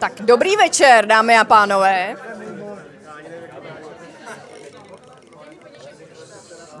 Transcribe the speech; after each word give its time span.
Tak 0.00 0.12
dobrý 0.20 0.56
večer, 0.56 1.06
dámy 1.06 1.38
a 1.38 1.44
pánové. 1.44 2.16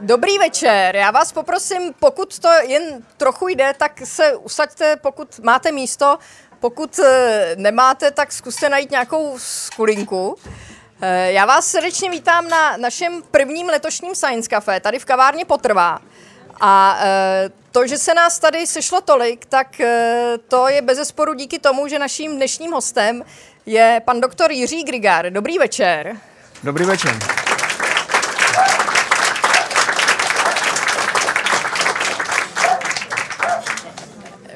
Dobrý 0.00 0.38
večer, 0.38 0.96
já 0.96 1.10
vás 1.10 1.32
poprosím, 1.32 1.94
pokud 2.00 2.38
to 2.38 2.48
jen 2.48 2.82
trochu 3.16 3.48
jde, 3.48 3.74
tak 3.78 4.00
se 4.04 4.36
usaďte, 4.36 4.96
pokud 4.96 5.38
máte 5.38 5.72
místo, 5.72 6.18
pokud 6.60 6.98
eh, 6.98 7.52
nemáte, 7.56 8.10
tak 8.10 8.32
zkuste 8.32 8.68
najít 8.68 8.90
nějakou 8.90 9.34
skulinku. 9.38 10.36
Eh, 11.00 11.32
já 11.32 11.46
vás 11.46 11.66
srdečně 11.66 12.10
vítám 12.10 12.48
na 12.48 12.76
našem 12.76 13.22
prvním 13.30 13.66
letošním 13.66 14.14
Science 14.14 14.48
Café, 14.48 14.80
tady 14.80 14.98
v 14.98 15.04
kavárně 15.04 15.44
Potrvá. 15.44 15.98
A 16.60 16.98
eh, 17.02 17.59
to, 17.72 17.86
že 17.86 17.98
se 17.98 18.14
nás 18.14 18.38
tady 18.38 18.66
sešlo 18.66 19.00
tolik, 19.00 19.46
tak 19.46 19.80
to 20.48 20.68
je 20.68 20.82
bezesporu 20.82 21.34
díky 21.34 21.58
tomu, 21.58 21.88
že 21.88 21.98
naším 21.98 22.36
dnešním 22.36 22.72
hostem 22.72 23.24
je 23.66 24.02
pan 24.04 24.20
doktor 24.20 24.52
Jiří 24.52 24.84
Grigar. 24.84 25.30
Dobrý 25.30 25.58
večer. 25.58 26.16
Dobrý 26.62 26.84
večer. 26.84 27.49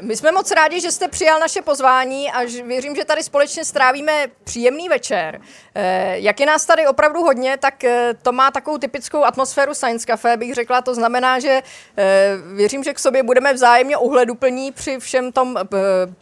My 0.04 0.16
jsme 0.16 0.32
moc 0.32 0.50
rádi, 0.50 0.80
že 0.80 0.92
jste 0.92 1.08
přijal 1.08 1.40
naše 1.40 1.62
pozvání 1.62 2.30
a 2.30 2.44
věřím, 2.64 2.96
že 2.96 3.04
tady 3.04 3.22
společně 3.22 3.64
strávíme 3.64 4.26
příjemný 4.44 4.88
večer. 4.88 5.40
Eh, 5.74 6.18
jak 6.18 6.40
je 6.40 6.46
nás 6.46 6.66
tady 6.66 6.86
opravdu 6.86 7.20
hodně, 7.20 7.56
tak 7.56 7.84
eh, 7.84 8.14
to 8.22 8.32
má 8.32 8.50
takovou 8.50 8.78
typickou 8.78 9.24
atmosféru 9.24 9.74
Science 9.74 10.06
Café, 10.06 10.36
bych 10.36 10.54
řekla. 10.54 10.82
To 10.82 10.94
znamená, 10.94 11.38
že 11.38 11.62
eh, 11.96 12.36
věřím, 12.54 12.84
že 12.84 12.94
k 12.94 12.98
sobě 12.98 13.22
budeme 13.22 13.52
vzájemně 13.52 13.96
ohleduplní 13.96 14.72
při 14.72 14.98
všem 14.98 15.32
tom 15.32 15.56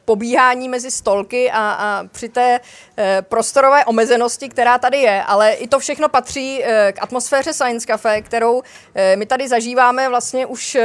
pobíhání 0.05 0.69
mezi 0.69 0.91
stolky 0.91 1.51
a, 1.51 1.59
a 1.59 2.05
při 2.13 2.29
té 2.29 2.61
prostorové 3.21 3.85
omezenosti, 3.85 4.49
která 4.49 4.79
tady 4.79 4.99
je. 4.99 5.23
Ale 5.23 5.53
i 5.53 5.69
to 5.69 5.79
všechno 5.79 6.09
patří 6.09 6.65
k 6.93 7.03
atmosféře 7.03 7.53
Science 7.53 7.87
Café, 7.87 8.23
kterou 8.23 8.63
my 9.17 9.27
tady 9.27 9.49
zažíváme 9.49 10.09
vlastně 10.09 10.47
už 10.47 10.77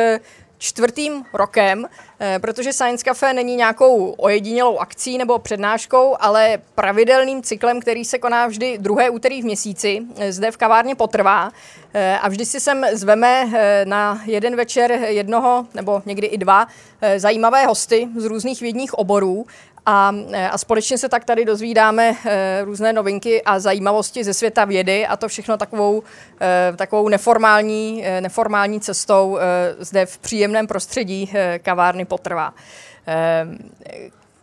čtvrtým 0.57 1.23
rokem, 1.33 1.85
eh, 2.19 2.39
protože 2.39 2.73
Science 2.73 3.03
Cafe 3.03 3.33
není 3.33 3.55
nějakou 3.55 4.11
ojedinělou 4.17 4.77
akcí 4.77 5.17
nebo 5.17 5.39
přednáškou, 5.39 6.15
ale 6.19 6.57
pravidelným 6.75 7.43
cyklem, 7.43 7.79
který 7.79 8.05
se 8.05 8.19
koná 8.19 8.47
vždy 8.47 8.77
druhé 8.77 9.09
úterý 9.09 9.41
v 9.41 9.45
měsíci. 9.45 10.01
Eh, 10.17 10.33
zde 10.33 10.51
v 10.51 10.57
kavárně 10.57 10.95
potrvá 10.95 11.51
eh, 11.93 12.17
a 12.17 12.29
vždy 12.29 12.45
si 12.45 12.59
sem 12.59 12.85
zveme 12.93 13.47
na 13.85 14.21
jeden 14.25 14.55
večer 14.55 14.91
jednoho 14.91 15.65
nebo 15.73 16.01
někdy 16.05 16.27
i 16.27 16.37
dva 16.37 16.67
zajímavé 17.17 17.65
hosty 17.65 18.07
z 18.15 18.25
různých 18.25 18.61
vědních 18.61 18.93
oborů 18.93 19.45
a, 19.89 20.15
e, 20.31 20.49
a 20.49 20.57
společně 20.57 20.97
se 20.97 21.09
tak 21.09 21.25
tady 21.25 21.45
dozvídáme 21.45 22.15
e, 22.25 22.61
různé 22.65 22.93
novinky 22.93 23.43
a 23.43 23.59
zajímavosti 23.59 24.23
ze 24.23 24.33
světa 24.33 24.65
vědy 24.65 25.07
a 25.07 25.17
to 25.17 25.27
všechno 25.27 25.57
takovou, 25.57 26.03
e, 26.41 26.73
takovou 26.75 27.09
neformální, 27.09 28.03
neformální 28.19 28.79
cestou 28.79 29.37
zde 29.79 30.05
v 30.05 30.17
příjemném 30.17 30.67
prostředí 30.67 31.31
kavárny 31.61 32.05
potrvá. 32.05 32.53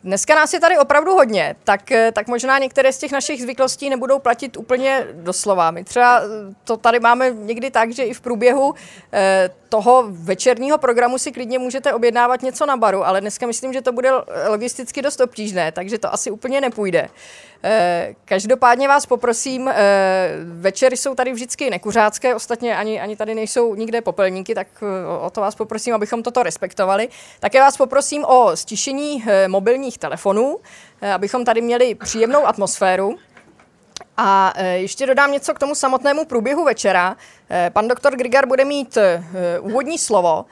Dneska 0.05 0.35
nás 0.35 0.53
je 0.53 0.61
tady 0.61 0.79
opravdu 0.79 1.13
hodně, 1.13 1.57
tak, 1.65 1.93
eh, 1.93 2.13
tak 2.13 2.29
možná 2.29 2.59
některé 2.59 2.93
z 2.93 2.99
těch 2.99 3.13
našich 3.13 3.43
zvyklostí 3.43 3.91
nebudou 3.91 4.19
platit 4.19 4.57
úplně 4.57 5.07
doslova. 5.13 5.71
My 5.71 5.85
třeba 5.85 6.21
eh, 6.21 6.55
to 6.65 6.77
tady 6.77 7.01
máme 7.01 7.31
někdy 7.31 7.71
tak, 7.71 7.93
že 7.93 8.03
i 8.03 8.15
v 8.15 8.21
průběhu 8.21 8.75
eh, 9.13 9.51
toho 9.75 10.05
večerního 10.09 10.79
programu 10.79 11.19
si 11.19 11.33
klidně 11.33 11.59
můžete 11.59 11.93
objednávat 11.93 12.43
něco 12.43 12.67
na 12.67 12.77
baru, 12.77 13.07
ale 13.07 13.21
dneska 13.21 13.47
myslím, 13.47 13.73
že 13.73 13.83
to 13.83 13.93
bude 13.93 14.11
logisticky 14.49 15.03
dost 15.03 15.21
obtížné, 15.21 15.73
takže 15.73 15.99
to 15.99 16.15
asi 16.15 16.31
úplně 16.31 16.61
nepůjde. 16.61 17.09
Eh, 17.63 18.15
každopádně 18.25 18.89
vás 18.89 19.07
poprosím, 19.07 19.69
eh, 19.69 19.75
večery 20.45 20.97
jsou 20.97 21.15
tady 21.15 21.33
vždycky 21.33 21.71
nekuřácké, 21.71 22.35
ostatně 22.35 22.77
ani, 22.77 23.01
ani 23.01 23.17
tady 23.17 23.35
nejsou 23.35 23.75
nikde 23.75 24.01
popelníky, 24.01 24.55
tak 24.55 24.67
eh, 24.83 25.27
o 25.27 25.31
to 25.31 25.41
vás 25.41 25.55
poprosím, 25.55 25.95
abychom 25.95 26.23
toto 26.23 26.43
respektovali. 26.43 27.09
Také 27.41 27.61
vás 27.61 27.77
poprosím 27.77 28.25
o 28.25 28.57
stišení 28.57 29.25
mobilních 29.47 29.99
telefonů, 29.99 30.59
abychom 31.15 31.45
tady 31.45 31.61
měli 31.61 31.95
příjemnou 31.95 32.47
atmosféru. 32.47 33.17
A 34.17 34.53
ještě 34.75 35.07
dodám 35.07 35.33
něco 35.33 35.55
k 35.55 35.59
tomu 35.59 35.75
samotnému 35.75 36.25
průběhu 36.25 36.65
večera. 36.65 37.17
Pan 37.73 37.89
doktor 37.89 38.17
Grigar 38.17 38.47
bude 38.47 38.65
mít 38.65 38.99
úvodní 39.61 39.99
slovo 39.99 40.45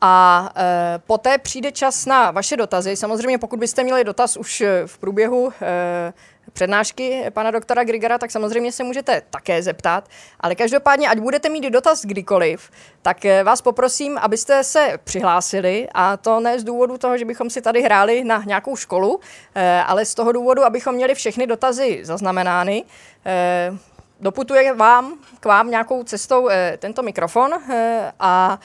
a 0.00 0.48
poté 1.06 1.38
přijde 1.38 1.72
čas 1.72 2.06
na 2.06 2.30
vaše 2.30 2.56
dotazy. 2.56 2.96
Samozřejmě, 2.96 3.38
pokud 3.38 3.58
byste 3.58 3.84
měli 3.84 4.04
dotaz 4.04 4.36
už 4.36 4.62
v 4.86 4.98
průběhu 4.98 5.52
přednášky 6.58 7.24
pana 7.30 7.50
doktora 7.50 7.84
Grigara, 7.84 8.18
tak 8.18 8.30
samozřejmě 8.30 8.72
se 8.72 8.84
můžete 8.84 9.22
také 9.30 9.62
zeptat. 9.62 10.08
Ale 10.40 10.54
každopádně, 10.54 11.08
ať 11.08 11.18
budete 11.18 11.48
mít 11.48 11.70
dotaz 11.70 12.04
kdykoliv, 12.04 12.70
tak 13.02 13.24
eh, 13.24 13.44
vás 13.44 13.62
poprosím, 13.62 14.18
abyste 14.18 14.64
se 14.64 14.98
přihlásili 15.04 15.88
a 15.94 16.16
to 16.16 16.40
ne 16.40 16.60
z 16.60 16.64
důvodu 16.64 16.98
toho, 16.98 17.18
že 17.18 17.24
bychom 17.24 17.50
si 17.50 17.62
tady 17.62 17.82
hráli 17.82 18.24
na 18.24 18.42
nějakou 18.46 18.76
školu, 18.76 19.20
eh, 19.54 19.82
ale 19.86 20.04
z 20.04 20.14
toho 20.14 20.32
důvodu, 20.32 20.64
abychom 20.64 20.94
měli 20.94 21.14
všechny 21.14 21.46
dotazy 21.46 22.00
zaznamenány. 22.02 22.84
Eh, 23.26 23.72
doputuje 24.20 24.74
vám, 24.74 25.14
k 25.40 25.46
vám 25.46 25.70
nějakou 25.70 26.02
cestou 26.02 26.48
tento 26.78 27.02
mikrofon 27.02 27.54
a 28.20 28.58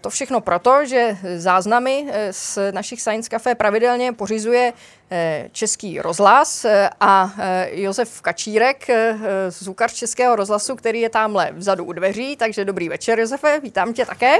to 0.00 0.10
všechno 0.10 0.40
proto, 0.40 0.86
že 0.86 1.18
záznamy 1.36 2.06
eh, 2.08 2.32
z 2.32 2.58
našich 2.72 3.00
Science 3.00 3.28
Café 3.28 3.54
pravidelně 3.54 4.12
pořizuje 4.12 4.72
eh, 5.10 5.48
Český 5.52 6.00
rozhlas 6.00 6.66
a 7.00 7.32
Josef 7.70 8.20
Kačírek, 8.20 8.86
zvukař 9.48 9.92
Českého 9.92 10.36
rozhlasu, 10.36 10.76
který 10.76 11.00
je 11.00 11.10
tamhle 11.10 11.50
vzadu 11.52 11.84
u 11.84 11.92
dveří. 11.92 12.36
Takže 12.36 12.64
dobrý 12.64 12.88
večer, 12.88 13.20
Josefe, 13.20 13.60
vítám 13.60 13.92
tě 13.92 14.06
také. 14.06 14.38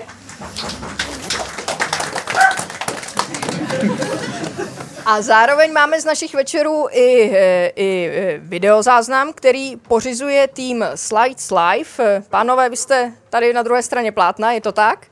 A 5.10 5.22
zároveň 5.22 5.72
máme 5.72 6.00
z 6.00 6.04
našich 6.04 6.34
večerů 6.34 6.86
i, 6.90 7.32
i 7.76 8.10
videozáznam, 8.38 9.32
který 9.32 9.76
pořizuje 9.76 10.48
tým 10.48 10.84
Slides 10.94 11.50
Live. 11.50 12.22
Pánové, 12.28 12.68
vy 12.68 12.76
jste 12.76 13.12
tady 13.30 13.52
na 13.52 13.62
druhé 13.62 13.82
straně 13.82 14.12
plátna, 14.12 14.52
je 14.52 14.60
to 14.60 14.72
tak? 14.72 15.06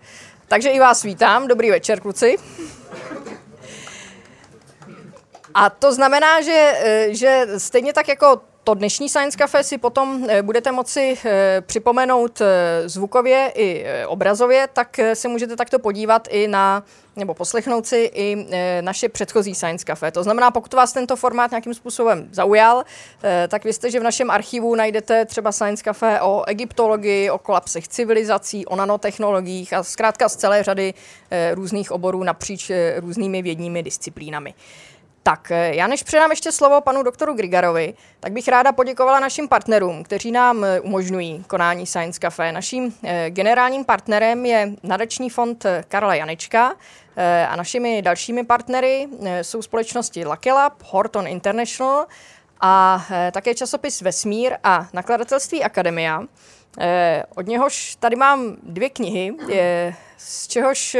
Takže 0.48 0.68
i 0.68 0.80
vás 0.80 1.02
vítám. 1.02 1.48
Dobrý 1.48 1.70
večer, 1.70 2.00
kluci. 2.00 2.36
A 5.54 5.70
to 5.70 5.92
znamená, 5.92 6.42
že, 6.42 6.72
eh, 6.82 7.06
že 7.10 7.46
stejně 7.56 7.92
tak 7.92 8.08
jako 8.08 8.40
to 8.68 8.74
dnešní 8.74 9.08
Science 9.08 9.38
Cafe 9.38 9.64
si 9.64 9.78
potom 9.78 10.26
eh, 10.28 10.42
budete 10.42 10.72
moci 10.72 11.18
eh, 11.24 11.62
připomenout 11.66 12.42
zvukově 12.86 13.52
i 13.54 13.84
obrazově, 14.06 14.68
tak 14.72 15.00
se 15.14 15.28
můžete 15.28 15.56
takto 15.56 15.78
podívat 15.78 16.28
i 16.30 16.48
na 16.48 16.82
nebo 17.16 17.34
poslechnout 17.34 17.86
si 17.86 18.10
i 18.14 18.46
naše 18.80 19.08
předchozí 19.08 19.54
Science 19.54 19.84
Cafe. 19.84 20.10
To 20.10 20.22
znamená, 20.22 20.50
pokud 20.50 20.74
vás 20.74 20.92
tento 20.92 21.16
formát 21.16 21.50
nějakým 21.50 21.74
způsobem 21.74 22.28
zaujal, 22.32 22.84
tak 23.48 23.64
vězte, 23.64 23.90
že 23.90 24.00
v 24.00 24.02
našem 24.02 24.30
archivu 24.30 24.74
najdete 24.74 25.24
třeba 25.24 25.52
Science 25.52 25.84
Cafe 25.84 26.20
o 26.20 26.44
egyptologii, 26.46 27.30
o 27.30 27.38
kolapsech 27.38 27.88
civilizací, 27.88 28.66
o 28.66 28.76
nanotechnologiích 28.76 29.72
a 29.72 29.82
zkrátka 29.82 30.28
z 30.28 30.36
celé 30.36 30.62
řady 30.62 30.94
různých 31.54 31.92
oborů 31.92 32.22
napříč 32.22 32.70
různými 33.00 33.42
vědními 33.42 33.82
disciplínami. 33.82 34.54
Tak, 35.22 35.52
já 35.70 35.86
než 35.86 36.02
předám 36.02 36.30
ještě 36.30 36.52
slovo 36.52 36.80
panu 36.80 37.02
doktoru 37.02 37.34
Grigarovi, 37.34 37.94
tak 38.20 38.32
bych 38.32 38.48
ráda 38.48 38.72
poděkovala 38.72 39.20
našim 39.20 39.48
partnerům, 39.48 40.04
kteří 40.04 40.32
nám 40.32 40.66
umožňují 40.82 41.44
konání 41.46 41.86
Science 41.86 42.20
Cafe. 42.20 42.52
Naším 42.52 42.94
generálním 43.28 43.84
partnerem 43.84 44.46
je 44.46 44.70
nadační 44.82 45.30
fond 45.30 45.66
Karla 45.88 46.14
Janečka, 46.14 46.74
Eh, 47.20 47.46
a 47.46 47.56
našimi 47.56 48.02
dalšími 48.02 48.44
partnery 48.44 49.08
eh, 49.26 49.44
jsou 49.44 49.62
společnosti 49.62 50.24
Lucky 50.24 50.52
Lab, 50.52 50.82
Horton 50.84 51.26
International 51.26 52.06
a 52.60 53.06
eh, 53.10 53.30
také 53.34 53.54
časopis 53.54 54.00
Vesmír 54.00 54.52
a 54.64 54.88
nakladatelství 54.92 55.64
Akademia. 55.64 56.22
Od 57.36 57.46
něhož 57.46 57.96
tady 58.00 58.16
mám 58.16 58.56
dvě 58.62 58.90
knihy, 58.90 59.34
z 60.16 60.48
čehož 60.48 60.96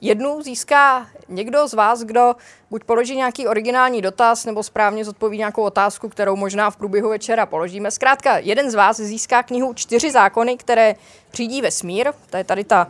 jednu 0.00 0.42
získá 0.42 1.06
někdo 1.28 1.68
z 1.68 1.74
vás, 1.74 2.02
kdo 2.02 2.34
buď 2.70 2.84
položí 2.84 3.16
nějaký 3.16 3.48
originální 3.48 4.02
dotaz, 4.02 4.44
nebo 4.44 4.62
správně 4.62 5.04
zodpoví 5.04 5.38
nějakou 5.38 5.62
otázku, 5.62 6.08
kterou 6.08 6.36
možná 6.36 6.70
v 6.70 6.76
průběhu 6.76 7.08
večera 7.08 7.46
položíme. 7.46 7.90
Zkrátka, 7.90 8.38
jeden 8.38 8.70
z 8.70 8.74
vás 8.74 8.96
získá 8.96 9.42
knihu 9.42 9.74
Čtyři 9.74 10.10
zákony, 10.10 10.56
které 10.56 10.94
řídí 11.32 11.62
vesmír. 11.62 12.12
To 12.30 12.36
je 12.36 12.44
tady 12.44 12.64
ta 12.64 12.88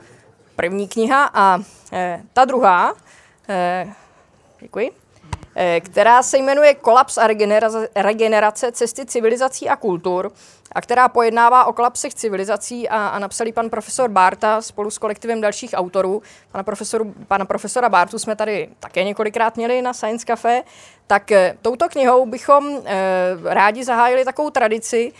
první 0.56 0.88
kniha 0.88 1.30
a 1.34 1.58
e, 1.92 2.22
ta 2.32 2.44
druhá, 2.44 2.94
e, 3.48 3.92
děkuji, 4.60 5.03
která 5.80 6.22
se 6.22 6.38
jmenuje 6.38 6.74
Kolaps 6.74 7.18
a 7.18 7.26
regenerace 7.96 8.72
cesty 8.72 9.06
civilizací 9.06 9.68
a 9.68 9.76
kultur 9.76 10.32
a 10.72 10.80
která 10.80 11.08
pojednává 11.08 11.64
o 11.64 11.72
kolapsech 11.72 12.14
civilizací 12.14 12.88
a, 12.88 13.08
a 13.08 13.18
napsali 13.18 13.52
pan 13.52 13.70
profesor 13.70 14.10
Barta 14.10 14.62
spolu 14.62 14.90
s 14.90 14.98
kolektivem 14.98 15.40
dalších 15.40 15.70
autorů. 15.74 16.22
Pana, 16.52 16.64
profesoru, 16.64 17.14
pana 17.28 17.44
profesora 17.44 17.88
Bartu 17.88 18.18
jsme 18.18 18.36
tady 18.36 18.68
také 18.80 19.04
několikrát 19.04 19.56
měli 19.56 19.82
na 19.82 19.92
Science 19.92 20.26
Cafe. 20.26 20.62
Tak 21.06 21.30
touto 21.62 21.88
knihou 21.88 22.26
bychom 22.26 22.78
eh, 22.84 23.04
rádi 23.44 23.84
zahájili 23.84 24.24
takovou 24.24 24.50
tradici, 24.50 25.12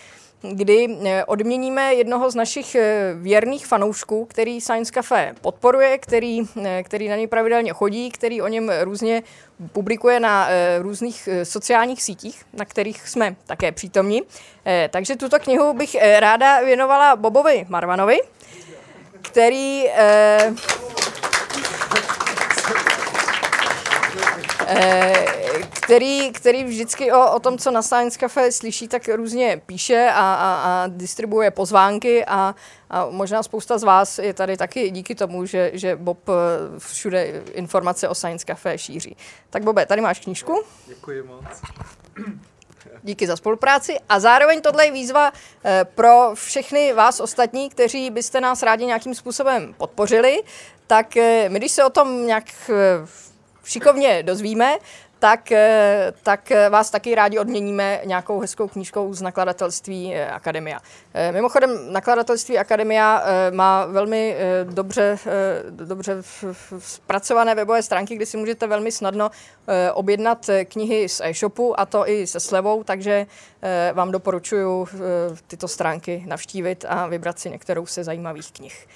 kdy 0.52 0.98
eh, 1.04 1.24
odměníme 1.24 1.94
jednoho 1.94 2.30
z 2.30 2.34
našich 2.34 2.74
eh, 2.74 3.12
věrných 3.14 3.66
fanoušků, 3.66 4.24
který 4.24 4.60
Science 4.60 4.92
Cafe 4.92 5.34
podporuje, 5.40 5.98
který, 5.98 6.40
eh, 6.64 6.82
který 6.82 7.08
na 7.08 7.16
něj 7.16 7.26
pravidelně 7.26 7.72
chodí, 7.72 8.10
který 8.10 8.42
o 8.42 8.48
něm 8.48 8.72
různě 8.82 9.22
publikuje 9.72 10.20
na 10.20 10.48
různých 10.78 11.28
sociálních 11.42 12.02
sítích, 12.02 12.42
na 12.52 12.64
kterých 12.64 13.08
jsme 13.08 13.36
také 13.46 13.72
přítomní. 13.72 14.22
Takže 14.90 15.16
tuto 15.16 15.38
knihu 15.38 15.72
bych 15.72 15.96
ráda 16.18 16.60
věnovala 16.60 17.16
Bobovi 17.16 17.66
Marvanovi, 17.68 18.18
který 19.22 19.84
který, 25.84 26.32
který 26.32 26.64
vždycky 26.64 27.12
o, 27.12 27.32
o 27.32 27.40
tom, 27.40 27.58
co 27.58 27.70
na 27.70 27.82
Science 27.82 28.18
Cafe 28.18 28.52
slyší, 28.52 28.88
tak 28.88 29.08
různě 29.08 29.60
píše 29.66 30.10
a, 30.14 30.34
a, 30.34 30.54
a 30.54 30.86
distribuje 30.86 31.50
pozvánky 31.50 32.24
a, 32.24 32.54
a 32.90 33.06
možná 33.10 33.42
spousta 33.42 33.78
z 33.78 33.82
vás 33.82 34.18
je 34.18 34.34
tady 34.34 34.56
taky 34.56 34.90
díky 34.90 35.14
tomu, 35.14 35.46
že, 35.46 35.70
že 35.74 35.96
Bob 35.96 36.28
eh, 36.28 36.32
všude 36.78 37.42
informace 37.52 38.08
o 38.08 38.14
Science 38.14 38.44
Cafe 38.46 38.78
šíří. 38.78 39.16
Tak 39.50 39.62
Bobe, 39.62 39.86
tady 39.86 40.00
máš 40.00 40.20
knížku. 40.20 40.62
Děkuji 40.86 41.22
moc. 41.22 41.44
Díky 43.02 43.26
za 43.26 43.36
spolupráci 43.36 43.96
a 44.08 44.20
zároveň 44.20 44.60
tohle 44.60 44.86
je 44.86 44.92
výzva 44.92 45.32
eh, 45.64 45.84
pro 45.94 46.30
všechny 46.34 46.92
vás 46.92 47.20
ostatní, 47.20 47.70
kteří 47.70 48.10
byste 48.10 48.40
nás 48.40 48.62
rádi 48.62 48.86
nějakým 48.86 49.14
způsobem 49.14 49.74
podpořili, 49.78 50.42
tak 50.86 51.16
eh, 51.16 51.48
my 51.48 51.58
když 51.58 51.72
se 51.72 51.84
o 51.84 51.90
tom 51.90 52.26
nějak 52.26 52.44
šikovně 53.64 54.22
dozvíme, 54.22 54.78
tak, 55.24 55.52
eh, 55.52 56.12
tak 56.22 56.50
eh, 56.50 56.70
vás 56.70 56.90
taky 56.90 57.14
rádi 57.14 57.38
odměníme 57.38 58.00
nějakou 58.04 58.40
hezkou 58.40 58.68
knížkou 58.68 59.14
z 59.14 59.22
nakladatelství 59.22 60.14
eh, 60.14 60.30
Akademia. 60.30 60.80
Mimochodem, 61.30 61.92
nakladatelství 61.92 62.58
Akademia 62.58 63.22
má 63.50 63.86
velmi 63.86 64.36
dobře, 64.64 65.18
dobře 65.70 66.22
zpracované 66.78 67.54
webové 67.54 67.82
stránky, 67.82 68.16
kde 68.16 68.26
si 68.26 68.36
můžete 68.36 68.66
velmi 68.66 68.92
snadno 68.92 69.30
objednat 69.92 70.50
knihy 70.64 71.08
z 71.08 71.20
e-shopu 71.24 71.80
a 71.80 71.86
to 71.86 72.08
i 72.08 72.26
se 72.26 72.40
slevou, 72.40 72.84
takže 72.84 73.26
vám 73.92 74.10
doporučuji 74.10 74.86
tyto 75.46 75.68
stránky 75.68 76.24
navštívit 76.26 76.84
a 76.88 77.06
vybrat 77.06 77.38
si 77.38 77.50
některou 77.50 77.86
se 77.86 78.04
zajímavých 78.04 78.52
knih. 78.52 78.86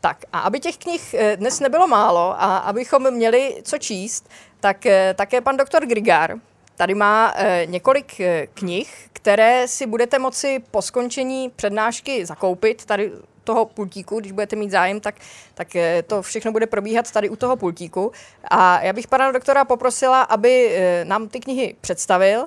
Tak 0.00 0.24
a 0.32 0.40
aby 0.40 0.60
těch 0.60 0.76
knih 0.76 1.14
dnes 1.36 1.60
nebylo 1.60 1.86
málo 1.86 2.34
a 2.42 2.58
abychom 2.58 3.10
měli 3.10 3.60
co 3.62 3.78
číst, 3.78 4.28
tak 4.60 4.86
eh, 4.86 5.14
také 5.14 5.40
pan 5.40 5.56
doktor 5.56 5.86
Grigár 5.86 6.34
tady 6.76 6.94
má 6.94 7.32
eh, 7.36 7.66
několik 7.66 8.20
eh, 8.20 8.46
knih, 8.54 9.08
které 9.12 9.68
si 9.68 9.86
budete 9.86 10.18
moci 10.18 10.62
po 10.70 10.82
skončení 10.82 11.50
přednášky 11.56 12.26
zakoupit 12.26 12.84
tady 12.84 13.12
toho 13.44 13.64
pultíku, 13.64 14.20
když 14.20 14.32
budete 14.32 14.56
mít 14.56 14.70
zájem, 14.70 15.00
tak, 15.00 15.14
tak 15.54 15.68
to 16.06 16.22
všechno 16.22 16.52
bude 16.52 16.66
probíhat 16.66 17.12
tady 17.12 17.28
u 17.28 17.36
toho 17.36 17.56
pultíku. 17.56 18.12
A 18.50 18.80
já 18.82 18.92
bych 18.92 19.06
pana 19.06 19.32
doktora 19.32 19.64
poprosila, 19.64 20.22
aby 20.22 20.78
nám 21.04 21.28
ty 21.28 21.40
knihy 21.40 21.76
představil 21.80 22.44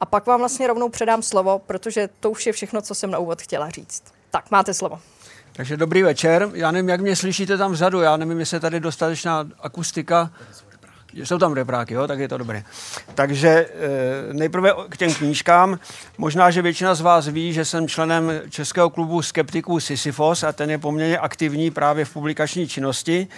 a 0.00 0.06
pak 0.06 0.26
vám 0.26 0.40
vlastně 0.40 0.66
rovnou 0.66 0.88
předám 0.88 1.22
slovo, 1.22 1.58
protože 1.58 2.08
to 2.20 2.30
už 2.30 2.46
je 2.46 2.52
všechno, 2.52 2.82
co 2.82 2.94
jsem 2.94 3.10
na 3.10 3.18
úvod 3.18 3.42
chtěla 3.42 3.70
říct. 3.70 4.02
Tak, 4.30 4.50
máte 4.50 4.74
slovo. 4.74 5.00
Takže 5.52 5.76
dobrý 5.76 6.02
večer. 6.02 6.50
Já 6.54 6.70
nevím, 6.70 6.88
jak 6.88 7.00
mě 7.00 7.16
slyšíte 7.16 7.56
tam 7.56 7.72
vzadu. 7.72 8.00
Já 8.00 8.16
nevím, 8.16 8.40
jestli 8.40 8.56
je 8.56 8.60
tady 8.60 8.80
dostatečná 8.80 9.48
akustika. 9.60 10.30
Jsou 11.14 11.38
tam 11.38 11.52
repráky, 11.52 11.94
jo, 11.94 12.06
tak 12.06 12.18
je 12.18 12.28
to 12.28 12.38
dobré. 12.38 12.64
Takže 13.14 13.48
e, 13.48 13.68
nejprve 14.32 14.72
k 14.88 14.96
těm 14.96 15.14
knížkám. 15.14 15.78
Možná, 16.18 16.50
že 16.50 16.62
většina 16.62 16.94
z 16.94 17.00
vás 17.00 17.28
ví, 17.28 17.52
že 17.52 17.64
jsem 17.64 17.88
členem 17.88 18.32
Českého 18.50 18.90
klubu 18.90 19.22
skeptiků 19.22 19.80
Sisyfos 19.80 20.42
a 20.42 20.52
ten 20.52 20.70
je 20.70 20.78
poměrně 20.78 21.18
aktivní 21.18 21.70
právě 21.70 22.04
v 22.04 22.12
publikační 22.12 22.68
činnosti, 22.68 23.28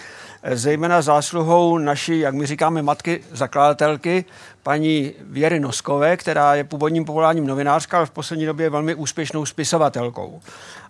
e, 0.43 0.57
zejména 0.57 1.01
zásluhou 1.01 1.77
naší, 1.77 2.19
jak 2.19 2.33
my 2.33 2.45
říkáme, 2.45 2.81
matky 2.81 3.23
zakladatelky, 3.31 4.25
paní 4.63 5.13
Věry 5.21 5.59
Noskové, 5.59 6.17
která 6.17 6.55
je 6.55 6.63
původním 6.63 7.05
povoláním 7.05 7.47
novinářka, 7.47 7.97
ale 7.97 8.05
v 8.05 8.11
poslední 8.11 8.45
době 8.45 8.65
je 8.65 8.69
velmi 8.69 8.95
úspěšnou 8.95 9.45
spisovatelkou. 9.45 10.41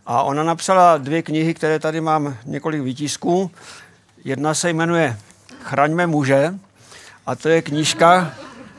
A 0.06 0.24
ona 0.24 0.44
napsala 0.44 0.98
dvě 0.98 1.22
knihy, 1.22 1.54
které 1.54 1.80
tady 1.80 2.02
mám 2.02 2.38
několik 2.46 2.82
výtisků. 2.82 3.52
Jedna 4.24 4.54
se 4.54 4.70
jmenuje 4.70 5.18
Chraňme 5.64 6.08
muže, 6.08 6.54
a 7.26 7.36
to 7.36 7.50
je 7.50 7.62
knížka, 7.62 8.34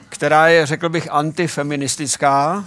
která 0.09 0.49
je, 0.49 0.67
řekl 0.67 0.89
bych, 0.89 1.09
antifeministická. 1.11 2.65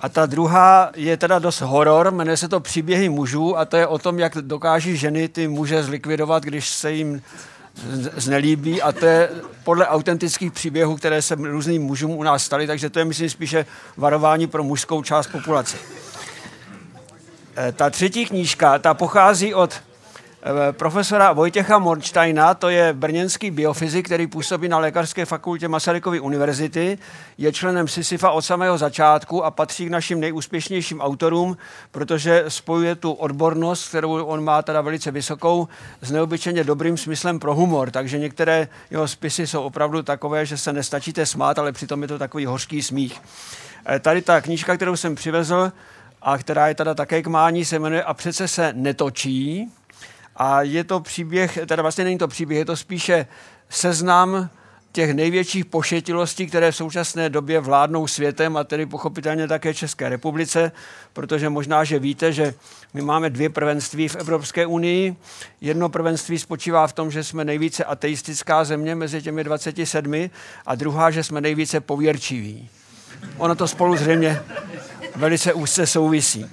A 0.00 0.08
ta 0.08 0.26
druhá 0.26 0.90
je 0.96 1.16
teda 1.16 1.38
dost 1.38 1.60
horor, 1.60 2.10
jmenuje 2.10 2.36
se 2.36 2.48
to 2.48 2.60
Příběhy 2.60 3.08
mužů 3.08 3.58
a 3.58 3.64
to 3.64 3.76
je 3.76 3.86
o 3.86 3.98
tom, 3.98 4.18
jak 4.18 4.34
dokáží 4.34 4.96
ženy 4.96 5.28
ty 5.28 5.48
muže 5.48 5.82
zlikvidovat, 5.82 6.42
když 6.42 6.68
se 6.68 6.92
jim 6.92 7.22
znelíbí 8.16 8.82
a 8.82 8.92
to 8.92 9.06
je 9.06 9.30
podle 9.64 9.86
autentických 9.86 10.52
příběhů, 10.52 10.96
které 10.96 11.22
se 11.22 11.34
různým 11.34 11.82
mužům 11.82 12.10
u 12.10 12.22
nás 12.22 12.44
staly, 12.44 12.66
takže 12.66 12.90
to 12.90 12.98
je, 12.98 13.04
myslím, 13.04 13.30
spíše 13.30 13.66
varování 13.96 14.46
pro 14.46 14.64
mužskou 14.64 15.02
část 15.02 15.26
populace. 15.26 15.76
E, 17.56 17.72
ta 17.72 17.90
třetí 17.90 18.26
knížka, 18.26 18.78
ta 18.78 18.94
pochází 18.94 19.54
od 19.54 19.74
profesora 20.72 21.32
Vojtěcha 21.32 21.78
Morčtajna, 21.78 22.54
to 22.54 22.68
je 22.68 22.92
brněnský 22.92 23.50
biofyzik, 23.50 24.06
který 24.06 24.26
působí 24.26 24.68
na 24.68 24.78
Lékařské 24.78 25.24
fakultě 25.24 25.68
Masarykovy 25.68 26.20
univerzity, 26.20 26.98
je 27.38 27.52
členem 27.52 27.88
Sisyfa 27.88 28.30
od 28.30 28.42
samého 28.42 28.78
začátku 28.78 29.44
a 29.44 29.50
patří 29.50 29.86
k 29.86 29.90
našim 29.90 30.20
nejúspěšnějším 30.20 31.00
autorům, 31.00 31.56
protože 31.90 32.44
spojuje 32.48 32.94
tu 32.94 33.12
odbornost, 33.12 33.88
kterou 33.88 34.24
on 34.24 34.44
má 34.44 34.62
teda 34.62 34.80
velice 34.80 35.10
vysokou, 35.10 35.68
s 36.02 36.10
neobyčejně 36.10 36.64
dobrým 36.64 36.96
smyslem 36.96 37.38
pro 37.38 37.54
humor. 37.54 37.90
Takže 37.90 38.18
některé 38.18 38.68
jeho 38.90 39.08
spisy 39.08 39.46
jsou 39.46 39.62
opravdu 39.62 40.02
takové, 40.02 40.46
že 40.46 40.56
se 40.56 40.72
nestačíte 40.72 41.26
smát, 41.26 41.58
ale 41.58 41.72
přitom 41.72 42.02
je 42.02 42.08
to 42.08 42.18
takový 42.18 42.46
hořký 42.46 42.82
smích. 42.82 43.22
Eh, 43.86 43.98
tady 43.98 44.22
ta 44.22 44.40
knížka, 44.40 44.76
kterou 44.76 44.96
jsem 44.96 45.14
přivezl, 45.14 45.72
a 46.22 46.38
která 46.38 46.68
je 46.68 46.74
teda 46.74 46.94
také 46.94 47.22
k 47.22 47.26
mání, 47.26 47.64
se 47.64 47.78
jmenuje 47.78 48.02
A 48.02 48.14
přece 48.14 48.48
se 48.48 48.72
netočí. 48.76 49.70
A 50.42 50.62
je 50.62 50.84
to 50.84 51.00
příběh, 51.00 51.58
teda 51.66 51.82
vlastně 51.82 52.04
není 52.04 52.18
to 52.18 52.28
příběh, 52.28 52.58
je 52.58 52.64
to 52.64 52.76
spíše 52.76 53.26
seznam 53.68 54.48
těch 54.92 55.14
největších 55.14 55.64
pošetilostí, 55.64 56.46
které 56.46 56.72
v 56.72 56.76
současné 56.76 57.28
době 57.28 57.60
vládnou 57.60 58.06
světem 58.06 58.56
a 58.56 58.64
tedy 58.64 58.86
pochopitelně 58.86 59.48
také 59.48 59.74
České 59.74 60.08
republice, 60.08 60.72
protože 61.12 61.48
možná, 61.48 61.84
že 61.84 61.98
víte, 61.98 62.32
že 62.32 62.54
my 62.94 63.02
máme 63.02 63.30
dvě 63.30 63.50
prvenství 63.50 64.08
v 64.08 64.16
Evropské 64.16 64.66
unii. 64.66 65.16
Jedno 65.60 65.88
prvenství 65.88 66.38
spočívá 66.38 66.86
v 66.86 66.92
tom, 66.92 67.10
že 67.10 67.24
jsme 67.24 67.44
nejvíce 67.44 67.84
ateistická 67.84 68.64
země 68.64 68.94
mezi 68.94 69.22
těmi 69.22 69.44
27 69.44 70.30
a 70.66 70.74
druhá, 70.74 71.10
že 71.10 71.24
jsme 71.24 71.40
nejvíce 71.40 71.80
pověrčiví. 71.80 72.68
Ono 73.38 73.54
to 73.54 73.68
spolu 73.68 73.96
zřejmě 73.96 74.40
velice 75.16 75.52
úzce 75.52 75.86
souvisí. 75.86 76.46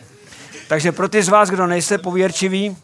Takže 0.68 0.92
pro 0.92 1.10
ty 1.10 1.24
z 1.24 1.30
vás, 1.30 1.50
kdo 1.50 1.68
nejste 1.68 1.98
pověrčiví, 1.98 2.78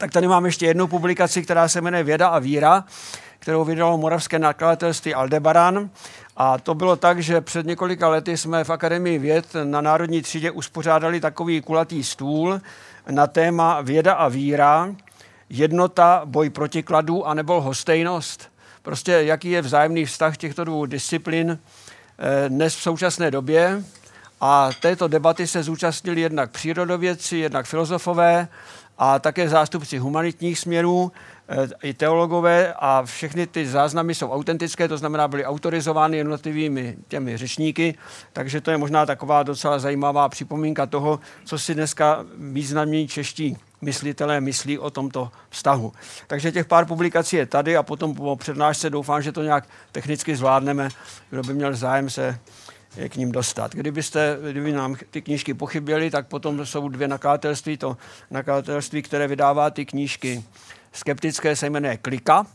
tak 0.00 0.10
tady 0.10 0.28
mám 0.28 0.46
ještě 0.46 0.66
jednu 0.66 0.86
publikaci, 0.86 1.42
která 1.42 1.68
se 1.68 1.80
jmenuje 1.80 2.02
Věda 2.02 2.28
a 2.28 2.38
víra, 2.38 2.84
kterou 3.38 3.64
vydalo 3.64 3.98
moravské 3.98 4.38
nakladatelství 4.38 5.14
Aldebaran. 5.14 5.90
A 6.36 6.58
to 6.58 6.74
bylo 6.74 6.96
tak, 6.96 7.22
že 7.22 7.40
před 7.40 7.66
několika 7.66 8.08
lety 8.08 8.36
jsme 8.36 8.64
v 8.64 8.70
Akademii 8.70 9.18
věd 9.18 9.46
na 9.64 9.80
Národní 9.80 10.22
třídě 10.22 10.50
uspořádali 10.50 11.20
takový 11.20 11.60
kulatý 11.60 12.04
stůl 12.04 12.60
na 13.10 13.26
téma 13.26 13.80
Věda 13.80 14.14
a 14.14 14.28
víra, 14.28 14.94
jednota, 15.48 16.22
boj 16.24 16.50
proti 16.50 16.82
kladu 16.82 17.26
a 17.26 17.34
nebo 17.34 17.60
hostejnost. 17.60 18.50
Prostě 18.82 19.12
jaký 19.12 19.50
je 19.50 19.62
vzájemný 19.62 20.04
vztah 20.04 20.36
těchto 20.36 20.64
dvou 20.64 20.86
disciplín 20.86 21.58
eh, 22.18 22.48
dnes 22.48 22.76
v 22.76 22.82
současné 22.82 23.30
době. 23.30 23.84
A 24.40 24.70
této 24.80 25.08
debaty 25.08 25.46
se 25.46 25.62
zúčastnili 25.62 26.20
jednak 26.20 26.50
přírodovědci, 26.50 27.36
jednak 27.36 27.66
filozofové 27.66 28.48
a 29.02 29.18
také 29.18 29.48
zástupci 29.48 29.98
humanitních 29.98 30.58
směrů, 30.58 31.12
eh, 31.48 31.68
i 31.82 31.94
teologové 31.94 32.74
a 32.78 33.02
všechny 33.04 33.46
ty 33.46 33.66
záznamy 33.66 34.14
jsou 34.14 34.30
autentické, 34.30 34.88
to 34.88 34.98
znamená 34.98 35.28
byly 35.28 35.44
autorizovány 35.44 36.16
jednotlivými 36.16 36.96
těmi 37.08 37.36
řečníky, 37.36 37.94
takže 38.32 38.60
to 38.60 38.70
je 38.70 38.76
možná 38.76 39.06
taková 39.06 39.42
docela 39.42 39.78
zajímavá 39.78 40.28
připomínka 40.28 40.86
toho, 40.86 41.20
co 41.44 41.58
si 41.58 41.74
dneska 41.74 42.24
významní 42.38 43.08
čeští 43.08 43.56
myslitelé 43.80 44.40
myslí 44.40 44.78
o 44.78 44.90
tomto 44.90 45.30
vztahu. 45.50 45.92
Takže 46.26 46.52
těch 46.52 46.66
pár 46.66 46.86
publikací 46.86 47.36
je 47.36 47.46
tady 47.46 47.76
a 47.76 47.82
potom 47.82 48.14
po 48.14 48.36
přednášce 48.36 48.90
doufám, 48.90 49.22
že 49.22 49.32
to 49.32 49.42
nějak 49.42 49.64
technicky 49.92 50.36
zvládneme. 50.36 50.88
Kdo 51.30 51.42
by 51.42 51.54
měl 51.54 51.76
zájem 51.76 52.10
se 52.10 52.38
k 53.08 53.16
ním 53.16 53.32
dostat. 53.32 53.74
Kdybyste, 53.74 54.38
kdyby 54.50 54.72
nám 54.72 54.96
ty 55.10 55.22
knížky 55.22 55.54
pochyběly, 55.54 56.10
tak 56.10 56.26
potom 56.26 56.66
jsou 56.66 56.88
dvě 56.88 57.08
nakladatelství. 57.08 57.76
To 57.76 57.96
nakladatelství, 58.30 59.02
které 59.02 59.28
vydává 59.28 59.70
ty 59.70 59.86
knížky 59.86 60.44
skeptické, 60.92 61.56
se 61.56 61.70
jmenuje 61.70 61.96
Klika. 61.96 62.46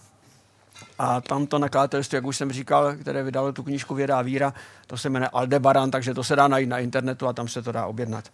A 1.00 1.22
tamto 1.22 1.60
nakladatelství, 1.60 2.16
jak 2.16 2.26
už 2.26 2.38
jsem 2.38 2.52
říkal, 2.52 2.96
které 2.96 3.24
vydalo 3.24 3.54
tu 3.54 3.64
knížku 3.64 3.96
Věda 3.96 4.20
a 4.20 4.22
víra, 4.22 4.54
to 4.88 4.98
se 4.98 5.10
jmenuje 5.10 5.30
Aldebaran, 5.30 5.92
takže 5.92 6.14
to 6.14 6.24
se 6.24 6.36
dá 6.36 6.48
najít 6.48 6.70
na 6.70 6.80
internetu 6.80 7.28
a 7.28 7.34
tam 7.34 7.48
se 7.48 7.62
to 7.62 7.72
dá 7.72 7.86
objednat. 7.86 8.30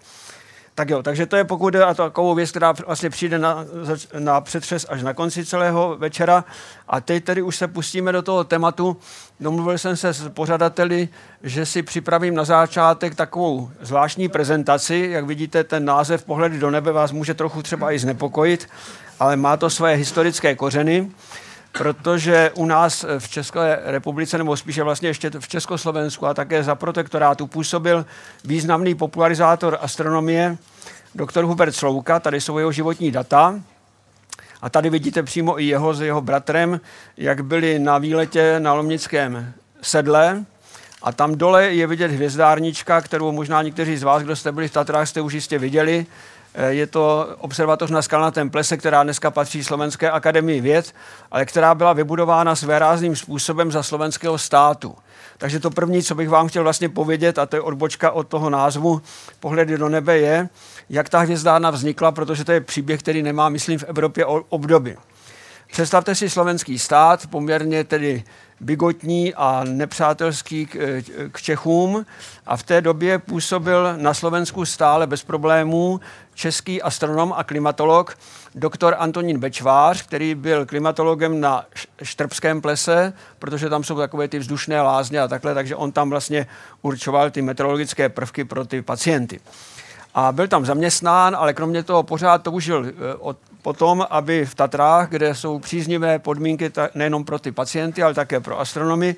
Tak 0.75 0.89
jo, 0.89 1.03
takže 1.03 1.25
to 1.25 1.35
je 1.35 1.43
pokud 1.43 1.69
jde 1.69 1.85
o 1.85 1.93
takovou 1.93 2.35
věc, 2.35 2.49
která 2.49 2.73
vlastně 2.85 3.09
přijde 3.09 3.39
na, 3.39 3.65
na 4.19 4.41
přetřes 4.41 4.85
až 4.89 5.03
na 5.03 5.13
konci 5.13 5.45
celého 5.45 5.95
večera. 5.97 6.45
A 6.87 7.01
teď 7.01 7.23
tedy 7.23 7.41
už 7.41 7.55
se 7.55 7.67
pustíme 7.67 8.11
do 8.11 8.21
toho 8.21 8.43
tématu. 8.43 8.97
Domluvil 9.39 9.77
jsem 9.77 9.97
se 9.97 10.13
s 10.13 10.29
pořadateli, 10.29 11.09
že 11.43 11.65
si 11.65 11.83
připravím 11.83 12.35
na 12.35 12.43
začátek 12.43 13.15
takovou 13.15 13.71
zvláštní 13.81 14.29
prezentaci. 14.29 15.07
Jak 15.11 15.25
vidíte, 15.25 15.63
ten 15.63 15.85
název 15.85 16.23
Pohledy 16.23 16.59
do 16.59 16.71
nebe 16.71 16.91
vás 16.91 17.11
může 17.11 17.33
trochu 17.33 17.61
třeba 17.61 17.91
i 17.91 17.99
znepokojit, 17.99 18.69
ale 19.19 19.35
má 19.37 19.57
to 19.57 19.69
své 19.69 19.93
historické 19.93 20.55
kořeny 20.55 21.11
protože 21.71 22.51
u 22.55 22.65
nás 22.65 23.05
v 23.19 23.29
České 23.29 23.79
republice, 23.83 24.37
nebo 24.37 24.57
spíše 24.57 24.83
vlastně 24.83 25.09
ještě 25.09 25.31
v 25.39 25.47
Československu 25.47 26.27
a 26.27 26.33
také 26.33 26.63
za 26.63 26.75
protektorátu 26.75 27.47
působil 27.47 28.05
významný 28.43 28.95
popularizátor 28.95 29.77
astronomie, 29.81 30.57
doktor 31.15 31.45
Hubert 31.45 31.75
Slouka, 31.75 32.19
tady 32.19 32.41
jsou 32.41 32.57
jeho 32.57 32.71
životní 32.71 33.11
data. 33.11 33.59
A 34.61 34.69
tady 34.69 34.89
vidíte 34.89 35.23
přímo 35.23 35.59
i 35.59 35.65
jeho 35.65 35.93
s 35.93 36.01
jeho 36.01 36.21
bratrem, 36.21 36.81
jak 37.17 37.43
byli 37.43 37.79
na 37.79 37.97
výletě 37.97 38.59
na 38.59 38.73
Lomnickém 38.73 39.53
sedle. 39.81 40.45
A 41.01 41.11
tam 41.11 41.35
dole 41.35 41.73
je 41.73 41.87
vidět 41.87 42.11
hvězdárnička, 42.11 43.01
kterou 43.01 43.31
možná 43.31 43.61
někteří 43.61 43.97
z 43.97 44.03
vás, 44.03 44.23
kdo 44.23 44.35
jste 44.35 44.51
byli 44.51 44.67
v 44.67 44.71
Tatrách, 44.71 45.07
jste 45.07 45.21
už 45.21 45.33
jistě 45.33 45.59
viděli. 45.59 46.05
Eh, 46.53 46.73
je 46.73 46.87
to 46.87 47.35
observatoř 47.37 47.91
na 47.91 48.01
Skalnatém 48.01 48.49
plese, 48.49 48.77
která 48.77 49.03
dneska 49.03 49.31
patří 49.31 49.63
Slovenské 49.63 50.11
akademii 50.11 50.61
věd, 50.61 50.93
ale 51.31 51.45
která 51.45 51.75
byla 51.75 51.93
vybudována 51.93 52.55
svérázným 52.55 53.15
způsobem 53.15 53.71
za 53.71 53.83
slovenského 53.83 54.37
státu. 54.37 54.95
Takže 55.37 55.59
to 55.59 55.69
první, 55.69 56.03
co 56.03 56.15
bych 56.15 56.29
vám 56.29 56.47
chtěl 56.47 56.63
vlastně 56.63 56.89
povědět, 56.89 57.39
a 57.39 57.45
to 57.45 57.55
je 57.55 57.61
odbočka 57.61 58.11
od 58.11 58.27
toho 58.27 58.49
názvu 58.49 59.01
Pohledy 59.39 59.77
do 59.77 59.89
nebe, 59.89 60.17
je, 60.17 60.49
jak 60.89 61.09
ta 61.09 61.19
hvězdárna 61.19 61.69
vznikla, 61.69 62.11
protože 62.11 62.45
to 62.45 62.51
je 62.51 62.61
příběh, 62.61 62.99
který 62.99 63.23
nemá, 63.23 63.49
myslím, 63.49 63.79
v 63.79 63.83
Evropě 63.83 64.25
obdoby. 64.25 64.97
Představte 65.71 66.15
si 66.15 66.29
slovenský 66.29 66.79
stát, 66.79 67.27
poměrně 67.27 67.83
tedy 67.83 68.23
bigotní 68.59 69.33
a 69.33 69.63
nepřátelský 69.63 70.65
k, 70.65 71.03
k 71.31 71.41
Čechům 71.41 72.05
a 72.45 72.57
v 72.57 72.63
té 72.63 72.81
době 72.81 73.19
působil 73.19 73.97
na 73.97 74.13
Slovensku 74.13 74.65
stále 74.65 75.07
bez 75.07 75.23
problémů 75.23 75.99
český 76.33 76.81
astronom 76.81 77.33
a 77.37 77.43
klimatolog 77.43 78.17
doktor 78.55 78.95
Antonín 78.97 79.39
Bečvář, 79.39 80.01
který 80.01 80.35
byl 80.35 80.65
klimatologem 80.65 81.39
na 81.39 81.65
Štrbském 82.03 82.61
plese, 82.61 83.13
protože 83.39 83.69
tam 83.69 83.83
jsou 83.83 83.97
takové 83.97 84.27
ty 84.27 84.39
vzdušné 84.39 84.81
lázně 84.81 85.19
a 85.19 85.27
takhle, 85.27 85.53
takže 85.53 85.75
on 85.75 85.91
tam 85.91 86.09
vlastně 86.09 86.47
určoval 86.81 87.31
ty 87.31 87.41
meteorologické 87.41 88.09
prvky 88.09 88.43
pro 88.43 88.65
ty 88.65 88.81
pacienty. 88.81 89.39
A 90.13 90.31
byl 90.31 90.47
tam 90.47 90.65
zaměstnán, 90.65 91.35
ale 91.35 91.53
kromě 91.53 91.83
toho 91.83 92.03
pořád 92.03 92.43
toužil 92.43 92.85
eh, 92.85 93.15
od 93.15 93.37
potom, 93.61 94.05
aby 94.09 94.45
v 94.45 94.55
Tatrách, 94.55 95.09
kde 95.09 95.35
jsou 95.35 95.59
příznivé 95.59 96.19
podmínky 96.19 96.71
nejenom 96.95 97.25
pro 97.25 97.39
ty 97.39 97.51
pacienty, 97.51 98.03
ale 98.03 98.13
také 98.13 98.39
pro 98.39 98.59
astronomy, 98.59 99.15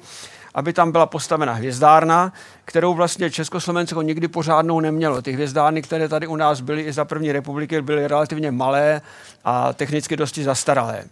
aby 0.53 0.73
tam 0.73 0.91
byla 0.91 1.05
postavena 1.05 1.53
hvězdárna, 1.53 2.33
kterou 2.65 2.93
vlastně 2.93 3.31
Československo 3.31 4.01
nikdy 4.01 4.27
pořádnou 4.27 4.79
nemělo. 4.79 5.21
Ty 5.21 5.31
hvězdárny, 5.31 5.81
které 5.81 6.07
tady 6.07 6.27
u 6.27 6.35
nás 6.35 6.61
byly 6.61 6.81
i 6.81 6.93
za 6.93 7.05
první 7.05 7.31
republiky, 7.31 7.81
byly 7.81 8.07
relativně 8.07 8.51
malé 8.51 9.01
a 9.45 9.73
technicky 9.73 10.17
dosti 10.17 10.43
zastaralé. 10.43 11.03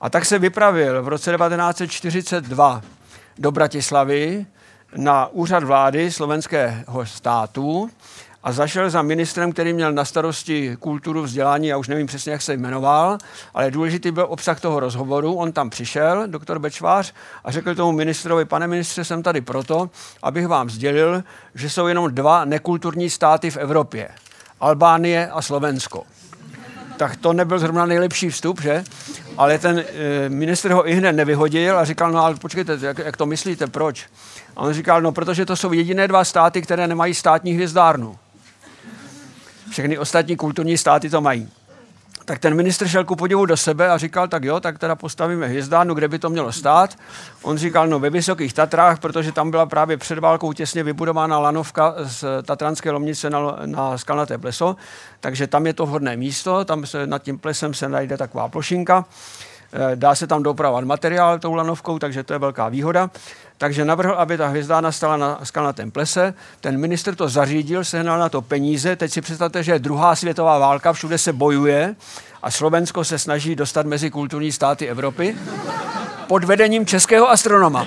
A 0.00 0.10
tak 0.10 0.24
se 0.24 0.38
vypravil 0.38 1.02
v 1.02 1.08
roce 1.08 1.36
1942 1.36 2.82
do 3.38 3.52
Bratislavy 3.52 4.46
na 4.96 5.26
úřad 5.26 5.64
vlády 5.64 6.12
slovenského 6.12 7.06
státu 7.06 7.90
a 8.44 8.52
zašel 8.52 8.90
za 8.90 9.02
ministrem, 9.02 9.52
který 9.52 9.72
měl 9.72 9.92
na 9.92 10.04
starosti 10.04 10.76
kulturu, 10.80 11.22
vzdělání, 11.22 11.68
já 11.68 11.76
už 11.76 11.88
nevím 11.88 12.06
přesně, 12.06 12.32
jak 12.32 12.42
se 12.42 12.54
jmenoval, 12.54 13.18
ale 13.54 13.70
důležitý 13.70 14.10
byl 14.10 14.26
obsah 14.28 14.60
toho 14.60 14.80
rozhovoru. 14.80 15.34
On 15.34 15.52
tam 15.52 15.70
přišel, 15.70 16.26
doktor 16.26 16.58
Bečvář, 16.58 17.14
a 17.44 17.50
řekl 17.50 17.74
tomu 17.74 17.92
ministrovi, 17.92 18.44
pane 18.44 18.66
ministře, 18.66 19.04
jsem 19.04 19.22
tady 19.22 19.40
proto, 19.40 19.90
abych 20.22 20.46
vám 20.46 20.70
sdělil, 20.70 21.24
že 21.54 21.70
jsou 21.70 21.86
jenom 21.86 22.14
dva 22.14 22.44
nekulturní 22.44 23.10
státy 23.10 23.50
v 23.50 23.56
Evropě. 23.56 24.08
Albánie 24.60 25.30
a 25.30 25.42
Slovensko. 25.42 26.02
Tak 26.96 27.16
to 27.16 27.32
nebyl 27.32 27.58
zrovna 27.58 27.86
nejlepší 27.86 28.30
vstup, 28.30 28.62
že? 28.62 28.84
Ale 29.36 29.58
ten 29.58 29.78
e, 29.78 30.28
ministr 30.28 30.70
ho 30.70 30.88
i 30.88 30.94
hned 30.94 31.12
nevyhodil 31.12 31.78
a 31.78 31.84
říkal, 31.84 32.12
no 32.12 32.24
ale 32.24 32.34
počkejte, 32.34 32.78
jak, 32.80 32.98
jak 32.98 33.16
to 33.16 33.26
myslíte, 33.26 33.66
proč? 33.66 34.06
A 34.56 34.60
on 34.60 34.72
říkal, 34.74 35.02
no 35.02 35.12
protože 35.12 35.46
to 35.46 35.56
jsou 35.56 35.72
jediné 35.72 36.08
dva 36.08 36.24
státy, 36.24 36.62
které 36.62 36.86
nemají 36.86 37.14
státní 37.14 37.52
hvězdárnu. 37.52 38.18
Všechny 39.72 39.98
ostatní 39.98 40.36
kulturní 40.36 40.78
státy 40.78 41.10
to 41.10 41.20
mají. 41.20 41.48
Tak 42.24 42.38
ten 42.38 42.54
ministr 42.54 42.88
šel 42.88 43.04
ku 43.04 43.16
podivu 43.16 43.46
do 43.46 43.56
sebe 43.56 43.90
a 43.90 43.98
říkal, 43.98 44.28
tak 44.28 44.44
jo, 44.44 44.60
tak 44.60 44.78
teda 44.78 44.96
postavíme 44.96 45.46
hvězdárnu, 45.46 45.94
kde 45.94 46.08
by 46.08 46.18
to 46.18 46.30
mělo 46.30 46.52
stát. 46.52 46.98
On 47.42 47.58
říkal, 47.58 47.88
no 47.88 47.98
ve 47.98 48.10
Vysokých 48.10 48.52
Tatrách, 48.52 48.98
protože 48.98 49.32
tam 49.32 49.50
byla 49.50 49.66
právě 49.66 49.96
před 49.96 50.18
válkou 50.18 50.52
těsně 50.52 50.82
vybudována 50.82 51.38
lanovka 51.38 51.94
z 52.02 52.24
Tatranské 52.42 52.90
lomnice 52.90 53.30
na, 53.30 53.58
na 53.66 53.98
Skalnaté 53.98 54.38
pleso, 54.38 54.76
takže 55.20 55.46
tam 55.46 55.66
je 55.66 55.72
to 55.72 55.86
vhodné 55.86 56.16
místo, 56.16 56.64
tam 56.64 56.86
se 56.86 57.06
nad 57.06 57.22
tím 57.22 57.38
plesem 57.38 57.74
se 57.74 57.88
najde 57.88 58.16
taková 58.16 58.48
plošinka. 58.48 59.04
Eh, 59.72 59.96
dá 59.96 60.14
se 60.14 60.26
tam 60.26 60.42
dopravovat 60.42 60.84
materiál 60.84 61.38
tou 61.38 61.54
lanovkou, 61.54 61.98
takže 61.98 62.22
to 62.22 62.32
je 62.32 62.38
velká 62.38 62.68
výhoda. 62.68 63.10
Takže 63.58 63.84
navrhl, 63.84 64.14
aby 64.14 64.36
ta 64.36 64.48
hvězdárna 64.48 64.92
stala 64.92 65.16
na 65.16 65.38
skalnatém 65.42 65.90
plese. 65.90 66.34
Ten 66.60 66.80
minister 66.80 67.14
to 67.14 67.28
zařídil, 67.28 67.84
sehnal 67.84 68.18
na 68.18 68.28
to 68.28 68.42
peníze. 68.42 68.96
Teď 68.96 69.12
si 69.12 69.20
představte, 69.20 69.62
že 69.62 69.72
je 69.72 69.78
druhá 69.78 70.16
světová 70.16 70.58
válka, 70.58 70.92
všude 70.92 71.18
se 71.18 71.32
bojuje 71.32 71.96
a 72.42 72.50
Slovensko 72.50 73.04
se 73.04 73.18
snaží 73.18 73.56
dostat 73.56 73.86
mezi 73.86 74.10
kulturní 74.10 74.52
státy 74.52 74.88
Evropy 74.88 75.36
pod 76.26 76.44
vedením 76.44 76.86
českého 76.86 77.30
astronoma. 77.30 77.86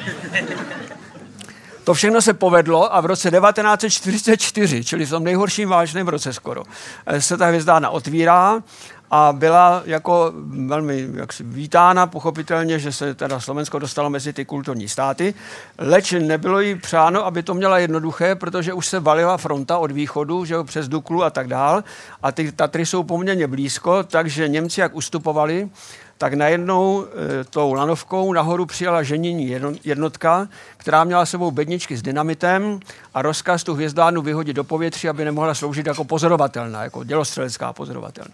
To 1.85 1.93
všechno 1.93 2.21
se 2.21 2.33
povedlo 2.33 2.95
a 2.95 3.01
v 3.01 3.05
roce 3.05 3.31
1944, 3.31 4.83
čili 4.83 5.05
v 5.05 5.09
tom 5.09 5.23
nejhorším 5.23 5.69
válečném 5.69 6.07
roce 6.07 6.33
skoro, 6.33 6.63
eh, 7.05 7.21
se 7.21 7.37
ta 7.37 7.45
hvězdárna 7.45 7.89
otvírá 7.89 8.63
a 9.11 9.33
byla 9.33 9.83
jako 9.85 10.33
velmi 10.45 11.07
jaksi 11.13 11.43
vítána, 11.43 12.07
pochopitelně, 12.07 12.79
že 12.79 12.91
se 12.91 13.15
teda 13.15 13.39
Slovensko 13.39 13.79
dostalo 13.79 14.09
mezi 14.09 14.33
ty 14.33 14.45
kulturní 14.45 14.89
státy, 14.89 15.33
leč 15.77 16.11
nebylo 16.11 16.59
jí 16.59 16.75
přáno, 16.75 17.25
aby 17.25 17.43
to 17.43 17.53
měla 17.53 17.77
jednoduché, 17.77 18.35
protože 18.35 18.73
už 18.73 18.87
se 18.87 18.99
valila 18.99 19.37
fronta 19.37 19.77
od 19.77 19.91
východu, 19.91 20.45
že 20.45 20.53
jo, 20.53 20.63
přes 20.63 20.87
Duklu 20.87 21.23
a 21.23 21.29
tak 21.29 21.47
dál 21.47 21.83
a 22.23 22.31
ty 22.31 22.51
Tatry 22.51 22.85
jsou 22.85 23.03
poměrně 23.03 23.47
blízko, 23.47 24.03
takže 24.03 24.47
Němci 24.47 24.81
jak 24.81 24.95
ustupovali, 24.95 25.69
tak 26.17 26.33
najednou 26.33 27.05
e, 27.05 27.43
tou 27.43 27.73
lanovkou 27.73 28.33
nahoru 28.33 28.65
přijala 28.65 29.03
ženění 29.03 29.55
jednotka, 29.83 30.47
která 30.77 31.03
měla 31.03 31.25
sebou 31.25 31.51
bedničky 31.51 31.97
s 31.97 32.01
dynamitem 32.01 32.79
a 33.13 33.21
rozkaz 33.21 33.63
tu 33.63 33.73
hvězdárnu 33.73 34.21
vyhodit 34.21 34.55
do 34.55 34.63
povětří, 34.63 35.09
aby 35.09 35.25
nemohla 35.25 35.53
sloužit 35.53 35.85
jako 35.85 36.03
pozorovatelná, 36.03 36.83
jako 36.83 37.03
dělostřelecká 37.03 37.73
pozorovatelná. 37.73 38.31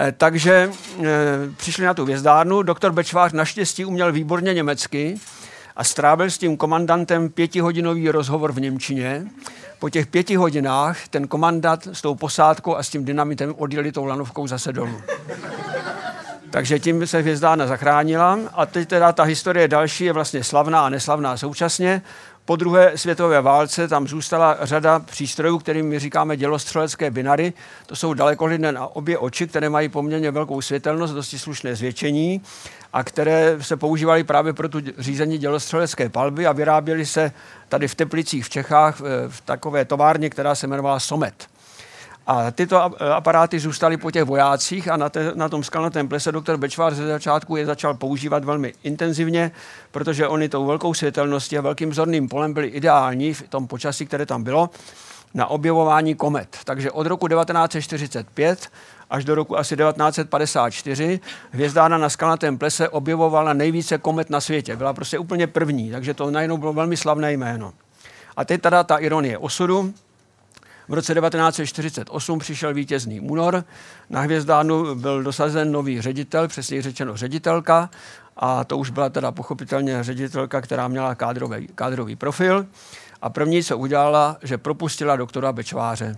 Eh, 0.00 0.12
takže 0.12 0.70
eh, 1.00 1.04
přišli 1.56 1.84
na 1.84 1.94
tu 1.94 2.04
vězdárnu. 2.04 2.62
Doktor 2.62 2.92
Bečvář 2.92 3.32
naštěstí 3.32 3.84
uměl 3.84 4.12
výborně 4.12 4.54
německy 4.54 5.20
a 5.76 5.84
strávil 5.84 6.30
s 6.30 6.38
tím 6.38 6.56
komandantem 6.56 7.28
pětihodinový 7.28 8.10
rozhovor 8.10 8.52
v 8.52 8.60
Němčině. 8.60 9.26
Po 9.78 9.90
těch 9.90 10.06
pěti 10.06 10.36
hodinách 10.36 11.08
ten 11.08 11.28
komandant 11.28 11.88
s 11.92 12.02
tou 12.02 12.14
posádkou 12.14 12.76
a 12.76 12.82
s 12.82 12.88
tím 12.88 13.04
dynamitem 13.04 13.54
odjeli 13.58 13.92
tou 13.92 14.04
lanovkou 14.04 14.46
zase 14.46 14.72
dolů. 14.72 15.02
Takže 16.50 16.78
tím 16.78 17.06
se 17.06 17.18
hvězdárna 17.18 17.66
zachránila 17.66 18.38
a 18.54 18.66
teď 18.66 18.88
teda 18.88 19.12
ta 19.12 19.22
historie 19.22 19.68
další 19.68 20.04
je 20.04 20.12
vlastně 20.12 20.44
slavná 20.44 20.86
a 20.86 20.88
neslavná 20.88 21.36
současně. 21.36 22.02
Po 22.48 22.56
druhé 22.56 22.98
světové 22.98 23.40
válce 23.40 23.88
tam 23.88 24.08
zůstala 24.08 24.56
řada 24.60 24.98
přístrojů, 24.98 25.58
kterým 25.58 25.86
my 25.86 25.98
říkáme 25.98 26.36
dělostřelecké 26.36 27.10
binary. 27.10 27.52
To 27.86 27.96
jsou 27.96 28.14
dalekohlidné 28.14 28.72
na 28.72 28.86
obě 28.86 29.18
oči, 29.18 29.46
které 29.46 29.68
mají 29.68 29.88
poměrně 29.88 30.30
velkou 30.30 30.60
světelnost, 30.60 31.14
dosti 31.14 31.38
slušné 31.38 31.76
zvětšení 31.76 32.42
a 32.92 33.04
které 33.04 33.56
se 33.60 33.76
používaly 33.76 34.24
právě 34.24 34.52
pro 34.52 34.68
tu 34.68 34.80
řízení 34.98 35.38
dělostřelecké 35.38 36.08
palby 36.08 36.46
a 36.46 36.52
vyráběly 36.52 37.06
se 37.06 37.32
tady 37.68 37.88
v 37.88 37.94
Teplicích 37.94 38.44
v 38.44 38.50
Čechách 38.50 39.00
v 39.28 39.40
takové 39.40 39.84
továrně, 39.84 40.30
která 40.30 40.54
se 40.54 40.66
jmenovala 40.66 41.00
Somet. 41.00 41.48
A 42.30 42.50
tyto 42.50 43.02
aparáty 43.14 43.58
zůstaly 43.58 43.96
po 43.96 44.10
těch 44.10 44.24
vojácích 44.24 44.88
a 44.88 44.96
na, 44.96 45.08
te, 45.08 45.32
na 45.34 45.48
tom 45.48 45.64
skalnatém 45.64 46.08
plese 46.08 46.32
doktor 46.32 46.56
Bečvár 46.56 46.94
ze 46.94 47.06
začátku 47.06 47.56
je 47.56 47.66
začal 47.66 47.94
používat 47.94 48.44
velmi 48.44 48.74
intenzivně, 48.82 49.50
protože 49.90 50.28
oni 50.28 50.48
tou 50.48 50.66
velkou 50.66 50.94
světelností 50.94 51.58
a 51.58 51.60
velkým 51.60 51.94
zorným 51.94 52.28
polem 52.28 52.52
byli 52.52 52.66
ideální 52.66 53.34
v 53.34 53.42
tom 53.48 53.66
počasí, 53.66 54.06
které 54.06 54.26
tam 54.26 54.42
bylo, 54.42 54.70
na 55.34 55.46
objevování 55.46 56.14
komet. 56.14 56.56
Takže 56.64 56.90
od 56.90 57.06
roku 57.06 57.28
1945 57.28 58.68
až 59.10 59.24
do 59.24 59.34
roku 59.34 59.58
asi 59.58 59.76
1954 59.76 61.20
hvězdárna 61.50 61.98
na 61.98 62.08
skalnatém 62.08 62.58
plese 62.58 62.88
objevovala 62.88 63.52
nejvíce 63.52 63.98
komet 63.98 64.30
na 64.30 64.40
světě. 64.40 64.76
Byla 64.76 64.92
prostě 64.92 65.18
úplně 65.18 65.46
první, 65.46 65.90
takže 65.90 66.14
to 66.14 66.30
najednou 66.30 66.56
bylo 66.56 66.72
velmi 66.72 66.96
slavné 66.96 67.32
jméno. 67.32 67.72
A 68.36 68.44
teď 68.44 68.60
teda 68.60 68.84
ta 68.84 68.96
ironie 68.96 69.38
osudu. 69.38 69.94
V 70.88 70.94
roce 70.94 71.14
1948 71.14 72.38
přišel 72.38 72.74
vítězný 72.74 73.20
únor. 73.20 73.64
Na 74.10 74.20
hvězdárnu 74.20 74.94
byl 74.94 75.22
dosazen 75.22 75.72
nový 75.72 76.00
ředitel, 76.00 76.48
přesně 76.48 76.82
řečeno 76.82 77.16
ředitelka, 77.16 77.90
a 78.36 78.64
to 78.64 78.78
už 78.78 78.90
byla 78.90 79.08
teda 79.08 79.32
pochopitelně 79.32 80.04
ředitelka, 80.04 80.60
která 80.60 80.88
měla 80.88 81.14
kádrový, 81.14 81.68
kádrový 81.74 82.16
profil. 82.16 82.66
A 83.22 83.30
první, 83.30 83.64
co 83.64 83.78
udělala, 83.78 84.36
že 84.42 84.58
propustila 84.58 85.16
doktora 85.16 85.52
Bečváře. 85.52 86.16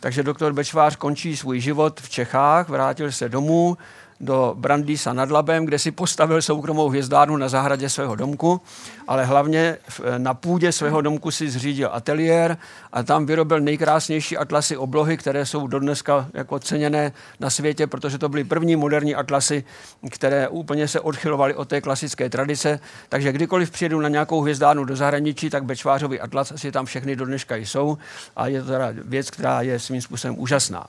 Takže 0.00 0.22
doktor 0.22 0.52
Bečvář 0.52 0.96
končí 0.96 1.36
svůj 1.36 1.60
život 1.60 2.00
v 2.00 2.08
Čechách, 2.08 2.68
vrátil 2.68 3.12
se 3.12 3.28
domů, 3.28 3.76
do 4.20 4.54
Brandýsa 4.58 5.12
nad 5.12 5.30
Labem, 5.30 5.64
kde 5.64 5.78
si 5.78 5.90
postavil 5.90 6.42
soukromou 6.42 6.88
hvězdárnu 6.88 7.36
na 7.36 7.48
zahradě 7.48 7.88
svého 7.88 8.16
domku, 8.16 8.60
ale 9.08 9.24
hlavně 9.24 9.76
na 10.18 10.34
půdě 10.34 10.72
svého 10.72 11.00
domku 11.00 11.30
si 11.30 11.50
zřídil 11.50 11.90
ateliér 11.92 12.56
a 12.92 13.02
tam 13.02 13.26
vyrobil 13.26 13.60
nejkrásnější 13.60 14.36
atlasy 14.36 14.76
oblohy, 14.76 15.16
které 15.16 15.46
jsou 15.46 15.66
dodneska 15.66 16.26
jako 16.34 16.58
ceněné 16.58 17.12
na 17.40 17.50
světě, 17.50 17.86
protože 17.86 18.18
to 18.18 18.28
byly 18.28 18.44
první 18.44 18.76
moderní 18.76 19.14
atlasy, 19.14 19.64
které 20.10 20.48
úplně 20.48 20.88
se 20.88 21.00
odchylovaly 21.00 21.54
od 21.54 21.68
té 21.68 21.80
klasické 21.80 22.30
tradice. 22.30 22.80
Takže 23.08 23.32
kdykoliv 23.32 23.70
přijedu 23.70 24.00
na 24.00 24.08
nějakou 24.08 24.40
hvězdárnu 24.40 24.84
do 24.84 24.96
zahraničí, 24.96 25.50
tak 25.50 25.64
Bečvářový 25.64 26.20
atlas 26.20 26.52
asi 26.52 26.72
tam 26.72 26.86
všechny 26.86 27.16
do 27.16 27.26
dneška 27.26 27.56
jsou 27.56 27.98
a 28.36 28.46
je 28.46 28.62
to 28.62 28.68
teda 28.68 28.88
věc, 29.04 29.30
která 29.30 29.62
je 29.62 29.78
svým 29.78 30.02
způsobem 30.02 30.38
úžasná. 30.38 30.86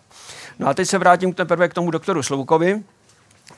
No 0.60 0.68
a 0.68 0.74
teď 0.74 0.88
se 0.88 0.98
vrátím 0.98 1.34
teprve 1.34 1.70
k 1.70 1.74
tomu 1.74 1.92
doktoru 1.92 2.24
Sloukovi 2.24 2.84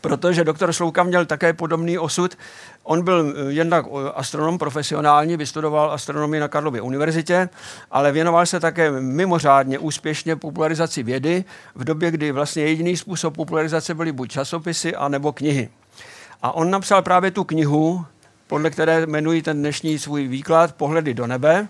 protože 0.02 0.44
doktor 0.44 0.74
Slouka 0.74 1.04
měl 1.04 1.26
také 1.26 1.54
podobný 1.54 1.98
osud. 1.98 2.38
On 2.84 3.04
byl 3.04 3.34
eh, 3.36 3.52
jednak 3.52 3.86
eh, 3.86 4.12
astronom 4.16 4.58
profesionální, 4.58 5.38
vystudoval 5.38 5.92
astronomii 5.92 6.40
na 6.40 6.48
Karlově 6.48 6.82
univerzitě, 6.82 7.50
ale 7.92 8.12
věnoval 8.12 8.46
se 8.46 8.60
také 8.60 8.92
mimořádně 8.92 9.80
úspěšně 9.80 10.36
popularizaci 10.36 11.04
vědy 11.04 11.44
v 11.76 11.84
době, 11.84 12.12
kdy 12.12 12.32
vlastně 12.32 12.64
jediný 12.64 12.98
způsob 12.98 13.36
popularizace 13.36 13.94
byly 13.94 14.12
buď 14.12 14.32
časopisy, 14.32 14.96
anebo 14.96 15.32
knihy. 15.32 15.70
A 16.44 16.52
on 16.52 16.72
napsal 16.72 17.02
právě 17.02 17.32
tu 17.32 17.44
knihu, 17.44 18.06
podle 18.48 18.70
které 18.70 19.02
jmenují 19.02 19.42
ten 19.42 19.60
dnešní 19.60 20.00
svůj 20.00 20.28
výklad 20.28 20.76
Pohledy 20.76 21.14
do 21.14 21.28
nebe, 21.28 21.68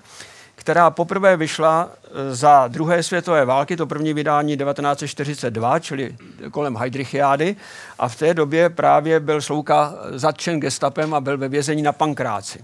která 0.68 0.92
poprvé 0.92 1.38
vyšla 1.38 1.90
e, 1.90 2.36
za 2.36 2.68
druhé 2.68 3.04
světové 3.04 3.46
války, 3.46 3.78
to 3.78 3.88
první 3.88 4.14
vydání 4.14 4.58
1942, 4.58 5.80
čili 5.80 6.16
kolem 6.52 6.76
Heidrichiády. 6.78 7.56
A 8.00 8.08
v 8.08 8.16
té 8.16 8.34
době 8.34 8.70
právě 8.70 9.20
byl 9.20 9.42
Slouka 9.42 9.94
zatčen 10.12 10.60
gestapem 10.60 11.14
a 11.14 11.22
byl 11.22 11.38
ve 11.38 11.48
vězení 11.50 11.82
na 11.82 11.92
Pankráci. 11.92 12.60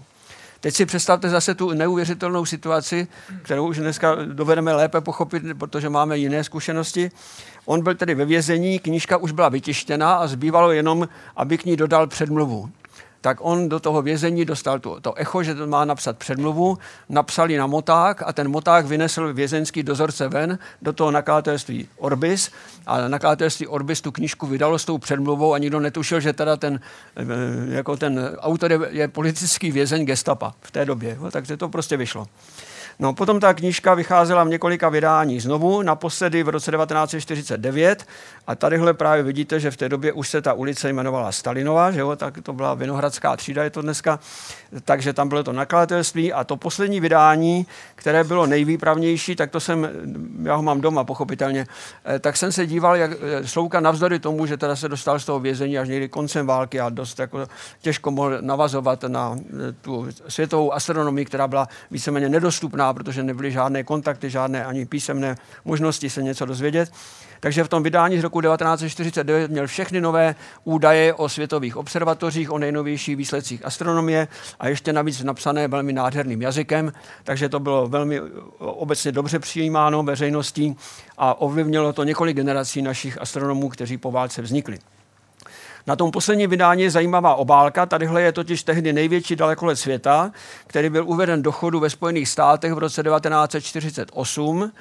Teď 0.59 0.75
si 0.75 0.85
představte 0.85 1.29
zase 1.29 1.55
tu 1.55 1.71
neuvěřitelnou 1.71 2.45
situaci, 2.45 3.07
kterou 3.41 3.67
už 3.67 3.77
dneska 3.77 4.15
dovedeme 4.25 4.73
lépe 4.73 5.01
pochopit, 5.01 5.43
protože 5.57 5.89
máme 5.89 6.17
jiné 6.17 6.43
zkušenosti. 6.43 7.11
On 7.65 7.83
byl 7.83 7.95
tedy 7.95 8.15
ve 8.15 8.25
vězení, 8.25 8.79
knížka 8.79 9.17
už 9.17 9.31
byla 9.31 9.49
vytištěna 9.49 10.15
a 10.15 10.27
zbývalo 10.27 10.71
jenom, 10.71 11.07
aby 11.35 11.57
k 11.57 11.65
ní 11.65 11.75
dodal 11.77 12.07
předmluvu 12.07 12.69
tak 13.23 13.37
on 13.41 13.69
do 13.69 13.79
toho 13.79 14.01
vězení 14.01 14.45
dostal 14.45 14.79
to, 14.79 14.99
to 14.99 15.13
echo, 15.13 15.43
že 15.43 15.55
to 15.55 15.67
má 15.67 15.85
napsat 15.85 16.17
předmluvu, 16.17 16.77
napsali 17.09 17.57
na 17.57 17.67
moták 17.67 18.21
a 18.25 18.33
ten 18.33 18.49
moták 18.51 18.85
vynesl 18.85 19.33
vězeňský 19.33 19.83
dozorce 19.83 20.27
ven 20.27 20.59
do 20.81 20.93
toho 20.93 21.11
nakladatelství 21.11 21.87
Orbis 21.97 22.51
a 22.85 23.07
nakladatelství 23.07 23.67
Orbis 23.67 24.01
tu 24.01 24.11
knížku 24.11 24.47
vydalo 24.47 24.79
s 24.79 24.85
tou 24.85 24.97
předmluvou 24.97 25.53
a 25.53 25.57
nikdo 25.57 25.79
netušil, 25.79 26.19
že 26.19 26.33
teda 26.33 26.57
ten, 26.57 26.79
eh, 27.15 27.23
jako 27.75 27.97
ten 27.97 28.35
autor 28.39 28.71
je, 28.71 28.79
je 28.89 29.07
politický 29.07 29.71
vězeň 29.71 30.05
gestapa 30.05 30.53
v 30.61 30.71
té 30.71 30.85
době, 30.85 31.17
takže 31.31 31.57
to 31.57 31.69
prostě 31.69 31.97
vyšlo. 31.97 32.27
No, 32.99 33.13
potom 33.13 33.39
ta 33.39 33.53
knížka 33.53 33.93
vycházela 33.93 34.43
v 34.43 34.49
několika 34.49 34.89
vydání. 34.89 35.39
Znovu, 35.39 35.81
naposledy 35.81 36.43
v 36.43 36.49
roce 36.49 36.71
1949 36.71 38.05
a 38.47 38.55
tadyhle 38.55 38.93
právě 38.93 39.23
vidíte, 39.23 39.59
že 39.59 39.71
v 39.71 39.77
té 39.77 39.89
době 39.89 40.13
už 40.13 40.29
se 40.29 40.41
ta 40.41 40.53
ulice 40.53 40.89
jmenovala 40.89 41.31
Stalinova, 41.31 41.91
že 41.91 41.99
jo, 41.99 42.15
tak 42.15 42.41
to 42.43 42.53
byla 42.53 42.73
Vinohradská 42.73 43.37
třída, 43.37 43.63
je 43.63 43.69
to 43.69 43.81
dneska, 43.81 44.19
takže 44.85 45.13
tam 45.13 45.29
bylo 45.29 45.43
to 45.43 45.53
nakladatelství. 45.53 46.33
A 46.33 46.43
to 46.43 46.57
poslední 46.57 46.99
vydání, 46.99 47.67
které 47.95 48.23
bylo 48.23 48.45
nejvýpravnější, 48.45 49.35
tak 49.35 49.51
to 49.51 49.59
jsem, 49.59 49.89
já 50.43 50.55
ho 50.55 50.63
mám 50.63 50.81
doma 50.81 51.03
pochopitelně, 51.03 51.67
eh, 52.05 52.19
tak 52.19 52.37
jsem 52.37 52.51
se 52.51 52.65
díval, 52.65 52.95
jak 52.95 53.11
eh, 53.11 53.47
Slouka 53.47 53.79
navzdory 53.79 54.19
tomu, 54.19 54.45
že 54.45 54.57
teda 54.57 54.75
se 54.75 54.89
dostal 54.89 55.19
z 55.19 55.25
toho 55.25 55.39
vězení 55.39 55.79
až 55.79 55.87
někdy 55.87 56.09
koncem 56.09 56.47
války 56.47 56.79
a 56.79 56.89
dost 56.89 57.19
jako 57.19 57.47
těžko 57.81 58.11
mohl 58.11 58.41
navazovat 58.41 59.03
na 59.03 59.35
eh, 59.37 59.71
tu 59.81 60.07
světovou 60.27 60.73
astronomii, 60.73 61.25
která 61.25 61.47
byla 61.47 61.67
víceméně 61.91 62.29
nedostupná, 62.29 62.82
protože 62.93 63.23
nebyly 63.23 63.51
žádné 63.51 63.83
kontakty, 63.83 64.29
žádné 64.29 64.65
ani 64.65 64.85
písemné 64.85 65.35
možnosti 65.65 66.09
se 66.09 66.23
něco 66.23 66.45
dozvědět. 66.45 66.91
Takže 67.39 67.63
v 67.63 67.67
tom 67.67 67.83
vydání 67.83 68.19
z 68.19 68.23
roku 68.23 68.41
1949 68.41 69.51
měl 69.51 69.67
všechny 69.67 70.01
nové 70.01 70.35
údaje 70.63 71.13
o 71.13 71.29
světových 71.29 71.77
observatořích, 71.77 72.51
o 72.51 72.57
nejnovějších 72.57 73.15
výsledcích 73.15 73.65
astronomie 73.65 74.27
a 74.59 74.67
ještě 74.67 74.93
navíc 74.93 75.23
napsané 75.23 75.67
velmi 75.67 75.93
nádherným 75.93 76.41
jazykem, 76.41 76.93
takže 77.23 77.49
to 77.49 77.59
bylo 77.59 77.87
velmi 77.87 78.21
obecně 78.59 79.11
dobře 79.11 79.39
přijímáno 79.39 80.03
veřejností 80.03 80.75
a 81.17 81.41
ovlivnilo 81.41 81.93
to 81.93 82.03
několik 82.03 82.37
generací 82.37 82.81
našich 82.81 83.21
astronomů, 83.21 83.69
kteří 83.69 83.97
po 83.97 84.11
válce 84.11 84.41
vznikli. 84.41 84.79
Na 85.87 85.95
tom 85.95 86.11
posledním 86.11 86.49
vydání 86.49 86.83
je 86.83 86.91
zajímavá 86.91 87.35
obálka. 87.35 87.85
Tadyhle 87.85 88.21
je 88.21 88.31
totiž 88.31 88.63
tehdy 88.63 88.93
největší 88.93 89.35
dalekolet 89.35 89.79
světa, 89.79 90.31
který 90.67 90.89
byl 90.89 91.03
uveden 91.07 91.41
do 91.41 91.51
chodu 91.51 91.79
ve 91.79 91.89
Spojených 91.89 92.29
státech 92.29 92.73
v 92.73 92.77
roce 92.77 93.03
1948 93.03 94.71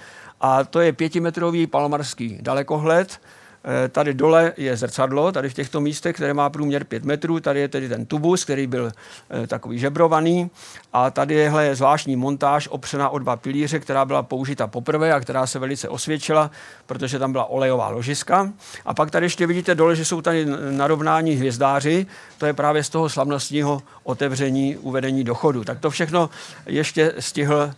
a 0.41 0.65
to 0.65 0.81
je 0.81 0.93
pětimetrový 0.93 1.67
palmarský 1.67 2.39
dalekohled. 2.41 3.21
Eh, 3.65 3.89
tady 3.89 4.15
dole 4.15 4.53
je 4.57 4.77
zrcadlo, 4.77 5.33
tady 5.33 5.49
v 5.49 5.55
těchto 5.55 5.81
místech, 5.81 6.17
které 6.17 6.35
má 6.35 6.51
průměr 6.51 6.85
5 6.85 7.05
metrů. 7.05 7.41
Tady 7.41 7.61
je 7.61 7.69
tedy 7.69 7.89
ten 7.89 8.07
tubus, 8.07 8.45
který 8.45 8.67
byl 8.67 8.93
eh, 9.31 9.47
takový 9.47 9.79
žebrovaný. 9.79 10.51
A 10.93 11.11
tady 11.11 11.35
je 11.35 11.75
zvláštní 11.75 12.17
montáž 12.17 12.69
opřená 12.69 13.09
o 13.09 13.19
dva 13.19 13.37
pilíře, 13.37 13.79
která 13.79 14.05
byla 14.05 14.23
použita 14.23 14.67
poprvé 14.67 15.13
a 15.13 15.21
která 15.21 15.47
se 15.47 15.59
velice 15.59 15.89
osvědčila, 15.89 16.51
protože 16.87 17.19
tam 17.19 17.33
byla 17.33 17.45
olejová 17.45 17.89
ložiska. 17.89 18.53
A 18.85 18.95
pak 18.95 19.11
tady 19.11 19.27
ještě 19.27 19.47
vidíte 19.47 19.75
dole, 19.75 19.97
že 19.97 20.05
jsou 20.05 20.21
tady 20.21 20.47
narovnání 20.71 21.35
hvězdáři. 21.35 22.07
To 22.39 22.47
je 22.47 22.53
právě 22.53 22.85
z 22.85 22.89
toho 22.89 23.09
slavnostního 23.09 23.83
otevření, 24.03 24.77
uvedení 24.77 25.25
do 25.25 25.35
chodu. 25.35 25.65
Tak 25.65 25.81
to 25.81 25.91
všechno 25.91 26.31
ještě 26.67 27.15
stihl 27.19 27.71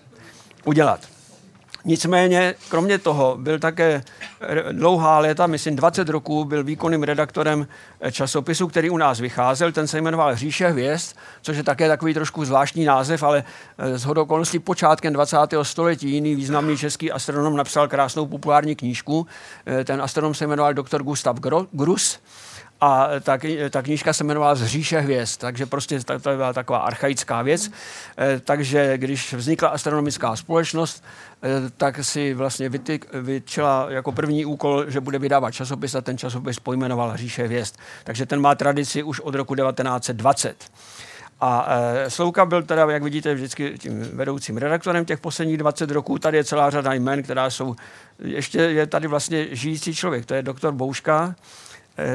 udělat. 0.64 1.13
Nicméně, 1.84 2.54
kromě 2.68 2.98
toho, 2.98 3.36
byl 3.40 3.58
také 3.58 4.02
dlouhá 4.72 5.18
léta, 5.18 5.46
myslím 5.46 5.76
20 5.76 6.08
roků, 6.08 6.44
byl 6.44 6.64
výkonným 6.64 7.02
redaktorem 7.02 7.66
eh, 8.00 8.12
časopisu, 8.12 8.68
který 8.68 8.90
u 8.90 8.96
nás 8.96 9.20
vycházel. 9.20 9.72
Ten 9.72 9.86
se 9.86 10.00
jmenoval 10.00 10.36
Říše 10.36 10.68
hvězd, 10.68 11.16
což 11.42 11.56
je 11.56 11.62
také 11.62 11.88
takový 11.88 12.14
trošku 12.14 12.44
zvláštní 12.44 12.84
název, 12.84 13.22
ale 13.22 13.44
z 13.94 14.04
eh, 14.04 14.08
hodokolností 14.08 14.58
počátkem 14.58 15.12
20. 15.12 15.36
století 15.62 16.10
jiný 16.10 16.34
významný 16.34 16.78
český 16.78 17.12
astronom 17.12 17.56
napsal 17.56 17.88
krásnou 17.88 18.26
populární 18.26 18.76
knížku. 18.76 19.26
Eh, 19.66 19.84
ten 19.84 20.02
astronom 20.02 20.34
se 20.34 20.46
jmenoval 20.46 20.74
doktor 20.74 21.02
Gustav 21.02 21.36
Grus 21.72 22.20
a 22.80 23.08
ta, 23.20 23.38
ta 23.70 23.82
knížka 23.82 24.12
se 24.12 24.24
jmenovala 24.24 24.54
Zříše 24.54 25.00
hvězd, 25.00 25.40
takže 25.40 25.66
prostě 25.66 26.00
to, 26.00 26.20
to 26.20 26.36
byla 26.36 26.52
taková 26.52 26.78
archaická 26.78 27.42
věc. 27.42 27.70
E, 28.18 28.40
takže 28.40 28.98
když 28.98 29.34
vznikla 29.34 29.68
astronomická 29.68 30.36
společnost, 30.36 31.04
e, 31.42 31.70
tak 31.76 32.04
si 32.04 32.34
vlastně 32.34 32.68
vytyk, 32.68 33.06
vyčela 33.12 33.86
jako 33.88 34.12
první 34.12 34.44
úkol, 34.44 34.84
že 34.90 35.00
bude 35.00 35.18
vydávat 35.18 35.50
časopis 35.50 35.94
a 35.94 36.00
ten 36.00 36.18
časopis 36.18 36.58
pojmenoval 36.58 37.16
Říše 37.16 37.44
hvězd. 37.44 37.74
Takže 38.04 38.26
ten 38.26 38.40
má 38.40 38.54
tradici 38.54 39.02
už 39.02 39.20
od 39.20 39.34
roku 39.34 39.54
1920. 39.54 40.64
A 41.40 41.66
e, 41.68 42.10
Slouka 42.10 42.46
byl 42.46 42.62
teda, 42.62 42.90
jak 42.90 43.02
vidíte, 43.02 43.34
vždycky 43.34 43.78
tím 43.78 44.00
vedoucím 44.00 44.56
redaktorem 44.56 45.04
těch 45.04 45.20
posledních 45.20 45.58
20 45.58 45.90
roků. 45.90 46.18
Tady 46.18 46.36
je 46.36 46.44
celá 46.44 46.70
řada 46.70 46.92
jmen, 46.92 47.22
která 47.22 47.50
jsou, 47.50 47.76
ještě 48.18 48.58
je 48.58 48.86
tady 48.86 49.06
vlastně 49.06 49.46
žijící 49.50 49.94
člověk, 49.94 50.26
to 50.26 50.34
je 50.34 50.42
doktor 50.42 50.72
Bouška, 50.72 51.34
Eh, 51.34 51.63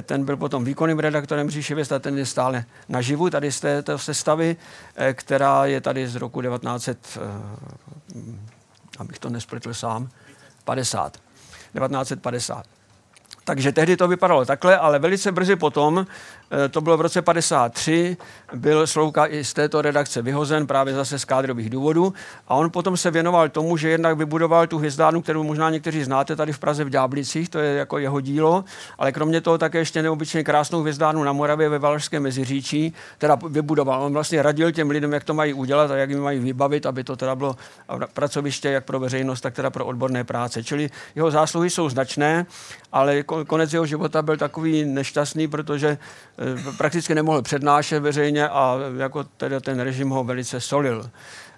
ten 0.01 0.25
byl 0.25 0.37
potom 0.37 0.65
výkonným 0.65 0.99
redaktorem 0.99 1.49
Říše 1.49 1.75
Věst 1.75 1.91
a 1.91 1.99
ten 1.99 2.17
je 2.17 2.25
stále 2.25 2.65
naživu 2.89 3.29
tady 3.29 3.51
z 3.51 3.59
této 3.59 3.97
sestavy, 3.97 4.55
eh, 4.95 5.13
která 5.13 5.65
je 5.65 5.81
tady 5.81 6.07
z 6.07 6.15
roku 6.15 6.41
1900, 6.41 7.17
eh, 7.17 8.21
abych 8.97 9.19
to 9.19 9.29
nespletl 9.29 9.73
sám, 9.73 10.09
50. 10.65 11.17
1950. 11.73 12.65
Takže 13.43 13.71
tehdy 13.71 13.97
to 13.97 14.07
vypadalo 14.07 14.45
takhle, 14.45 14.77
ale 14.77 14.99
velice 14.99 15.31
brzy 15.31 15.55
potom 15.55 16.05
Eh, 16.05 16.38
to 16.71 16.81
bylo 16.81 16.97
v 16.97 17.01
roce 17.01 17.21
53, 17.21 18.17
byl 18.53 18.87
Slouka 18.87 19.25
i 19.25 19.43
z 19.43 19.53
této 19.53 19.81
redakce 19.81 20.21
vyhozen 20.21 20.67
právě 20.67 20.93
zase 20.93 21.19
z 21.19 21.25
kádrových 21.25 21.69
důvodů 21.69 22.13
a 22.47 22.55
on 22.55 22.71
potom 22.71 22.97
se 22.97 23.11
věnoval 23.11 23.49
tomu, 23.49 23.77
že 23.77 23.89
jednak 23.89 24.17
vybudoval 24.17 24.67
tu 24.67 24.77
hvězdárnu, 24.77 25.21
kterou 25.21 25.43
možná 25.43 25.69
někteří 25.69 26.03
znáte 26.03 26.35
tady 26.35 26.53
v 26.53 26.59
Praze 26.59 26.83
v 26.83 26.89
Ďáblicích, 26.89 27.49
to 27.49 27.59
je 27.59 27.75
jako 27.75 27.97
jeho 27.97 28.21
dílo, 28.21 28.63
ale 28.97 29.11
kromě 29.11 29.41
toho 29.41 29.57
také 29.57 29.77
ještě 29.77 30.01
neobyčejně 30.01 30.43
krásnou 30.43 30.81
hvězdárnu 30.81 31.23
na 31.23 31.33
Moravě 31.33 31.69
ve 31.69 31.79
Valašském 31.79 32.23
Meziříčí, 32.23 32.93
teda 33.17 33.37
vybudoval. 33.49 34.03
On 34.03 34.13
vlastně 34.13 34.41
radil 34.41 34.71
těm 34.71 34.89
lidem, 34.89 35.13
jak 35.13 35.23
to 35.23 35.33
mají 35.33 35.53
udělat 35.53 35.91
a 35.91 35.95
jak 35.95 36.09
jim 36.09 36.21
mají 36.21 36.39
vybavit, 36.39 36.85
aby 36.85 37.03
to 37.03 37.15
teda 37.15 37.35
bylo 37.35 37.55
pracoviště 38.13 38.69
jak 38.69 38.85
pro 38.85 38.99
veřejnost, 38.99 39.41
tak 39.41 39.53
teda 39.53 39.69
pro 39.69 39.85
odborné 39.85 40.23
práce. 40.23 40.63
Čili 40.63 40.89
jeho 41.15 41.31
zásluhy 41.31 41.69
jsou 41.69 41.89
značné, 41.89 42.45
ale 42.91 43.23
konec 43.23 43.73
jeho 43.73 43.85
života 43.85 44.21
byl 44.21 44.37
takový 44.37 44.85
nešťastný, 44.85 45.47
protože 45.47 45.97
Eh, 46.38 46.38
prakticky 46.77 47.15
nemohl 47.15 47.41
přednášet 47.41 47.99
veřejně 47.99 48.49
a 48.49 48.77
jako 48.97 49.23
teda 49.23 49.59
ten 49.59 49.79
režim 49.79 50.09
ho 50.09 50.23
velice 50.23 50.61
solil. 50.61 51.09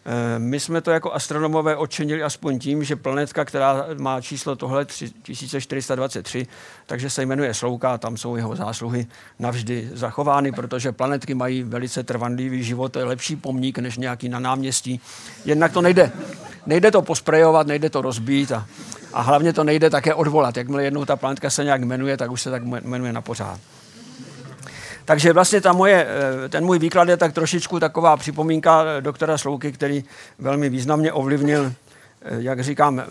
Eh, 0.05 0.39
my 0.39 0.59
jsme 0.59 0.81
to 0.81 0.91
jako 0.91 1.13
astronomové 1.13 1.75
odčinili 1.75 2.23
aspoň 2.23 2.59
tím, 2.59 2.83
že 2.83 2.95
planetka, 2.95 3.45
která 3.45 3.85
má 3.97 4.21
číslo 4.21 4.55
tohle 4.55 4.85
3423, 4.85 6.47
takže 6.85 7.09
se 7.09 7.25
jmenuje 7.25 7.53
Slouka, 7.53 7.97
tam 7.97 8.17
jsou 8.17 8.35
jeho 8.35 8.55
zásluhy 8.55 9.07
navždy 9.39 9.89
zachovány, 9.93 10.51
protože 10.51 10.91
planetky 10.91 11.33
mají 11.33 11.63
velice 11.63 12.03
trvanlivý 12.03 12.63
život, 12.63 12.91
to 12.91 12.99
je 12.99 13.05
lepší 13.05 13.35
pomník 13.35 13.79
než 13.79 13.97
nějaký 13.97 14.29
na 14.29 14.39
náměstí. 14.39 15.01
Jednak 15.45 15.71
to 15.71 15.81
nejde, 15.81 16.11
nejde 16.65 16.91
to 16.91 17.01
posprejovat, 17.01 17.67
nejde 17.67 17.89
to 17.89 18.01
rozbít 18.01 18.51
a, 18.51 18.65
a 19.13 19.21
hlavně 19.21 19.53
to 19.53 19.63
nejde 19.63 19.89
také 19.89 20.13
odvolat. 20.13 20.57
Jakmile 20.57 20.83
jednou 20.83 21.05
ta 21.05 21.15
planetka 21.15 21.49
se 21.49 21.63
nějak 21.63 21.83
jmenuje, 21.83 22.17
tak 22.17 22.31
už 22.31 22.41
se 22.41 22.51
tak 22.51 22.63
jmenuje 22.63 23.13
na 23.13 23.21
pořád. 23.21 23.59
Takže 25.05 25.33
vlastně 25.33 25.61
ta 25.61 25.73
moje, 25.73 26.07
eh, 26.45 26.49
ten 26.49 26.65
můj 26.65 26.79
výklad 26.79 27.09
je 27.09 27.17
tak 27.17 27.33
trošičku 27.33 27.79
taková 27.79 28.17
připomínka 28.17 28.83
eh, 28.85 29.01
doktora 29.01 29.37
Slouky, 29.37 29.71
který 29.71 30.03
velmi 30.39 30.69
významně 30.69 31.13
ovlivnil, 31.13 31.73
eh, 32.21 32.35
jak 32.37 32.63
říkám, 32.63 33.03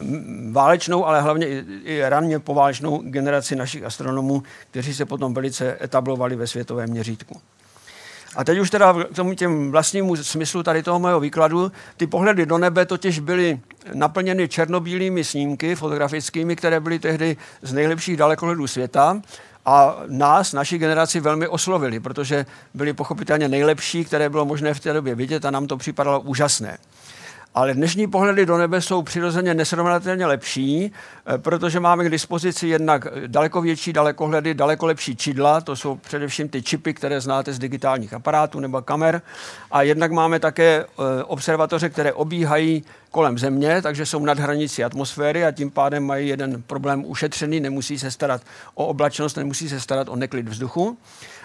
válečnou, 0.53 1.07
ale 1.07 1.21
hlavně 1.21 1.47
i, 1.85 2.03
ranně 2.09 2.39
poválečnou 2.39 3.03
generaci 3.05 3.57
našich 3.57 3.85
astronomů, 3.85 4.43
kteří 4.71 4.95
se 4.95 5.05
potom 5.05 5.35
velice 5.35 5.77
etablovali 5.81 6.37
ve 6.37 6.47
světovém 6.47 6.91
měřítku. 6.91 7.41
A 8.37 8.45
teď 8.45 8.59
už 8.59 8.71
teda 8.71 8.95
k 9.13 9.17
tomu 9.17 9.35
těm 9.35 9.71
vlastnímu 9.71 10.17
smyslu 10.17 10.63
tady 10.63 10.83
toho 10.83 10.99
mého 10.99 11.21
výkladu, 11.21 11.73
ty 11.97 12.07
pohledy 12.07 12.47
do 12.47 12.59
nebe 12.59 12.87
totiž 12.87 13.19
byly 13.19 13.61
naplněny 13.95 14.49
černobílými 14.49 15.25
snímky 15.25 15.75
fotografickými, 15.75 16.57
které 16.57 16.81
byly 16.81 16.99
tehdy 16.99 17.37
z 17.63 17.73
nejlepších 17.73 18.17
dalekohledů 18.17 18.67
světa 18.67 19.21
a 19.67 19.97
nás, 20.07 20.53
naši 20.53 20.79
generaci, 20.79 21.21
velmi 21.21 21.49
oslovili, 21.49 22.01
protože 22.01 22.47
byli 22.75 22.93
pochopitelně 22.93 23.49
nejlepší, 23.49 24.05
které 24.05 24.29
bylo 24.29 24.45
možné 24.45 24.75
v 24.75 24.81
té 24.81 24.93
době 24.93 25.15
vidět 25.15 25.45
a 25.45 25.51
nám 25.51 25.67
to 25.67 25.77
připadalo 25.77 26.21
úžasné. 26.21 26.79
Ale 27.55 27.75
dnešní 27.75 28.07
pohledy 28.07 28.47
do 28.47 28.59
nebe 28.59 28.81
jsou 28.81 29.03
přirozeně 29.03 29.55
nesrovnatelně 29.55 30.27
lepší, 30.27 30.93
eh, 31.27 31.39
protože 31.39 31.81
máme 31.81 32.05
k 32.05 32.11
dispozici 32.11 32.69
jednak 32.69 33.07
daleko 33.27 33.63
větší 33.63 33.93
dalekohledy, 33.93 34.55
daleko 34.55 34.87
lepší 34.87 35.17
čidla, 35.17 35.61
to 35.61 35.77
jsou 35.77 35.97
především 35.97 36.49
ty 36.49 36.63
čipy, 36.63 36.95
které 36.95 37.21
znáte 37.21 37.53
z 37.53 37.59
digitálních 37.59 38.15
aparátů 38.15 38.61
nebo 38.61 38.83
kamer, 38.83 39.23
a 39.71 39.83
jednak 39.83 40.13
máme 40.13 40.41
také 40.41 40.85
eh, 40.85 41.25
observatoře, 41.25 41.89
které 41.89 42.13
obíhají 42.13 42.85
kolem 43.11 43.39
Země, 43.39 43.83
takže 43.83 44.07
jsou 44.07 44.25
nad 44.25 44.39
hranicí 44.39 44.85
atmosféry 44.85 45.45
a 45.45 45.53
tím 45.53 45.71
pádem 45.71 46.05
mají 46.05 46.29
jeden 46.29 46.63
problém 46.63 47.05
ušetřený, 47.07 47.61
nemusí 47.61 47.99
se 47.99 48.11
starat 48.11 48.43
o 48.75 48.87
oblačnost, 48.87 49.37
nemusí 49.37 49.69
se 49.69 49.81
starat 49.81 50.09
o 50.09 50.17
neklid 50.17 50.49
vzduchu. 50.49 50.99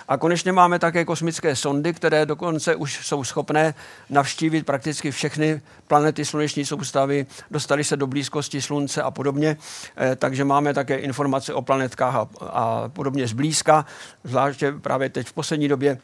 A 0.07 0.17
konečně 0.17 0.51
máme 0.51 0.79
také 0.79 1.05
kosmické 1.05 1.55
sondy, 1.55 1.93
které 1.93 2.25
dokonce 2.25 2.75
už 2.75 3.07
jsou 3.07 3.23
schopné 3.23 3.73
navštívit 4.09 4.65
prakticky 4.65 5.11
všechny 5.11 5.61
planety 5.87 6.25
sluneční 6.25 6.65
soustavy, 6.65 7.25
dostali 7.51 7.83
se 7.83 7.97
do 7.97 8.07
blízkosti 8.07 8.61
Slunce 8.61 9.01
a 9.01 9.11
podobně. 9.11 9.57
Eh, 9.97 10.15
takže 10.15 10.43
máme 10.43 10.73
také 10.73 10.97
informace 10.97 11.53
o 11.53 11.61
planetkách 11.61 12.15
a, 12.15 12.27
a 12.41 12.89
podobně 12.89 13.27
zblízka, 13.27 13.85
zvláště 14.23 14.71
právě 14.71 15.09
teď 15.09 15.27
v 15.27 15.33
poslední 15.33 15.67
době 15.67 15.97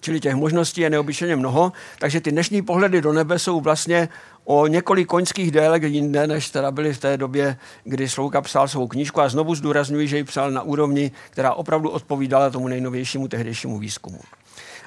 Čili 0.00 0.20
těch 0.20 0.34
možností 0.34 0.80
je 0.80 0.90
neobyčejně 0.90 1.36
mnoho, 1.36 1.72
takže 1.98 2.20
ty 2.20 2.30
dnešní 2.30 2.62
pohledy 2.62 3.00
do 3.00 3.12
nebe 3.12 3.38
jsou 3.38 3.60
vlastně 3.60 4.08
o 4.44 4.66
několik 4.66 5.08
koňských 5.08 5.50
délek 5.50 5.82
jinde, 5.82 6.26
než 6.26 6.50
teda 6.50 6.70
byly 6.70 6.92
v 6.92 6.98
té 6.98 7.16
době, 7.16 7.56
kdy 7.84 8.08
Slouka 8.08 8.40
psal 8.40 8.68
svou 8.68 8.86
knížku 8.88 9.20
a 9.20 9.28
znovu 9.28 9.54
zdůrazňuji, 9.54 10.08
že 10.08 10.16
ji 10.16 10.24
psal 10.24 10.50
na 10.50 10.62
úrovni, 10.62 11.10
která 11.30 11.54
opravdu 11.54 11.90
odpovídala 11.90 12.50
tomu 12.50 12.68
nejnovějšímu 12.68 13.28
tehdejšímu 13.28 13.78
výzkumu. 13.78 14.18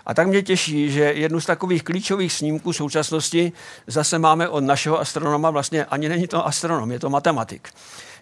A 0.05 0.13
tak 0.13 0.27
mě 0.27 0.41
těší, 0.41 0.91
že 0.91 1.03
jednu 1.03 1.39
z 1.39 1.45
takových 1.45 1.83
klíčových 1.83 2.33
snímků 2.33 2.73
současnosti 2.73 3.51
zase 3.87 4.19
máme 4.19 4.49
od 4.49 4.63
našeho 4.63 4.99
astronoma, 4.99 5.49
vlastně 5.49 5.85
ani 5.85 6.09
není 6.09 6.27
to 6.27 6.47
astronom, 6.47 6.91
je 6.91 6.99
to 6.99 7.09
matematik. 7.09 7.69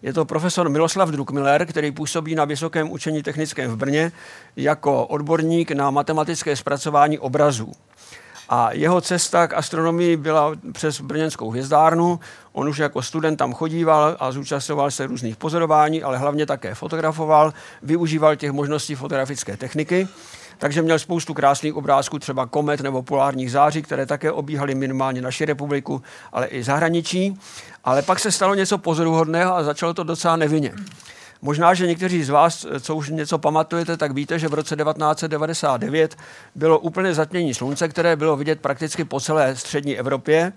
Je 0.02 0.14
to 0.14 0.26
profesor 0.26 0.70
Miloslav 0.70 1.10
Druckmiller, 1.10 1.66
který 1.66 1.92
působí 1.92 2.36
na 2.36 2.46
Vysokém 2.46 2.92
učení 2.92 3.24
technickém 3.24 3.72
v 3.72 3.76
Brně 3.76 4.12
jako 4.56 5.06
odborník 5.06 5.72
na 5.72 5.92
matematické 5.92 6.56
zpracování 6.56 7.20
obrazů. 7.20 7.72
A 8.50 8.72
jeho 8.72 9.02
cesta 9.02 9.48
k 9.48 9.54
astronomii 9.54 10.18
byla 10.18 10.52
přes 10.72 11.02
brněnskou 11.02 11.50
hvězdárnu. 11.50 12.20
On 12.54 12.70
už 12.70 12.78
jako 12.78 13.02
student 13.02 13.38
tam 13.38 13.54
chodíval 13.54 14.18
a 14.20 14.32
zúčastňoval 14.32 14.92
se 14.92 15.08
různých 15.08 15.36
pozorování, 15.36 16.04
ale 16.04 16.18
hlavně 16.18 16.46
také 16.46 16.76
fotografoval, 16.76 17.54
využíval 17.84 18.36
těch 18.36 18.52
možností 18.52 18.96
fotografické 18.96 19.58
techniky. 19.58 20.08
Takže 20.60 20.82
měl 20.82 21.00
spoustu 21.00 21.34
krásných 21.34 21.76
obrázků, 21.76 22.20
třeba 22.20 22.46
komet 22.46 22.82
nebo 22.82 23.04
polárních 23.04 23.52
září, 23.52 23.82
které 23.82 24.06
také 24.06 24.32
obíhaly 24.32 24.76
minimálně 24.76 25.22
naši 25.22 25.46
republiku, 25.46 26.02
ale 26.32 26.48
i 26.48 26.64
zahraničí. 26.64 27.40
Ale 27.84 28.02
pak 28.02 28.20
se 28.20 28.32
stalo 28.32 28.56
něco 28.56 28.78
pozoruhodného 28.78 29.56
a 29.56 29.64
začalo 29.64 29.94
to 29.94 30.04
docela 30.04 30.36
nevinně. 30.36 30.74
Možná, 31.42 31.74
že 31.74 31.88
někteří 31.88 32.24
z 32.24 32.30
vás, 32.30 32.66
co 32.80 32.96
už 32.96 33.10
něco 33.10 33.38
pamatujete, 33.38 33.98
tak 33.98 34.12
víte, 34.12 34.40
že 34.40 34.48
v 34.48 34.54
roce 34.54 34.76
1999 34.76 36.16
bylo 36.56 36.80
úplně 36.80 37.14
zatmění 37.14 37.54
slunce, 37.54 37.88
které 37.88 38.16
bylo 38.16 38.38
vidět 38.38 38.62
prakticky 38.62 39.04
po 39.04 39.20
celé 39.20 39.56
střední 39.56 39.98
Evropě. 39.98 40.54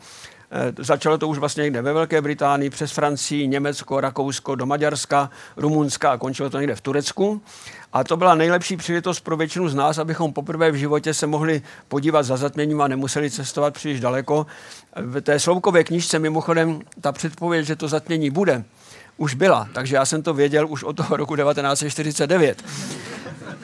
E, 0.53 0.85
začalo 0.85 1.19
to 1.19 1.29
už 1.29 1.39
vlastně 1.39 1.63
někde 1.63 1.83
ve 1.83 1.93
Velké 1.93 2.21
Británii, 2.21 2.71
přes 2.71 2.93
Francii, 2.93 3.49
Německo, 3.49 4.01
Rakousko, 4.01 4.55
do 4.55 4.67
Maďarska, 4.67 5.31
Rumunska 5.57 6.11
a 6.11 6.17
končilo 6.17 6.51
to 6.51 6.59
někde 6.59 6.75
v 6.75 6.81
Turecku. 6.81 7.43
A 7.93 8.05
to 8.05 8.17
byla 8.17 8.35
nejlepší 8.35 8.77
příležitost 8.77 9.21
pro 9.21 9.37
většinu 9.37 9.69
z 9.69 9.75
nás, 9.75 9.99
abychom 9.99 10.33
poprvé 10.33 10.71
v 10.71 10.75
životě 10.75 11.15
se 11.15 11.27
mohli 11.27 11.63
podívat 11.89 12.23
za 12.23 12.37
zatměním 12.37 12.81
a 12.81 12.89
nemuseli 12.89 13.31
cestovat 13.31 13.75
příliš 13.75 14.01
daleko. 14.01 14.47
V 14.97 15.21
té 15.21 15.39
sloukové 15.39 15.85
knižce 15.85 16.19
mimochodem 16.19 16.81
ta 17.01 17.13
předpověď, 17.13 17.67
že 17.67 17.77
to 17.77 17.89
zatmění 17.89 18.31
bude, 18.31 18.65
už 19.17 19.35
byla, 19.35 19.69
takže 19.73 19.97
já 19.97 20.05
jsem 20.05 20.23
to 20.23 20.35
věděl 20.35 20.69
už 20.69 20.85
od 20.85 20.97
toho 20.97 21.17
roku 21.17 21.37
1949 21.37 22.63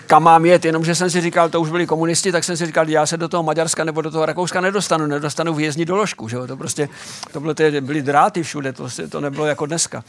kam 0.09 0.23
mám 0.23 0.45
jet, 0.45 0.65
jenomže 0.65 0.95
jsem 0.95 1.11
si 1.11 1.21
říkal, 1.21 1.49
to 1.49 1.61
už 1.61 1.71
byli 1.71 1.87
komunisti, 1.87 2.33
tak 2.33 2.45
jsem 2.45 2.57
si 2.57 2.67
říkal, 2.67 2.89
já 2.89 3.07
se 3.07 3.17
do 3.17 3.29
toho 3.29 3.43
Maďarska 3.43 3.85
nebo 3.85 4.03
do 4.03 4.11
toho 4.11 4.27
Rakouska 4.27 4.61
nedostanu, 4.61 5.07
nedostanu 5.07 5.55
vězni 5.55 5.85
doložku, 5.85 6.29
že 6.29 6.37
jo? 6.37 6.47
to 6.47 6.57
prostě, 6.57 6.89
to 7.33 7.41
bylo, 7.41 7.55
ty, 7.55 7.81
byly 7.81 8.03
dráty 8.03 8.43
všude, 8.43 8.73
to, 8.73 8.89
to 9.09 9.21
nebylo 9.21 9.47
jako 9.47 9.67
dneska. 9.67 10.05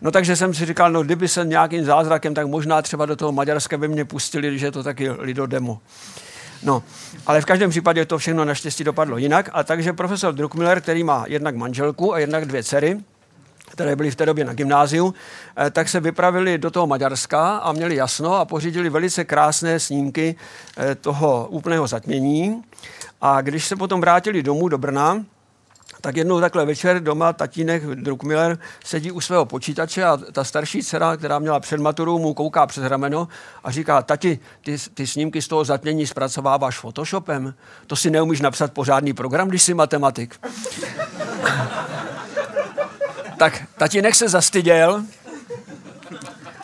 No 0.00 0.10
takže 0.10 0.36
jsem 0.36 0.54
si 0.54 0.66
říkal, 0.66 0.92
no 0.92 1.02
kdyby 1.02 1.28
se 1.28 1.44
nějakým 1.44 1.84
zázrakem, 1.84 2.34
tak 2.34 2.46
možná 2.46 2.82
třeba 2.82 3.06
do 3.06 3.16
toho 3.16 3.32
Maďarska 3.32 3.78
by 3.78 3.88
mě 3.88 4.04
pustili, 4.04 4.48
když 4.48 4.62
je 4.62 4.72
to 4.72 4.82
taky 4.82 5.10
lidodemo. 5.10 5.78
No, 6.62 6.82
ale 7.26 7.40
v 7.40 7.44
každém 7.44 7.70
případě 7.70 8.04
to 8.04 8.18
všechno 8.18 8.44
naštěstí 8.44 8.84
dopadlo 8.84 9.18
jinak. 9.18 9.50
A 9.52 9.64
takže 9.64 9.92
profesor 9.92 10.34
Druckmiller, 10.34 10.80
který 10.80 11.04
má 11.04 11.24
jednak 11.28 11.56
manželku 11.56 12.14
a 12.14 12.18
jednak 12.18 12.44
dvě 12.44 12.62
dcery, 12.62 12.98
které 13.70 13.96
byly 13.96 14.10
v 14.10 14.16
té 14.16 14.26
době 14.26 14.44
na 14.44 14.52
gymnáziu, 14.52 15.14
eh, 15.56 15.70
tak 15.70 15.88
se 15.88 16.00
vypravili 16.00 16.58
do 16.58 16.70
toho 16.70 16.86
Maďarska 16.86 17.56
a 17.56 17.72
měli 17.72 17.96
jasno 17.96 18.34
a 18.34 18.44
pořídili 18.44 18.90
velice 18.90 19.24
krásné 19.24 19.80
snímky 19.80 20.36
eh, 20.76 20.94
toho 20.94 21.48
úplného 21.50 21.86
zatmění. 21.86 22.62
A 23.20 23.40
když 23.40 23.66
se 23.66 23.76
potom 23.76 24.00
vrátili 24.00 24.42
domů 24.42 24.68
do 24.68 24.78
Brna, 24.78 25.24
tak 26.00 26.16
jednou 26.16 26.40
takhle 26.40 26.64
večer 26.64 27.02
doma 27.02 27.32
tatínek 27.32 27.86
Druckmiller 27.86 28.58
sedí 28.84 29.12
u 29.12 29.20
svého 29.20 29.44
počítače 29.44 30.04
a 30.04 30.16
ta 30.16 30.44
starší 30.44 30.82
dcera, 30.82 31.16
která 31.16 31.38
měla 31.38 31.60
před 31.60 31.80
maturou, 31.80 32.18
mu 32.18 32.34
kouká 32.34 32.66
přes 32.66 32.84
rameno 32.84 33.28
a 33.64 33.70
říká, 33.70 34.02
tati, 34.02 34.38
ty, 34.64 34.76
ty 34.94 35.06
snímky 35.06 35.42
z 35.42 35.48
toho 35.48 35.64
zatmění 35.64 36.06
zpracováváš 36.06 36.78
Photoshopem? 36.78 37.54
To 37.86 37.96
si 37.96 38.10
neumíš 38.10 38.40
napsat 38.40 38.72
pořádný 38.72 39.12
program, 39.12 39.48
když 39.48 39.62
jsi 39.62 39.74
matematik. 39.74 40.34
Tak 43.38 43.62
tatínek 43.76 44.14
se 44.14 44.28
zastyděl, 44.28 45.02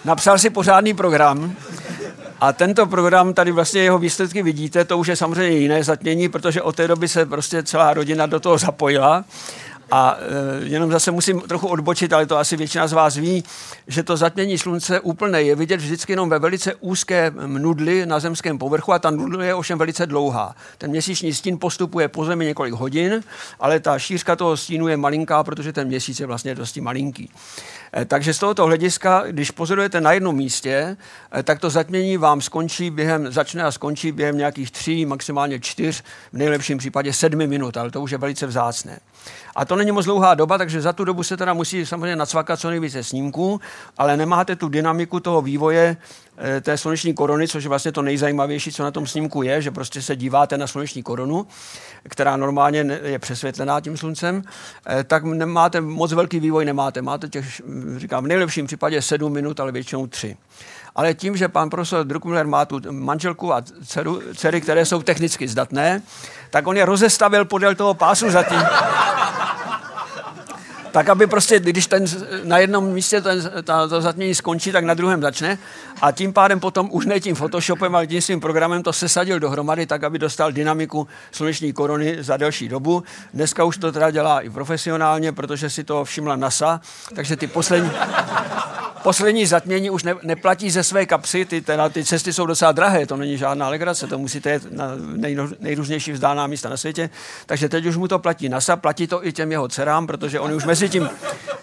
napsal 0.05 0.39
si 0.39 0.51
pořádný 0.51 0.95
program 0.95 1.55
a 2.41 2.53
tento 2.53 2.87
program, 2.87 3.35
tady 3.35 3.53
vlastně 3.53 3.83
jeho 3.83 3.99
výsledky 3.99 4.43
vidíte, 4.43 4.85
to 4.85 4.99
už 4.99 5.07
je 5.07 5.17
samozřejmě 5.17 5.59
jiné 5.59 5.85
zatmění, 5.85 6.29
protože 6.29 6.63
od 6.63 6.77
té 6.77 6.89
doby 6.89 7.09
se 7.09 7.27
prostě 7.27 7.63
celá 7.63 7.95
rodina 7.95 8.27
do 8.27 8.41
toho 8.41 8.59
zapojila 8.59 9.25
A 9.95 10.19
e, 10.19 10.65
jenom 10.65 10.93
zase 10.93 11.11
musím 11.11 11.41
trochu 11.41 11.69
odbočit, 11.69 12.13
ale 12.13 12.27
to 12.27 12.39
asi 12.39 12.57
většina 12.57 12.87
z 12.87 12.93
vás 12.93 13.17
ví, 13.17 13.45
že 13.87 14.03
to 14.03 14.17
zatmění 14.17 14.59
slunce 14.59 15.01
úplné 15.01 15.43
je 15.43 15.55
vidět 15.55 15.77
vždycky 15.77 16.13
jenom 16.13 16.29
ve 16.29 16.39
velice 16.39 16.75
úzké 16.75 17.33
nudli 17.47 18.07
na 18.07 18.21
zemském 18.21 18.59
povrchu 18.59 18.93
a 18.93 18.99
ta 18.99 19.11
nudle 19.11 19.47
je 19.47 19.55
ovšem 19.55 19.79
velice 19.79 20.07
dlouhá. 20.07 20.55
Ten 20.79 20.91
měsíční 20.91 21.35
stín 21.35 21.59
postupuje 21.59 22.09
po 22.09 22.25
zemi 22.25 22.45
několik 22.45 22.75
hodin, 22.75 23.23
ale 23.61 23.81
ta 23.81 23.99
šířka 23.99 24.37
toho 24.37 24.57
stínu 24.57 24.89
je 24.89 24.97
malinká, 24.97 25.45
protože 25.45 25.73
ten 25.73 25.89
měsíc 25.89 26.21
je 26.21 26.27
vlastně 26.27 26.55
dosti 26.55 26.81
malinký. 26.81 27.31
E, 27.97 28.05
takže 28.05 28.35
z 28.35 28.39
tohoto 28.39 28.67
hlediska, 28.67 29.23
když 29.27 29.51
pozorujete 29.51 30.01
na 30.01 30.13
jednom 30.13 30.37
místě, 30.37 30.97
e, 31.39 31.43
tak 31.43 31.59
to 31.59 31.71
zatmění 31.71 32.17
vám 32.17 32.41
skončí 32.41 32.91
během, 32.91 33.33
začne 33.33 33.63
a 33.63 33.73
skončí 33.73 34.13
během 34.13 34.39
nějakých 34.39 34.71
tří, 34.71 35.07
maximálně 35.07 35.61
čtyř, 35.61 36.03
v 36.33 36.37
nejlepším 36.37 36.79
případě 36.79 37.13
sedmi 37.13 37.47
minut, 37.47 37.77
ale 37.77 37.91
to 37.91 38.01
už 38.01 38.11
je 38.11 38.19
velice 38.19 38.47
vzácné. 38.47 38.99
A 39.55 39.65
to 39.65 39.77
není 39.77 39.93
moc 39.93 40.05
dlouhá 40.05 40.35
doba, 40.35 40.59
takže 40.59 40.81
za 40.81 40.93
tu 40.93 41.05
dobu 41.05 41.23
se 41.23 41.37
teda 41.37 41.53
musí 41.55 41.87
samozřejmě 41.87 42.17
nacvakat 42.17 42.61
co 42.61 42.71
nejvíce 42.71 43.05
snímků, 43.05 43.61
ale 43.99 44.17
nemáte 44.17 44.57
tu 44.57 44.69
dynamiku 44.69 45.21
toho 45.21 45.43
vývoje 45.43 45.97
eh, 46.39 46.61
té 46.61 46.79
sluneční 46.79 47.15
korony, 47.15 47.49
což 47.49 47.65
je 47.65 47.69
vlastně 47.69 47.93
to 47.93 48.03
nejzajímavější, 48.03 48.73
co 48.73 48.83
na 48.83 48.91
tom 48.91 49.07
snímku 49.07 49.43
je, 49.43 49.63
že 49.63 49.71
prostě 49.71 50.03
se 50.03 50.17
díváte 50.17 50.59
na 50.59 50.67
sluneční 50.67 51.03
korunu, 51.03 51.47
která 52.09 52.37
normálně 52.37 53.01
je 53.03 53.19
přesvětlená 53.19 53.81
tím 53.81 53.97
sluncem, 53.97 54.43
eh, 54.87 55.05
tak 55.05 55.25
nemáte 55.25 55.81
moc 55.81 56.13
velký 56.13 56.41
vývoj, 56.41 56.65
nemáte. 56.65 57.03
Máte 57.03 57.29
těch, 57.29 57.63
říkám, 57.97 58.25
v 58.25 58.27
nejlepším 58.27 58.67
případě 58.67 59.03
7 59.03 59.33
minut, 59.33 59.61
ale 59.61 59.73
většinou 59.73 60.07
3 60.07 60.37
ale 60.95 61.15
tím, 61.15 61.37
že 61.37 61.49
pan 61.49 61.71
profesor 61.71 62.07
Druckmüller 62.07 62.47
má 62.47 62.65
tu 62.65 62.81
manželku 62.91 63.55
a 63.55 63.63
dceru, 63.63 64.21
dcery, 64.35 64.61
které 64.61 64.87
jsou 64.87 65.03
technicky 65.03 65.49
zdatné, 65.49 66.03
tak 66.55 66.67
on 66.67 66.77
je 66.77 66.85
rozestavil 66.87 67.45
podél 67.45 67.75
toho 67.75 67.95
pásu 67.95 68.31
zatím. 68.31 68.63
Tak 70.95 71.09
aby 71.09 71.27
prostě, 71.27 71.61
když 71.61 71.87
ten 71.87 72.05
na 72.45 72.59
jednom 72.59 72.85
místě 72.93 73.21
ten, 73.21 73.51
ta, 73.65 73.89
to 73.89 74.01
zatmění 74.01 74.35
skončí, 74.35 74.73
tak 74.73 74.85
na 74.85 74.95
druhém 74.95 75.23
začne. 75.23 75.59
A 76.03 76.13
tím 76.13 76.33
pádem 76.33 76.61
potom 76.61 76.89
už 76.93 77.07
ne 77.07 77.21
tím 77.21 77.35
Photoshopem, 77.35 77.95
ale 77.95 78.07
tím 78.07 78.23
svým 78.23 78.41
programem 78.41 78.83
to 78.83 78.93
sesadil 78.93 79.41
dohromady, 79.41 79.87
tak 79.87 80.05
aby 80.05 80.19
dostal 80.19 80.53
dynamiku 80.53 81.09
sluneční 81.33 81.73
korony 81.73 82.17
za 82.21 82.37
delší 82.37 82.69
dobu. 82.69 83.03
Dneska 83.35 83.65
už 83.65 83.79
to 83.79 83.93
teda 83.93 84.11
dělá 84.11 84.41
i 84.41 84.51
profesionálně, 84.51 85.33
protože 85.33 85.71
si 85.71 85.85
to 85.85 86.05
všimla 86.05 86.37
NASA, 86.37 86.81
takže 87.15 87.37
ty 87.37 87.47
poslední, 87.47 87.91
poslední 89.05 89.47
zatmění 89.47 89.91
už 89.91 90.03
ne, 90.03 90.15
neplatí 90.23 90.71
ze 90.71 90.83
své 90.83 91.07
kapsy, 91.07 91.45
ty, 91.45 91.61
teda, 91.61 91.89
ty 91.89 92.05
cesty 92.05 92.33
jsou 92.33 92.47
docela 92.47 92.73
drahé, 92.73 93.07
to 93.07 93.17
není 93.17 93.39
žádná 93.39 93.69
legrace, 93.69 94.07
to 94.07 94.19
musíte 94.19 94.51
jet 94.51 94.73
na 94.73 94.85
nej, 95.17 95.37
nejrůznější 95.61 96.13
vzdálená 96.13 96.47
místa 96.47 96.69
na 96.69 96.77
světě. 96.77 97.11
Takže 97.47 97.69
teď 97.69 97.87
už 97.87 97.97
mu 97.97 98.09
to 98.09 98.19
platí 98.19 98.49
NASA, 98.49 98.77
platí 98.77 99.07
to 99.07 99.27
i 99.27 99.33
těm 99.33 99.53
jeho 99.53 99.69
dcerám, 99.69 100.07
protože 100.07 100.41
oni 100.41 100.55
už 100.55 100.65
mezi 100.65 100.84
tím 100.89 101.11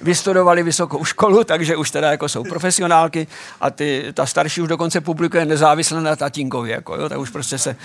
vystudovali 0.02 0.64
vysokou 0.64 1.04
školu, 1.04 1.44
takže 1.44 1.76
už 1.76 1.92
teda 1.92 2.12
jako 2.12 2.30
jsou 2.30 2.44
profesionálky 2.44 3.28
a 3.62 3.70
ty, 3.70 4.06
ta 4.14 4.26
starší 4.26 4.62
už 4.62 4.68
dokonce 4.68 5.02
publikuje 5.02 5.46
nezávisle 5.46 6.02
na 6.02 6.16
tatínkovi, 6.16 6.70
jako, 6.70 6.96
jo, 6.96 7.10
tak 7.10 7.20
už 7.20 7.30
prostě 7.30 7.58
se, 7.58 7.76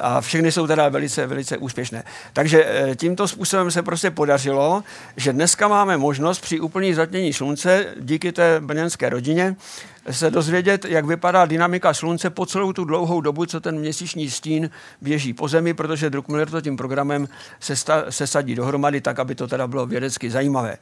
a 0.00 0.20
všechny 0.20 0.52
jsou 0.52 0.66
teda 0.66 0.88
velice, 0.88 1.26
velice 1.26 1.58
úspěšné. 1.58 2.04
Takže 2.32 2.64
eh, 2.64 2.96
tímto 2.96 3.28
způsobem 3.28 3.70
se 3.70 3.82
prostě 3.82 4.10
podařilo, 4.10 4.84
že 5.16 5.32
dneska 5.32 5.68
máme 5.68 5.96
možnost 5.96 6.40
při 6.40 6.60
úplný 6.60 6.94
zatmění 6.94 7.32
slunce 7.32 7.86
díky 8.00 8.32
té 8.32 8.60
brněnské 8.60 9.08
rodině 9.08 9.56
se 10.10 10.30
dozvědět, 10.30 10.84
jak 10.84 11.04
vypadá 11.04 11.46
dynamika 11.46 11.94
slunce 11.94 12.30
po 12.30 12.46
celou 12.46 12.72
tu 12.72 12.84
dlouhou 12.84 13.20
dobu, 13.20 13.46
co 13.46 13.60
ten 13.60 13.78
měsíční 13.78 14.30
stín 14.30 14.70
běží 15.00 15.32
po 15.32 15.48
zemi, 15.48 15.74
protože 15.74 16.10
Druckmiller 16.10 16.50
to 16.50 16.60
tím 16.60 16.76
programem 16.76 17.28
se, 18.10 18.26
sadí 18.26 18.54
dohromady 18.54 19.00
tak, 19.00 19.18
aby 19.18 19.34
to 19.34 19.48
teda 19.48 19.66
bylo 19.66 19.86
vědecky 19.86 20.30
zajímavé. 20.30 20.76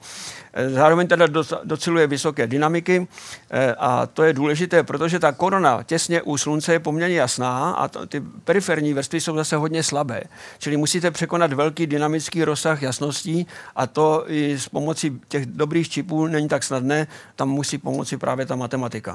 Eh, 0.52 0.70
zároveň 0.70 1.08
teda 1.08 1.26
doceluje 1.64 2.06
vysoké 2.06 2.46
dynamiky 2.46 3.06
eh, 3.50 3.74
a 3.78 4.06
to 4.06 4.22
je 4.22 4.32
důležité, 4.32 4.82
protože 4.82 5.18
ta 5.18 5.32
korona 5.32 5.82
těsně 5.82 6.22
u 6.22 6.36
slunce 6.36 6.72
je 6.72 6.78
poměrně 6.78 7.16
jasná 7.16 7.72
a 7.72 7.88
ty 7.88 8.20
periferní 8.20 8.94
vrstvy 8.94 9.20
jsou 9.20 9.36
zase 9.36 9.56
hodně 9.56 9.82
slabé. 9.82 10.22
Čili 10.58 10.76
musíte 10.76 11.10
překonat 11.10 11.52
velký 11.52 11.86
dynamický 11.86 12.44
rozsah 12.44 12.82
jasností 12.82 13.46
a 13.76 13.86
to 13.86 14.24
i 14.26 14.58
s 14.58 14.68
pomocí 14.68 15.20
těch 15.28 15.46
dobrých 15.46 15.88
čipů 15.88 16.26
není 16.26 16.48
tak 16.48 16.62
snadné, 16.62 17.06
tam 17.36 17.48
musí 17.48 17.78
pomoci 17.78 18.16
právě 18.16 18.46
ta 18.46 18.56
matematika. 18.56 19.11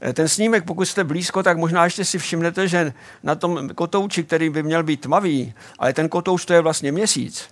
Eh, 0.00 0.12
ten 0.12 0.28
snímek, 0.28 0.64
pokud 0.64 0.84
jste 0.84 1.04
blízko, 1.04 1.42
tak 1.42 1.56
možná 1.56 1.84
ještě 1.84 2.04
si 2.04 2.18
všimnete, 2.18 2.68
že 2.68 2.92
na 3.22 3.34
tom 3.34 3.68
kotouči, 3.68 4.24
který 4.24 4.50
by 4.50 4.62
měl 4.62 4.82
být 4.82 5.00
tmavý, 5.00 5.54
ale 5.78 5.92
ten 5.92 6.08
kotouč 6.08 6.44
to 6.44 6.52
je 6.52 6.60
vlastně 6.60 6.92
měsíc, 6.92 7.48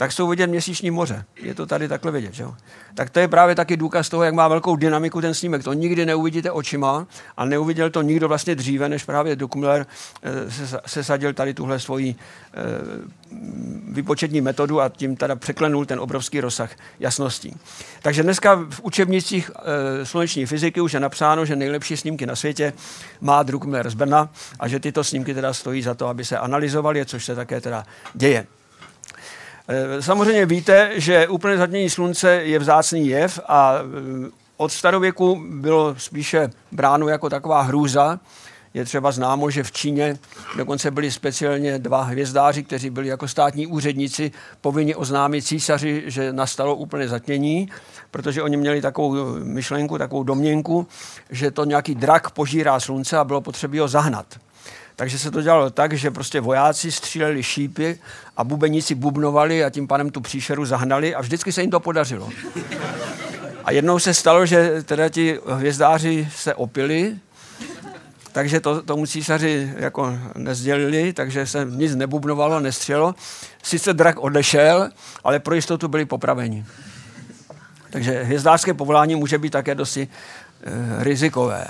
tak 0.00 0.12
jsou 0.12 0.28
vidět 0.28 0.46
měsíční 0.46 0.90
moře. 0.90 1.24
Je 1.36 1.54
to 1.54 1.66
tady 1.66 1.88
takhle 1.88 2.12
vidět. 2.12 2.34
Že 2.34 2.42
jo? 2.42 2.54
Tak 2.94 3.10
to 3.10 3.20
je 3.20 3.28
právě 3.28 3.54
taky 3.54 3.76
důkaz 3.76 4.08
toho, 4.08 4.22
jak 4.22 4.34
má 4.34 4.48
velkou 4.48 4.76
dynamiku 4.76 5.20
ten 5.20 5.34
snímek. 5.34 5.64
To 5.64 5.72
nikdy 5.72 6.06
neuvidíte 6.06 6.50
očima 6.50 7.06
a 7.36 7.44
neuviděl 7.44 7.90
to 7.90 8.02
nikdo 8.02 8.28
vlastně 8.28 8.54
dříve, 8.54 8.88
než 8.88 9.04
právě 9.04 9.36
Duckmiller 9.36 9.86
eh, 10.22 10.30
se, 10.86 11.04
sadil 11.04 11.32
tady 11.32 11.54
tuhle 11.54 11.80
svoji 11.80 12.14
eh, 12.14 12.60
výpočetní 13.92 14.40
metodu 14.40 14.80
a 14.80 14.88
tím 14.88 15.16
teda 15.16 15.36
překlenul 15.36 15.86
ten 15.86 16.00
obrovský 16.00 16.40
rozsah 16.40 16.70
jasností. 17.00 17.56
Takže 18.02 18.22
dneska 18.22 18.54
v 18.70 18.80
učebnicích 18.82 19.50
e, 20.00 20.06
sluneční 20.06 20.46
fyziky 20.46 20.80
už 20.80 20.92
je 20.92 21.00
napsáno, 21.00 21.44
že 21.44 21.56
nejlepší 21.56 21.96
snímky 21.96 22.26
na 22.26 22.36
světě 22.36 22.72
má 23.20 23.42
Druckmiller 23.42 23.90
z 23.90 23.94
Brna 23.94 24.30
a 24.60 24.68
že 24.68 24.80
tyto 24.80 25.04
snímky 25.04 25.34
teda 25.34 25.52
stojí 25.52 25.82
za 25.82 25.94
to, 25.94 26.08
aby 26.08 26.24
se 26.24 26.38
analyzovaly, 26.38 27.06
což 27.06 27.24
se 27.24 27.34
také 27.34 27.60
teda 27.60 27.84
děje. 28.14 28.46
Eh, 29.72 30.02
samozřejmě 30.02 30.46
víte, 30.46 30.90
že 30.94 31.28
úplné 31.28 31.56
zatmění 31.56 31.90
slunce 31.90 32.30
je 32.30 32.58
vzácný 32.58 33.08
jev 33.08 33.40
a 33.48 33.74
eh, 33.78 34.30
od 34.56 34.72
starověku 34.72 35.44
bylo 35.50 35.94
spíše 35.98 36.50
bráno 36.72 37.08
jako 37.08 37.30
taková 37.30 37.62
hrůza. 37.62 38.20
Je 38.74 38.84
třeba 38.84 39.12
známo, 39.12 39.50
že 39.50 39.62
v 39.62 39.72
Číně 39.72 40.18
dokonce 40.56 40.90
byli 40.90 41.10
speciálně 41.10 41.78
dva 41.78 42.02
hvězdáři, 42.02 42.62
kteří 42.62 42.90
byli 42.90 43.08
jako 43.08 43.28
státní 43.28 43.66
úředníci 43.66 44.32
povinni 44.60 44.94
oznámit 44.94 45.42
císaři, 45.42 46.02
že 46.06 46.32
nastalo 46.32 46.76
úplné 46.76 47.08
zatmění, 47.08 47.68
protože 48.10 48.42
oni 48.42 48.56
měli 48.56 48.80
takovou 48.80 49.44
myšlenku, 49.44 49.98
takovou 49.98 50.22
domněnku, 50.22 50.86
že 51.30 51.50
to 51.50 51.64
nějaký 51.64 51.94
drak 51.94 52.30
požírá 52.30 52.80
slunce 52.80 53.18
a 53.18 53.24
bylo 53.24 53.40
potřeba 53.40 53.80
ho 53.80 53.88
zahnat. 53.88 54.26
Takže 55.00 55.18
se 55.18 55.30
to 55.30 55.42
dělalo 55.42 55.70
tak, 55.70 55.92
že 55.92 56.10
prostě 56.10 56.40
vojáci 56.40 56.92
stříleli 56.92 57.42
šípy 57.42 57.98
a 58.36 58.44
bubeníci 58.44 58.94
bubnovali 58.94 59.64
a 59.64 59.70
tím 59.70 59.88
pádem 59.88 60.10
tu 60.10 60.20
příšeru 60.20 60.64
zahnali 60.64 61.14
a 61.14 61.20
vždycky 61.20 61.52
se 61.52 61.60
jim 61.60 61.70
to 61.70 61.80
podařilo. 61.80 62.28
A 63.64 63.72
jednou 63.72 63.98
se 63.98 64.14
stalo, 64.14 64.46
že 64.46 64.82
teda 64.82 65.08
ti 65.08 65.38
hvězdáři 65.46 66.28
se 66.36 66.54
opili, 66.54 67.16
takže 68.32 68.60
to 68.60 68.82
tomu 68.82 69.06
císaři 69.06 69.72
jako 69.76 70.18
nezdělili, 70.36 71.12
takže 71.12 71.46
se 71.46 71.66
nic 71.70 71.94
nebubnovalo, 71.96 72.60
nestřelo. 72.60 73.14
Sice 73.62 73.92
drak 73.92 74.18
odešel, 74.18 74.90
ale 75.24 75.38
pro 75.38 75.54
jistotu 75.54 75.88
byli 75.88 76.04
popraveni. 76.04 76.64
Takže 77.90 78.22
hvězdářské 78.22 78.74
povolání 78.74 79.16
může 79.16 79.38
být 79.38 79.50
také 79.50 79.74
dosti 79.74 80.08
e, 80.08 81.04
rizikové. 81.04 81.66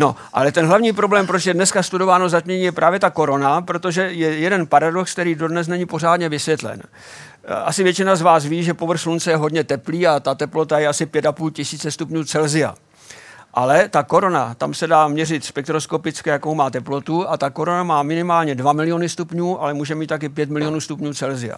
No, 0.00 0.16
ale 0.32 0.52
ten 0.52 0.66
hlavní 0.66 0.92
problém, 0.92 1.26
proč 1.26 1.46
je 1.46 1.54
dneska 1.54 1.82
studováno 1.82 2.28
zatmění, 2.28 2.64
je 2.64 2.72
právě 2.72 3.00
ta 3.00 3.10
korona, 3.10 3.62
protože 3.62 4.02
je 4.02 4.38
jeden 4.38 4.66
paradox, 4.66 5.12
který 5.12 5.34
dodnes 5.34 5.68
není 5.68 5.86
pořádně 5.86 6.28
vysvětlen. 6.28 6.82
Asi 7.64 7.82
většina 7.82 8.16
z 8.16 8.22
vás 8.22 8.44
ví, 8.44 8.62
že 8.62 8.74
povrch 8.74 9.00
slunce 9.00 9.30
je 9.30 9.36
hodně 9.36 9.64
teplý 9.64 10.06
a 10.06 10.20
ta 10.20 10.34
teplota 10.34 10.78
je 10.78 10.88
asi 10.88 11.06
5,5 11.06 11.50
tisíce 11.50 11.90
stupňů 11.90 12.24
Celzia. 12.24 12.74
Ale 13.54 13.88
ta 13.88 14.02
korona, 14.02 14.54
tam 14.54 14.74
se 14.74 14.86
dá 14.86 15.08
měřit 15.08 15.44
spektroskopicky, 15.44 16.30
jakou 16.30 16.54
má 16.54 16.70
teplotu 16.70 17.28
a 17.28 17.36
ta 17.36 17.50
korona 17.50 17.82
má 17.82 18.02
minimálně 18.02 18.54
2 18.54 18.72
miliony 18.72 19.08
stupňů, 19.08 19.62
ale 19.62 19.74
může 19.74 19.94
mít 19.94 20.06
taky 20.06 20.28
5 20.28 20.50
milionů 20.50 20.80
stupňů 20.80 21.14
Celzia. 21.14 21.56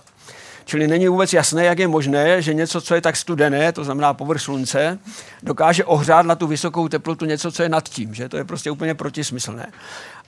Čili 0.71 0.89
není 0.89 1.09
vůbec 1.09 1.33
jasné, 1.33 1.65
jak 1.65 1.79
je 1.79 1.89
možné, 1.89 2.43
že 2.43 2.55
něco, 2.55 2.81
co 2.81 2.95
je 2.95 3.01
tak 3.01 3.17
studené, 3.17 3.73
to 3.73 3.85
znamená 3.85 4.15
povrch 4.15 4.41
slunce, 4.41 4.99
dokáže 5.43 5.85
ohřát 5.85 6.27
na 6.27 6.35
tu 6.35 6.47
vysokou 6.47 6.89
teplotu 6.89 7.25
něco, 7.25 7.53
co 7.53 7.63
je 7.63 7.69
nad 7.69 7.89
tím. 7.89 8.15
Že? 8.15 8.29
To 8.29 8.37
je 8.37 8.45
prostě 8.45 8.71
úplně 8.71 8.95
protismyslné. 8.95 9.73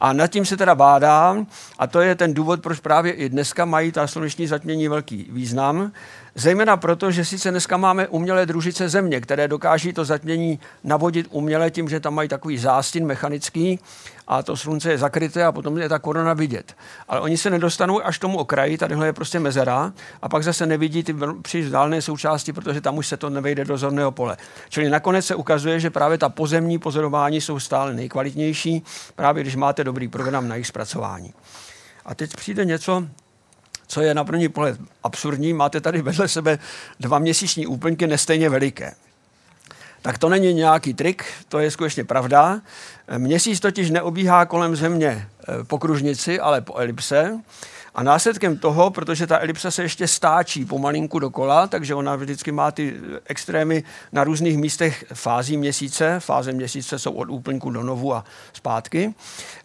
A 0.01 0.13
nad 0.13 0.27
tím 0.27 0.45
se 0.47 0.57
teda 0.57 0.75
bádám, 0.75 1.47
a 1.79 1.87
to 1.87 2.01
je 2.01 2.15
ten 2.15 2.35
důvod, 2.35 2.63
proč 2.63 2.81
právě 2.81 3.13
i 3.13 3.29
dneska 3.29 3.65
mají 3.65 3.93
ta 3.93 4.07
sluneční 4.07 4.47
zatmění 4.47 4.89
velký 4.89 5.29
význam, 5.31 5.93
Zejména 6.35 6.77
proto, 6.77 7.11
že 7.11 7.25
sice 7.25 7.51
dneska 7.51 7.77
máme 7.77 8.09
umělé 8.09 8.47
družice 8.47 8.89
země, 8.89 9.21
které 9.21 9.49
dokáží 9.49 9.93
to 9.93 10.05
zatmění 10.05 10.61
navodit 10.85 11.27
uměle 11.31 11.71
tím, 11.71 11.89
že 11.89 12.01
tam 12.01 12.15
mají 12.15 12.29
takový 12.29 12.59
zástin 12.59 13.07
mechanický 13.07 13.79
a 14.33 14.43
to 14.43 14.57
slunce 14.57 14.91
je 14.91 14.99
zakryté 14.99 15.45
a 15.45 15.53
potom 15.53 15.79
je 15.79 15.89
ta 15.89 15.99
korona 15.99 16.35
vidět. 16.35 16.77
Ale 17.09 17.21
oni 17.21 17.37
se 17.37 17.51
nedostanou 17.51 18.07
až 18.07 18.19
tomu 18.19 18.39
okraji, 18.39 18.79
tadyhle 18.79 19.07
je 19.07 19.13
prostě 19.13 19.41
mezera 19.41 19.93
a 20.23 20.29
pak 20.29 20.45
zase 20.45 20.67
nevidí 20.67 21.03
ty 21.03 21.15
příliš 21.43 21.67
vzdálené 21.67 22.03
součásti, 22.03 22.53
protože 22.53 22.81
tam 22.81 22.99
už 22.99 23.07
se 23.07 23.17
to 23.17 23.31
nevejde 23.31 23.65
do 23.65 23.79
zorného 23.79 24.13
pole. 24.13 24.37
Čili 24.69 24.91
nakonec 24.91 25.27
se 25.27 25.35
ukazuje, 25.35 25.81
že 25.81 25.91
právě 25.91 26.19
ta 26.19 26.29
pozemní 26.29 26.79
pozorování 26.79 27.41
jsou 27.41 27.61
stále 27.61 27.95
nejkvalitnější, 27.95 28.83
právě 29.17 29.43
když 29.43 29.57
máte 29.57 29.85
dobrý 29.85 30.09
program 30.09 30.49
na 30.49 30.55
jejich 30.55 30.67
zpracování. 30.67 31.35
A 32.05 32.15
teď 32.15 32.37
přijde 32.37 32.65
něco, 32.65 33.07
co 33.87 34.01
je 34.01 34.15
na 34.15 34.25
první 34.25 34.49
pohled 34.49 34.81
absurdní, 35.03 35.53
máte 35.53 35.81
tady 35.81 36.03
vedle 36.03 36.29
sebe 36.29 36.59
dva 37.01 37.19
měsíční 37.19 37.67
úplňky 37.67 38.07
nestejně 38.07 38.49
veliké. 38.49 38.95
Tak 40.03 40.19
to 40.19 40.29
není 40.29 40.55
nějaký 40.55 40.95
trik, 40.95 41.25
to 41.49 41.59
je 41.59 41.71
skutečně 41.71 42.05
pravda. 42.05 42.61
Měsíc 43.19 43.61
totiž 43.61 43.91
neobíhá 43.91 44.47
kolem 44.47 44.77
Země 44.77 45.29
eh, 45.49 45.65
po 45.65 45.79
kružnici, 45.79 46.41
ale 46.41 46.61
po 46.61 46.77
elipse. 46.77 47.41
A 47.95 48.03
následkem 48.03 48.59
toho, 48.59 48.91
protože 48.91 49.27
ta 49.27 49.39
elipsa 49.39 49.71
se 49.71 49.83
ještě 49.83 50.09
stáčí 50.09 50.65
pomalinku 50.65 51.19
dokola, 51.19 51.67
takže 51.67 51.95
ona 51.95 52.17
vždycky 52.17 52.53
má 52.53 52.71
ty 52.71 52.95
extrémy 53.27 53.85
na 54.13 54.25
různých 54.25 54.59
místech 54.59 55.05
fází 55.15 55.57
měsíce. 55.57 56.21
Fáze 56.21 56.53
měsíce 56.53 56.99
jsou 56.99 57.13
od 57.13 57.31
úplňku 57.31 57.71
do 57.71 57.83
novu 57.83 58.15
a 58.15 58.25
zpátky. 58.53 59.15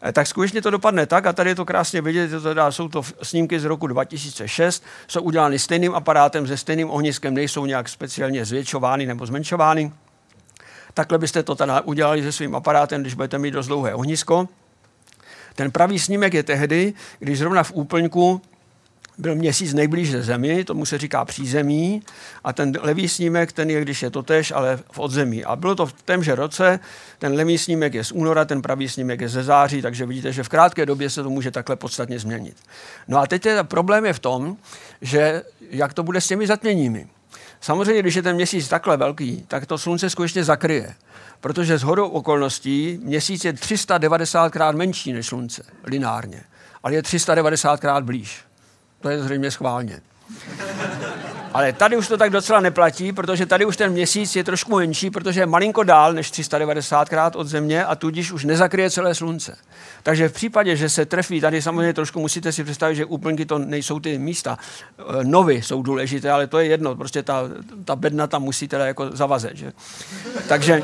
Eh, 0.01 0.11
tak 0.11 0.27
skutečně 0.27 0.61
to 0.61 0.71
dopadne 0.71 1.05
tak, 1.05 1.25
a 1.25 1.33
tady 1.33 1.49
je 1.49 1.55
to 1.55 1.65
krásně 1.65 2.01
vidět, 2.01 2.27
to 2.27 2.41
teda 2.41 2.71
jsou 2.71 2.87
to 2.87 3.01
snímky 3.23 3.59
z 3.59 3.65
roku 3.65 3.87
2006, 3.87 4.83
jsou 5.07 5.21
udělány 5.21 5.59
stejným 5.59 5.95
aparátem, 5.95 6.47
se 6.47 6.57
stejným 6.57 6.89
ohniskem, 6.89 7.33
nejsou 7.33 7.65
nějak 7.65 7.89
speciálně 7.89 8.45
zvětšovány 8.45 9.05
nebo 9.05 9.25
zmenšovány. 9.25 9.91
Takhle 10.97 11.17
byste 11.17 11.43
to 11.43 11.55
teda 11.55 11.81
udělali 11.81 12.23
se 12.23 12.31
svým 12.31 12.55
aparátem, 12.55 13.01
když 13.01 13.13
budete 13.13 13.37
mít 13.37 13.51
dost 13.51 13.67
dlouhé 13.67 13.93
ohnisko. 13.93 14.49
Ten 15.55 15.71
pravý 15.71 15.99
snímek 15.99 16.33
je 16.33 16.43
tehdy, 16.43 16.93
když 17.19 17.39
zrovna 17.39 17.63
v 17.63 17.71
úplňku 17.71 18.41
byl 19.17 19.35
měsíc 19.35 19.73
nejblíže 19.73 20.23
Zemi, 20.23 20.63
tomu 20.63 20.85
se 20.85 20.97
říká 20.97 21.25
přízemí, 21.25 22.01
a 22.43 22.53
ten 22.53 22.73
levý 22.81 23.09
snímek, 23.09 23.51
ten 23.51 23.69
je, 23.69 23.81
když 23.81 24.01
je 24.01 24.09
totež, 24.09 24.51
ale 24.51 24.77
v 24.91 24.99
odzemí. 24.99 25.45
A 25.45 25.55
bylo 25.55 25.75
to 25.75 25.85
v 25.85 25.93
témže 25.93 26.35
roce, 26.35 26.79
ten 27.19 27.33
levý 27.33 27.57
snímek 27.57 27.93
je 27.93 28.03
z 28.03 28.11
února, 28.11 28.45
ten 28.45 28.61
pravý 28.61 28.89
snímek 28.89 29.21
je 29.21 29.29
ze 29.29 29.43
září, 29.43 29.81
takže 29.81 30.05
vidíte, 30.05 30.33
že 30.33 30.43
v 30.43 30.49
krátké 30.49 30.85
době 30.85 31.09
se 31.09 31.23
to 31.23 31.29
může 31.29 31.51
takhle 31.51 31.75
podstatně 31.75 32.19
změnit. 32.19 32.57
No 33.07 33.19
a 33.19 33.27
teď 33.27 33.45
je, 33.45 33.63
problém 33.63 34.05
je 34.05 34.13
v 34.13 34.19
tom, 34.19 34.57
že 35.01 35.43
jak 35.69 35.93
to 35.93 36.03
bude 36.03 36.21
s 36.21 36.27
těmi 36.27 36.47
zatměními. 36.47 37.07
Samozřejmě, 37.61 38.01
když 38.01 38.15
je 38.15 38.21
ten 38.21 38.35
měsíc 38.35 38.67
takhle 38.67 38.97
velký, 38.97 39.45
tak 39.47 39.65
to 39.65 39.77
slunce 39.77 40.09
skutečně 40.09 40.43
zakryje. 40.43 40.95
Protože 41.41 41.77
z 41.77 41.83
hodou 41.83 42.09
okolností 42.09 42.99
měsíc 43.03 43.45
je 43.45 43.53
390 43.53 44.49
krát 44.51 44.75
menší 44.75 45.13
než 45.13 45.27
slunce, 45.27 45.63
lineárně. 45.83 46.43
Ale 46.83 46.93
je 46.93 47.01
390 47.01 47.79
krát 47.79 48.03
blíž. 48.03 48.41
To 49.01 49.09
je 49.09 49.23
zřejmě 49.23 49.51
schválně. 49.51 50.01
Ale 51.57 51.73
tady 51.73 51.97
už 51.97 52.07
to 52.07 52.17
tak 52.17 52.29
docela 52.29 52.59
neplatí, 52.59 53.13
protože 53.13 53.45
tady 53.45 53.65
už 53.65 53.77
ten 53.77 53.91
měsíc 53.91 54.35
je 54.35 54.43
trošku 54.43 54.75
menší, 54.75 55.09
protože 55.09 55.39
je 55.39 55.45
malinko 55.45 55.83
dál 55.83 56.13
než 56.13 56.31
390 56.31 57.09
krát 57.09 57.35
od 57.35 57.47
Země 57.47 57.85
a 57.85 57.95
tudíž 57.95 58.31
už 58.31 58.45
nezakryje 58.45 58.89
celé 58.89 59.15
slunce. 59.15 59.57
Takže 60.03 60.29
v 60.29 60.33
případě, 60.33 60.75
že 60.75 60.89
se 60.89 61.05
trefí, 61.05 61.41
tady 61.41 61.61
samozřejmě 61.61 61.93
trošku 61.93 62.19
musíte 62.19 62.51
si 62.51 62.63
představit, 62.63 62.95
že 62.95 63.05
úplňky 63.05 63.45
to 63.45 63.59
nejsou 63.59 63.99
ty 63.99 64.17
místa. 64.17 64.57
E, 64.99 65.23
novy 65.23 65.61
jsou 65.61 65.81
důležité, 65.81 66.31
ale 66.31 66.47
to 66.47 66.59
je 66.59 66.65
jedno, 66.65 66.95
prostě 66.95 67.23
ta, 67.23 67.43
ta 67.85 67.95
bedna 67.95 68.27
tam 68.27 68.43
musí 68.43 68.67
teda 68.67 68.85
jako 68.85 69.09
zavazet. 69.11 69.57
Že? 69.57 69.73
Takže, 70.47 70.83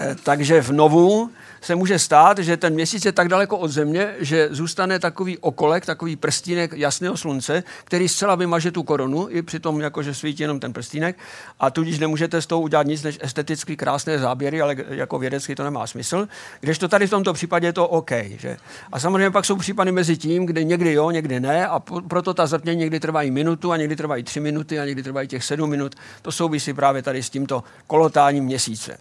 e, 0.00 0.14
takže 0.14 0.62
v 0.62 0.72
novu 0.72 1.30
se 1.62 1.74
může 1.74 1.98
stát, 1.98 2.38
že 2.38 2.56
ten 2.56 2.74
měsíc 2.74 3.04
je 3.04 3.12
tak 3.12 3.28
daleko 3.28 3.58
od 3.58 3.68
Země, 3.68 4.14
že 4.18 4.48
zůstane 4.50 4.98
takový 4.98 5.38
okolek, 5.38 5.86
takový 5.86 6.16
prstínek 6.16 6.72
jasného 6.72 7.16
slunce, 7.16 7.62
který 7.84 8.08
zcela 8.08 8.34
vymaže 8.34 8.70
tu 8.70 8.82
korunu, 8.82 9.26
i 9.30 9.42
přitom 9.42 9.80
jakože 9.80 10.14
svítí 10.14 10.42
jenom 10.42 10.60
ten 10.60 10.72
prstínek 10.72 11.16
a 11.60 11.70
tudíž 11.70 11.98
nemůžete 11.98 12.42
s 12.42 12.46
tou 12.46 12.60
udělat 12.60 12.86
nic 12.86 13.02
než 13.02 13.18
esteticky 13.20 13.76
krásné 13.76 14.18
záběry, 14.18 14.60
ale 14.60 14.76
jako 14.88 15.18
vědecky 15.18 15.54
to 15.54 15.64
nemá 15.64 15.86
smysl. 15.86 16.28
Když 16.60 16.78
to 16.78 16.88
tady 16.88 17.06
v 17.06 17.10
tomto 17.10 17.32
případě 17.32 17.66
je 17.66 17.72
to 17.72 17.88
OK. 17.88 18.10
Že? 18.38 18.56
A 18.92 19.00
samozřejmě 19.00 19.30
pak 19.30 19.44
jsou 19.44 19.56
případy 19.56 19.92
mezi 19.92 20.16
tím, 20.16 20.46
kde 20.46 20.64
někdy 20.64 20.92
jo, 20.92 21.10
někdy 21.10 21.40
ne 21.40 21.66
a 21.66 21.80
proto 22.08 22.34
ta 22.34 22.46
zatmění 22.46 22.80
někdy 22.80 23.00
trvají 23.00 23.30
minutu 23.30 23.72
a 23.72 23.76
někdy 23.76 23.96
trvají 23.96 24.22
tři 24.22 24.40
minuty 24.40 24.80
a 24.80 24.84
někdy 24.84 25.02
trvají 25.02 25.28
těch 25.28 25.44
sedm 25.44 25.70
minut. 25.70 25.94
To 26.22 26.32
souvisí 26.32 26.74
právě 26.74 27.02
tady 27.02 27.22
s 27.22 27.30
tímto 27.30 27.64
kolotáním 27.86 28.44
měsíce. 28.44 28.98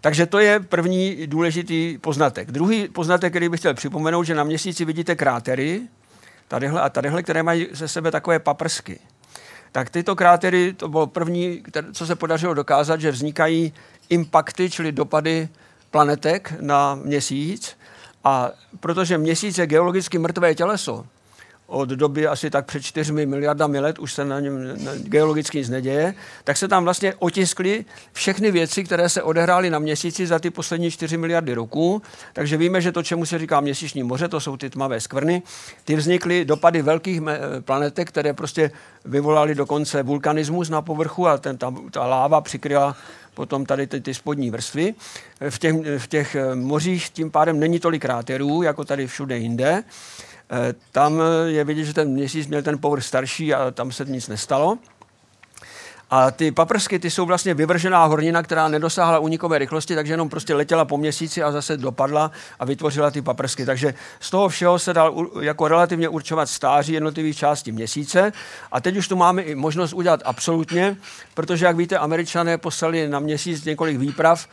Takže 0.00 0.26
to 0.26 0.38
je 0.38 0.60
první 0.60 1.26
důležitý 1.26 1.98
poznatek. 1.98 2.50
Druhý 2.50 2.88
poznatek, 2.88 3.32
který 3.32 3.48
bych 3.48 3.60
chtěl 3.60 3.74
připomenout, 3.74 4.24
že 4.24 4.34
na 4.34 4.44
měsíci 4.44 4.84
vidíte 4.84 5.16
krátery, 5.16 5.82
tadyhle 6.48 6.80
a 6.80 6.88
tadyhle, 6.88 7.22
které 7.22 7.42
mají 7.42 7.68
ze 7.72 7.88
sebe 7.88 8.10
takové 8.10 8.38
paprsky. 8.38 8.98
Tak 9.72 9.90
tyto 9.90 10.16
krátery, 10.16 10.72
to 10.72 10.88
bylo 10.88 11.06
první, 11.06 11.62
co 11.92 12.06
se 12.06 12.16
podařilo 12.16 12.54
dokázat, 12.54 13.00
že 13.00 13.10
vznikají 13.10 13.72
impakty, 14.08 14.70
čili 14.70 14.92
dopady 14.92 15.48
planetek 15.90 16.54
na 16.60 16.94
měsíc. 16.94 17.76
A 18.24 18.50
protože 18.80 19.18
měsíc 19.18 19.58
je 19.58 19.66
geologicky 19.66 20.18
mrtvé 20.18 20.54
těleso, 20.54 21.06
od 21.70 21.88
doby 21.88 22.26
asi 22.26 22.50
tak 22.50 22.66
před 22.66 22.82
4 22.82 23.12
miliardami 23.12 23.80
let, 23.80 23.98
už 23.98 24.12
se 24.12 24.24
na 24.24 24.40
něm 24.40 24.58
geologicky 24.96 25.58
nic 25.58 25.68
neděje, 25.68 26.14
tak 26.44 26.56
se 26.56 26.68
tam 26.68 26.84
vlastně 26.84 27.14
otiskly 27.18 27.84
všechny 28.12 28.50
věci, 28.50 28.84
které 28.84 29.08
se 29.08 29.22
odehrály 29.22 29.70
na 29.70 29.78
měsíci 29.78 30.26
za 30.26 30.38
ty 30.38 30.50
poslední 30.50 30.90
4 30.90 31.16
miliardy 31.16 31.54
roků. 31.54 32.02
Takže 32.32 32.56
víme, 32.56 32.80
že 32.80 32.92
to, 32.92 33.02
čemu 33.02 33.26
se 33.26 33.38
říká 33.38 33.60
měsíční 33.60 34.02
moře, 34.02 34.28
to 34.28 34.40
jsou 34.40 34.56
ty 34.56 34.70
tmavé 34.70 35.00
skvrny, 35.00 35.42
ty 35.84 35.96
vznikly 35.96 36.44
dopady 36.44 36.82
velkých 36.82 37.20
planetek, 37.60 38.08
které 38.08 38.32
prostě 38.32 38.70
vyvolaly 39.04 39.54
dokonce 39.54 40.02
vulkanismus 40.02 40.70
na 40.70 40.82
povrchu 40.82 41.28
a 41.28 41.38
ten, 41.38 41.58
ta, 41.58 41.74
ta 41.90 42.06
láva 42.06 42.40
přikryla 42.40 42.96
potom 43.34 43.66
tady 43.66 43.86
ty, 43.86 44.00
ty 44.00 44.14
spodní 44.14 44.50
vrstvy. 44.50 44.94
V 45.50 45.58
těch, 45.58 45.74
v 45.98 46.06
těch 46.06 46.36
mořích 46.54 47.10
tím 47.10 47.30
pádem 47.30 47.60
není 47.60 47.80
tolik 47.80 48.02
kráterů, 48.02 48.62
jako 48.62 48.84
tady 48.84 49.06
všude 49.06 49.38
jinde. 49.38 49.84
Eh, 50.52 50.74
tam 50.92 51.22
je 51.46 51.64
vidět, 51.64 51.84
že 51.84 51.94
ten 51.94 52.08
měsíc 52.08 52.46
měl 52.46 52.62
ten 52.62 52.78
povrch 52.78 53.04
starší 53.04 53.54
a 53.54 53.70
tam 53.70 53.92
se 53.92 54.04
nic 54.04 54.28
nestalo. 54.28 54.78
A 56.12 56.30
ty 56.30 56.52
paprsky, 56.52 56.98
ty 56.98 57.10
jsou 57.10 57.26
vlastně 57.26 57.54
vyvržená 57.54 58.04
hornina, 58.04 58.42
která 58.42 58.68
nedosáhla 58.68 59.18
unikové 59.18 59.58
rychlosti, 59.58 59.94
takže 59.94 60.12
jenom 60.12 60.28
prostě 60.28 60.54
letěla 60.54 60.84
po 60.84 60.96
měsíci 60.96 61.42
a 61.42 61.52
zase 61.52 61.76
dopadla 61.76 62.30
a 62.58 62.64
vytvořila 62.64 63.10
ty 63.10 63.22
paprsky. 63.22 63.66
Takže 63.66 63.94
z 64.20 64.30
toho 64.30 64.48
všeho 64.48 64.78
se 64.78 64.94
dal 64.94 65.26
jako 65.40 65.68
relativně 65.68 66.08
určovat 66.08 66.48
stáří 66.48 66.92
jednotlivých 66.92 67.36
částí 67.36 67.72
měsíce. 67.72 68.32
A 68.72 68.80
teď 68.80 68.96
už 68.96 69.08
tu 69.08 69.16
máme 69.16 69.42
i 69.42 69.54
možnost 69.54 69.92
udělat 69.92 70.20
absolutně, 70.24 70.96
protože, 71.34 71.66
jak 71.66 71.76
víte, 71.76 71.98
američané 71.98 72.58
poslali 72.58 73.08
na 73.08 73.18
měsíc 73.18 73.64
několik 73.64 73.98
výprav 73.98 74.46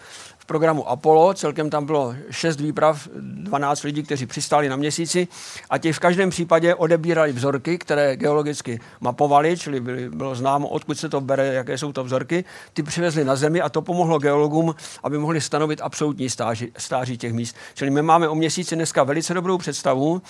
programu 0.48 0.90
Apollo. 0.90 1.34
Celkem 1.34 1.70
tam 1.70 1.86
bylo 1.86 2.16
šest 2.32 2.60
výprav, 2.60 3.08
12 3.14 3.84
lidí, 3.84 4.04
kteří 4.04 4.26
přistáli 4.26 4.70
na 4.70 4.76
měsíci 4.76 5.28
a 5.70 5.78
ti 5.78 5.94
v 5.94 6.00
každém 6.00 6.30
případě 6.30 6.76
odebírali 6.76 7.34
vzorky, 7.34 7.78
které 7.78 8.16
geologicky 8.16 8.80
mapovali, 9.00 9.58
čili 9.58 9.80
byly, 9.80 10.10
bylo 10.10 10.36
známo, 10.36 10.68
odkud 10.68 11.00
se 11.00 11.10
to 11.10 11.22
bere, 11.22 11.54
jaké 11.54 11.78
jsou 11.78 11.92
to 11.92 12.04
vzorky. 12.04 12.46
Ty 12.74 12.84
přivezli 12.84 13.26
na 13.26 13.36
Zemi 13.36 13.62
a 13.62 13.70
to 13.70 13.82
pomohlo 13.82 14.20
geologům, 14.20 14.76
aby 15.04 15.18
mohli 15.18 15.42
stanovit 15.42 15.82
absolutní 15.82 16.30
stáži, 16.30 16.72
stáži 16.78 17.18
těch 17.18 17.34
míst. 17.34 17.56
Čili 17.74 17.92
my 17.92 18.02
máme 18.02 18.28
o 18.28 18.36
měsíci 18.36 18.76
dneska 18.76 19.04
velice 19.04 19.34
dobrou 19.34 19.58
představu, 19.58 20.22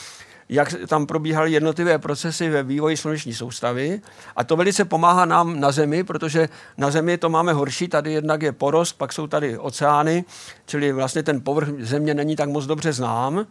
jak 0.49 0.75
tam 0.87 1.05
probíhaly 1.05 1.51
jednotlivé 1.51 1.97
procesy 1.97 2.49
ve 2.49 2.63
vývoji 2.63 2.97
sluneční 2.97 3.33
soustavy. 3.33 4.01
A 4.35 4.43
to 4.43 4.55
velice 4.55 4.85
pomáhá 4.85 5.25
nám 5.25 5.59
na 5.59 5.71
Zemi, 5.71 6.03
protože 6.03 6.49
na 6.77 6.91
Zemi 6.91 7.17
to 7.17 7.29
máme 7.29 7.53
horší. 7.53 7.87
Tady 7.87 8.11
jednak 8.11 8.41
je 8.41 8.51
porost, 8.51 8.93
pak 8.93 9.13
jsou 9.13 9.27
tady 9.27 9.57
oceány, 9.57 10.25
čili 10.65 10.91
vlastně 10.91 11.23
ten 11.23 11.41
povrch 11.41 11.69
Země 11.79 12.13
není 12.13 12.35
tak 12.35 12.49
moc 12.49 12.65
dobře 12.65 12.93
znám. 12.93 13.45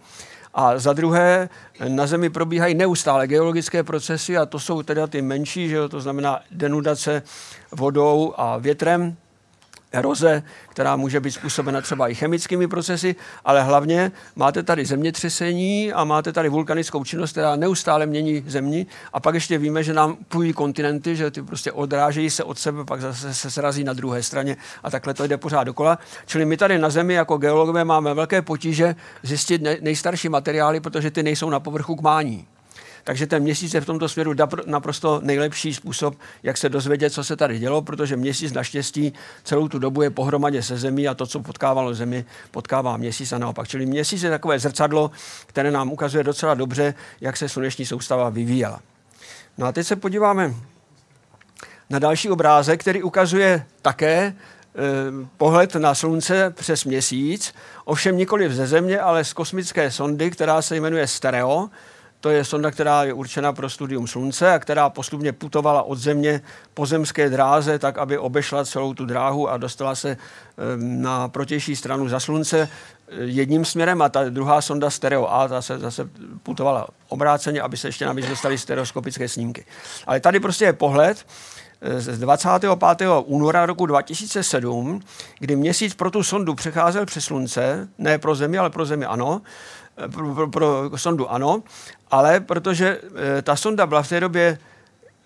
A 0.54 0.78
za 0.78 0.92
druhé, 0.92 1.48
na 1.88 2.06
Zemi 2.06 2.30
probíhají 2.30 2.74
neustále 2.74 3.26
geologické 3.26 3.82
procesy 3.82 4.36
a 4.36 4.46
to 4.46 4.58
jsou 4.58 4.82
teda 4.82 5.06
ty 5.06 5.22
menší, 5.22 5.68
že 5.68 5.76
jo, 5.76 5.88
to 5.88 6.00
znamená 6.00 6.40
denudace 6.50 7.22
vodou 7.72 8.34
a 8.36 8.56
větrem, 8.56 9.16
eroze, 9.92 10.42
která 10.68 10.96
může 10.96 11.20
být 11.20 11.30
způsobena 11.30 11.80
třeba 11.80 12.08
i 12.08 12.14
chemickými 12.14 12.68
procesy, 12.68 13.16
ale 13.44 13.62
hlavně 13.62 14.12
máte 14.36 14.62
tady 14.62 14.84
zemětřesení 14.84 15.92
a 15.92 16.04
máte 16.04 16.32
tady 16.32 16.48
vulkanickou 16.48 17.04
činnost, 17.04 17.30
která 17.30 17.56
neustále 17.56 18.06
mění 18.06 18.44
zemi 18.46 18.86
a 19.12 19.20
pak 19.20 19.34
ještě 19.34 19.58
víme, 19.58 19.82
že 19.82 19.94
nám 19.94 20.16
půjí 20.28 20.52
kontinenty, 20.52 21.16
že 21.16 21.30
ty 21.30 21.42
prostě 21.42 21.72
odrážejí 21.72 22.30
se 22.30 22.44
od 22.44 22.58
sebe, 22.58 22.84
pak 22.84 23.00
zase 23.00 23.34
se 23.34 23.50
srazí 23.50 23.84
na 23.84 23.92
druhé 23.92 24.22
straně 24.22 24.56
a 24.82 24.90
takhle 24.90 25.14
to 25.14 25.26
jde 25.26 25.36
pořád 25.36 25.64
dokola. 25.64 25.98
Čili 26.26 26.44
my 26.44 26.56
tady 26.56 26.78
na 26.78 26.90
Zemi 26.90 27.14
jako 27.14 27.36
geologové 27.36 27.84
máme 27.84 28.14
velké 28.14 28.42
potíže 28.42 28.96
zjistit 29.22 29.62
nejstarší 29.80 30.28
materiály, 30.28 30.80
protože 30.80 31.10
ty 31.10 31.22
nejsou 31.22 31.50
na 31.50 31.60
povrchu 31.60 31.96
k 31.96 32.00
mání. 32.00 32.46
Takže 33.06 33.26
ten 33.26 33.42
měsíc 33.42 33.74
je 33.74 33.80
v 33.80 33.86
tomto 33.86 34.08
směru 34.08 34.34
naprosto 34.66 35.20
nejlepší 35.22 35.74
způsob, 35.74 36.14
jak 36.42 36.56
se 36.56 36.68
dozvědět, 36.68 37.10
co 37.10 37.24
se 37.24 37.36
tady 37.36 37.58
dělo, 37.58 37.82
protože 37.82 38.16
měsíc 38.16 38.52
naštěstí 38.52 39.12
celou 39.44 39.68
tu 39.68 39.78
dobu 39.78 40.02
je 40.02 40.10
pohromadě 40.10 40.62
se 40.62 40.78
zemí 40.78 41.08
a 41.08 41.14
to, 41.14 41.26
co 41.26 41.40
potkávalo 41.40 41.94
zemi, 41.94 42.24
potkává 42.50 42.96
měsíc 42.96 43.32
a 43.32 43.38
naopak. 43.38 43.68
Čili 43.68 43.86
měsíc 43.86 44.22
je 44.22 44.30
takové 44.30 44.58
zrcadlo, 44.58 45.10
které 45.46 45.70
nám 45.70 45.92
ukazuje 45.92 46.24
docela 46.24 46.54
dobře, 46.54 46.94
jak 47.20 47.36
se 47.36 47.48
sluneční 47.48 47.86
soustava 47.86 48.28
vyvíjela. 48.28 48.80
No 49.58 49.66
a 49.66 49.72
teď 49.72 49.86
se 49.86 49.96
podíváme 49.96 50.54
na 51.90 51.98
další 51.98 52.30
obrázek, 52.30 52.80
který 52.80 53.02
ukazuje 53.02 53.66
také 53.82 54.16
e, 54.18 54.34
pohled 55.36 55.74
na 55.74 55.94
slunce 55.94 56.50
přes 56.50 56.84
měsíc, 56.84 57.54
ovšem 57.84 58.16
nikoli 58.16 58.54
ze 58.54 58.66
země, 58.66 59.00
ale 59.00 59.24
z 59.24 59.32
kosmické 59.32 59.90
sondy, 59.90 60.30
která 60.30 60.62
se 60.62 60.76
jmenuje 60.76 61.06
Stereo, 61.06 61.68
to 62.26 62.30
je 62.30 62.44
sonda, 62.44 62.70
která 62.70 63.04
je 63.04 63.12
určena 63.12 63.52
pro 63.52 63.70
studium 63.70 64.06
Slunce 64.06 64.52
a 64.52 64.58
která 64.58 64.90
postupně 64.90 65.32
putovala 65.32 65.82
od 65.82 65.98
Země 65.98 66.40
po 66.74 66.86
zemské 66.86 67.30
dráze, 67.30 67.78
tak 67.78 67.98
aby 67.98 68.18
obešla 68.18 68.64
celou 68.64 68.94
tu 68.94 69.06
dráhu 69.06 69.48
a 69.48 69.56
dostala 69.56 69.94
se 69.94 70.16
na 70.76 71.28
protější 71.28 71.76
stranu 71.76 72.08
za 72.08 72.20
Slunce 72.20 72.68
jedním 73.18 73.64
směrem 73.64 74.02
a 74.02 74.08
ta 74.08 74.28
druhá 74.28 74.60
sonda 74.60 74.90
Stereo 74.90 75.26
A 75.26 75.48
ta 75.48 75.62
se 75.62 75.78
zase 75.78 76.08
putovala 76.42 76.88
obráceně, 77.08 77.60
aby 77.60 77.76
se 77.76 77.88
ještě 77.88 78.06
navíc 78.06 78.26
dostali 78.26 78.58
stereoskopické 78.58 79.28
snímky. 79.28 79.64
Ale 80.06 80.20
tady 80.20 80.40
prostě 80.40 80.64
je 80.64 80.72
pohled, 80.72 81.26
z 81.98 82.18
25. 82.18 82.70
února 83.24 83.66
roku 83.66 83.86
2007, 83.86 85.00
kdy 85.38 85.56
měsíc 85.56 85.94
pro 85.94 86.10
tu 86.10 86.22
sondu 86.22 86.54
přecházel 86.54 87.06
přes 87.06 87.24
slunce, 87.24 87.88
ne 87.98 88.18
pro 88.18 88.34
Zemi, 88.34 88.58
ale 88.58 88.70
pro 88.70 88.86
Zemi 88.86 89.06
ano, 89.06 89.42
pro, 90.12 90.34
pro, 90.34 90.90
pro 90.90 90.98
sondu 90.98 91.30
ano, 91.30 91.62
ale 92.10 92.40
protože 92.40 93.00
e, 93.38 93.42
ta 93.42 93.56
sonda 93.56 93.86
byla 93.86 94.02
v 94.02 94.08
té 94.08 94.20
době 94.20 94.58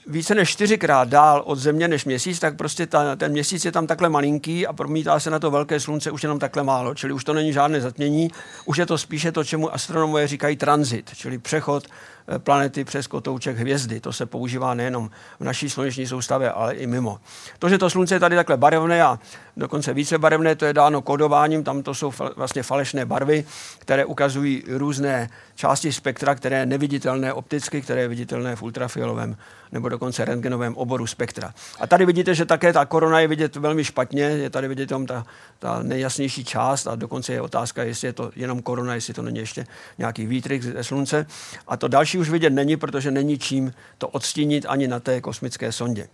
více 0.07 0.35
než 0.35 0.51
čtyřikrát 0.51 1.09
dál 1.09 1.43
od 1.47 1.59
Země 1.59 1.89
než 1.89 2.05
měsíc, 2.05 2.39
tak 2.39 2.57
prostě 2.57 2.87
ta, 2.87 3.17
ten 3.17 3.33
měsíc 3.33 3.65
je 3.65 3.73
tam 3.73 3.87
takhle 3.87 4.09
malinký 4.09 4.67
a 4.67 4.73
promítá 4.73 5.21
se 5.21 5.31
na 5.31 5.39
to 5.39 5.51
velké 5.51 5.81
slunce 5.81 6.11
už 6.11 6.23
jenom 6.23 6.39
takhle 6.39 6.63
málo. 6.63 6.95
Čili 6.95 7.13
už 7.13 7.25
to 7.25 7.33
není 7.33 7.53
žádné 7.53 7.81
zatmění, 7.81 8.31
už 8.65 8.77
je 8.77 8.87
to 8.87 8.99
spíše 8.99 9.33
to, 9.33 9.45
čemu 9.45 9.75
astronomové 9.75 10.27
říkají 10.27 10.57
transit, 10.57 11.11
čili 11.15 11.39
přechod 11.39 11.85
Eh, 11.87 11.91
planety 12.39 12.85
přes 12.85 13.07
kotouček 13.07 13.57
hvězdy. 13.57 14.01
To 14.01 14.13
se 14.13 14.27
používá 14.27 14.75
nejenom 14.75 15.11
v 15.41 15.45
naší 15.45 15.71
sluneční 15.71 16.07
soustavě, 16.07 16.51
ale 16.51 16.75
i 16.75 16.87
mimo. 16.87 17.21
To, 17.59 17.69
že 17.69 17.79
to 17.79 17.91
slunce 17.91 18.15
je 18.15 18.21
tady 18.21 18.37
takhle 18.37 18.57
barevné 18.57 19.03
a 19.03 19.19
dokonce 19.57 19.95
více 19.95 20.19
barevné, 20.19 20.57
to 20.57 20.65
je 20.65 20.73
dáno 20.73 21.03
kodováním, 21.03 21.65
tam 21.65 21.83
to 21.83 21.95
jsou 21.95 22.13
vlastně 22.37 22.63
falešné 22.63 23.07
barvy, 23.07 23.45
které 23.79 24.05
ukazují 24.05 24.65
různé 24.69 25.31
části 25.55 25.93
spektra, 25.93 26.35
které 26.35 26.59
je 26.59 26.67
neviditelné 26.67 27.33
opticky, 27.33 27.83
které 27.83 28.01
je 28.01 28.09
viditelné 28.09 28.57
v 28.57 28.63
ultrafialovém 28.63 29.37
nebo 29.73 29.89
dokonce 29.89 30.25
rentgenovém 30.25 30.77
oboru 30.77 31.07
spektra. 31.07 31.55
A 31.81 31.87
tady 31.87 32.07
vidíte, 32.07 32.35
že 32.35 32.45
také 32.45 32.73
ta 32.73 32.85
korona 32.85 33.21
je 33.21 33.29
vidět 33.29 33.57
velmi 33.57 33.85
špatně, 33.85 34.23
je 34.23 34.51
tady 34.51 34.69
vidět 34.69 34.87
tam 34.87 35.07
ta, 35.07 35.27
ta 35.59 35.83
nejjasnější 35.83 36.45
část 36.45 36.87
a 36.87 36.95
dokonce 36.95 37.33
je 37.33 37.41
otázka, 37.41 37.83
jestli 37.83 38.09
je 38.09 38.13
to 38.13 38.31
jenom 38.37 38.63
korona, 38.63 38.95
jestli 38.95 39.15
to 39.15 39.23
není 39.23 39.39
ještě 39.39 39.67
nějaký 39.99 40.27
výtrik 40.27 40.63
ze 40.63 40.85
slunce. 40.85 41.27
A 41.69 41.77
to 41.77 41.89
další 41.89 42.10
už 42.19 42.31
vidět 42.31 42.51
není, 42.51 42.77
protože 42.77 43.11
není 43.11 43.39
čím 43.39 43.73
to 43.99 44.09
odstínit 44.09 44.67
ani 44.69 44.89
na 44.89 45.01
té 45.01 45.21
kosmické 45.21 45.73
sondě. 45.73 46.09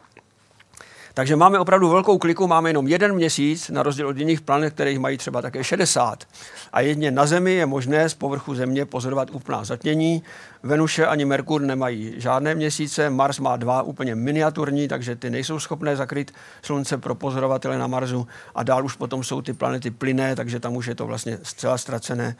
Takže 1.16 1.36
máme 1.36 1.58
opravdu 1.58 1.88
velkou 1.88 2.18
kliku, 2.18 2.46
máme 2.46 2.70
jenom 2.70 2.88
jeden 2.88 3.14
měsíc, 3.14 3.68
na 3.70 3.82
rozdíl 3.82 4.08
od 4.08 4.16
jiných 4.16 4.40
planet, 4.40 4.74
kterých 4.74 4.98
mají 4.98 5.18
třeba 5.18 5.42
také 5.42 5.64
60. 5.64 6.24
A 6.72 6.80
jedně 6.80 7.10
na 7.10 7.26
Zemi 7.26 7.52
je 7.54 7.66
možné 7.66 8.08
z 8.08 8.14
povrchu 8.14 8.54
Země 8.54 8.84
pozorovat 8.84 9.30
úplná 9.32 9.64
zatmění. 9.64 10.22
Venuše 10.62 11.06
ani 11.06 11.24
Merkur 11.24 11.60
nemají 11.60 12.14
žádné 12.16 12.54
měsíce, 12.54 13.10
Mars 13.10 13.38
má 13.38 13.56
dva 13.56 13.82
úplně 13.82 14.14
miniaturní, 14.14 14.88
takže 14.88 15.16
ty 15.16 15.30
nejsou 15.30 15.58
schopné 15.58 15.96
zakryt 15.96 16.32
Slunce 16.62 16.98
pro 16.98 17.14
pozorovatele 17.14 17.78
na 17.78 17.86
Marsu. 17.86 18.26
A 18.54 18.62
dál 18.62 18.84
už 18.84 18.96
potom 18.96 19.24
jsou 19.24 19.42
ty 19.42 19.52
planety 19.52 19.90
plyné, 19.90 20.36
takže 20.36 20.60
tam 20.60 20.76
už 20.76 20.86
je 20.86 20.94
to 20.94 21.06
vlastně 21.06 21.38
zcela 21.42 21.78
ztracené. 21.78 22.36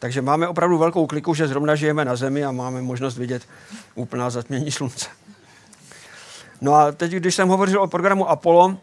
Takže 0.00 0.22
máme 0.22 0.48
opravdu 0.48 0.78
velkou 0.78 1.06
kliku, 1.06 1.34
že 1.34 1.48
zrovna 1.48 1.74
žijeme 1.74 2.04
na 2.04 2.16
Zemi 2.16 2.44
a 2.44 2.52
máme 2.52 2.82
možnost 2.82 3.18
vidět 3.18 3.42
úplná 3.94 4.30
zatmění 4.30 4.70
Slunce. 4.70 5.06
No 6.60 6.74
a 6.74 6.92
teď, 6.92 7.12
když 7.12 7.34
jsem 7.34 7.48
hovořil 7.48 7.82
o 7.82 7.86
programu 7.86 8.30
Apollo, 8.30 8.76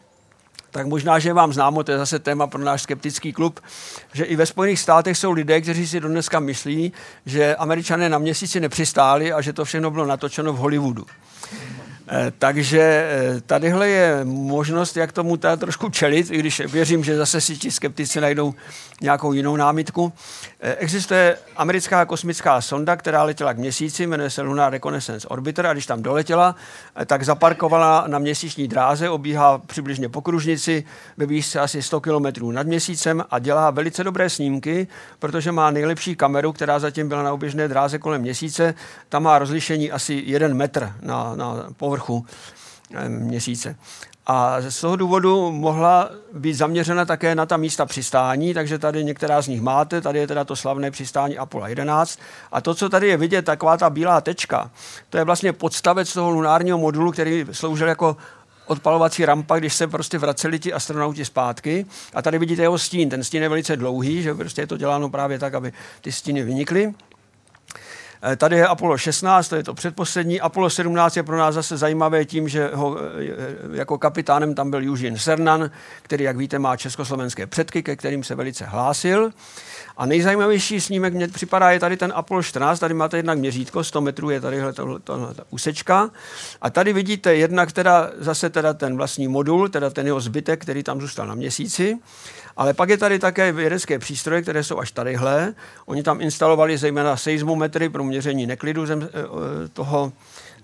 tak 0.72 0.88
možná, 0.88 1.20
že 1.20 1.34
vám 1.34 1.54
známo, 1.54 1.84
to 1.84 1.92
je 1.92 1.98
zase 1.98 2.20
téma 2.20 2.48
pro 2.48 2.64
náš 2.64 2.82
skeptický 2.82 3.34
klub, 3.34 3.60
že 4.14 4.24
i 4.24 4.36
ve 4.36 4.46
Spojených 4.46 4.80
státech 4.80 5.18
jsou 5.18 5.32
lidé, 5.32 5.62
kteří 5.62 5.88
si 5.88 6.00
dneska 6.00 6.40
myslí, 6.40 6.94
že 7.26 7.56
američané 7.56 8.10
na 8.10 8.18
měsíci 8.18 8.60
nepřistáli 8.60 9.34
a 9.34 9.42
že 9.42 9.54
to 9.54 9.66
všechno 9.66 9.92
bylo 9.92 10.06
natočeno 10.06 10.54
v 10.54 10.58
Hollywoodu. 10.58 11.06
Eh, 12.10 12.32
takže 12.40 12.82
eh, 12.82 13.42
tadyhle 13.42 13.90
je 13.90 14.20
možnost, 14.24 14.98
jak 14.98 15.12
tomu 15.12 15.38
teda 15.38 15.56
trošku 15.56 15.90
čelit, 15.90 16.32
i 16.32 16.38
když 16.38 16.60
věřím, 16.60 17.04
že 17.04 17.18
zase 17.18 17.42
si 17.42 17.58
ti 17.58 17.72
skeptici 17.72 18.22
najdou 18.22 18.54
nějakou 19.02 19.34
jinou 19.34 19.56
námitku. 19.56 20.14
Eh, 20.60 20.76
existuje 20.76 21.38
americká 21.56 22.06
kosmická 22.06 22.62
sonda, 22.62 22.96
která 22.96 23.24
letěla 23.24 23.54
k 23.54 23.58
měsíci, 23.58 24.08
jmenuje 24.08 24.30
se 24.30 24.42
Lunar 24.42 24.72
Reconnaissance 24.72 25.28
Orbiter 25.28 25.68
a 25.68 25.74
když 25.74 25.86
tam 25.86 26.04
doletěla, 26.04 26.56
tak 27.06 27.24
zaparkovala 27.24 28.04
na 28.08 28.20
měsíční 28.20 28.68
dráze, 28.68 29.10
obíhá 29.10 29.58
přibližně 29.58 30.10
po 30.10 30.22
kružnici 30.22 30.84
ve 31.18 31.26
výšce 31.26 31.60
asi 31.60 31.82
100 31.82 32.02
km 32.02 32.52
nad 32.52 32.68
měsícem 32.68 33.24
a 33.30 33.40
dělá 33.40 33.72
velice 33.72 34.04
dobré 34.04 34.30
snímky, 34.30 34.88
protože 35.20 35.52
má 35.52 35.72
nejlepší 35.72 36.16
kameru, 36.16 36.54
která 36.54 36.80
zatím 36.80 37.10
byla 37.10 37.24
na 37.24 37.34
oběžné 37.34 37.68
dráze 37.68 38.00
kolem 38.00 38.22
měsíce. 38.22 38.74
Tam 39.10 39.24
má 39.24 39.40
rozlišení 39.40 39.92
asi 39.92 40.24
1 40.26 40.48
metr 40.48 40.94
na, 41.02 41.36
na 41.36 41.66
povrchu 41.78 41.97
povrchu 41.98 42.26
eh, 42.94 43.10
měsíce. 43.10 43.76
A 44.30 44.62
z 44.62 44.82
toho 44.82 44.96
důvodu 44.96 45.52
mohla 45.52 46.10
být 46.34 46.54
zaměřena 46.54 47.06
také 47.06 47.36
na 47.36 47.46
ta 47.46 47.58
místa 47.58 47.86
přistání, 47.86 48.54
takže 48.54 48.80
tady 48.80 49.04
některá 49.04 49.42
z 49.42 49.48
nich 49.48 49.62
máte, 49.62 50.02
tady 50.02 50.20
je 50.20 50.28
teda 50.28 50.44
to 50.44 50.56
slavné 50.56 50.92
přistání 50.92 51.38
Apollo 51.38 51.68
11. 51.68 52.20
A 52.52 52.62
to, 52.62 52.76
co 52.76 52.90
tady 52.90 53.08
je 53.08 53.18
vidět, 53.18 53.46
taková 53.46 53.78
ta 53.78 53.90
bílá 53.90 54.22
tečka, 54.22 54.72
to 55.10 55.18
je 55.18 55.24
vlastně 55.24 55.54
podstavec 55.54 56.14
toho 56.14 56.30
lunárního 56.30 56.78
modulu, 56.78 57.12
který 57.12 57.46
sloužil 57.52 57.88
jako 57.88 58.18
odpalovací 58.66 59.26
rampa, 59.26 59.60
když 59.60 59.74
se 59.74 59.88
prostě 59.88 60.18
vraceli 60.18 60.60
ti 60.60 60.74
astronauti 60.74 61.26
zpátky. 61.26 61.86
A 62.14 62.22
tady 62.22 62.40
vidíte 62.40 62.62
jeho 62.62 62.78
stín. 62.78 63.10
Ten 63.10 63.24
stín 63.24 63.44
je 63.44 63.50
velice 63.50 63.76
dlouhý, 63.76 64.22
že 64.24 64.34
prostě 64.34 64.62
je 64.62 64.68
to 64.68 64.78
děláno 64.78 65.10
právě 65.10 65.40
tak, 65.40 65.54
aby 65.54 65.74
ty 66.02 66.12
stíny 66.12 66.44
vynikly. 66.44 66.94
Eh, 68.22 68.36
tady 68.36 68.56
je 68.56 68.68
Apollo 68.68 68.98
16, 68.98 69.48
to 69.48 69.56
je 69.56 69.64
to 69.64 69.74
předposlední. 69.74 70.42
Apollo 70.42 70.70
17 70.70 71.18
je 71.18 71.24
pro 71.24 71.38
nás 71.38 71.56
zase 71.56 71.78
zajímavé 71.78 72.26
tím, 72.26 72.50
že 72.50 72.70
ho, 72.74 72.98
eh, 73.00 73.78
jako 73.78 73.98
kapitánem 73.98 74.56
tam 74.56 74.72
byl 74.72 74.82
Eugene 74.92 75.18
Cernan, 75.20 75.72
který, 76.02 76.24
jak 76.24 76.38
víte, 76.38 76.60
má 76.60 76.78
československé 76.78 77.48
předky, 77.48 77.84
ke 77.84 77.96
kterým 77.96 78.24
se 78.24 78.36
velice 78.36 78.66
hlásil. 78.66 79.32
A 79.98 80.06
nejzajímavější 80.06 80.82
snímek 80.82 81.14
mě 81.14 81.28
připadá 81.28 81.72
je 81.72 81.80
tady 81.80 81.98
ten 81.98 82.14
Apollo 82.16 82.44
14, 82.44 82.80
tady 82.80 82.94
máte 82.94 83.18
jednak 83.18 83.38
měřítko, 83.38 83.84
100 83.84 84.02
metrů 84.02 84.30
je 84.30 84.42
tady 84.42 84.62
ta 85.04 85.44
úsečka. 85.50 86.10
A 86.62 86.70
tady 86.70 86.94
vidíte 86.94 87.36
jednak 87.36 87.72
teda 87.72 88.12
zase 88.18 88.50
teda 88.50 88.74
ten 88.74 88.98
vlastní 88.98 89.28
modul, 89.28 89.70
teda 89.70 89.90
ten 89.90 90.06
jeho 90.06 90.20
zbytek, 90.20 90.62
který 90.62 90.84
tam 90.84 91.02
zůstal 91.02 91.28
na 91.28 91.36
měsíci. 91.36 91.98
Ale 92.58 92.74
pak 92.74 92.90
je 92.90 92.98
tady 92.98 93.20
také 93.20 93.52
vědecké 93.52 94.00
přístroje, 94.00 94.42
které 94.42 94.64
jsou 94.64 94.80
až 94.80 94.92
tadyhle. 94.92 95.54
Oni 95.86 96.04
tam 96.04 96.22
instalovali 96.22 96.78
zejména 96.78 97.18
seismometry 97.18 97.90
pro 97.90 98.04
měření 98.04 98.46
neklidu 98.46 98.86
zem, 98.86 99.10
eh, 99.14 99.68
toho 99.68 100.14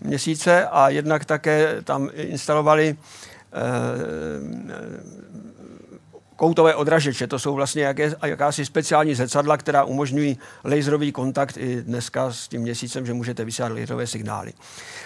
měsíce 0.02 0.68
a 0.68 0.90
jednak 0.90 1.26
také 1.26 1.78
tam 1.84 2.10
instalovali 2.14 2.96
eh, 3.54 3.64
koutové 6.36 6.76
odražeče. 6.76 7.28
To 7.28 7.40
jsou 7.40 7.54
vlastně 7.54 7.84
jaké, 7.84 8.16
jakási 8.26 8.66
speciální 8.66 9.16
zrcadla, 9.16 9.58
která 9.58 9.84
umožňují 9.84 10.38
laserový 10.64 11.12
kontakt 11.12 11.58
i 11.58 11.82
dneska 11.82 12.32
s 12.32 12.48
tím 12.48 12.62
měsícem, 12.62 13.06
že 13.06 13.14
můžete 13.14 13.46
vysílat 13.46 13.72
laserové 13.72 14.08
signály. 14.08 14.54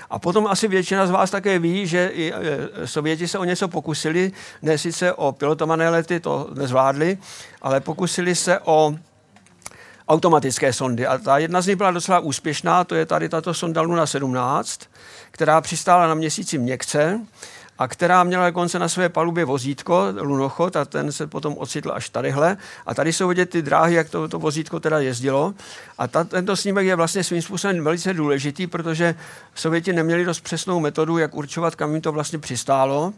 A 0.09 0.19
potom 0.19 0.47
asi 0.47 0.67
většina 0.67 1.07
z 1.07 1.11
vás 1.11 1.31
také 1.31 1.59
ví, 1.59 1.87
že 1.87 2.07
i 2.13 2.33
e, 2.33 2.87
Sověti 2.87 3.27
se 3.27 3.39
o 3.39 3.43
něco 3.43 3.67
pokusili, 3.67 4.31
ne 4.61 4.77
sice 4.77 5.13
o 5.13 5.31
pilotované 5.31 5.89
lety, 5.89 6.19
to 6.19 6.49
nezvládli, 6.53 7.17
ale 7.61 7.79
pokusili 7.79 8.35
se 8.35 8.59
o 8.59 8.95
automatické 10.07 10.73
sondy. 10.73 11.07
A 11.07 11.17
ta 11.17 11.37
jedna 11.37 11.61
z 11.61 11.67
nich 11.67 11.75
byla 11.75 11.91
docela 11.91 12.19
úspěšná, 12.19 12.83
to 12.83 12.95
je 12.95 13.05
tady 13.05 13.29
tato 13.29 13.53
sonda 13.53 13.81
Luna 13.81 14.05
17, 14.05 14.81
která 15.31 15.61
přistála 15.61 16.07
na 16.07 16.13
měsíci 16.13 16.57
měkce 16.57 17.19
a 17.79 17.87
která 17.87 18.23
měla 18.23 18.45
dokonce 18.45 18.79
na 18.79 18.89
své 18.89 19.09
palubě 19.09 19.45
vozítko, 19.45 20.03
lunochod, 20.19 20.75
a 20.75 20.85
ten 20.85 21.11
se 21.11 21.27
potom 21.27 21.57
ocitl 21.57 21.91
až 21.93 22.09
tadyhle. 22.09 22.57
A 22.85 22.93
tady 22.93 23.13
jsou 23.13 23.27
vidět 23.27 23.49
ty 23.49 23.61
dráhy, 23.61 23.95
jak 23.95 24.09
to, 24.09 24.27
to 24.27 24.39
vozítko 24.39 24.79
teda 24.79 24.99
jezdilo. 24.99 25.53
A 25.97 26.07
ta, 26.07 26.23
tento 26.23 26.55
snímek 26.55 26.85
je 26.85 26.95
vlastně 26.95 27.23
svým 27.23 27.41
způsobem 27.41 27.83
velice 27.83 28.13
důležitý, 28.13 28.67
protože 28.67 29.15
Sověti 29.55 29.93
neměli 29.93 30.25
dost 30.25 30.39
přesnou 30.39 30.79
metodu, 30.79 31.17
jak 31.17 31.35
určovat, 31.35 31.75
kam 31.75 31.91
jim 31.93 32.01
to 32.01 32.11
vlastně 32.11 32.39
přistálo. 32.39 33.13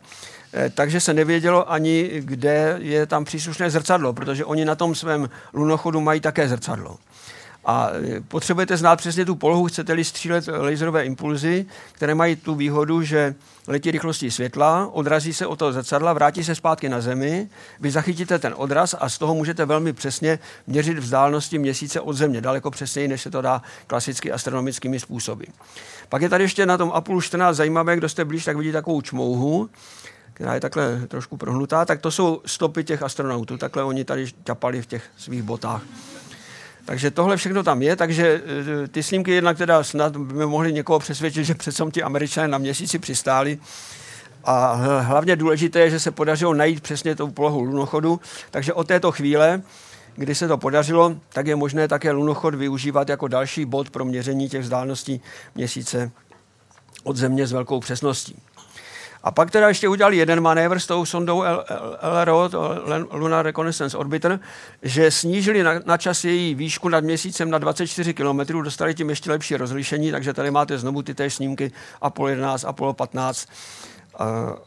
Eh, 0.54 0.70
takže 0.70 1.00
se 1.00 1.14
nevědělo 1.14 1.72
ani, 1.72 2.10
kde 2.20 2.76
je 2.82 3.06
tam 3.06 3.26
příslušné 3.26 3.70
zrcadlo, 3.70 4.14
protože 4.14 4.46
oni 4.46 4.66
na 4.66 4.76
tom 4.76 4.96
svém 4.96 5.30
lunochodu 5.54 6.02
mají 6.02 6.22
také 6.22 6.48
zrcadlo. 6.48 6.98
A 7.70 7.90
e, 7.94 8.22
potřebujete 8.22 8.78
znát 8.78 8.96
přesně 8.96 9.26
tu 9.26 9.36
polohu, 9.36 9.66
chcete-li 9.66 10.04
střílet 10.04 10.48
laserové 10.48 11.06
impulzy, 11.06 11.66
které 11.92 12.16
mají 12.16 12.36
tu 12.36 12.56
výhodu, 12.56 13.04
že 13.04 13.36
letí 13.68 13.92
rychlostí 13.92 14.32
světla, 14.32 14.90
odrazí 14.94 15.34
se 15.34 15.48
od 15.48 15.60
toho 15.60 15.74
zrcadla, 15.74 16.14
vrátí 16.14 16.44
se 16.44 16.56
zpátky 16.56 16.90
na 16.90 17.02
Zemi, 17.02 17.50
vy 17.80 17.92
zachytíte 17.92 18.40
ten 18.40 18.54
odraz 18.58 18.96
a 19.00 19.10
z 19.10 19.18
toho 19.18 19.36
můžete 19.36 19.66
velmi 19.66 19.94
přesně 19.94 20.40
měřit 20.68 21.00
vzdálenosti 21.00 21.58
měsíce 21.58 22.02
od 22.02 22.14
Země, 22.14 22.42
daleko 22.42 22.72
přesněji, 22.72 23.08
než 23.08 23.22
se 23.22 23.32
to 23.32 23.42
dá 23.42 23.62
klasicky 23.88 24.32
astronomickými 24.32 25.00
způsoby. 25.00 25.44
Pak 26.10 26.22
je 26.22 26.30
tady 26.30 26.44
ještě 26.44 26.66
na 26.66 26.78
tom 26.78 26.92
Apollo 26.94 27.22
14 27.22 27.56
zajímavé, 27.56 27.98
kdo 27.98 28.10
jste 28.10 28.26
blíž, 28.26 28.46
tak 28.46 28.58
vidíte 28.58 28.78
takovou 28.78 29.02
čmouhu, 29.02 29.70
která 30.34 30.54
je 30.54 30.60
takhle 30.60 31.02
trošku 31.08 31.38
prohnutá, 31.38 31.86
tak 31.86 32.02
to 32.02 32.12
jsou 32.12 32.42
stopy 32.46 32.84
těch 32.84 33.04
astronautů. 33.04 33.58
Takhle 33.58 33.84
oni 33.84 34.06
tady 34.06 34.26
ťapali 34.44 34.82
v 34.82 34.86
těch 34.86 35.04
svých 35.18 35.44
botách. 35.44 35.82
Takže 36.90 37.12
tohle 37.12 37.38
všechno 37.38 37.64
tam 37.64 37.82
je, 37.82 37.96
takže 37.96 38.42
eh, 38.84 38.88
ty 38.88 39.04
snímky 39.04 39.32
jednak 39.32 39.58
teda 39.58 39.84
snad 39.84 40.18
by 40.18 40.46
mohli 40.46 40.74
někoho 40.74 41.00
přesvědčit, 41.00 41.44
že 41.44 41.56
přece 41.56 41.84
ti 41.92 42.04
američané 42.04 42.48
na 42.48 42.58
měsíci 42.58 43.00
přistáli. 43.00 43.60
A 44.44 44.74
hlavně 45.00 45.36
důležité 45.36 45.80
je, 45.80 45.90
že 45.90 46.00
se 46.00 46.12
podařilo 46.12 46.54
najít 46.54 46.82
přesně 46.82 47.16
tou 47.16 47.32
polohu 47.32 47.64
lunochodu, 47.64 48.20
takže 48.52 48.74
od 48.74 48.88
této 48.88 49.12
chvíle 49.12 49.62
kdy 50.16 50.36
se 50.36 50.48
to 50.48 50.58
podařilo, 50.58 51.16
tak 51.34 51.48
je 51.48 51.56
možné 51.56 51.88
také 51.88 52.12
lunochod 52.12 52.56
využívat 52.56 53.10
jako 53.10 53.28
další 53.28 53.66
bod 53.66 53.90
pro 53.90 54.06
měření 54.06 54.50
těch 54.50 54.62
vzdáleností 54.62 55.22
měsíce 55.56 56.12
od 57.04 57.18
Země 57.18 57.48
s 57.48 57.52
velkou 57.52 57.80
přesností. 57.80 58.36
A 59.24 59.32
pak 59.32 59.52
teda 59.52 59.68
ještě 59.68 59.88
udělali 59.88 60.18
jeden 60.18 60.42
manévr 60.42 60.80
s 60.80 60.88
tou 60.88 61.06
sondou 61.06 61.44
LRO, 62.02 62.50
Lunar 63.12 63.46
Reconnaissance 63.46 63.98
Orbiter, 63.98 64.40
že 64.82 65.12
snížili 65.12 65.64
na, 65.64 65.74
na 65.86 65.98
čas 65.98 66.24
její 66.24 66.56
výšku 66.56 66.90
nad 66.90 67.04
měsícem 67.04 67.50
na 67.50 67.58
24 67.58 68.14
km, 68.14 68.40
dostali 68.64 68.96
tím 68.96 69.10
ještě 69.10 69.32
lepší 69.32 69.56
rozlišení, 69.56 70.12
takže 70.12 70.34
tady 70.34 70.52
máte 70.52 70.78
znovu 70.78 71.02
ty 71.02 71.14
té 71.14 71.30
snímky 71.30 71.72
Apollo 72.02 72.28
11, 72.28 72.64
Apollo 72.64 72.94
15 72.94 73.48
uh, 73.48 73.99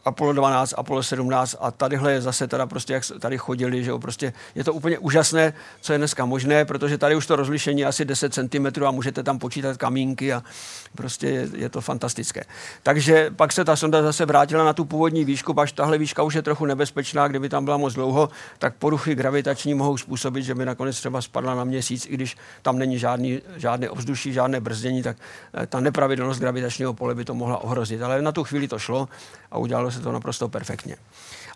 Apollo 0.05 0.33
12, 0.33 0.73
Apollo 0.77 1.03
17 1.03 1.55
a 1.59 1.71
tadyhle 1.71 2.11
je 2.11 2.21
zase 2.21 2.47
teda 2.47 2.65
prostě, 2.65 2.93
jak 2.93 3.03
tady 3.19 3.37
chodili, 3.37 3.83
že 3.83 3.89
jo, 3.89 3.99
prostě 3.99 4.33
je 4.55 4.63
to 4.63 4.73
úplně 4.73 4.99
úžasné, 4.99 5.53
co 5.81 5.93
je 5.93 5.97
dneska 5.97 6.25
možné, 6.25 6.65
protože 6.65 6.97
tady 6.97 7.15
už 7.15 7.27
to 7.27 7.35
rozlišení 7.35 7.81
je 7.81 7.87
asi 7.87 8.05
10 8.05 8.33
cm 8.33 8.83
a 8.85 8.91
můžete 8.91 9.23
tam 9.23 9.39
počítat 9.39 9.77
kamínky 9.77 10.33
a 10.33 10.43
prostě 10.95 11.29
je, 11.29 11.47
je 11.55 11.69
to 11.69 11.81
fantastické. 11.81 12.43
Takže 12.83 13.31
pak 13.35 13.51
se 13.51 13.65
ta 13.65 13.75
sonda 13.75 14.01
zase 14.01 14.25
vrátila 14.25 14.65
na 14.65 14.73
tu 14.73 14.85
původní 14.85 15.25
výšku, 15.25 15.59
až 15.59 15.71
tahle 15.71 15.97
výška 15.97 16.23
už 16.23 16.33
je 16.33 16.41
trochu 16.41 16.65
nebezpečná, 16.65 17.27
kdyby 17.27 17.49
tam 17.49 17.65
byla 17.65 17.77
moc 17.77 17.93
dlouho, 17.93 18.29
tak 18.59 18.75
poruchy 18.75 19.15
gravitační 19.15 19.73
mohou 19.73 19.97
způsobit, 19.97 20.45
že 20.45 20.55
by 20.55 20.65
nakonec 20.65 20.97
třeba 20.97 21.21
spadla 21.21 21.55
na 21.55 21.63
měsíc, 21.63 22.05
i 22.05 22.13
když 22.13 22.37
tam 22.61 22.77
není 22.77 22.99
žádný, 22.99 23.41
žádné 23.55 23.89
ovzduší, 23.89 24.33
žádné 24.33 24.59
brzdění, 24.59 25.03
tak 25.03 25.17
eh, 25.53 25.67
ta 25.67 25.79
nepravidelnost 25.79 26.39
gravitačního 26.39 26.93
pole 26.93 27.15
by 27.15 27.25
to 27.25 27.33
mohla 27.33 27.57
ohrozit. 27.57 28.01
Ale 28.01 28.21
na 28.21 28.31
tu 28.31 28.43
chvíli 28.43 28.67
to 28.67 28.79
šlo 28.79 29.09
a 29.53 29.57
udělalo 29.57 29.91
se 29.91 29.99
to 29.99 30.11
naprosto 30.11 30.49
perfektně. 30.49 30.95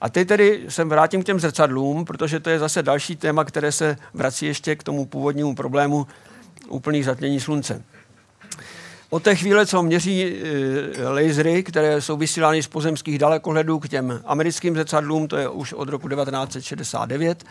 A 0.01 0.09
teď 0.09 0.27
tedy 0.27 0.65
se 0.69 0.83
vrátím 0.83 1.23
k 1.23 1.25
těm 1.25 1.39
zrcadlům, 1.39 2.05
protože 2.05 2.39
to 2.39 2.49
je 2.49 2.59
zase 2.59 2.83
další 2.83 3.15
téma, 3.15 3.43
které 3.43 3.71
se 3.71 3.97
vrací 4.13 4.45
ještě 4.45 4.75
k 4.75 4.83
tomu 4.83 5.05
původnímu 5.05 5.55
problému 5.55 6.07
úplných 6.69 7.05
zatmění 7.05 7.39
slunce. 7.39 7.83
Od 9.09 9.23
té 9.23 9.35
chvíle, 9.35 9.65
co 9.65 9.83
měří 9.83 10.23
e, 10.23 11.07
lasery, 11.07 11.63
které 11.63 12.01
jsou 12.01 12.17
vysílány 12.17 12.63
z 12.63 12.67
pozemských 12.67 13.19
dalekohledů 13.19 13.79
k 13.79 13.89
těm 13.89 14.21
americkým 14.25 14.75
zrcadlům, 14.75 15.27
to 15.27 15.37
je 15.37 15.49
už 15.49 15.73
od 15.73 15.89
roku 15.89 16.09
1969, 16.09 17.43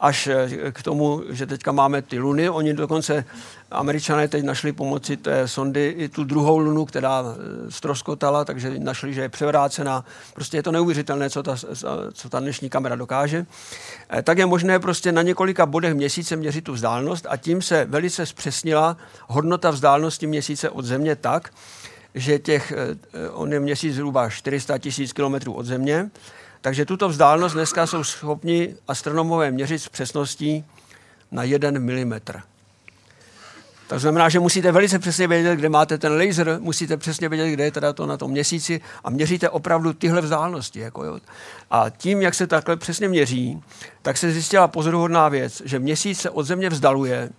až 0.00 0.26
eh, 0.26 0.72
k 0.72 0.82
tomu, 0.82 1.22
že 1.30 1.46
teďka 1.46 1.72
máme 1.72 2.02
ty 2.02 2.18
luny. 2.18 2.50
Oni 2.50 2.74
dokonce, 2.74 3.24
američané 3.70 4.28
teď 4.28 4.44
našli 4.44 4.72
pomocí 4.72 5.16
té 5.16 5.48
sondy 5.48 5.94
i 5.98 6.08
tu 6.08 6.24
druhou 6.24 6.58
lunu, 6.58 6.84
která 6.84 7.24
stroskotala, 7.68 8.40
eh, 8.40 8.44
takže 8.44 8.78
našli, 8.78 9.14
že 9.14 9.20
je 9.20 9.28
převrácená. 9.28 10.04
Prostě 10.34 10.56
je 10.56 10.62
to 10.62 10.72
neuvěřitelné, 10.72 11.30
co 11.30 11.42
ta, 11.42 11.56
co 12.12 12.28
ta 12.28 12.40
dnešní 12.40 12.70
kamera 12.70 12.96
dokáže. 12.96 13.46
Eh, 14.10 14.22
tak 14.22 14.38
je 14.38 14.46
možné 14.46 14.78
prostě 14.78 15.12
na 15.12 15.22
několika 15.22 15.66
bodech 15.66 15.94
měsíce 15.94 16.36
měřit 16.36 16.64
tu 16.64 16.72
vzdálenost 16.72 17.26
a 17.28 17.36
tím 17.36 17.62
se 17.62 17.84
velice 17.84 18.26
zpřesnila 18.26 18.96
hodnota 19.28 19.70
vzdálenosti 19.70 20.26
měsíce 20.26 20.70
od 20.70 20.84
Země 20.84 21.16
tak, 21.16 21.52
že 22.14 22.38
těch, 22.38 22.72
on 23.32 23.52
je 23.52 23.60
měsíc 23.60 23.94
zhruba 23.94 24.30
400 24.30 24.78
tisíc 24.78 25.12
kilometrů 25.12 25.52
od 25.52 25.66
Země, 25.66 26.10
takže 26.60 26.84
tuto 26.84 27.08
vzdálenost 27.08 27.52
dneska 27.52 27.86
jsou 27.86 28.04
schopni 28.04 28.74
astronomové 28.88 29.50
měřit 29.50 29.78
s 29.78 29.88
přesností 29.88 30.64
na 31.30 31.42
1 31.42 31.70
mm. 31.70 32.20
To 33.90 33.98
znamená, 33.98 34.28
že 34.28 34.40
musíte 34.40 34.72
velice 34.72 34.98
přesně 34.98 35.28
vědět, 35.28 35.56
kde 35.56 35.68
máte 35.68 35.98
ten 35.98 36.12
laser, 36.12 36.56
musíte 36.60 36.96
přesně 36.96 37.28
vědět, 37.28 37.50
kde 37.50 37.64
je 37.64 37.70
teda 37.70 37.92
to 37.92 38.06
na 38.06 38.16
tom 38.16 38.30
měsíci 38.30 38.80
a 39.04 39.10
měříte 39.10 39.48
opravdu 39.48 39.92
tyhle 39.92 40.20
vzdálenosti. 40.20 40.80
Jako 40.80 41.04
jo. 41.04 41.18
A 41.70 41.90
tím, 41.90 42.22
jak 42.22 42.34
se 42.34 42.46
takhle 42.46 42.76
přesně 42.76 43.08
měří, 43.08 43.62
tak 44.02 44.16
se 44.16 44.32
zjistila 44.32 44.68
pozoruhodná 44.68 45.28
věc, 45.28 45.62
že 45.64 45.78
měsíc 45.78 46.20
se 46.20 46.30
od 46.30 46.42
Země 46.42 46.68
vzdaluje 46.68 47.30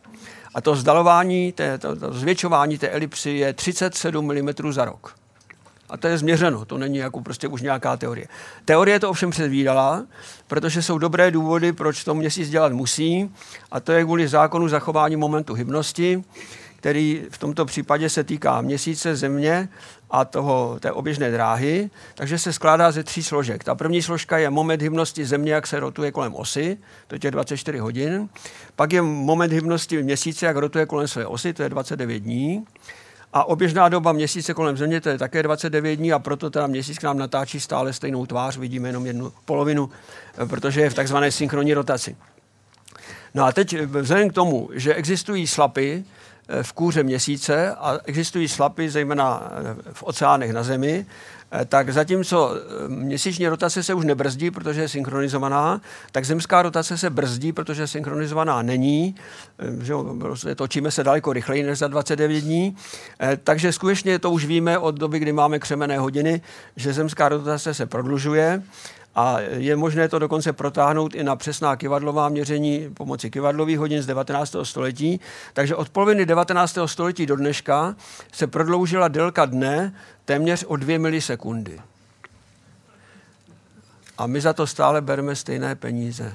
a 0.53 0.61
to 0.61 0.73
vzdalování, 0.73 1.51
té, 1.51 1.77
to, 1.77 1.95
to 1.95 2.13
zvětšování 2.13 2.77
té 2.77 2.89
elipsy 2.89 3.29
je 3.29 3.53
37 3.53 4.25
mm 4.25 4.73
za 4.73 4.85
rok. 4.85 5.20
A 5.91 5.97
to 5.97 6.07
je 6.07 6.17
změřeno, 6.17 6.65
to 6.65 6.77
není 6.77 6.97
jako 6.97 7.21
prostě 7.21 7.47
už 7.47 7.61
nějaká 7.61 7.97
teorie. 7.97 8.27
Teorie 8.65 8.99
to 8.99 9.09
ovšem 9.09 9.31
předvídala, 9.31 10.05
protože 10.47 10.81
jsou 10.81 10.97
dobré 10.97 11.31
důvody, 11.31 11.73
proč 11.73 12.03
to 12.03 12.15
měsíc 12.15 12.49
dělat 12.49 12.73
musí, 12.73 13.31
a 13.71 13.79
to 13.79 13.91
je 13.91 14.03
kvůli 14.03 14.27
zákonu 14.27 14.67
zachování 14.67 15.15
momentu 15.15 15.53
hybnosti, 15.53 16.23
který 16.77 17.23
v 17.29 17.37
tomto 17.37 17.65
případě 17.65 18.09
se 18.09 18.23
týká 18.23 18.61
měsíce, 18.61 19.15
země 19.15 19.69
a 20.09 20.25
toho, 20.25 20.77
té 20.79 20.91
oběžné 20.91 21.31
dráhy, 21.31 21.89
takže 22.15 22.39
se 22.39 22.53
skládá 22.53 22.91
ze 22.91 23.03
tří 23.03 23.23
složek. 23.23 23.63
Ta 23.63 23.75
první 23.75 24.01
složka 24.01 24.37
je 24.37 24.49
moment 24.49 24.81
hybnosti 24.81 25.25
země, 25.25 25.53
jak 25.53 25.67
se 25.67 25.79
rotuje 25.79 26.11
kolem 26.11 26.35
osy, 26.35 26.77
to 27.07 27.15
je 27.23 27.31
24 27.31 27.77
hodin. 27.77 28.29
Pak 28.75 28.93
je 28.93 29.01
moment 29.01 29.53
hybnosti 29.53 30.03
měsíce, 30.03 30.45
jak 30.45 30.55
rotuje 30.55 30.85
kolem 30.85 31.07
své 31.07 31.25
osy, 31.25 31.53
to 31.53 31.63
je 31.63 31.69
29 31.69 32.19
dní. 32.19 32.65
A 33.33 33.43
oběžná 33.43 33.89
doba 33.89 34.11
měsíce 34.11 34.53
kolem 34.53 34.77
Země, 34.77 35.01
to 35.01 35.09
je 35.09 35.17
také 35.17 35.43
29 35.43 35.95
dní 35.95 36.13
a 36.13 36.19
proto 36.19 36.49
teda 36.49 36.67
měsíc 36.67 36.99
k 36.99 37.03
nám 37.03 37.17
natáčí 37.17 37.59
stále 37.59 37.93
stejnou 37.93 38.25
tvář, 38.25 38.57
vidíme 38.57 38.89
jenom 38.89 39.05
jednu 39.05 39.33
polovinu, 39.45 39.89
eh, 40.37 40.45
protože 40.45 40.81
je 40.81 40.89
v 40.89 40.93
takzvané 40.93 41.31
synchronní 41.31 41.73
rotaci. 41.73 42.15
No 43.33 43.43
a 43.43 43.51
teď 43.51 43.73
eh, 43.73 43.85
vzhledem 43.85 44.29
k 44.29 44.33
tomu, 44.33 44.69
že 44.73 44.93
existují 44.93 45.47
slapy 45.47 46.03
eh, 46.47 46.63
v 46.63 46.73
kůře 46.73 47.03
měsíce 47.03 47.75
a 47.75 47.99
existují 48.05 48.47
slapy 48.47 48.89
zejména 48.89 49.51
v 49.93 50.03
oceánech 50.03 50.53
na 50.53 50.63
Zemi, 50.63 51.05
Eh, 51.40 51.40
tak 51.67 51.89
zatímco 51.89 52.55
eh, 52.55 52.87
měsíční 52.87 53.47
rotace 53.47 53.83
se 53.83 53.93
už 53.93 54.05
nebrzdí, 54.05 54.51
protože 54.51 54.81
je 54.81 54.87
synchronizovaná, 54.87 55.81
tak 56.11 56.25
zemská 56.25 56.61
rotace 56.61 56.97
se 56.97 57.09
brzdí, 57.09 57.51
protože 57.51 57.87
synchronizovaná 57.87 58.61
není. 58.61 59.15
Eh, 59.59 59.85
že 59.85 59.93
prostě 60.19 60.55
točíme 60.55 60.91
se 60.91 61.03
daleko 61.03 61.33
rychleji 61.33 61.63
než 61.63 61.79
za 61.79 61.87
29 61.87 62.41
dní. 62.41 62.75
Takže 63.43 63.71
skutečně 63.71 64.19
to 64.19 64.31
už 64.31 64.45
víme 64.45 64.77
od 64.77 64.95
doby, 64.95 65.19
kdy 65.19 65.33
máme 65.33 65.59
křemené 65.59 65.97
hodiny, 65.97 66.41
že 66.75 66.93
zemská 66.93 67.29
rotace 67.29 67.73
se 67.73 67.85
prodlužuje. 67.85 68.63
A 69.15 69.39
je 69.39 69.75
možné 69.75 70.09
to 70.09 70.19
dokonce 70.19 70.53
protáhnout 70.53 71.15
i 71.15 71.23
na 71.23 71.35
přesná 71.35 71.75
kivadlová 71.75 72.29
měření 72.29 72.89
pomocí 72.93 73.31
kivadlových 73.31 73.79
hodin 73.79 74.01
z 74.01 74.05
19. 74.05 74.55
století. 74.63 75.19
Takže 75.53 75.75
od 75.75 75.89
poloviny 75.89 76.25
19. 76.25 76.77
století 76.85 77.25
do 77.25 77.35
dneška 77.35 77.95
se 78.31 78.47
prodloužila 78.47 79.07
délka 79.07 79.45
dne 79.45 79.95
téměř 80.25 80.63
o 80.67 80.75
dvě 80.75 80.99
milisekundy. 80.99 81.79
A 84.17 84.27
my 84.27 84.41
za 84.41 84.53
to 84.53 84.67
stále 84.67 85.01
bereme 85.01 85.35
stejné 85.35 85.75
peníze. 85.75 86.33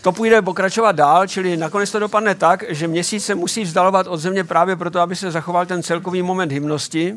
To 0.00 0.12
půjde 0.12 0.42
pokračovat 0.42 0.92
dál, 0.92 1.26
čili 1.26 1.56
nakonec 1.56 1.90
to 1.90 1.98
dopadne 1.98 2.34
tak, 2.34 2.64
že 2.68 2.88
měsíc 2.88 3.24
se 3.24 3.34
musí 3.34 3.62
vzdalovat 3.62 4.06
od 4.06 4.16
Země 4.16 4.44
právě 4.44 4.76
proto, 4.76 5.00
aby 5.00 5.16
se 5.16 5.30
zachoval 5.30 5.66
ten 5.66 5.82
celkový 5.82 6.22
moment 6.22 6.52
hymnosti 6.52 7.16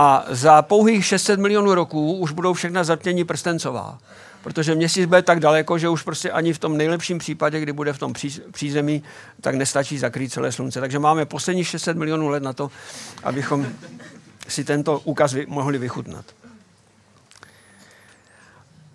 a 0.00 0.24
za 0.28 0.62
pouhých 0.62 1.06
600 1.06 1.40
milionů 1.40 1.74
roků 1.74 2.12
už 2.12 2.32
budou 2.32 2.52
všechna 2.52 2.84
zatmění 2.84 3.24
prstencová. 3.24 3.98
Protože 4.42 4.74
měsíc 4.74 5.06
bude 5.06 5.22
tak 5.22 5.40
daleko, 5.40 5.78
že 5.78 5.88
už 5.88 6.02
prostě 6.02 6.30
ani 6.30 6.52
v 6.52 6.58
tom 6.58 6.76
nejlepším 6.76 7.18
případě, 7.18 7.60
kdy 7.60 7.72
bude 7.72 7.92
v 7.92 7.98
tom 7.98 8.12
přízemí, 8.52 9.02
tak 9.40 9.54
nestačí 9.54 9.98
zakrýt 9.98 10.32
celé 10.32 10.52
slunce. 10.52 10.80
Takže 10.80 10.98
máme 10.98 11.26
posledních 11.26 11.68
600 11.68 11.96
milionů 11.96 12.28
let 12.28 12.42
na 12.42 12.52
to, 12.52 12.70
abychom 13.24 13.66
si 14.48 14.64
tento 14.64 14.98
úkaz 14.98 15.34
mohli 15.46 15.78
vychutnat. 15.78 16.24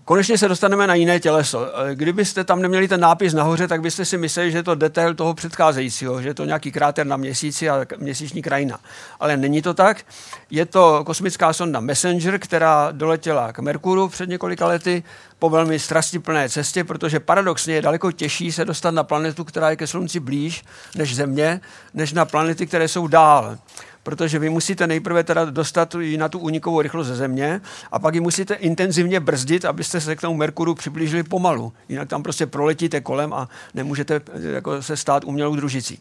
Konečně 0.06 0.38
se 0.38 0.48
dostaneme 0.48 0.88
na 0.88 0.96
jiné 0.96 1.20
těleso. 1.20 1.68
Eh, 1.68 1.96
kdybyste 1.96 2.44
tam 2.44 2.62
neměli 2.62 2.88
ten 2.88 3.00
nápis 3.00 3.34
nahoře, 3.34 3.68
tak 3.68 3.82
byste 3.82 4.06
si 4.06 4.18
mysleli, 4.18 4.52
že 4.52 4.58
je 4.58 4.64
to 4.64 4.76
detail 4.76 5.16
toho 5.16 5.34
předcházejícího, 5.34 6.22
že 6.22 6.30
je 6.30 6.34
to 6.34 6.46
nějaký 6.46 6.72
kráter 6.72 7.08
na 7.08 7.18
měsíci 7.18 7.70
a 7.70 7.86
měsíční 7.98 8.42
krajina. 8.42 8.80
Ale 9.20 9.38
není 9.38 9.62
to 9.62 9.74
tak. 9.74 10.06
Je 10.50 10.66
to 10.66 11.04
kosmická 11.06 11.54
sonda 11.54 11.80
Messenger, 11.80 12.40
která 12.40 12.92
doletěla 12.92 13.54
k 13.54 13.60
Merkuru 13.60 14.08
před 14.08 14.30
několika 14.30 14.68
lety 14.68 15.04
po 15.40 15.50
velmi 15.50 15.80
strastiplné 15.80 16.50
cestě, 16.50 16.84
protože 16.84 17.20
paradoxně 17.20 17.74
je 17.74 17.82
daleko 17.82 18.12
těžší 18.12 18.52
se 18.52 18.66
dostat 18.66 18.92
na 18.92 19.04
planetu, 19.04 19.44
která 19.44 19.70
je 19.70 19.76
ke 19.76 19.88
Slunci 19.88 20.20
blíž 20.20 20.64
než 20.96 21.16
Země, 21.16 21.62
než 21.94 22.14
na 22.14 22.26
planety, 22.26 22.68
které 22.68 22.88
jsou 22.88 23.08
dál 23.08 23.58
protože 24.06 24.40
vy 24.40 24.50
musíte 24.50 24.88
nejprve 24.88 25.24
teda 25.24 25.46
dostat 25.46 25.96
ji 26.00 26.18
na 26.18 26.30
tu 26.30 26.40
unikovou 26.40 26.82
rychlost 26.82 27.08
ze 27.08 27.16
země 27.16 27.62
a 27.92 28.00
pak 28.00 28.14
ji 28.16 28.22
musíte 28.22 28.54
intenzivně 28.54 29.20
brzdit, 29.20 29.66
abyste 29.66 30.02
se 30.02 30.16
k 30.16 30.22
tomu 30.22 30.36
Merkuru 30.36 30.76
přiblížili 30.76 31.24
pomalu. 31.24 31.74
Jinak 31.90 32.10
tam 32.10 32.24
prostě 32.24 32.46
proletíte 32.46 33.02
kolem 33.02 33.34
a 33.34 33.50
nemůžete 33.74 34.22
jako 34.54 34.82
se 34.82 34.98
stát 34.98 35.24
umělou 35.24 35.56
družicí. 35.56 36.00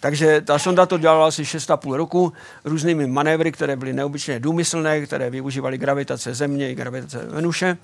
Takže 0.00 0.40
ta 0.40 0.58
sonda 0.58 0.86
to 0.86 0.98
dělala 0.98 1.26
asi 1.26 1.42
6,5 1.42 1.94
roku 1.94 2.32
různými 2.64 3.06
manévry, 3.06 3.52
které 3.52 3.76
byly 3.76 3.92
neobyčejně 3.92 4.40
důmyslné, 4.40 5.00
které 5.00 5.30
využívaly 5.30 5.78
gravitace 5.78 6.34
Země 6.34 6.70
i 6.70 6.74
gravitace 6.74 7.26
Venuše 7.26 7.76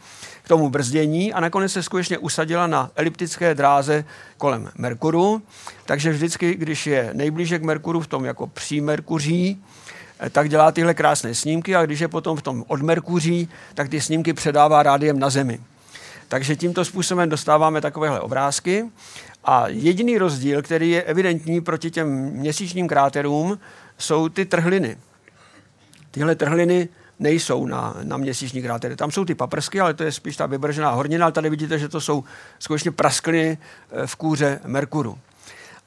k 0.42 0.48
tomu 0.48 0.70
brzdění 0.70 1.32
a 1.32 1.40
nakonec 1.40 1.72
se 1.72 1.82
skutečně 1.82 2.18
usadila 2.18 2.66
na 2.66 2.90
eliptické 2.96 3.54
dráze 3.54 4.04
kolem 4.38 4.70
Merkuru. 4.78 5.42
Takže 5.86 6.10
vždycky, 6.10 6.54
když 6.54 6.86
je 6.86 7.10
nejblíže 7.12 7.58
k 7.58 7.62
Merkuru 7.62 8.00
v 8.00 8.06
tom 8.06 8.24
jako 8.24 8.46
při 8.46 8.80
Merkuří, 8.80 9.62
eh, 10.20 10.30
tak 10.30 10.48
dělá 10.48 10.72
tyhle 10.72 10.94
krásné 10.94 11.34
snímky 11.34 11.76
a 11.76 11.86
když 11.86 12.00
je 12.00 12.08
potom 12.08 12.36
v 12.36 12.42
tom 12.42 12.64
od 12.68 12.82
Merkuří, 12.82 13.48
tak 13.74 13.88
ty 13.88 14.00
snímky 14.00 14.32
předává 14.32 14.82
rádiem 14.82 15.18
na 15.18 15.30
Zemi. 15.30 15.60
Takže 16.28 16.56
tímto 16.56 16.84
způsobem 16.84 17.28
dostáváme 17.28 17.80
takovéhle 17.80 18.20
obrázky. 18.20 18.84
A 19.44 19.68
jediný 19.68 20.18
rozdíl, 20.18 20.62
který 20.62 20.90
je 20.90 21.02
evidentní 21.02 21.60
proti 21.60 21.90
těm 21.90 22.08
měsíčním 22.30 22.88
kráterům, 22.88 23.58
jsou 23.98 24.28
ty 24.28 24.44
trhliny. 24.44 24.96
Tyhle 26.10 26.34
trhliny 26.34 26.88
nejsou 27.18 27.66
na, 27.66 27.96
na 28.02 28.16
měsíční 28.16 28.62
krátery. 28.62 28.96
Tam 28.96 29.10
jsou 29.10 29.24
ty 29.24 29.34
paprsky, 29.34 29.80
ale 29.80 29.94
to 29.94 30.02
je 30.02 30.12
spíš 30.12 30.36
ta 30.36 30.46
vybržená 30.46 30.90
hornina, 30.90 31.24
ale 31.24 31.32
tady 31.32 31.50
vidíte, 31.50 31.78
že 31.78 31.88
to 31.88 32.00
jsou 32.00 32.24
skutečně 32.58 32.90
praskliny 32.90 33.58
eh, 33.90 34.06
v 34.06 34.16
kůře 34.16 34.60
Merkuru. 34.64 35.18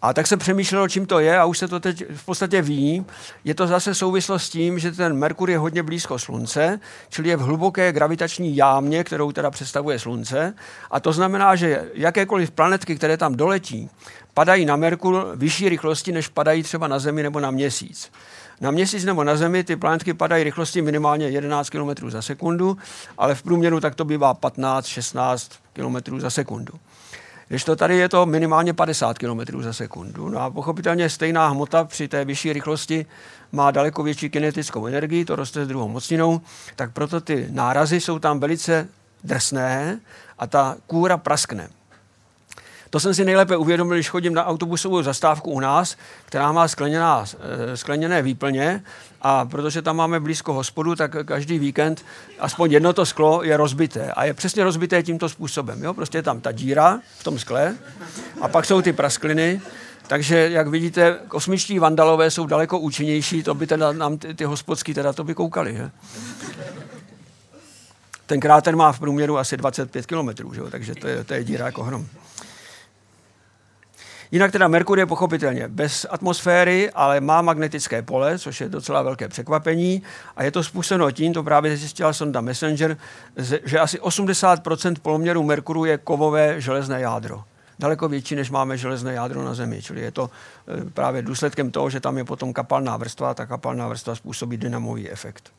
A 0.01 0.13
tak 0.13 0.27
se 0.27 0.37
přemýšlelo, 0.37 0.87
čím 0.87 1.05
to 1.05 1.19
je 1.19 1.39
a 1.39 1.45
už 1.45 1.57
se 1.57 1.67
to 1.67 1.79
teď 1.79 2.03
v 2.15 2.25
podstatě 2.25 2.61
ví. 2.61 3.05
Je 3.43 3.55
to 3.55 3.67
zase 3.67 3.95
souvislost 3.95 4.43
s 4.43 4.49
tím, 4.49 4.79
že 4.79 4.91
ten 4.91 5.17
Merkur 5.17 5.49
je 5.49 5.57
hodně 5.57 5.83
blízko 5.83 6.19
Slunce, 6.19 6.79
čili 7.09 7.29
je 7.29 7.37
v 7.37 7.41
hluboké 7.41 7.91
gravitační 7.91 8.55
jámě, 8.55 9.03
kterou 9.03 9.31
teda 9.31 9.51
představuje 9.51 9.99
Slunce. 9.99 10.53
A 10.91 10.99
to 10.99 11.13
znamená, 11.13 11.55
že 11.55 11.85
jakékoliv 11.93 12.51
planetky, 12.51 12.95
které 12.95 13.17
tam 13.17 13.35
doletí, 13.35 13.89
padají 14.33 14.65
na 14.65 14.75
Merkur 14.75 15.31
vyšší 15.35 15.69
rychlosti, 15.69 16.11
než 16.11 16.27
padají 16.27 16.63
třeba 16.63 16.87
na 16.87 16.99
Zemi 16.99 17.23
nebo 17.23 17.39
na 17.39 17.51
Měsíc. 17.51 18.11
Na 18.61 18.71
měsíc 18.71 19.05
nebo 19.05 19.23
na 19.23 19.35
Zemi 19.35 19.63
ty 19.63 19.75
planetky 19.75 20.13
padají 20.13 20.43
rychlosti 20.43 20.81
minimálně 20.81 21.29
11 21.29 21.69
km 21.69 22.09
za 22.09 22.21
sekundu, 22.21 22.77
ale 23.17 23.35
v 23.35 23.43
průměru 23.43 23.79
tak 23.79 23.95
to 23.95 24.05
bývá 24.05 24.33
15-16 24.33 25.51
km 25.73 26.19
za 26.19 26.29
sekundu. 26.29 26.73
Když 27.47 27.63
to 27.63 27.75
tady 27.75 27.97
je 27.97 28.09
to 28.09 28.25
minimálně 28.25 28.73
50 28.73 29.17
km 29.17 29.61
za 29.61 29.73
sekundu. 29.73 30.29
No 30.29 30.39
a 30.39 30.49
pochopitelně 30.49 31.09
stejná 31.09 31.47
hmota 31.47 31.83
při 31.83 32.07
té 32.07 32.25
vyšší 32.25 32.53
rychlosti 32.53 33.05
má 33.51 33.71
daleko 33.71 34.03
větší 34.03 34.29
kinetickou 34.29 34.87
energii, 34.87 35.25
to 35.25 35.35
roste 35.35 35.65
s 35.65 35.67
druhou 35.67 35.87
mocninou, 35.87 36.41
tak 36.75 36.91
proto 36.91 37.21
ty 37.21 37.47
nárazy 37.51 38.01
jsou 38.01 38.19
tam 38.19 38.39
velice 38.39 38.87
drsné 39.23 39.99
a 40.39 40.47
ta 40.47 40.75
kůra 40.87 41.17
praskne. 41.17 41.69
To 42.89 42.99
jsem 42.99 43.13
si 43.13 43.25
nejlépe 43.25 43.57
uvědomil, 43.57 43.95
když 43.95 44.09
chodím 44.09 44.33
na 44.33 44.45
autobusovou 44.45 45.01
zastávku 45.01 45.51
u 45.51 45.59
nás, 45.59 45.97
která 46.25 46.51
má 46.51 46.67
skleněná, 46.67 47.25
eh, 47.33 47.77
skleněné 47.77 48.21
výplně 48.21 48.83
a 49.21 49.45
protože 49.45 49.81
tam 49.81 49.95
máme 49.95 50.19
blízko 50.19 50.53
hospodu, 50.53 50.95
tak 50.95 51.15
každý 51.25 51.59
víkend 51.59 52.05
aspoň 52.39 52.71
jedno 52.71 52.93
to 52.93 53.05
sklo 53.05 53.43
je 53.43 53.57
rozbité. 53.57 54.11
A 54.11 54.25
je 54.25 54.33
přesně 54.33 54.63
rozbité 54.63 55.03
tímto 55.03 55.29
způsobem. 55.29 55.83
Jo? 55.83 55.93
Prostě 55.93 56.17
je 56.17 56.23
tam 56.23 56.41
ta 56.41 56.51
díra 56.51 56.99
v 57.19 57.23
tom 57.23 57.39
skle 57.39 57.75
a 58.41 58.47
pak 58.47 58.65
jsou 58.65 58.81
ty 58.81 58.93
praskliny. 58.93 59.61
Takže, 60.07 60.49
jak 60.51 60.67
vidíte, 60.67 61.19
kosmičtí 61.27 61.79
vandalové 61.79 62.31
jsou 62.31 62.45
daleko 62.45 62.79
účinnější, 62.79 63.43
to 63.43 63.53
by 63.53 63.67
teda 63.67 63.91
nám 63.91 64.17
ty, 64.17 64.33
ty 64.33 64.43
hospodský 64.43 64.93
teda 64.93 65.13
to 65.13 65.23
by 65.23 65.33
koukali. 65.35 65.73
Že? 65.73 65.91
Ten 68.25 68.39
kráter 68.39 68.75
má 68.75 68.91
v 68.91 68.99
průměru 68.99 69.37
asi 69.37 69.57
25 69.57 70.05
km, 70.05 70.53
že? 70.53 70.61
takže 70.71 70.95
to 70.95 71.07
je, 71.07 71.23
to 71.23 71.33
je 71.33 71.43
díra 71.43 71.65
jako 71.65 71.83
hrom. 71.83 72.07
Jinak 74.31 74.51
teda 74.51 74.67
Merkur 74.67 74.99
je 74.99 75.05
pochopitelně 75.05 75.67
bez 75.67 76.05
atmosféry, 76.09 76.91
ale 76.91 77.21
má 77.21 77.41
magnetické 77.41 78.01
pole, 78.01 78.39
což 78.39 78.61
je 78.61 78.69
docela 78.69 79.01
velké 79.01 79.27
překvapení. 79.27 80.03
A 80.35 80.43
je 80.43 80.51
to 80.51 80.63
způsobeno 80.63 81.11
tím, 81.11 81.33
to 81.33 81.43
právě 81.43 81.77
zjistila 81.77 82.13
sonda 82.13 82.41
Messenger, 82.41 82.97
že 83.65 83.79
asi 83.79 83.99
80% 83.99 84.95
poloměru 85.01 85.43
Merkuru 85.43 85.85
je 85.85 85.97
kovové 85.97 86.61
železné 86.61 87.01
jádro 87.01 87.43
daleko 87.79 88.09
větší, 88.09 88.35
než 88.35 88.49
máme 88.49 88.77
železné 88.77 89.13
jádro 89.13 89.43
na 89.43 89.53
Zemi. 89.53 89.81
Čili 89.81 90.01
je 90.01 90.11
to 90.11 90.29
e, 90.67 90.89
právě 90.89 91.21
důsledkem 91.21 91.71
toho, 91.71 91.89
že 91.89 91.99
tam 91.99 92.17
je 92.17 92.23
potom 92.23 92.53
kapalná 92.53 92.97
vrstva 92.97 93.31
a 93.31 93.33
ta 93.33 93.45
kapalná 93.45 93.87
vrstva 93.87 94.15
způsobí 94.15 94.57
dynamový 94.57 95.09
efekt. 95.09 95.51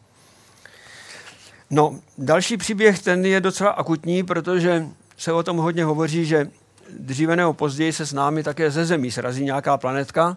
No, 1.71 1.99
další 2.19 2.57
příběh, 2.57 3.03
ten 3.03 3.27
je 3.27 3.41
docela 3.41 3.71
akutní, 3.71 4.23
protože 4.23 4.87
se 5.17 5.33
o 5.33 5.43
tom 5.43 5.57
hodně 5.57 5.85
hovoří, 5.85 6.25
že 6.25 6.51
dříve 6.99 7.37
nebo 7.37 7.53
později 7.53 7.93
se 7.93 8.07
s 8.07 8.13
námi 8.13 8.43
také 8.43 8.71
ze 8.71 8.85
Zemí 8.85 9.11
srazí 9.11 9.45
nějaká 9.45 9.77
planetka 9.77 10.37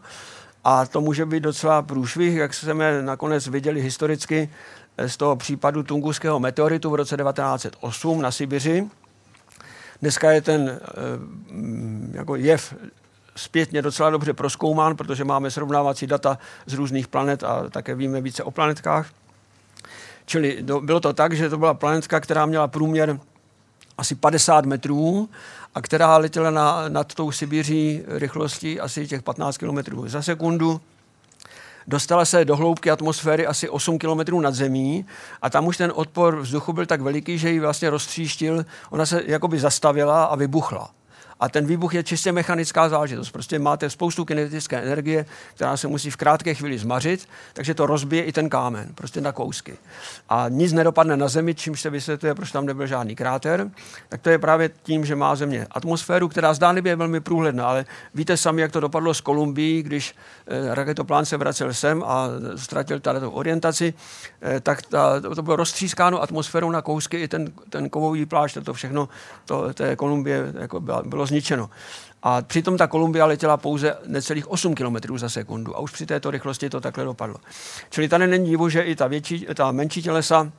a 0.63 0.85
to 0.85 1.01
může 1.01 1.25
být 1.25 1.43
docela 1.43 1.81
průšvih, 1.81 2.35
jak 2.35 2.53
jsme 2.53 3.01
nakonec 3.01 3.47
viděli 3.47 3.81
historicky 3.81 4.49
z 5.07 5.17
toho 5.17 5.35
případu 5.35 5.83
Tunguského 5.83 6.39
meteoritu 6.39 6.89
v 6.89 6.95
roce 6.95 7.17
1908 7.17 8.21
na 8.21 8.31
Sibiři. 8.31 8.89
Dneska 10.01 10.31
je 10.31 10.41
ten 10.41 10.79
eh, 10.81 10.87
jako 12.17 12.35
jev 12.35 12.73
zpětně 13.35 13.81
docela 13.81 14.09
dobře 14.09 14.33
proskoumán, 14.33 14.95
protože 14.95 15.23
máme 15.23 15.51
srovnávací 15.51 16.07
data 16.07 16.37
z 16.65 16.73
různých 16.73 17.07
planet 17.07 17.43
a 17.43 17.69
také 17.69 17.95
víme 17.95 18.21
více 18.21 18.43
o 18.43 18.51
planetkách. 18.51 19.09
Čili 20.25 20.63
bylo 20.81 20.99
to 20.99 21.13
tak, 21.13 21.33
že 21.33 21.49
to 21.49 21.57
byla 21.57 21.73
planetka, 21.73 22.19
která 22.19 22.45
měla 22.45 22.67
průměr 22.67 23.19
asi 24.01 24.15
50 24.15 24.65
metrů 24.65 25.29
a 25.75 25.81
která 25.81 26.17
letěla 26.17 26.49
na, 26.49 26.89
nad 26.89 27.13
tou 27.13 27.31
Sibiří 27.31 28.03
rychlostí 28.07 28.79
asi 28.79 29.07
těch 29.07 29.21
15 29.23 29.57
km 29.57 30.07
za 30.07 30.21
sekundu. 30.21 30.81
Dostala 31.87 32.25
se 32.25 32.45
do 32.45 32.55
hloubky 32.55 32.91
atmosféry 32.91 33.47
asi 33.47 33.69
8 33.69 33.99
km 33.99 34.41
nad 34.41 34.55
zemí 34.55 35.05
a 35.41 35.49
tam 35.49 35.67
už 35.67 35.77
ten 35.77 35.91
odpor 35.95 36.39
vzduchu 36.39 36.73
byl 36.73 36.85
tak 36.85 37.01
veliký, 37.01 37.37
že 37.37 37.49
ji 37.49 37.59
vlastně 37.59 37.89
roztříštil. 37.89 38.65
Ona 38.89 39.05
se 39.05 39.23
jakoby 39.25 39.59
zastavila 39.59 40.23
a 40.23 40.35
vybuchla. 40.35 40.89
A 41.41 41.49
ten 41.49 41.65
výbuch 41.65 41.93
je 41.93 42.03
čistě 42.03 42.31
mechanická 42.31 42.89
záležitost. 42.89 43.31
Prostě 43.31 43.59
máte 43.59 43.89
spoustu 43.89 44.25
kinetické 44.25 44.81
energie, 44.81 45.25
která 45.55 45.77
se 45.77 45.87
musí 45.87 46.09
v 46.09 46.15
krátké 46.15 46.53
chvíli 46.53 46.77
zmařit, 46.77 47.27
takže 47.53 47.73
to 47.73 47.85
rozbije 47.85 48.23
i 48.23 48.31
ten 48.31 48.49
kámen, 48.49 48.89
prostě 48.95 49.21
na 49.21 49.31
kousky. 49.31 49.77
A 50.29 50.45
nic 50.49 50.73
nedopadne 50.73 51.17
na 51.17 51.27
Zemi, 51.27 51.55
čímž 51.55 51.81
se 51.81 51.89
vysvětluje, 51.89 52.35
proč 52.35 52.51
tam 52.51 52.65
nebyl 52.65 52.87
žádný 52.87 53.15
kráter. 53.15 53.71
Tak 54.09 54.21
to 54.21 54.29
je 54.29 54.39
právě 54.39 54.69
tím, 54.83 55.05
že 55.05 55.15
má 55.15 55.35
Země 55.35 55.67
atmosféru, 55.71 56.27
která 56.27 56.53
zdánlivě 56.53 56.91
je 56.91 56.95
velmi 56.95 57.19
průhledná, 57.19 57.67
ale 57.67 57.85
víte 58.13 58.37
sami, 58.37 58.61
jak 58.61 58.71
to 58.71 58.79
dopadlo 58.79 59.13
s 59.13 59.21
Kolumbií, 59.21 59.83
když 59.83 60.15
eh, 60.47 60.75
raketoplán 60.75 61.25
se 61.25 61.37
vracel 61.37 61.73
sem 61.73 62.03
a 62.03 62.27
ztratil 62.55 62.99
tady 62.99 63.19
tu 63.19 63.29
orientaci, 63.29 63.93
eh, 64.41 64.59
tak 64.59 64.81
ta, 64.81 65.19
to 65.19 65.41
bylo 65.41 65.55
roztřískáno 65.55 66.21
atmosférou 66.21 66.71
na 66.71 66.81
kousky, 66.81 67.17
i 67.17 67.27
ten, 67.27 67.51
ten 67.69 67.89
kovový 67.89 68.25
plášť, 68.25 68.57
to 68.63 68.73
všechno, 68.73 69.09
to, 69.45 69.73
té 69.73 69.95
Kolumbie 69.95 70.53
jako 70.59 70.79
bylo, 70.79 71.03
bylo 71.03 71.25
zničeno. 71.31 71.69
A 72.23 72.41
přitom 72.41 72.77
ta 72.77 72.87
Kolumbia 72.87 73.25
letěla 73.25 73.57
pouze 73.57 73.97
necelých 74.05 74.51
8 74.51 74.75
km 74.75 75.17
za 75.17 75.29
sekundu 75.29 75.75
a 75.75 75.79
už 75.79 75.91
při 75.91 76.05
této 76.05 76.31
rychlosti 76.31 76.69
to 76.69 76.81
takhle 76.81 77.03
dopadlo. 77.03 77.35
Čili 77.89 78.09
tady 78.09 78.27
není 78.27 78.49
divu, 78.49 78.69
že 78.69 78.81
i 78.81 78.95
ta, 78.95 79.07
větší, 79.07 79.47
ta 79.55 79.71
menší 79.71 80.01
tělesa 80.01 80.51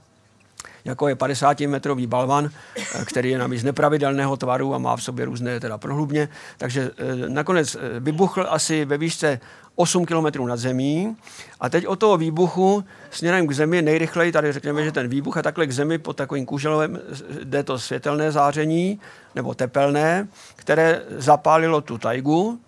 jako 0.85 1.09
je 1.09 1.15
50-metrový 1.15 2.07
balvan, 2.07 2.51
eh, 2.77 3.05
který 3.05 3.31
je 3.31 3.39
navíc 3.39 3.63
nepravidelného 3.63 4.37
tvaru 4.37 4.75
a 4.75 4.79
má 4.79 4.97
v 4.97 5.03
sobě 5.03 5.25
různé 5.25 5.61
teda 5.61 5.79
prohlubně. 5.79 6.29
Takže 6.59 6.91
eh, 6.97 7.29
nakonec 7.29 7.75
eh, 7.75 8.01
vybuchl 8.01 8.47
asi 8.49 8.85
ve 8.85 8.99
výšce 8.99 9.41
8 9.75 10.07
km 10.07 10.47
nad 10.47 10.57
zemí 10.57 11.17
a 11.61 11.69
teď 11.69 11.87
od 11.87 11.97
toho 11.97 12.17
výbuchu 12.17 12.85
směrem 13.11 13.47
k 13.47 13.53
zemi 13.53 13.83
nejrychleji, 13.83 14.33
tady 14.33 14.53
řekněme, 14.53 14.85
že 14.85 14.93
ten 14.93 15.09
výbuch 15.09 15.37
a 15.37 15.43
takhle 15.43 15.67
k 15.67 15.73
zemi 15.73 15.99
pod 15.99 16.17
takovým 16.17 16.47
kůželovem 16.47 17.01
jde 17.45 17.63
to 17.63 17.79
světelné 17.79 18.33
záření 18.33 19.01
nebo 19.35 19.55
tepelné, 19.55 20.29
které 20.57 21.03
zapálilo 21.19 21.81
tu 21.81 21.99
tajgu 21.99 22.61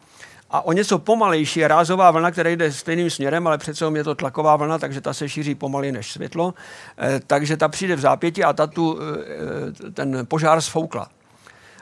a 0.55 0.61
o 0.61 0.73
něco 0.73 0.99
pomalejší 0.99 1.61
je 1.61 1.69
rázová 1.69 2.11
vlna, 2.11 2.31
která 2.31 2.51
jde 2.51 2.73
stejným 2.73 3.11
směrem, 3.11 3.47
ale 3.47 3.59
přece 3.59 3.85
je 3.95 4.05
to 4.05 4.15
tlaková 4.15 4.57
vlna, 4.57 4.79
takže 4.79 5.01
ta 5.01 5.15
se 5.15 5.29
šíří 5.29 5.55
pomaleji 5.55 5.93
než 5.93 6.13
světlo. 6.13 6.55
Eh, 6.99 7.21
takže 7.27 7.57
ta 7.57 7.69
přijde 7.69 7.97
v 7.97 8.01
zápěti 8.01 8.45
a 8.45 8.53
ta 8.53 8.67
tu, 8.67 8.99
eh, 8.99 9.91
ten 9.91 10.27
požár 10.27 10.61
sfoukla 10.61 11.09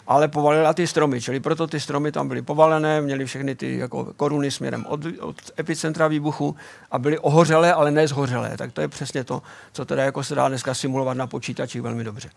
ale 0.07 0.29
povalila 0.29 0.75
ty 0.75 0.87
stromy, 0.87 1.21
čili 1.21 1.41
proto 1.41 1.67
ty 1.67 1.81
stromy 1.81 2.13
tam 2.13 2.29
byly 2.29 2.43
povalené, 2.43 3.01
měly 3.01 3.25
všechny 3.25 3.55
ty 3.55 3.79
jako 3.79 4.05
koruny 4.17 4.51
směrem 4.51 4.87
od, 4.89 5.01
od 5.21 5.37
epicentra 5.59 6.09
výbuchu 6.09 6.57
a 6.91 6.99
byly 6.99 7.19
ohořelé, 7.19 7.75
ale 7.75 7.91
ne 7.91 8.09
zhořelé. 8.09 8.57
Tak 8.57 8.73
to 8.73 8.81
je 8.81 8.89
přesně 8.89 9.25
to, 9.25 9.43
co 9.73 9.85
teda 9.85 10.05
jako 10.05 10.25
se 10.25 10.35
dá 10.35 10.49
dneska 10.49 10.75
simulovat 10.75 11.17
na 11.17 11.27
počítači 11.27 11.81
velmi 11.81 12.05
dobře. 12.05 12.31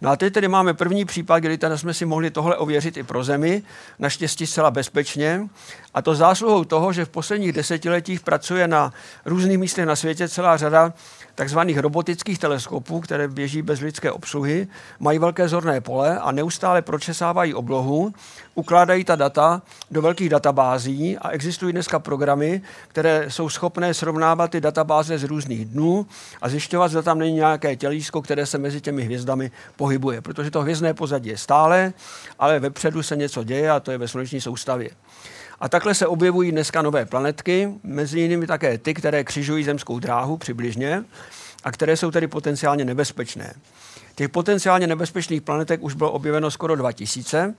No 0.00 0.10
a 0.10 0.16
teď 0.16 0.34
tedy 0.34 0.48
máme 0.48 0.74
první 0.74 1.04
případ, 1.04 1.38
kdy 1.38 1.58
teda 1.58 1.78
jsme 1.78 1.94
si 1.94 2.04
mohli 2.04 2.30
tohle 2.30 2.56
ověřit 2.56 2.96
i 2.96 3.02
pro 3.02 3.24
Zemi, 3.24 3.62
naštěstí 3.98 4.46
zcela 4.46 4.70
bezpečně. 4.70 5.48
A 5.94 6.02
to 6.02 6.14
zásluhou 6.14 6.64
toho, 6.64 6.92
že 6.92 7.04
v 7.04 7.08
posledních 7.08 7.52
desetiletích 7.52 8.20
pracuje 8.20 8.68
na 8.68 8.92
různých 9.24 9.58
místech 9.58 9.86
na 9.86 9.96
světě 9.96 10.28
celá 10.28 10.56
řada 10.56 10.92
takzvaných 11.34 11.78
robotických 11.78 12.38
teleskopů, 12.38 13.00
které 13.00 13.28
běží 13.28 13.62
bez 13.62 13.80
lidské 13.80 14.12
obsluhy, 14.12 14.68
mají 15.00 15.18
velké 15.18 15.48
zorné 15.48 15.80
pole 15.80 16.18
a 16.18 16.32
neustále 16.32 16.82
pročesávají 16.82 17.54
oblohu, 17.54 18.14
ukládají 18.54 19.04
ta 19.04 19.16
data 19.16 19.62
do 19.90 20.02
velkých 20.02 20.28
databází 20.28 21.18
a 21.18 21.30
existují 21.30 21.72
dneska 21.72 21.98
programy, 21.98 22.62
které 22.88 23.30
jsou 23.30 23.48
schopné 23.48 23.94
srovnávat 23.94 24.50
ty 24.50 24.60
databáze 24.60 25.18
z 25.18 25.24
různých 25.24 25.64
dnů 25.64 26.06
a 26.42 26.48
zjišťovat, 26.48 26.88
zda 26.88 27.02
tam 27.02 27.18
není 27.18 27.32
nějaké 27.32 27.76
tělísko, 27.76 28.22
které 28.22 28.46
se 28.46 28.58
mezi 28.58 28.80
těmi 28.80 29.02
hvězdami 29.02 29.50
pohybuje. 29.76 30.20
Protože 30.20 30.50
to 30.50 30.62
hvězdné 30.62 30.94
pozadí 30.94 31.28
je 31.28 31.38
stále, 31.38 31.92
ale 32.38 32.60
vepředu 32.60 33.02
se 33.02 33.16
něco 33.16 33.44
děje 33.44 33.70
a 33.70 33.80
to 33.80 33.90
je 33.90 33.98
ve 33.98 34.08
sluneční 34.08 34.40
soustavě. 34.40 34.90
A 35.60 35.68
takhle 35.68 35.94
se 35.94 36.06
objevují 36.06 36.52
dneska 36.52 36.82
nové 36.82 37.06
planetky, 37.06 37.68
mezi 37.82 38.20
jinými 38.20 38.46
také 38.46 38.78
ty, 38.78 38.94
které 38.94 39.24
křižují 39.24 39.64
zemskou 39.64 39.98
dráhu 39.98 40.36
přibližně 40.36 41.04
a 41.64 41.72
které 41.72 41.96
jsou 41.96 42.10
tedy 42.10 42.26
potenciálně 42.26 42.84
nebezpečné. 42.84 43.54
Těch 44.14 44.28
potenciálně 44.28 44.86
nebezpečných 44.86 45.42
planetek 45.42 45.82
už 45.82 45.94
bylo 45.94 46.12
objeveno 46.12 46.50
skoro 46.50 46.76
2000. 46.76 47.54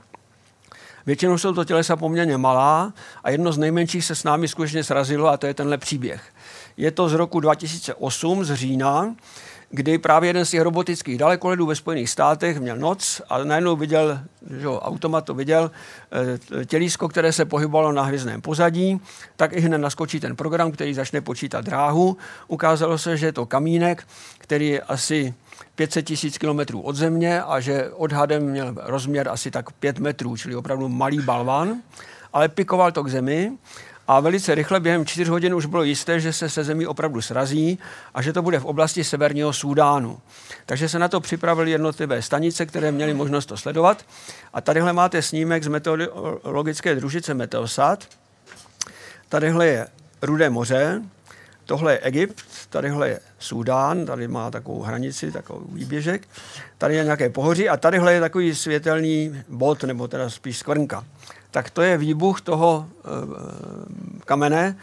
Většinou 1.05 1.37
jsou 1.37 1.53
to 1.53 1.65
tělesa 1.65 1.95
poměrně 1.95 2.37
malá 2.37 2.93
a 3.23 3.29
jedno 3.29 3.51
z 3.51 3.57
nejmenších 3.57 4.05
se 4.05 4.15
s 4.15 4.23
námi 4.23 4.47
skutečně 4.47 4.83
srazilo 4.83 5.27
a 5.27 5.37
to 5.37 5.47
je 5.47 5.53
tenhle 5.53 5.77
příběh. 5.77 6.23
Je 6.77 6.91
to 6.91 7.09
z 7.09 7.13
roku 7.13 7.39
2008, 7.39 8.45
z 8.45 8.55
října, 8.55 9.15
kdy 9.69 9.97
právě 9.97 10.29
jeden 10.29 10.45
z 10.45 10.49
těch 10.49 10.61
robotických 10.61 11.17
dalekohledů 11.17 11.65
ve 11.65 11.75
Spojených 11.75 12.09
státech 12.09 12.59
měl 12.59 12.77
noc 12.77 13.21
a 13.29 13.43
najednou 13.43 13.75
viděl, 13.75 14.19
že 14.59 14.67
automat 14.67 15.25
to 15.25 15.33
viděl, 15.33 15.71
eh, 16.61 16.65
tělísko, 16.65 17.07
které 17.07 17.31
se 17.31 17.45
pohybovalo 17.45 17.91
na 17.91 18.03
hvězdném 18.03 18.41
pozadí, 18.41 19.01
tak 19.35 19.53
i 19.53 19.59
hned 19.59 19.77
naskočí 19.77 20.19
ten 20.19 20.35
program, 20.35 20.71
který 20.71 20.93
začne 20.93 21.21
počítat 21.21 21.65
dráhu. 21.65 22.17
Ukázalo 22.47 22.97
se, 22.97 23.17
že 23.17 23.25
je 23.25 23.33
to 23.33 23.45
kamínek, 23.45 24.07
který 24.37 24.67
je 24.67 24.81
asi 24.81 25.33
500 25.75 26.05
tisíc 26.05 26.37
kilometrů 26.37 26.81
od 26.81 26.95
země 26.95 27.41
a 27.41 27.59
že 27.59 27.89
odhadem 27.89 28.43
měl 28.43 28.75
rozměr 28.77 29.29
asi 29.29 29.51
tak 29.51 29.71
5 29.71 29.99
metrů, 29.99 30.37
čili 30.37 30.55
opravdu 30.55 30.89
malý 30.89 31.19
balvan, 31.19 31.81
ale 32.33 32.49
pikoval 32.49 32.91
to 32.91 33.03
k 33.03 33.09
zemi 33.09 33.51
a 34.07 34.19
velice 34.19 34.55
rychle 34.55 34.79
během 34.79 35.05
čtyř 35.05 35.29
hodin 35.29 35.55
už 35.55 35.65
bylo 35.65 35.83
jisté, 35.83 36.19
že 36.19 36.33
se 36.33 36.49
se 36.49 36.63
zemí 36.63 36.87
opravdu 36.87 37.21
srazí 37.21 37.79
a 38.13 38.21
že 38.21 38.33
to 38.33 38.41
bude 38.41 38.59
v 38.59 38.65
oblasti 38.65 39.03
severního 39.03 39.53
Súdánu. 39.53 40.19
Takže 40.65 40.89
se 40.89 40.99
na 40.99 41.07
to 41.07 41.19
připravili 41.19 41.71
jednotlivé 41.71 42.21
stanice, 42.21 42.65
které 42.65 42.91
měly 42.91 43.13
možnost 43.13 43.45
to 43.45 43.57
sledovat. 43.57 44.05
A 44.53 44.61
tadyhle 44.61 44.93
máte 44.93 45.21
snímek 45.21 45.63
z 45.63 45.67
meteorologické 45.67 46.95
družice 46.95 47.33
Meteosat. 47.33 48.07
Tadyhle 49.29 49.67
je 49.67 49.87
Rudé 50.21 50.49
moře, 50.49 51.01
tohle 51.65 51.93
je 51.93 51.99
Egypt, 51.99 52.45
tadyhle 52.69 53.09
je 53.09 53.19
Súdán, 53.39 54.05
tady 54.05 54.27
má 54.27 54.51
takovou 54.51 54.81
hranici, 54.81 55.31
takový 55.31 55.65
výběžek, 55.71 56.27
tady 56.77 56.95
je 56.95 57.03
nějaké 57.03 57.29
pohoří 57.29 57.69
a 57.69 57.77
tadyhle 57.77 58.13
je 58.13 58.19
takový 58.19 58.55
světelný 58.55 59.43
bod, 59.49 59.83
nebo 59.83 60.07
teda 60.07 60.29
spíš 60.29 60.57
skvrnka 60.57 61.05
tak 61.55 61.69
to 61.69 61.81
je 61.81 61.97
výbuch 61.97 62.41
toho 62.41 62.87
eh, 62.89 63.09
kamene. 64.25 64.77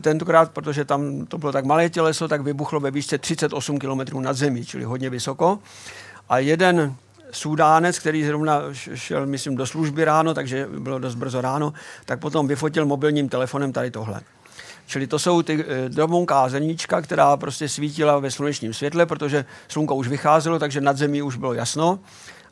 Tentokrát, 0.00 0.50
protože 0.52 0.84
tam 0.84 1.26
to 1.26 1.38
bylo 1.38 1.52
tak 1.52 1.64
malé 1.64 1.90
těleso, 1.90 2.28
tak 2.28 2.40
vybuchlo 2.40 2.80
ve 2.80 2.90
výšce 2.90 3.18
38 3.18 3.78
km 3.78 4.20
nad 4.20 4.36
zemí, 4.36 4.64
čili 4.64 4.84
hodně 4.84 5.10
vysoko. 5.10 5.58
A 6.28 6.38
jeden 6.38 6.94
Sudánec, 7.30 7.98
který 7.98 8.24
zrovna 8.24 8.60
šel, 8.94 9.26
myslím, 9.26 9.56
do 9.56 9.66
služby 9.66 10.04
ráno, 10.04 10.34
takže 10.34 10.68
bylo 10.78 10.98
dost 10.98 11.14
brzo 11.14 11.40
ráno, 11.40 11.72
tak 12.04 12.20
potom 12.20 12.48
vyfotil 12.48 12.86
mobilním 12.86 13.28
telefonem 13.28 13.72
tady 13.72 13.90
tohle. 13.90 14.20
Čili 14.86 15.06
to 15.06 15.18
jsou 15.18 15.42
ty 15.42 15.64
eh, 15.68 15.88
drobunká 15.88 16.48
zrníčka, 16.48 17.00
která 17.00 17.36
prostě 17.36 17.68
svítila 17.68 18.18
ve 18.18 18.30
slunečním 18.30 18.74
světle, 18.74 19.06
protože 19.06 19.44
slunko 19.68 19.94
už 19.94 20.08
vycházelo, 20.08 20.58
takže 20.58 20.80
nad 20.80 20.96
zemí 20.96 21.22
už 21.22 21.36
bylo 21.36 21.54
jasno 21.54 21.98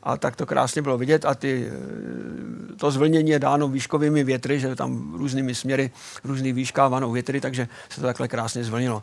a 0.08 0.16
tak 0.16 0.36
to 0.36 0.46
krásně 0.46 0.82
bylo 0.82 0.98
vidět 0.98 1.24
a 1.24 1.34
ty, 1.34 1.68
eh, 1.68 2.76
to 2.76 2.90
zvlnění 2.90 3.30
je 3.30 3.38
dáno 3.38 3.68
výškovými 3.68 4.24
větry, 4.24 4.60
že 4.60 4.76
tam 4.76 5.14
různými 5.14 5.54
směry, 5.54 5.90
různých 6.24 6.54
výškách 6.54 6.90
vanou 6.90 7.12
větry, 7.12 7.40
takže 7.40 7.68
se 7.88 8.00
to 8.00 8.06
takhle 8.06 8.28
krásně 8.28 8.64
zvlnilo. 8.64 9.02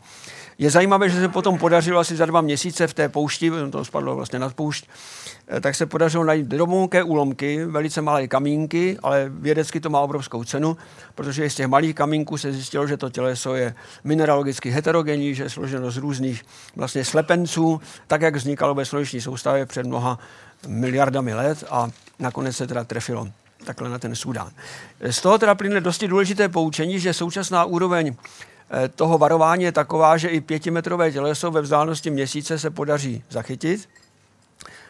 Je 0.58 0.70
zajímavé, 0.70 1.10
že 1.10 1.20
se 1.20 1.28
potom 1.28 1.58
podařilo 1.58 2.00
asi 2.00 2.16
za 2.16 2.26
dva 2.26 2.42
měsíce 2.42 2.88
v 2.88 2.94
té 2.94 3.10
poušti, 3.10 3.52
to 3.72 3.86
spadlo 3.86 4.16
vlastně 4.16 4.40
nad 4.40 4.54
poušť, 4.54 4.88
eh, 5.48 5.62
tak 5.62 5.76
se 5.76 5.86
podařilo 5.86 6.24
najít 6.24 6.48
drobonké 6.48 7.04
úlomky, 7.04 7.66
velice 7.66 8.02
malé 8.02 8.28
kamínky, 8.28 8.98
ale 9.04 9.30
vědecky 9.30 9.80
to 9.80 9.90
má 9.90 10.00
obrovskou 10.00 10.44
cenu, 10.44 10.78
protože 11.16 11.50
z 11.50 11.56
těch 11.56 11.68
malých 11.68 11.96
kamínků 11.96 12.38
se 12.38 12.54
zjistilo, 12.54 12.88
že 12.88 12.98
to 12.98 13.10
těleso 13.10 13.56
je 13.56 13.76
mineralogicky 14.04 14.70
heterogenní, 14.70 15.36
že 15.36 15.44
je 15.44 15.50
složeno 15.50 15.92
z 15.92 15.98
různých 15.98 16.46
vlastně 16.76 17.06
slepenců, 17.06 17.82
tak 18.08 18.22
jak 18.22 18.36
vznikalo 18.36 18.74
ve 18.74 18.86
sluneční 18.86 19.22
soustavě 19.22 19.66
před 19.66 19.86
mnoha 19.86 20.20
miliardami 20.68 21.34
let 21.34 21.64
a 21.70 21.90
nakonec 22.20 22.58
se 22.58 22.68
teda 22.68 22.84
trefilo 22.84 23.28
takhle 23.66 23.90
na 23.90 24.00
ten 24.00 24.16
Sudán. 24.16 24.52
Z 25.02 25.22
toho 25.22 25.38
teda 25.38 25.56
plyne 25.56 25.82
dosti 25.82 26.08
důležité 26.08 26.50
poučení, 26.50 27.00
že 27.00 27.14
současná 27.14 27.66
úroveň 27.66 28.16
eh, 28.16 28.88
toho 28.88 29.18
varování 29.18 29.64
je 29.64 29.72
taková, 29.72 30.18
že 30.18 30.28
i 30.28 30.42
pětimetrové 30.42 31.12
těleso 31.12 31.52
ve 31.52 31.62
vzdálenosti 31.62 32.10
měsíce 32.10 32.60
se 32.60 32.70
podaří 32.70 33.24
zachytit, 33.30 33.90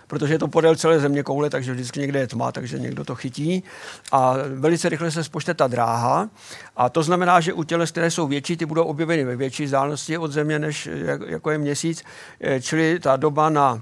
protože 0.07 0.33
je 0.33 0.39
to 0.39 0.47
podél 0.47 0.75
celé 0.75 0.99
země 0.99 1.23
koule, 1.23 1.49
takže 1.49 1.73
vždycky 1.73 1.99
někde 1.99 2.19
je 2.19 2.27
tma, 2.27 2.51
takže 2.51 2.79
někdo 2.79 3.03
to 3.03 3.15
chytí. 3.15 3.63
A 4.11 4.35
velice 4.53 4.89
rychle 4.89 5.11
se 5.11 5.23
spočte 5.23 5.53
ta 5.53 5.67
dráha. 5.67 6.29
A 6.77 6.89
to 6.89 7.03
znamená, 7.03 7.39
že 7.39 7.53
u 7.53 7.63
těles, 7.63 7.91
které 7.91 8.11
jsou 8.11 8.27
větší, 8.27 8.57
ty 8.57 8.65
budou 8.65 8.83
objeveny 8.83 9.23
ve 9.23 9.35
větší 9.35 9.65
vzdálenosti 9.65 10.17
od 10.17 10.31
země, 10.31 10.59
než 10.59 10.89
jako 11.25 11.51
je 11.51 11.57
měsíc, 11.57 12.03
eh, 12.41 12.61
čili 12.61 12.99
ta 12.99 13.15
doba 13.15 13.49
na 13.49 13.81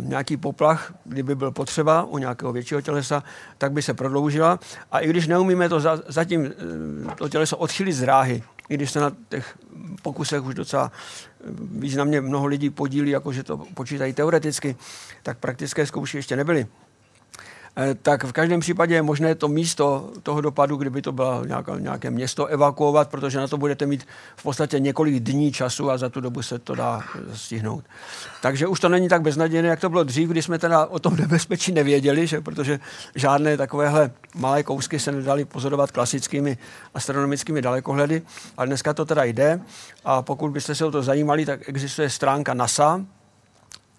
nějaký 0.00 0.36
poplach, 0.36 0.94
kdyby 1.04 1.34
byl 1.34 1.50
potřeba 1.50 2.02
u 2.02 2.18
nějakého 2.18 2.52
většího 2.52 2.80
tělesa, 2.80 3.22
tak 3.58 3.72
by 3.72 3.82
se 3.82 3.94
prodloužila. 3.94 4.60
A 4.92 4.98
i 4.98 5.08
když 5.08 5.26
neumíme 5.26 5.68
to 5.68 5.80
za, 5.80 6.00
zatím 6.08 6.52
to 7.16 7.28
těleso 7.28 7.56
odchylit 7.56 7.94
z 7.94 8.00
dráhy, 8.00 8.42
i 8.68 8.74
když 8.74 8.90
se 8.90 9.00
na 9.00 9.12
těch 9.28 9.58
pokusech 10.02 10.42
už 10.42 10.54
docela 10.54 10.92
významně 11.78 12.20
mnoho 12.20 12.46
lidí 12.46 12.70
podílí, 12.70 13.10
jakože 13.10 13.42
to 13.42 13.56
počítají 13.74 14.12
teoreticky, 14.12 14.76
tak 15.22 15.38
praktické 15.38 15.86
zkoušky 15.86 16.18
ještě 16.18 16.36
nebyly. 16.36 16.66
Eh, 17.78 17.94
tak 17.94 18.24
v 18.24 18.32
každém 18.32 18.60
případě 18.60 18.94
je 18.94 19.02
možné 19.02 19.34
to 19.34 19.48
místo 19.48 20.10
toho 20.22 20.40
dopadu, 20.40 20.76
kdyby 20.76 21.02
to 21.02 21.12
bylo 21.12 21.44
nějaké, 21.44 21.72
nějaké 21.78 22.10
město, 22.10 22.46
evakuovat, 22.46 23.08
protože 23.08 23.38
na 23.38 23.48
to 23.48 23.58
budete 23.58 23.86
mít 23.86 24.06
v 24.36 24.42
podstatě 24.42 24.80
několik 24.80 25.22
dní 25.22 25.52
času 25.52 25.90
a 25.90 25.98
za 25.98 26.08
tu 26.08 26.20
dobu 26.20 26.42
se 26.42 26.58
to 26.58 26.74
dá 26.74 27.00
stihnout. 27.34 27.84
Takže 28.42 28.66
už 28.66 28.80
to 28.80 28.88
není 28.88 29.08
tak 29.08 29.22
beznadějné, 29.22 29.68
jak 29.68 29.80
to 29.80 29.88
bylo 29.88 30.04
dřív, 30.04 30.28
kdy 30.28 30.42
jsme 30.42 30.58
teda 30.58 30.86
o 30.86 30.98
tom 30.98 31.16
nebezpečí 31.20 31.72
nevěděli, 31.72 32.26
že? 32.26 32.40
protože 32.40 32.80
žádné 33.14 33.56
takovéhle 33.56 34.10
malé 34.34 34.62
kousky 34.62 34.98
se 34.98 35.12
nedali 35.12 35.44
pozorovat 35.44 35.90
klasickými 35.90 36.58
astronomickými 36.94 37.62
dalekohledy, 37.62 38.22
ale 38.56 38.66
dneska 38.66 38.94
to 38.94 39.04
teda 39.04 39.24
jde 39.24 39.60
a 40.04 40.22
pokud 40.22 40.50
byste 40.50 40.74
se 40.74 40.84
o 40.84 40.90
to 40.90 41.02
zajímali, 41.02 41.46
tak 41.46 41.68
existuje 41.68 42.10
stránka 42.10 42.54
NASA 42.54 43.04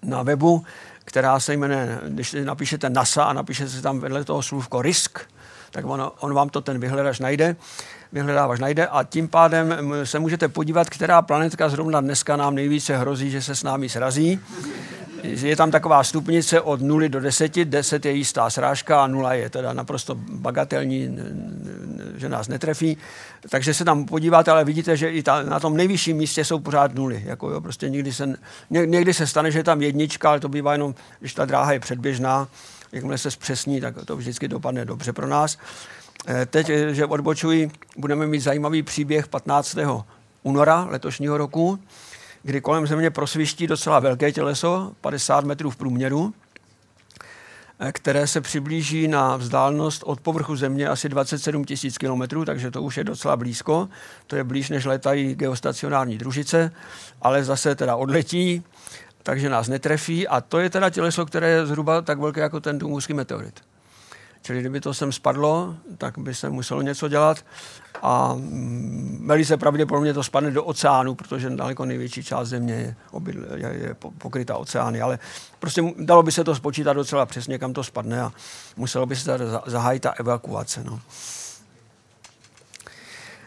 na 0.04 0.24
webu, 0.24 0.64
která 1.08 1.40
se 1.40 1.54
jmenuje, 1.54 2.00
když 2.08 2.36
napíšete 2.44 2.90
NASA 2.90 3.24
a 3.24 3.34
napíšete 3.34 3.82
tam 3.82 4.00
vedle 4.00 4.24
toho 4.24 4.42
slůvko 4.42 4.82
risk, 4.82 5.20
tak 5.72 5.86
on, 5.86 6.12
on 6.20 6.34
vám 6.34 6.50
to 6.50 6.62
ten 6.62 6.80
vyhledáš 6.80 7.20
najde, 7.20 7.56
vyhledávač 8.12 8.60
najde 8.60 8.88
a 8.88 9.04
tím 9.04 9.28
pádem 9.28 9.76
se 10.04 10.20
můžete 10.20 10.48
podívat, 10.48 10.90
která 10.90 11.22
planetka 11.22 11.70
zrovna 11.70 12.02
dneska 12.02 12.36
nám 12.36 12.56
nejvíce 12.56 12.98
hrozí, 12.98 13.32
že 13.32 13.42
se 13.42 13.56
s 13.56 13.64
námi 13.64 13.90
srazí 13.90 14.40
je 15.24 15.56
tam 15.56 15.72
taková 15.72 16.04
stupnice 16.04 16.62
od 16.62 16.82
0 16.82 17.08
do 17.08 17.20
10, 17.20 17.56
10 17.56 18.06
je 18.06 18.12
jistá 18.12 18.50
srážka 18.50 19.04
a 19.04 19.08
0 19.08 19.34
je 19.34 19.50
teda 19.50 19.74
naprosto 19.74 20.16
bagatelní, 20.16 21.18
že 22.16 22.30
nás 22.30 22.48
netrefí. 22.48 22.98
Takže 23.50 23.74
se 23.74 23.86
tam 23.86 24.06
podíváte, 24.06 24.52
ale 24.52 24.66
vidíte, 24.66 24.98
že 24.98 25.12
i 25.12 25.24
ta, 25.24 25.44
na 25.44 25.60
tom 25.60 25.78
nejvyšším 25.78 26.18
místě 26.18 26.46
jsou 26.46 26.60
pořád 26.60 26.96
nuly. 26.96 27.24
Jako 27.26 27.52
jo, 27.52 27.62
prostě 27.62 27.90
někdy 27.90 28.14
se, 28.14 28.28
ně, 28.70 28.86
někdy 28.86 29.14
se 29.14 29.28
stane, 29.28 29.52
že 29.52 29.60
je 29.60 29.64
tam 29.64 29.82
jednička, 29.82 30.30
ale 30.30 30.40
to 30.40 30.50
bývá 30.50 30.72
jenom, 30.72 30.96
když 31.20 31.34
ta 31.34 31.46
dráha 31.46 31.72
je 31.72 31.80
předběžná. 31.80 32.48
Jakmile 32.92 33.18
se 33.18 33.32
zpřesní, 33.32 33.82
tak 33.82 33.96
to 34.06 34.16
vždycky 34.18 34.48
dopadne 34.48 34.86
dobře 34.86 35.14
pro 35.14 35.28
nás. 35.28 35.58
Eh, 36.28 36.46
teď, 36.46 36.70
eh, 36.70 36.94
že 36.94 37.06
odbočuji, 37.06 37.72
budeme 37.98 38.28
mít 38.28 38.40
zajímavý 38.40 38.84
příběh 38.84 39.28
15. 39.28 40.06
února 40.44 40.88
letošního 40.90 41.38
roku 41.38 41.80
kdy 42.48 42.62
kolem 42.62 42.88
Země 42.88 43.10
prosviští 43.10 43.68
docela 43.68 44.00
velké 44.00 44.32
těleso, 44.32 44.92
50 45.02 45.46
metrů 45.46 45.70
v 45.70 45.76
průměru, 45.76 46.34
eh, 47.80 47.92
které 47.92 48.28
se 48.28 48.42
přiblíží 48.42 49.08
na 49.08 49.36
vzdálenost 49.38 50.04
od 50.06 50.22
povrchu 50.22 50.56
Země 50.56 50.88
asi 50.88 51.10
27 51.10 51.66
tisíc 51.66 51.98
kilometrů, 51.98 52.46
takže 52.46 52.72
to 52.72 52.82
už 52.82 52.98
je 52.98 53.04
docela 53.04 53.36
blízko. 53.36 53.90
To 54.28 54.36
je 54.36 54.44
blíž, 54.44 54.70
než 54.70 54.86
letají 54.86 55.36
geostacionární 55.36 56.18
družice, 56.18 56.72
ale 57.22 57.44
zase 57.44 57.76
teda 57.76 57.96
odletí, 57.96 58.64
takže 59.24 59.50
nás 59.50 59.68
netrefí 59.68 60.28
a 60.28 60.42
to 60.42 60.60
je 60.60 60.70
teda 60.70 60.90
těleso, 60.90 61.26
které 61.26 61.50
je 61.50 61.66
zhruba 61.66 62.02
tak 62.02 62.20
velké 62.20 62.42
jako 62.42 62.60
ten 62.60 62.80
Tunguský 62.80 63.14
meteorit. 63.14 63.62
Čili 64.48 64.60
kdyby 64.60 64.82
to 64.82 64.94
sem 64.94 65.12
spadlo, 65.12 65.76
tak 65.98 66.18
by 66.18 66.36
se 66.36 66.50
muselo 66.50 66.82
něco 66.82 67.08
dělat 67.08 67.46
a 68.02 68.34
mm, 68.34 69.24
velice 69.28 69.58
pravděpodobně 69.58 70.14
to 70.14 70.24
spadne 70.24 70.52
do 70.52 70.64
oceánu, 70.64 71.16
protože 71.16 71.50
daleko 71.50 71.86
největší 71.86 72.24
část 72.24 72.48
země 72.48 72.74
je, 72.74 72.96
obydl, 73.12 73.46
je, 73.56 73.68
je 73.68 73.96
pokryta 74.18 74.58
oceány, 74.58 75.02
ale 75.02 75.20
prostě 75.60 75.84
dalo 76.00 76.24
by 76.24 76.32
se 76.32 76.44
to 76.44 76.56
spočítat 76.56 76.94
docela 76.94 77.26
přesně, 77.26 77.60
kam 77.60 77.74
to 77.74 77.84
spadne 77.84 78.22
a 78.22 78.32
muselo 78.76 79.06
by 79.06 79.16
se 79.16 79.38
zahájit 79.66 80.04
ta 80.04 80.12
evakuace. 80.12 80.84
No. 80.84 81.00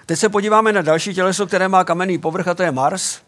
Teď 0.06 0.18
se 0.18 0.28
podíváme 0.28 0.72
na 0.72 0.82
další 0.82 1.14
těleso, 1.14 1.46
které 1.46 1.68
má 1.68 1.84
kamenný 1.84 2.18
povrch, 2.18 2.48
a 2.48 2.54
to 2.54 2.62
je 2.62 2.72
Mars. 2.72 3.18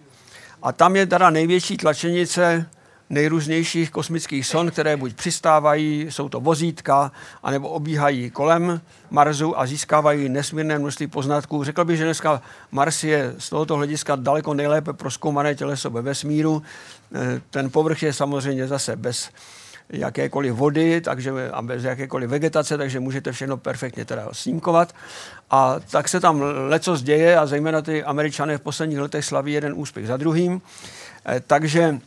A 0.62 0.72
tam 0.72 0.96
je 0.96 1.06
teda 1.06 1.30
největší 1.30 1.76
tlačenice 1.76 2.66
nejrůznějších 3.12 3.90
kosmických 3.90 4.46
son, 4.46 4.70
které 4.70 4.96
buď 4.96 5.14
přistávají, 5.14 6.06
jsou 6.10 6.28
to 6.28 6.40
vozítka, 6.40 7.12
anebo 7.42 7.68
obíhají 7.68 8.30
kolem 8.30 8.80
Marsu 9.10 9.58
a 9.58 9.66
získávají 9.66 10.28
nesmírné 10.28 10.78
množství 10.78 11.06
poznatků. 11.06 11.64
Řekl 11.64 11.84
bych, 11.84 11.96
že 11.98 12.04
dneska 12.04 12.42
Mars 12.70 13.04
je 13.04 13.34
z 13.38 13.50
tohoto 13.50 13.76
hlediska 13.76 14.16
daleko 14.16 14.54
nejlépe 14.54 14.92
proskoumané 14.92 15.54
těleso 15.54 15.90
ve 15.90 16.02
vesmíru. 16.02 16.62
Eh, 17.14 17.40
ten 17.50 17.70
povrch 17.70 18.02
je 18.02 18.12
samozřejmě 18.12 18.66
zase 18.66 18.96
bez 18.96 19.30
jakékoliv 19.90 20.54
vody 20.54 21.00
takže, 21.00 21.32
a 21.52 21.62
bez 21.62 21.84
jakékoliv 21.84 22.30
vegetace, 22.30 22.78
takže 22.78 23.00
můžete 23.00 23.32
všechno 23.32 23.56
perfektně 23.56 24.04
teda 24.04 24.28
snímkovat. 24.32 24.94
A 25.50 25.76
tak 25.90 26.08
se 26.08 26.20
tam 26.20 26.42
leco 26.68 26.96
děje 26.96 27.38
a 27.38 27.46
zejména 27.46 27.82
ty 27.82 28.04
američané 28.04 28.58
v 28.58 28.60
posledních 28.60 28.98
letech 28.98 29.24
slaví 29.24 29.52
jeden 29.52 29.72
úspěch 29.76 30.06
za 30.06 30.16
druhým. 30.16 30.62
Eh, 31.26 31.40
takže 31.46 31.98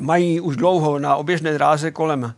mají 0.00 0.40
už 0.40 0.56
dlouho 0.56 0.98
na 0.98 1.16
oběžné 1.16 1.54
dráze 1.54 1.90
kolem 1.90 2.34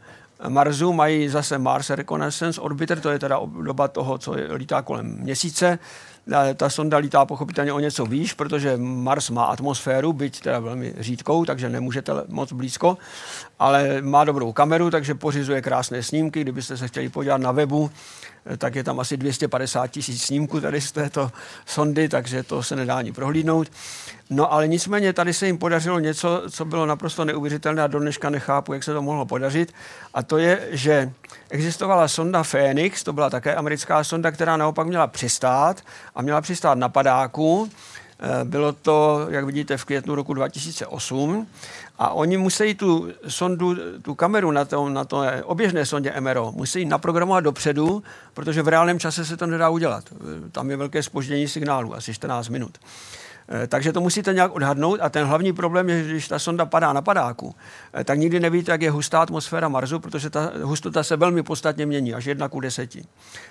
Marsu, 0.49 0.93
mají 0.93 1.29
zase 1.29 1.59
Mars 1.59 1.91
Reconnaissance 1.91 2.61
Orbiter, 2.61 3.01
to 3.01 3.11
je 3.11 3.19
teda 3.19 3.41
doba 3.63 3.89
toho, 3.89 4.19
co 4.19 4.39
je, 4.39 4.53
lítá 4.53 4.83
kolem 4.83 5.07
měsíce. 5.07 5.79
Ta 6.57 6.71
sonda 6.71 6.99
lítá 6.99 7.25
pochopitelně 7.25 7.73
o 7.73 7.81
něco 7.81 8.07
výš, 8.07 8.35
protože 8.35 8.77
Mars 8.77 9.31
má 9.31 9.45
atmosféru, 9.45 10.13
byť 10.13 10.41
teda 10.41 10.59
velmi 10.59 10.95
řídkou, 10.99 11.45
takže 11.45 11.69
nemůžete 11.69 12.13
moc 12.29 12.53
blízko, 12.53 12.99
ale 13.59 14.03
má 14.03 14.25
dobrou 14.25 14.53
kameru, 14.53 14.91
takže 14.91 15.15
pořizuje 15.15 15.63
krásné 15.63 16.03
snímky. 16.03 16.41
Kdybyste 16.41 16.77
se 16.77 16.89
chtěli 16.89 17.09
podívat 17.09 17.41
na 17.41 17.53
webu, 17.53 17.91
tak 18.59 18.75
je 18.75 18.85
tam 18.85 19.01
asi 19.01 19.17
250 19.17 19.87
tisíc 19.87 20.23
snímků 20.23 20.61
tady 20.61 20.81
z 20.81 20.93
této 20.93 21.33
sondy, 21.67 22.09
takže 22.09 22.43
to 22.43 22.63
se 22.63 22.77
nedá 22.77 22.97
ani 22.97 23.13
prohlídnout. 23.13 23.69
No 24.31 24.53
ale 24.53 24.69
nicméně 24.69 25.13
tady 25.13 25.35
se 25.35 25.47
jim 25.47 25.59
podařilo 25.59 25.99
něco, 25.99 26.43
co 26.51 26.65
bylo 26.65 26.87
naprosto 26.87 27.25
neuvěřitelné 27.25 27.83
a 27.83 27.87
do 27.87 27.99
dneška 27.99 28.31
nechápu, 28.31 28.73
jak 28.73 28.85
se 28.85 28.93
to 28.93 29.03
mohlo 29.03 29.27
podařit. 29.27 29.75
A 30.15 30.23
to 30.23 30.39
je, 30.39 30.69
že 30.71 31.13
existovala 31.51 32.09
sonda 32.09 32.43
Phoenix, 32.43 33.03
to 33.03 33.13
byla 33.13 33.31
také 33.31 33.55
americká 33.55 34.05
sonda, 34.05 34.31
která 34.31 34.57
naopak 34.57 34.87
měla 34.87 35.07
přistát 35.07 35.83
a 36.15 36.23
měla 36.23 36.41
přistát 36.41 36.79
na 36.79 36.89
padáku. 36.89 37.71
Eh, 38.23 38.45
bylo 38.45 38.73
to, 38.73 39.27
jak 39.31 39.45
vidíte, 39.45 39.77
v 39.77 39.85
květnu 39.85 40.15
roku 40.15 40.35
2008 40.35 41.47
a 42.01 42.11
oni 42.11 42.37
musí 42.37 42.75
tu 42.75 43.09
sondu, 43.29 43.77
tu 44.03 44.15
kameru 44.15 44.51
na 44.51 44.65
to, 44.65 44.89
na 44.89 45.05
to 45.05 45.23
oběžné 45.45 45.87
sondě 45.87 46.15
MRO, 46.21 46.53
musí 46.53 46.85
naprogramovat 46.85 47.45
dopředu, 47.45 48.03
protože 48.35 48.63
v 48.63 48.69
reálném 48.69 48.99
čase 48.99 49.25
se 49.25 49.37
to 49.37 49.47
nedá 49.47 49.69
udělat. 49.69 50.05
Tam 50.53 50.71
je 50.71 50.77
velké 50.77 51.03
spoždění 51.03 51.49
signálu, 51.49 51.95
asi 51.95 52.15
14 52.15 52.49
minut. 52.49 52.79
Eh, 52.79 53.20
takže 53.69 53.93
to 53.93 54.01
musíte 54.01 54.35
nějak 54.35 54.55
odhadnout 54.55 55.01
a 55.03 55.09
ten 55.09 55.27
hlavní 55.27 55.53
problém 55.53 55.89
je, 55.89 56.05
že 56.05 56.11
když 56.11 56.29
ta 56.29 56.39
sonda 56.39 56.67
padá 56.67 56.93
na 56.93 57.03
padáku, 57.03 57.55
eh, 57.95 58.05
tak 58.05 58.19
nikdy 58.19 58.41
nevíte, 58.41 58.73
jak 58.73 58.83
je 58.83 58.91
hustá 58.91 59.21
atmosféra 59.21 59.69
Marsu, 59.69 60.01
protože 60.01 60.31
ta 60.31 60.53
hustota 60.63 61.03
se 61.03 61.17
velmi 61.17 61.43
podstatně 61.43 61.87
mění, 61.87 62.15
až 62.15 62.25
jedna 62.25 62.49
ku 62.49 62.61
deseti. 62.61 63.05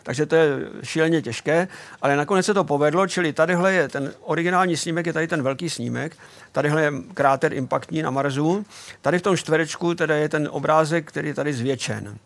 Takže 0.03 0.25
to 0.25 0.35
je 0.35 0.59
šíleně 0.83 1.21
těžké, 1.21 1.67
ale 2.01 2.15
nakonec 2.15 2.45
se 2.45 2.53
to 2.53 2.63
povedlo, 2.63 3.07
čili 3.07 3.33
tadyhle 3.33 3.73
je 3.73 3.87
ten 3.87 4.13
originální 4.21 4.77
snímek, 4.77 5.05
je 5.05 5.13
tady 5.13 5.27
ten 5.27 5.43
velký 5.43 5.69
snímek, 5.69 6.17
tadyhle 6.51 6.81
je 6.81 6.91
kráter 7.13 7.53
impaktní 7.53 8.01
na 8.01 8.09
Marsu, 8.09 8.65
tady 9.01 9.19
v 9.19 9.21
tom 9.21 9.37
čtverečku 9.37 9.95
teda 9.95 10.15
je 10.15 10.29
ten 10.29 10.49
obrázek, 10.51 11.07
který 11.07 11.27
je 11.27 11.33
tady 11.33 11.53
zvětšen. 11.53 12.17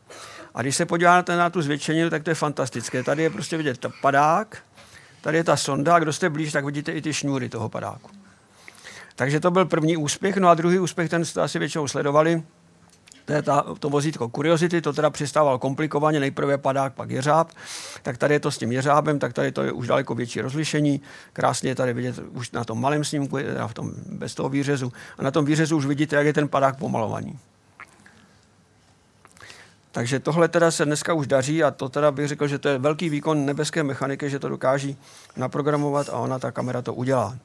A 0.55 0.61
když 0.61 0.75
se 0.75 0.85
podíváte 0.85 1.35
na 1.35 1.49
tu 1.49 1.61
zvětšeninu, 1.61 2.09
tak 2.09 2.23
to 2.23 2.31
je 2.31 2.35
fantastické. 2.35 3.03
Tady 3.03 3.23
je 3.23 3.29
prostě 3.29 3.57
vidět 3.57 3.85
padák, 4.01 4.57
Tady 5.23 5.37
je 5.37 5.43
ta 5.43 5.57
sonda 5.57 5.95
a 5.95 5.99
kdo 5.99 6.13
jste 6.13 6.29
blíž, 6.29 6.51
tak 6.51 6.65
vidíte 6.65 6.91
i 6.91 7.01
ty 7.01 7.13
šňůry 7.13 7.49
toho 7.49 7.69
padáku. 7.69 8.09
Takže 9.15 9.39
to 9.39 9.51
byl 9.51 9.65
první 9.65 9.97
úspěch. 9.97 10.37
No 10.37 10.49
a 10.49 10.53
druhý 10.53 10.79
úspěch, 10.79 11.09
ten 11.09 11.25
jste 11.25 11.41
asi 11.41 11.59
většinou 11.59 11.87
sledovali, 11.87 12.43
to 13.25 13.33
je 13.33 13.41
ta, 13.41 13.65
to 13.79 13.89
vozítko 13.89 14.31
Curiosity, 14.35 14.81
to 14.81 14.93
teda 14.93 15.09
přistával 15.09 15.57
komplikovaně, 15.57 16.19
nejprve 16.19 16.57
padák, 16.57 16.93
pak 16.93 17.09
jeřáb, 17.09 17.49
tak 18.01 18.17
tady 18.17 18.33
je 18.33 18.39
to 18.39 18.51
s 18.51 18.57
tím 18.57 18.71
jeřábem, 18.71 19.19
tak 19.19 19.33
tady 19.33 19.51
to 19.51 19.63
je 19.63 19.71
už 19.71 19.87
daleko 19.87 20.15
větší 20.15 20.41
rozlišení, 20.41 21.01
krásně 21.33 21.69
je 21.69 21.75
tady 21.75 21.93
vidět 21.93 22.19
už 22.31 22.51
na 22.51 22.63
tom 22.63 22.81
malém 22.81 23.03
snímku, 23.03 23.37
v 23.67 23.73
tom, 23.73 23.91
bez 24.09 24.35
toho 24.35 24.49
výřezu, 24.49 24.93
a 25.17 25.23
na 25.23 25.31
tom 25.31 25.45
výřezu 25.45 25.77
už 25.77 25.85
vidíte, 25.85 26.15
jak 26.15 26.25
je 26.25 26.33
ten 26.33 26.47
padák 26.47 26.77
pomalovaný. 26.77 27.39
Takže 29.93 30.19
tohle 30.19 30.47
teda 30.47 30.71
se 30.71 30.85
dneska 30.85 31.13
už 31.13 31.27
daří 31.27 31.63
a 31.63 31.71
to 31.71 31.89
teda 31.89 32.11
bych 32.11 32.27
řekl, 32.27 32.47
že 32.47 32.59
to 32.59 32.69
je 32.69 32.77
velký 32.77 33.09
výkon 33.09 33.45
nebeské 33.45 33.83
mechaniky, 33.83 34.29
že 34.29 34.39
to 34.39 34.49
dokáží 34.49 34.97
naprogramovat 35.37 36.09
a 36.09 36.17
ona, 36.17 36.39
ta 36.39 36.51
kamera 36.51 36.81
to 36.81 36.93
udělá. 36.93 37.37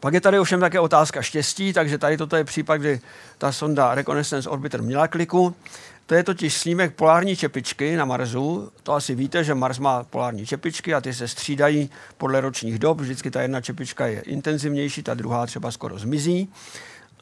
Pak 0.00 0.14
je 0.14 0.20
tady 0.20 0.38
ovšem 0.38 0.60
také 0.60 0.80
otázka 0.80 1.22
štěstí, 1.22 1.72
takže 1.72 1.98
tady 1.98 2.16
toto 2.16 2.36
je 2.36 2.44
případ, 2.44 2.76
kdy 2.76 3.00
ta 3.38 3.52
sonda 3.52 3.94
Reconnaissance 3.94 4.50
Orbiter 4.50 4.82
měla 4.82 5.08
kliku. 5.08 5.54
To 6.06 6.14
je 6.14 6.22
totiž 6.22 6.56
snímek 6.56 6.94
polární 6.94 7.36
čepičky 7.36 7.96
na 7.96 8.04
Marsu. 8.04 8.72
To 8.82 8.92
asi 8.92 9.14
víte, 9.14 9.44
že 9.44 9.54
Mars 9.54 9.78
má 9.78 10.04
polární 10.04 10.46
čepičky 10.46 10.94
a 10.94 11.00
ty 11.00 11.14
se 11.14 11.28
střídají 11.28 11.90
podle 12.18 12.40
ročních 12.40 12.78
dob. 12.78 13.00
Vždycky 13.00 13.30
ta 13.30 13.42
jedna 13.42 13.60
čepička 13.60 14.06
je 14.06 14.20
intenzivnější, 14.20 15.02
ta 15.02 15.14
druhá 15.14 15.46
třeba 15.46 15.70
skoro 15.70 15.98
zmizí, 15.98 16.52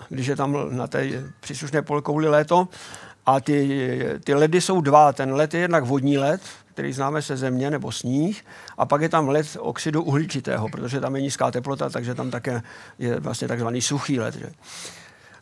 když 0.08 0.26
je 0.26 0.36
tam 0.36 0.76
na 0.76 0.86
té 0.86 1.08
příslušné 1.40 1.82
polkouli 1.82 2.28
léto. 2.28 2.68
A 3.26 3.40
ty, 3.40 4.00
ty 4.24 4.34
ledy 4.34 4.60
jsou 4.60 4.80
dva. 4.80 5.12
Ten 5.12 5.32
led 5.32 5.54
je 5.54 5.60
jednak 5.60 5.84
vodní 5.84 6.18
led, 6.18 6.40
který 6.74 6.92
známe 6.92 7.22
se 7.22 7.36
země 7.36 7.70
nebo 7.70 7.92
sníh, 7.92 8.44
a 8.78 8.86
pak 8.86 9.02
je 9.02 9.08
tam 9.08 9.28
led 9.28 9.56
oxidu 9.60 10.02
uhličitého, 10.02 10.68
protože 10.68 11.00
tam 11.00 11.16
je 11.16 11.22
nízká 11.22 11.50
teplota, 11.50 11.90
takže 11.90 12.14
tam 12.14 12.30
také 12.30 12.62
je 12.98 13.20
vlastně 13.20 13.48
takzvaný 13.48 13.82
suchý 13.82 14.20
led. 14.20 14.34
Že? 14.34 14.50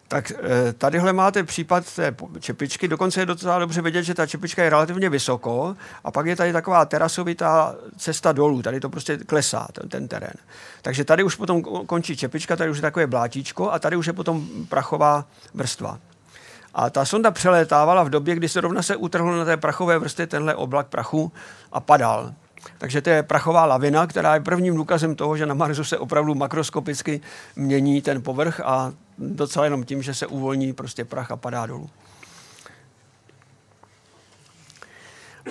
Tak 0.09 0.31
eh, 0.31 0.73
tadyhle 0.73 1.13
máte 1.13 1.45
případ 1.45 1.95
té 1.95 2.15
čepičky, 2.41 2.89
dokonce 2.89 3.21
je 3.21 3.27
docela 3.27 3.59
dobře 3.59 3.83
vidět, 3.83 4.03
že 4.03 4.15
ta 4.15 4.27
čepička 4.27 4.65
je 4.65 4.71
relativně 4.71 5.11
vysoko 5.11 5.77
a 6.05 6.11
pak 6.11 6.27
je 6.27 6.37
tady 6.37 6.53
taková 6.53 6.85
terasovitá 6.85 7.75
cesta 7.97 8.33
dolů, 8.33 8.63
tady 8.63 8.81
to 8.81 8.89
prostě 8.89 9.17
klesá, 9.17 9.69
ten, 9.73 9.89
ten 9.89 10.09
terén. 10.09 10.35
Takže 10.83 11.05
tady 11.05 11.23
už 11.23 11.35
potom 11.35 11.63
končí 11.63 12.17
čepička, 12.17 12.57
tady 12.57 12.71
už 12.71 12.79
je 12.79 12.83
takové 12.83 13.07
blátíčko 13.07 13.73
a 13.73 13.79
tady 13.79 13.97
už 13.97 14.07
je 14.07 14.13
potom 14.13 14.49
prachová 14.69 15.25
vrstva. 15.55 15.99
A 16.75 16.91
ta 16.91 17.05
sonda 17.05 17.31
přelétávala 17.31 18.03
v 18.03 18.11
době, 18.11 18.35
kdy 18.35 18.49
se 18.49 18.61
rovna 18.61 18.83
se 18.83 18.97
utrhl 18.97 19.37
na 19.37 19.45
té 19.45 19.57
prachové 19.57 19.99
vrstvě 19.99 20.27
tenhle 20.27 20.55
oblak 20.55 20.87
prachu 20.87 21.33
a 21.73 21.81
padal. 21.81 22.33
Takže 22.79 23.03
to 23.03 23.11
je 23.11 23.23
prachová 23.23 23.67
lavina, 23.67 24.07
která 24.07 24.35
je 24.35 24.41
prvním 24.41 24.77
důkazem 24.77 25.15
toho, 25.15 25.37
že 25.37 25.47
na 25.47 25.55
Marsu 25.55 25.85
se 25.85 25.99
opravdu 25.99 26.35
makroskopicky 26.35 27.21
mění 27.57 28.03
ten 28.03 28.23
povrch 28.23 28.61
a 28.65 28.93
docela 29.19 29.65
jenom 29.65 29.85
tím, 29.85 30.03
že 30.03 30.15
se 30.15 30.27
uvolní 30.27 30.73
prostě 30.73 31.05
prach 31.05 31.31
a 31.31 31.37
padá 31.37 31.67
dolů. 31.67 31.91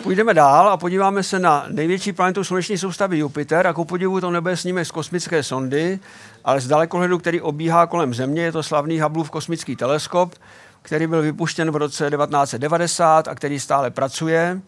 Půjdeme 0.03 0.34
dál 0.34 0.70
a 0.70 0.78
podíváme 0.78 1.24
se 1.24 1.39
na 1.39 1.65
největší 1.70 2.13
planetu 2.13 2.43
sluneční 2.43 2.78
soustavy 2.78 3.17
Jupiter 3.17 3.67
a 3.67 3.74
ku 3.74 3.86
podivu 3.86 4.22
to 4.22 4.32
nebe 4.32 4.57
sníme 4.57 4.86
z 4.86 4.91
kosmické 4.91 5.43
sondy, 5.43 5.99
ale 6.45 6.61
z 6.61 6.67
dalekohledu, 6.67 7.17
který 7.17 7.41
obíhá 7.41 7.88
kolem 7.88 8.13
Země, 8.13 8.41
je 8.41 8.51
to 8.51 8.63
slavný 8.63 9.01
Hubbleův 9.01 9.30
kosmický 9.30 9.76
teleskop, 9.76 10.36
který 10.82 11.08
byl 11.08 11.22
vypuštěn 11.22 11.72
v 11.72 11.76
roce 11.76 12.10
1990 12.10 13.28
a 13.28 13.36
který 13.36 13.60
stále 13.60 13.92
pracuje. 13.92 14.62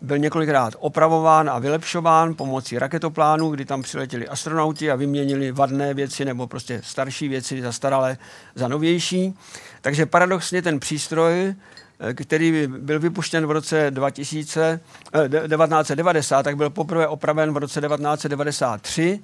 Byl 0.00 0.18
několikrát 0.18 0.74
opravován 0.78 1.50
a 1.50 1.58
vylepšován 1.58 2.34
pomocí 2.34 2.78
raketoplánů, 2.78 3.50
kdy 3.50 3.64
tam 3.64 3.82
přiletěli 3.82 4.28
astronauti 4.28 4.90
a 4.90 4.96
vyměnili 4.96 5.52
vadné 5.52 5.94
věci 5.94 6.24
nebo 6.24 6.46
prostě 6.46 6.80
starší 6.84 7.28
věci 7.28 7.62
zastaralé 7.62 8.16
za 8.54 8.68
novější. 8.68 9.34
Takže 9.80 10.06
paradoxně 10.06 10.62
ten 10.62 10.80
přístroj, 10.80 11.54
eh, 12.00 12.14
který 12.14 12.66
byl 12.66 13.00
vypuštěn 13.00 13.46
v 13.46 13.50
roce 13.50 13.90
2000, 13.90 14.80
eh, 15.14 15.48
1990, 15.48 16.42
tak 16.42 16.56
byl 16.56 16.70
poprvé 16.70 17.08
opraven 17.08 17.52
v 17.52 17.56
roce 17.56 17.80
1993 17.80 19.20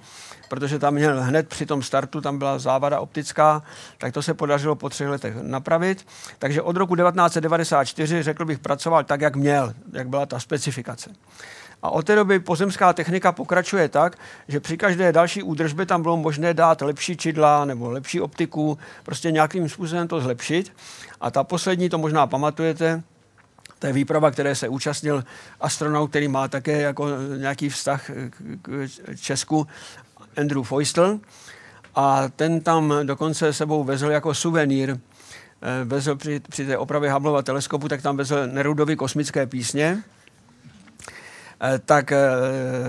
protože 0.49 0.79
tam 0.79 0.95
měl 0.95 1.23
hned 1.23 1.49
při 1.49 1.67
tom 1.67 1.83
startu, 1.83 2.21
tam 2.21 2.39
byla 2.39 2.59
závada 2.59 3.01
optická, 3.01 3.63
tak 3.99 4.13
to 4.13 4.23
se 4.23 4.35
podařilo 4.35 4.75
po 4.75 4.89
třech 4.89 5.09
letech 5.09 5.35
napravit. 5.43 6.07
Takže 6.39 6.63
od 6.63 6.77
roku 6.77 6.97
1994, 6.97 8.23
řekl 8.23 8.45
bych, 8.45 8.59
pracoval 8.59 9.05
tak, 9.05 9.21
jak 9.21 9.37
měl, 9.37 9.75
jak 9.93 10.09
byla 10.09 10.27
ta 10.27 10.41
specifikace. 10.41 11.11
A 11.83 11.91
od 11.91 12.07
té 12.07 12.15
doby 12.15 12.39
pozemská 12.39 12.93
technika 12.93 13.33
pokračuje 13.33 13.89
tak, 13.89 14.17
že 14.49 14.61
při 14.61 14.77
každé 14.77 15.13
další 15.13 15.43
údržbě 15.43 15.87
tam 15.87 16.03
bylo 16.03 16.17
možné 16.17 16.55
dát 16.55 16.83
lepší 16.83 17.17
čidla 17.17 17.65
nebo 17.65 17.91
lepší 17.91 18.21
optiku, 18.21 18.79
prostě 19.03 19.31
nějakým 19.31 19.69
způsobem 19.69 20.09
to 20.09 20.21
zlepšit. 20.21 20.73
A 21.21 21.31
ta 21.31 21.45
poslední, 21.45 21.89
to 21.89 21.99
možná 21.99 22.27
pamatujete, 22.27 23.03
To 23.79 23.87
je 23.87 23.93
výprava, 23.93 24.31
které 24.31 24.55
se 24.55 24.69
účastnil 24.69 25.25
astronaut, 25.61 26.11
který 26.11 26.29
má 26.29 26.49
také 26.49 26.81
jako 26.81 27.09
nějaký 27.37 27.69
vztah 27.69 28.11
k 28.63 28.89
Česku, 29.21 29.67
Andrew 30.37 30.63
Feustel. 30.63 31.21
A 31.95 32.29
ten 32.37 32.61
tam 32.61 32.95
dokonce 33.03 33.53
sebou 33.53 33.85
vezl 33.85 34.11
jako 34.11 34.35
suvenýr, 34.35 34.91
eh, 34.91 35.85
vezl 35.85 36.17
při, 36.17 36.41
při 36.49 36.67
té 36.67 36.79
opravě 36.79 37.13
Hubbleova 37.13 37.43
teleskopu, 37.43 37.89
tak 37.89 38.03
tam 38.03 38.17
vezl 38.17 38.47
Nerudovy 38.47 38.97
kosmické 38.97 39.47
písně 39.47 40.03
tak 41.85 42.13
eh, 42.13 42.21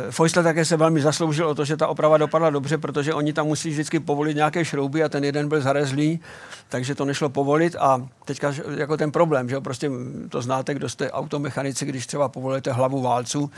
Feustel 0.09 0.43
také 0.43 0.65
se 0.65 0.77
velmi 0.77 1.01
zasloužil 1.01 1.47
o 1.47 1.55
to, 1.55 1.65
že 1.65 1.77
ta 1.77 1.87
oprava 1.87 2.17
dopadla 2.17 2.49
dobře, 2.49 2.77
protože 2.77 3.13
oni 3.13 3.33
tam 3.33 3.47
musí 3.47 3.69
vždycky 3.69 3.99
povolit 3.99 4.35
nějaké 4.35 4.65
šrouby 4.65 5.03
a 5.03 5.09
ten 5.09 5.23
jeden 5.23 5.49
byl 5.49 5.61
zarezlý, 5.61 6.19
takže 6.69 6.95
to 6.95 7.05
nešlo 7.05 7.29
povolit 7.29 7.75
a 7.79 8.07
teďka 8.25 8.53
jako 8.77 8.97
ten 8.97 9.11
problém, 9.11 9.49
že 9.49 9.59
prostě 9.59 9.91
to 10.29 10.41
znáte, 10.41 10.73
kdo 10.73 10.89
jste 10.89 11.11
automechanici, 11.11 11.85
když 11.85 12.07
třeba 12.07 12.29
povolíte 12.29 12.71
hlavu 12.71 13.01
válců, 13.01 13.51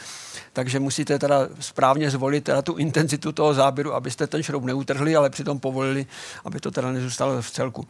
takže 0.53 0.80
musíte 0.80 1.20
teda 1.20 1.47
správně 1.60 2.12
zvolit 2.12 2.43
teda 2.43 2.62
tu 2.62 2.76
intenzitu 2.76 3.32
toho 3.32 3.53
záběru, 3.53 3.93
abyste 3.93 4.28
ten 4.28 4.43
šroub 4.43 4.64
neutrhli, 4.64 5.16
ale 5.16 5.30
přitom 5.30 5.60
povolili, 5.60 6.05
aby 6.45 6.60
to 6.60 6.72
teda 6.72 6.91
nezůstalo 6.91 7.41
v 7.41 7.51
celku. 7.51 7.88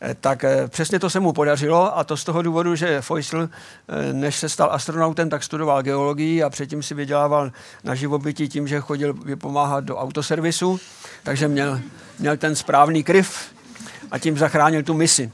Eh, 0.00 0.16
tak 0.20 0.44
přesně 0.68 0.98
to 0.98 1.10
se 1.10 1.20
mu 1.20 1.32
podařilo 1.32 1.98
a 1.98 2.04
to 2.04 2.16
z 2.16 2.24
toho 2.24 2.42
důvodu, 2.42 2.74
že 2.74 3.00
Feustel, 3.02 3.48
než 4.12 4.36
se 4.36 4.48
stal 4.48 4.68
astronautem, 4.72 5.30
tak 5.30 5.42
studoval 5.42 5.82
geologii 5.82 6.42
a 6.42 6.50
předtím 6.60 6.82
si 6.82 6.94
vydělával 6.94 7.52
na 7.84 7.94
živobytí 7.94 8.48
tím, 8.48 8.68
že 8.68 8.80
chodil 8.80 9.12
vypomáhat 9.14 9.84
do 9.84 9.96
autoservisu, 9.96 10.80
takže 11.22 11.48
měl, 11.48 11.80
měl 12.18 12.36
ten 12.36 12.56
správný 12.56 13.04
kryv 13.04 13.54
a 14.10 14.18
tím 14.18 14.38
zachránil 14.38 14.82
tu 14.82 14.94
misi. 14.94 15.32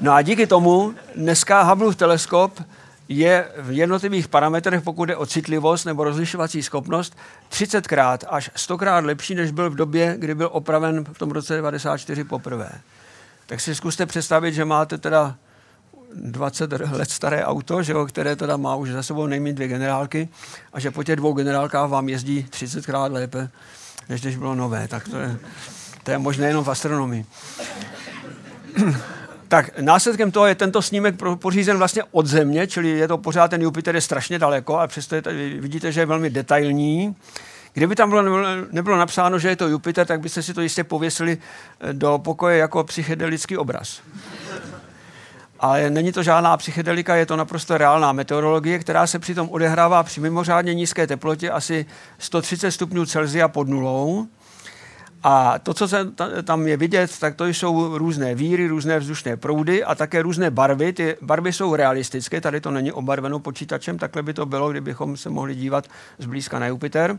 No 0.00 0.12
a 0.12 0.22
díky 0.22 0.46
tomu 0.46 0.94
dneska 1.16 1.62
Hubbleův 1.62 1.96
teleskop 1.96 2.62
je 3.08 3.48
v 3.58 3.70
jednotlivých 3.72 4.28
parametrech, 4.28 4.82
pokud 4.82 5.08
je 5.08 5.16
o 5.16 5.26
citlivost 5.26 5.86
nebo 5.86 6.04
rozlišovací 6.04 6.62
schopnost, 6.62 7.16
30krát 7.50 8.18
až 8.28 8.50
100krát 8.56 9.04
lepší, 9.04 9.34
než 9.34 9.50
byl 9.50 9.70
v 9.70 9.74
době, 9.74 10.14
kdy 10.18 10.34
byl 10.34 10.48
opraven 10.52 11.04
v 11.12 11.18
tom 11.18 11.30
roce 11.30 11.56
94 11.56 12.24
poprvé. 12.24 12.70
Tak 13.46 13.60
si 13.60 13.74
zkuste 13.74 14.06
představit, 14.06 14.54
že 14.54 14.64
máte 14.64 14.98
teda 14.98 15.36
20 16.14 16.72
let 16.72 17.10
staré 17.10 17.44
auto, 17.44 17.82
že 17.82 17.92
jo, 17.92 18.06
které 18.06 18.36
teda 18.36 18.56
má 18.56 18.74
už 18.74 18.90
za 18.90 19.02
sebou 19.02 19.26
nejméně 19.26 19.54
dvě 19.54 19.68
generálky 19.68 20.28
a 20.72 20.80
že 20.80 20.90
po 20.90 21.04
těch 21.04 21.16
dvou 21.16 21.32
generálkách 21.32 21.90
vám 21.90 22.08
jezdí 22.08 22.46
30krát 22.50 23.12
lépe, 23.12 23.48
než 24.08 24.20
když 24.20 24.36
bylo 24.36 24.54
nové. 24.54 24.88
Tak 24.88 25.08
to 25.08 25.18
je, 25.18 25.36
to 26.02 26.10
je 26.10 26.18
možné 26.18 26.46
jenom 26.46 26.64
v 26.64 26.70
astronomii. 26.70 27.26
tak 29.48 29.78
následkem 29.80 30.30
toho 30.30 30.46
je 30.46 30.54
tento 30.54 30.82
snímek 30.82 31.14
pořízen 31.34 31.78
vlastně 31.78 32.02
od 32.10 32.26
Země, 32.26 32.66
čili 32.66 32.88
je 32.88 33.08
to 33.08 33.18
pořád 33.18 33.48
ten 33.48 33.62
Jupiter 33.62 33.94
je 33.94 34.00
strašně 34.00 34.38
daleko, 34.38 34.78
ale 34.78 34.88
přesto 34.88 35.14
je 35.14 35.22
tady, 35.22 35.60
vidíte, 35.60 35.92
že 35.92 36.00
je 36.00 36.06
velmi 36.06 36.30
detailní. 36.30 37.16
Kdyby 37.72 37.96
tam 37.96 38.10
bylo, 38.10 38.22
nebylo 38.70 38.96
napsáno, 38.96 39.38
že 39.38 39.48
je 39.48 39.56
to 39.56 39.68
Jupiter, 39.68 40.06
tak 40.06 40.20
byste 40.20 40.42
si 40.42 40.54
to 40.54 40.60
jistě 40.60 40.84
pověsili 40.84 41.38
do 41.92 42.18
pokoje 42.18 42.58
jako 42.58 42.84
psychedelický 42.84 43.56
obraz. 43.56 44.00
Ale 45.60 45.90
není 45.90 46.12
to 46.12 46.22
žádná 46.22 46.56
psychedelika, 46.56 47.16
je 47.16 47.26
to 47.26 47.36
naprosto 47.36 47.78
reálná 47.78 48.12
meteorologie, 48.12 48.78
která 48.78 49.06
se 49.06 49.18
přitom 49.18 49.48
odehrává 49.50 50.02
při 50.02 50.20
mimořádně 50.20 50.74
nízké 50.74 51.06
teplotě 51.06 51.50
asi 51.50 51.86
130 52.18 52.72
stupňů 52.72 53.06
Celsia 53.06 53.48
pod 53.48 53.68
nulou. 53.68 54.26
A 55.22 55.58
to, 55.58 55.74
co 55.74 55.88
se 55.88 56.06
tam 56.44 56.66
je 56.66 56.76
vidět, 56.76 57.18
tak 57.18 57.34
to 57.34 57.46
jsou 57.46 57.98
různé 57.98 58.34
víry, 58.34 58.68
různé 58.68 58.98
vzdušné 58.98 59.36
proudy 59.36 59.84
a 59.84 59.94
také 59.94 60.22
různé 60.22 60.50
barvy. 60.50 60.92
Ty 60.92 61.16
barvy 61.22 61.52
jsou 61.52 61.76
realistické, 61.76 62.40
tady 62.40 62.60
to 62.60 62.70
není 62.70 62.92
obarveno 62.92 63.38
počítačem, 63.38 63.98
takhle 63.98 64.22
by 64.22 64.34
to 64.34 64.46
bylo, 64.46 64.70
kdybychom 64.70 65.16
se 65.16 65.30
mohli 65.30 65.54
dívat 65.54 65.88
zblízka 66.18 66.58
na 66.58 66.66
Jupiter. 66.66 67.18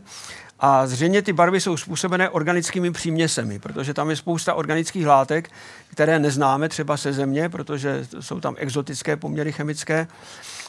A 0.60 0.86
zřejmě 0.86 1.22
ty 1.22 1.32
barvy 1.32 1.60
jsou 1.60 1.76
způsobené 1.76 2.28
organickými 2.28 2.90
příměsemi, 2.90 3.58
protože 3.58 3.94
tam 3.94 4.10
je 4.10 4.16
spousta 4.16 4.54
organických 4.54 5.06
látek, 5.06 5.50
které 5.90 6.18
neznáme 6.18 6.68
třeba 6.68 6.96
se 6.96 7.12
země, 7.12 7.48
protože 7.48 8.06
jsou 8.20 8.40
tam 8.40 8.54
exotické 8.58 9.16
poměry 9.16 9.52
chemické. 9.52 10.06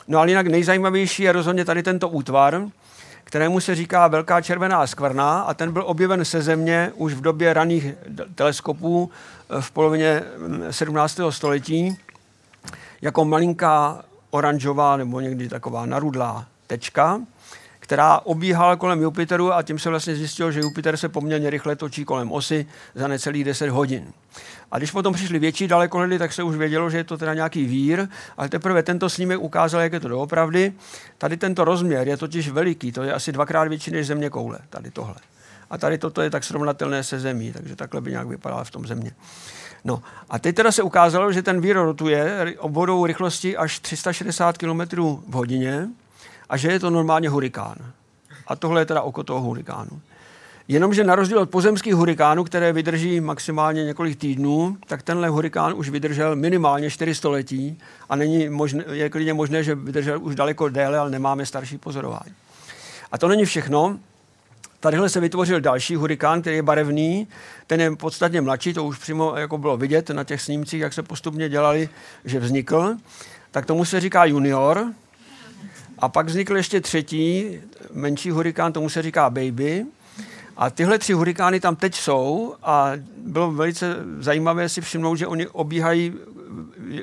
No 0.07 0.19
ale 0.19 0.31
jinak 0.31 0.47
nejzajímavější 0.47 1.23
je 1.23 1.31
rozhodně 1.31 1.65
tady 1.65 1.83
tento 1.83 2.09
útvar, 2.09 2.61
kterému 3.23 3.59
se 3.59 3.75
říká 3.75 4.07
Velká 4.07 4.41
červená 4.41 4.87
skvrna 4.87 5.41
a 5.41 5.53
ten 5.53 5.71
byl 5.71 5.83
objeven 5.85 6.25
se 6.25 6.41
země 6.41 6.91
už 6.95 7.13
v 7.13 7.21
době 7.21 7.53
raných 7.53 7.93
teleskopů 8.35 9.11
eh, 9.49 9.61
v 9.61 9.71
polovině 9.71 10.23
17. 10.71 11.19
Mm, 11.19 11.31
století 11.31 11.97
jako 13.01 13.25
malinká 13.25 14.03
oranžová 14.29 14.97
nebo 14.97 15.19
někdy 15.19 15.49
taková 15.49 15.85
narudlá 15.85 16.45
tečka 16.67 17.21
která 17.91 18.19
obíhala 18.19 18.75
kolem 18.75 19.01
Jupiteru 19.01 19.53
a 19.53 19.63
tím 19.63 19.79
se 19.79 19.89
vlastně 19.89 20.15
zjistilo, 20.15 20.51
že 20.51 20.59
Jupiter 20.59 20.97
se 20.97 21.09
poměrně 21.09 21.49
rychle 21.49 21.75
točí 21.75 22.05
kolem 22.05 22.31
osy 22.31 22.65
za 22.95 23.07
necelých 23.07 23.43
10 23.43 23.69
hodin. 23.69 24.13
A 24.71 24.77
když 24.77 24.91
potom 24.91 25.13
přišli 25.13 25.39
větší 25.39 25.67
dalekohledy, 25.67 26.19
tak 26.19 26.33
se 26.33 26.43
už 26.43 26.55
vědělo, 26.55 26.89
že 26.89 26.97
je 26.97 27.03
to 27.03 27.17
teda 27.17 27.33
nějaký 27.33 27.65
vír, 27.65 28.07
ale 28.37 28.49
teprve 28.49 28.83
tento 28.83 29.09
snímek 29.09 29.39
ukázal, 29.39 29.81
jak 29.81 29.93
je 29.93 29.99
to 29.99 30.07
doopravdy. 30.07 30.73
Tady 31.17 31.37
tento 31.37 31.65
rozměr 31.65 32.07
je 32.07 32.17
totiž 32.17 32.49
veliký, 32.49 32.91
to 32.91 33.03
je 33.03 33.13
asi 33.13 33.31
dvakrát 33.31 33.67
větší 33.67 33.91
než 33.91 34.07
země 34.07 34.29
koule, 34.29 34.59
tady 34.69 34.91
tohle. 34.91 35.15
A 35.69 35.77
tady 35.77 35.97
toto 35.97 36.21
je 36.21 36.29
tak 36.29 36.43
srovnatelné 36.43 37.03
se 37.03 37.19
zemí, 37.19 37.51
takže 37.51 37.75
takhle 37.75 38.01
by 38.01 38.11
nějak 38.11 38.27
vypadala 38.27 38.63
v 38.63 38.71
tom 38.71 38.87
země. 38.87 39.11
No 39.85 40.01
a 40.29 40.39
teď 40.39 40.55
teda 40.55 40.71
se 40.71 40.83
ukázalo, 40.83 41.31
že 41.31 41.41
ten 41.41 41.61
vír 41.61 41.75
rotuje 41.75 42.55
obvodou 42.57 43.05
rychlosti 43.05 43.57
až 43.57 43.79
360 43.79 44.57
km 44.57 44.81
v 45.27 45.33
hodině 45.33 45.87
a 46.51 46.57
že 46.57 46.71
je 46.71 46.79
to 46.79 46.89
normálně 46.89 47.29
hurikán. 47.29 47.75
A 48.47 48.55
tohle 48.55 48.81
je 48.81 48.85
teda 48.85 49.01
oko 49.01 49.23
toho 49.23 49.41
hurikánu. 49.41 50.01
Jenomže 50.67 51.03
na 51.03 51.15
rozdíl 51.15 51.39
od 51.39 51.49
pozemských 51.49 51.95
hurikánů, 51.95 52.43
které 52.43 52.73
vydrží 52.73 53.21
maximálně 53.21 53.83
několik 53.83 54.19
týdnů, 54.19 54.77
tak 54.87 55.03
tenhle 55.03 55.29
hurikán 55.29 55.73
už 55.75 55.89
vydržel 55.89 56.35
minimálně 56.35 56.89
4 56.89 57.15
století 57.15 57.79
a 58.09 58.15
není 58.15 58.49
možné, 58.49 58.83
je 58.91 59.09
klidně 59.09 59.33
možné, 59.33 59.63
že 59.63 59.75
vydržel 59.75 60.19
už 60.23 60.35
daleko 60.35 60.69
déle, 60.69 60.97
ale 60.97 61.09
nemáme 61.09 61.45
starší 61.45 61.77
pozorování. 61.77 62.33
A 63.11 63.17
to 63.17 63.27
není 63.27 63.45
všechno. 63.45 63.97
Tadyhle 64.79 65.09
se 65.09 65.19
vytvořil 65.19 65.61
další 65.61 65.95
hurikán, 65.95 66.41
který 66.41 66.55
je 66.55 66.63
barevný, 66.63 67.27
ten 67.67 67.81
je 67.81 67.95
podstatně 67.95 68.41
mladší, 68.41 68.73
to 68.73 68.83
už 68.83 68.97
přímo 68.97 69.35
jako 69.37 69.57
bylo 69.57 69.77
vidět 69.77 70.09
na 70.09 70.23
těch 70.23 70.41
snímcích, 70.41 70.81
jak 70.81 70.93
se 70.93 71.03
postupně 71.03 71.49
dělali, 71.49 71.89
že 72.25 72.39
vznikl. 72.39 72.95
Tak 73.51 73.65
tomu 73.65 73.85
se 73.85 73.99
říká 73.99 74.25
junior, 74.25 74.85
a 76.01 76.09
pak 76.09 76.25
vznikl 76.25 76.57
ještě 76.57 76.81
třetí, 76.81 77.59
menší 77.93 78.31
hurikán, 78.31 78.73
tomu 78.73 78.89
se 78.89 79.01
říká 79.01 79.29
Baby. 79.29 79.85
A 80.57 80.69
tyhle 80.69 80.99
tři 80.99 81.13
hurikány 81.13 81.59
tam 81.59 81.75
teď 81.75 81.95
jsou 81.95 82.55
a 82.63 82.91
bylo 83.17 83.51
velice 83.51 83.95
zajímavé 84.19 84.69
si 84.69 84.81
všimnout, 84.81 85.15
že 85.15 85.27
oni 85.27 85.47
obíhají, 85.47 86.13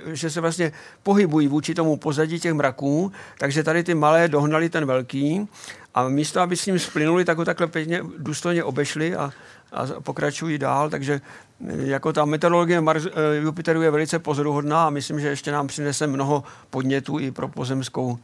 že 0.07 0.31
se 0.31 0.41
vlastně 0.41 0.73
pohybují 1.03 1.49
vůči 1.49 1.75
tomu 1.75 1.97
pozadí 1.97 2.41
těch 2.41 2.53
mraků, 2.53 3.13
takže 3.39 3.63
tady 3.63 3.85
ty 3.85 3.95
malé 3.95 4.29
dohnali 4.29 4.69
ten 4.69 4.87
velký 4.87 5.49
a 5.95 6.09
místo, 6.09 6.41
aby 6.41 6.57
s 6.57 6.67
ním 6.67 6.79
splynuli, 6.79 7.25
tak 7.25 7.39
ho 7.39 7.45
takhle 7.45 7.67
pěkně 7.67 8.03
důstojně 8.19 8.65
obešli 8.65 9.17
a, 9.17 9.33
a 9.73 9.87
pokračují 10.01 10.59
dál, 10.59 10.91
takže 10.91 11.21
jako 11.67 12.13
ta 12.13 12.25
meteorologie 12.25 12.81
Mars, 12.81 13.07
eh, 13.07 13.37
Jupiteru 13.37 13.83
je 13.83 13.91
velice 13.91 14.19
pozoruhodná 14.19 14.87
a 14.87 14.91
myslím, 14.91 15.21
že 15.21 15.29
ještě 15.29 15.53
nám 15.53 15.67
přinese 15.67 16.07
mnoho 16.07 16.45
podnětů 16.71 17.19
i 17.19 17.31
pro 17.31 17.49
pozemskou 17.49 18.19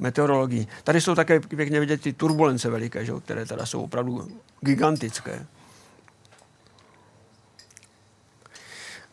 meteorologii. 0.00 0.66
Tady 0.84 1.00
jsou 1.00 1.14
také 1.14 1.40
pěkně 1.40 1.80
vidět 1.80 2.02
ty 2.02 2.12
turbulence 2.12 2.70
veliké, 2.70 3.04
že, 3.04 3.12
které 3.24 3.46
teda 3.46 3.66
jsou 3.66 3.82
opravdu 3.82 4.28
gigantické. 4.60 5.46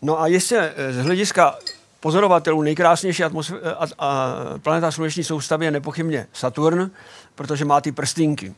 No 0.02 0.22
a 0.22 0.28
ještě 0.28 0.74
eh, 0.76 0.94
z 0.94 0.98
hlediska 0.98 1.56
pozorovatelů 2.00 2.62
nejkrásnější 2.62 3.24
atmosféra, 3.24 3.62
eh, 3.64 3.74
a, 3.74 3.86
a, 4.00 4.36
planeta 4.58 4.92
sluneční 4.92 5.24
soustavy 5.24 5.66
je 5.66 5.72
nepochybně 5.72 6.28
Saturn, 6.34 6.92
protože 7.36 7.66
má 7.66 7.82
ty 7.82 7.92
prstinky. 7.92 8.56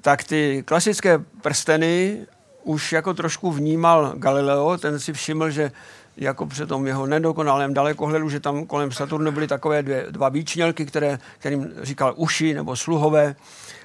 Tak 0.00 0.24
ty 0.24 0.62
klasické 0.66 1.18
prsteny 1.18 2.26
už 2.62 2.92
jako 2.92 3.14
trošku 3.14 3.52
vnímal 3.52 4.12
Galileo, 4.16 4.78
ten 4.78 5.00
si 5.00 5.12
všiml, 5.12 5.50
že 5.50 5.72
jako 6.18 6.46
při 6.46 6.66
tom 6.66 6.86
jeho 6.86 7.06
nedokonalém 7.06 7.74
dalekohledu, 7.74 8.28
že 8.28 8.40
tam 8.40 8.66
kolem 8.66 8.92
Saturnu 8.92 9.32
byly 9.32 9.46
takové 9.46 9.82
dvě, 9.82 10.06
dva 10.10 10.28
výčnělky, 10.28 10.86
které, 10.86 11.18
kterým 11.38 11.70
říkal 11.82 12.14
uši 12.16 12.54
nebo 12.54 12.76
sluhové. 12.76 13.36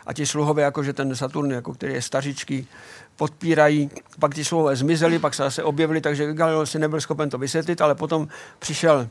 A 0.05 0.13
ti 0.13 0.25
sluhové, 0.25 0.61
jakože 0.61 0.93
ten 0.93 1.15
Saturn, 1.15 1.51
jako 1.51 1.73
který 1.73 1.93
je 1.93 2.01
stařičký, 2.01 2.67
podpírají. 3.15 3.89
Pak 4.19 4.33
ti 4.35 4.45
sluhové 4.45 4.75
zmizely, 4.75 5.19
pak 5.19 5.33
se 5.33 5.43
zase 5.43 5.63
objevili, 5.63 6.01
takže 6.01 6.33
Galileo 6.33 6.65
si 6.65 6.79
nebyl 6.79 7.01
schopen 7.01 7.29
to 7.29 7.37
vysvětlit, 7.37 7.81
ale 7.81 7.95
potom 7.95 8.27
přišel 8.59 9.07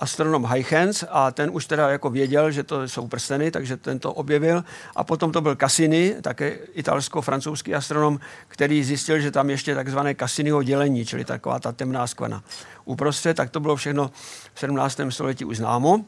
astronom 0.00 0.42
Huygens 0.42 1.04
a 1.10 1.30
ten 1.30 1.50
už 1.52 1.66
teda 1.66 1.90
jako 1.90 2.10
věděl, 2.10 2.50
že 2.50 2.62
to 2.62 2.88
jsou 2.88 3.08
prsteny, 3.08 3.50
takže 3.50 3.76
ten 3.76 3.98
to 3.98 4.12
objevil. 4.12 4.64
A 4.96 5.04
potom 5.04 5.32
to 5.32 5.40
byl 5.40 5.56
Cassini, 5.56 6.14
také 6.22 6.58
italsko-francouzský 6.74 7.74
astronom, 7.74 8.20
který 8.48 8.84
zjistil, 8.84 9.20
že 9.20 9.30
tam 9.30 9.50
ještě 9.50 9.74
takzvané 9.74 10.14
Cassiniho 10.14 10.62
dělení, 10.62 11.04
čili 11.04 11.24
taková 11.24 11.60
ta 11.60 11.72
temná 11.72 12.06
skvana 12.06 12.42
uprostřed, 12.84 13.36
tak 13.36 13.50
to 13.50 13.60
bylo 13.60 13.76
všechno 13.76 14.10
v 14.54 14.60
17. 14.60 15.00
století 15.10 15.44
už 15.44 15.56
známo. 15.56 16.04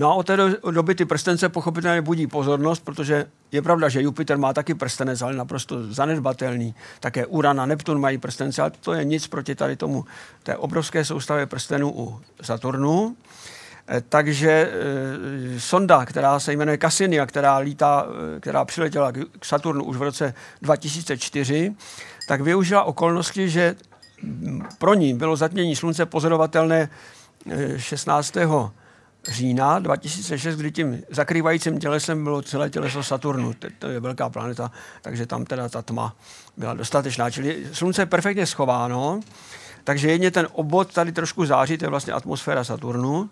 No 0.00 0.10
a 0.10 0.14
od 0.14 0.26
té 0.26 0.36
doby 0.70 0.94
ty 0.94 1.04
prstence 1.04 1.48
pochopitelně 1.48 2.02
budí 2.02 2.26
pozornost, 2.26 2.84
protože 2.84 3.26
je 3.52 3.62
pravda, 3.62 3.88
že 3.88 4.02
Jupiter 4.02 4.38
má 4.38 4.52
taky 4.52 4.74
prstenec, 4.74 5.22
ale 5.22 5.34
naprosto 5.34 5.92
zanedbatelný. 5.92 6.74
Také 7.00 7.26
Uran 7.26 7.60
a 7.60 7.66
Neptun 7.66 8.00
mají 8.00 8.18
prstence, 8.18 8.62
ale 8.62 8.70
to 8.80 8.92
je 8.92 9.04
nic 9.04 9.26
proti 9.26 9.54
tady 9.54 9.76
tomu 9.76 10.04
té 10.42 10.56
obrovské 10.56 11.04
soustavě 11.04 11.46
prstenů 11.46 11.92
u 11.96 12.20
Saturnu. 12.42 13.16
Eh, 13.88 14.02
takže 14.08 14.50
e, 14.50 15.60
sonda, 15.60 16.04
která 16.04 16.40
se 16.40 16.52
jmenuje 16.52 16.78
Cassini 16.78 17.20
a 17.20 17.26
která, 17.26 17.56
lítá, 17.56 18.06
e, 18.36 18.40
která 18.40 18.64
přiletěla 18.64 19.12
k 19.12 19.44
Saturnu 19.44 19.84
už 19.84 19.96
v 19.96 20.02
roce 20.02 20.34
2004, 20.62 21.74
tak 22.28 22.40
využila 22.40 22.82
okolnosti, 22.82 23.48
že 23.48 23.76
pro 24.78 24.94
ní 24.94 25.14
bylo 25.14 25.36
zatmění 25.36 25.76
slunce 25.76 26.06
pozorovatelné 26.06 26.90
16 27.76 28.36
října 29.28 29.78
2006, 29.78 30.56
kdy 30.56 30.72
tím 30.72 31.02
zakrývajícím 31.10 31.80
tělesem 31.80 32.24
bylo 32.24 32.42
celé 32.42 32.70
těleso 32.70 33.02
Saturnu. 33.02 33.54
To 33.78 33.86
je 33.86 34.00
velká 34.00 34.28
planeta, 34.28 34.70
takže 35.02 35.26
tam 35.26 35.44
teda 35.44 35.68
ta 35.68 35.82
tma 35.82 36.16
byla 36.56 36.74
dostatečná. 36.74 37.30
Čili 37.30 37.66
slunce 37.72 38.02
je 38.02 38.06
perfektně 38.06 38.46
schováno, 38.46 39.20
takže 39.84 40.10
jedně 40.10 40.30
ten 40.30 40.48
obvod 40.52 40.92
tady 40.92 41.12
trošku 41.12 41.46
září, 41.46 41.78
to 41.78 41.84
je 41.84 41.88
vlastně 41.88 42.12
atmosféra 42.12 42.64
Saturnu. 42.64 43.30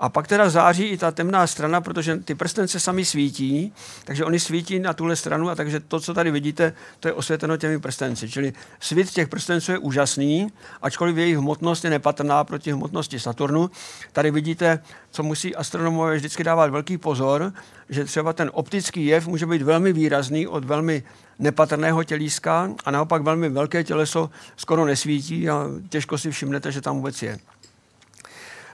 A 0.00 0.08
pak 0.08 0.26
teda 0.26 0.50
září 0.50 0.84
i 0.84 0.96
ta 0.96 1.10
temná 1.10 1.46
strana, 1.46 1.80
protože 1.80 2.16
ty 2.16 2.34
prstence 2.34 2.80
sami 2.80 3.04
svítí, 3.04 3.72
takže 4.04 4.24
oni 4.24 4.40
svítí 4.40 4.78
na 4.78 4.92
tuhle 4.92 5.16
stranu 5.16 5.50
a 5.50 5.54
takže 5.54 5.80
to, 5.80 6.00
co 6.00 6.14
tady 6.14 6.30
vidíte, 6.30 6.72
to 7.00 7.08
je 7.08 7.12
osvětleno 7.12 7.56
těmi 7.56 7.80
prstenci. 7.80 8.30
Čili 8.30 8.52
svit 8.80 9.10
těch 9.10 9.28
prstenců 9.28 9.72
je 9.72 9.78
úžasný, 9.78 10.52
ačkoliv 10.82 11.16
jejich 11.16 11.36
hmotnost 11.36 11.84
je 11.84 11.90
nepatrná 11.90 12.44
proti 12.44 12.72
hmotnosti 12.72 13.20
Saturnu. 13.20 13.70
Tady 14.12 14.30
vidíte, 14.30 14.82
co 15.10 15.22
musí 15.22 15.56
astronomové 15.56 16.16
vždycky 16.16 16.44
dávat 16.44 16.70
velký 16.70 16.98
pozor, 16.98 17.52
že 17.88 18.04
třeba 18.04 18.32
ten 18.32 18.50
optický 18.54 19.06
jev 19.06 19.26
může 19.26 19.46
být 19.46 19.62
velmi 19.62 19.92
výrazný 19.92 20.46
od 20.46 20.64
velmi 20.64 21.02
nepatrného 21.38 22.04
tělíska 22.04 22.70
a 22.84 22.90
naopak 22.90 23.22
velmi 23.22 23.48
velké 23.48 23.84
těleso 23.84 24.30
skoro 24.56 24.84
nesvítí 24.84 25.50
a 25.50 25.66
těžko 25.88 26.18
si 26.18 26.30
všimnete, 26.30 26.72
že 26.72 26.80
tam 26.80 26.96
vůbec 26.96 27.22
je. 27.22 27.38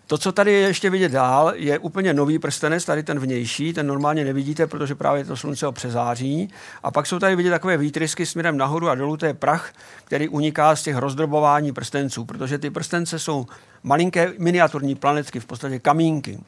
To, 0.07 0.19
co 0.19 0.33
tady 0.33 0.53
je 0.53 0.59
ještě 0.59 0.91
vidět 0.91 1.13
dál, 1.13 1.53
je 1.55 1.79
úplně 1.79 2.15
nový 2.15 2.39
prstenec, 2.39 2.85
tady 2.85 3.03
ten 3.03 3.19
vnější, 3.19 3.73
ten 3.73 3.87
normálně 3.87 4.25
nevidíte, 4.25 4.67
protože 4.67 4.95
právě 4.95 5.25
to 5.25 5.37
slunce 5.37 5.67
ho 5.67 5.73
přezáří. 5.73 6.51
A 6.83 6.91
pak 6.91 7.07
jsou 7.07 7.19
tady 7.19 7.37
vidět 7.37 7.51
takové 7.51 7.77
výtrysky 7.77 8.27
směrem 8.27 8.57
nahoru 8.57 8.89
a 8.89 8.95
dolů, 8.95 9.17
to 9.17 9.27
je 9.27 9.35
prach, 9.35 9.73
který 10.05 10.29
uniká 10.29 10.77
z 10.77 10.83
těch 10.83 10.97
rozdrobování 10.97 11.73
prstenců, 11.73 12.25
protože 12.25 12.59
ty 12.59 12.71
prstence 12.71 13.19
jsou 13.19 13.47
malinké 13.83 14.33
miniaturní 14.39 14.95
planetky, 14.95 15.41
v 15.41 15.47
podstatě 15.47 15.79
kamínky 15.79 16.39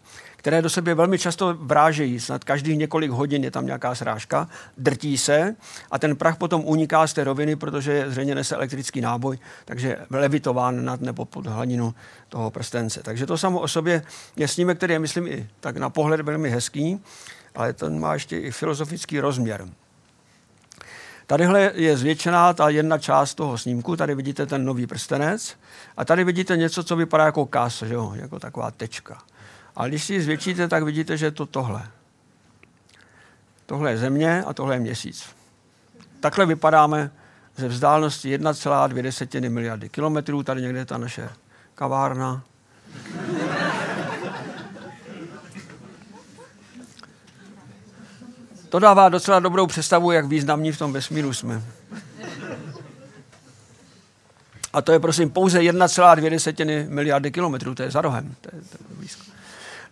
které 0.46 0.62
do 0.62 0.70
sebe 0.70 0.94
velmi 0.94 1.18
často 1.18 1.54
vrážejí. 1.54 2.20
Snad 2.20 2.44
každých 2.44 2.78
několik 2.78 3.10
hodin 3.10 3.44
je 3.44 3.50
tam 3.50 3.66
nějaká 3.66 3.94
srážka, 3.94 4.48
drtí 4.78 5.18
se 5.18 5.56
a 5.90 5.98
ten 5.98 6.16
prach 6.16 6.36
potom 6.36 6.64
uniká 6.64 7.06
z 7.06 7.12
té 7.12 7.24
roviny, 7.24 7.56
protože 7.56 8.10
zřejmě 8.10 8.34
nese 8.34 8.54
elektrický 8.54 9.00
náboj, 9.00 9.38
takže 9.64 9.96
levitován 10.10 10.84
nad 10.84 11.00
nebo 11.00 11.24
pod 11.24 11.46
hladinu 11.46 11.94
toho 12.28 12.50
prstence. 12.50 13.02
Takže 13.02 13.26
to 13.26 13.38
samo 13.38 13.60
o 13.60 13.68
sobě 13.68 14.02
je 14.36 14.48
snímek, 14.48 14.76
který 14.76 14.92
je, 14.92 14.98
myslím, 14.98 15.26
i 15.26 15.48
tak 15.60 15.76
na 15.76 15.90
pohled 15.90 16.20
velmi 16.20 16.50
hezký, 16.50 17.00
ale 17.54 17.72
ten 17.72 18.00
má 18.00 18.12
ještě 18.12 18.38
i 18.38 18.50
filozofický 18.50 19.20
rozměr. 19.20 19.66
Tadyhle 21.26 21.72
je 21.74 21.96
zvětšená 21.96 22.52
ta 22.52 22.68
jedna 22.68 22.98
část 22.98 23.34
toho 23.34 23.58
snímku, 23.58 23.96
tady 23.96 24.14
vidíte 24.14 24.46
ten 24.46 24.64
nový 24.64 24.86
prstenec 24.86 25.56
a 25.96 26.04
tady 26.04 26.24
vidíte 26.24 26.56
něco, 26.56 26.84
co 26.84 26.96
vypadá 26.96 27.24
jako 27.24 27.46
kas, 27.46 27.82
že 27.82 27.94
jo? 27.94 28.12
jako 28.16 28.38
taková 28.40 28.70
tečka. 28.70 29.22
Ale 29.76 29.88
když 29.88 30.04
si 30.04 30.14
ji 30.14 30.22
zvětšíte, 30.22 30.68
tak 30.68 30.82
vidíte, 30.82 31.16
že 31.16 31.26
je 31.26 31.30
to 31.30 31.46
tohle. 31.46 31.82
Tohle 33.66 33.90
je 33.90 33.98
země 33.98 34.44
a 34.46 34.52
tohle 34.52 34.74
je 34.74 34.80
měsíc. 34.80 35.24
Takhle 36.20 36.46
vypadáme 36.46 37.10
ze 37.56 37.68
vzdálenosti 37.68 38.38
1,2 38.38 39.50
miliardy 39.50 39.88
kilometrů. 39.88 40.42
Tady 40.42 40.62
někde 40.62 40.78
je 40.78 40.84
ta 40.84 40.98
naše 40.98 41.28
kavárna. 41.74 42.42
To 48.68 48.78
dává 48.78 49.08
docela 49.08 49.40
dobrou 49.40 49.66
představu, 49.66 50.12
jak 50.12 50.26
významní 50.26 50.72
v 50.72 50.78
tom 50.78 50.92
vesmíru 50.92 51.32
jsme. 51.32 51.62
A 54.72 54.82
to 54.82 54.92
je 54.92 55.00
prosím 55.00 55.30
pouze 55.30 55.60
1,2 55.60 56.88
miliardy 56.88 57.30
kilometrů, 57.30 57.74
to 57.74 57.82
je 57.82 57.90
za 57.90 58.00
rohem. 58.00 58.34
To 58.40 58.56
je, 58.56 58.62
to 58.62 58.76
je 58.80 58.96
blízko. 58.96 59.35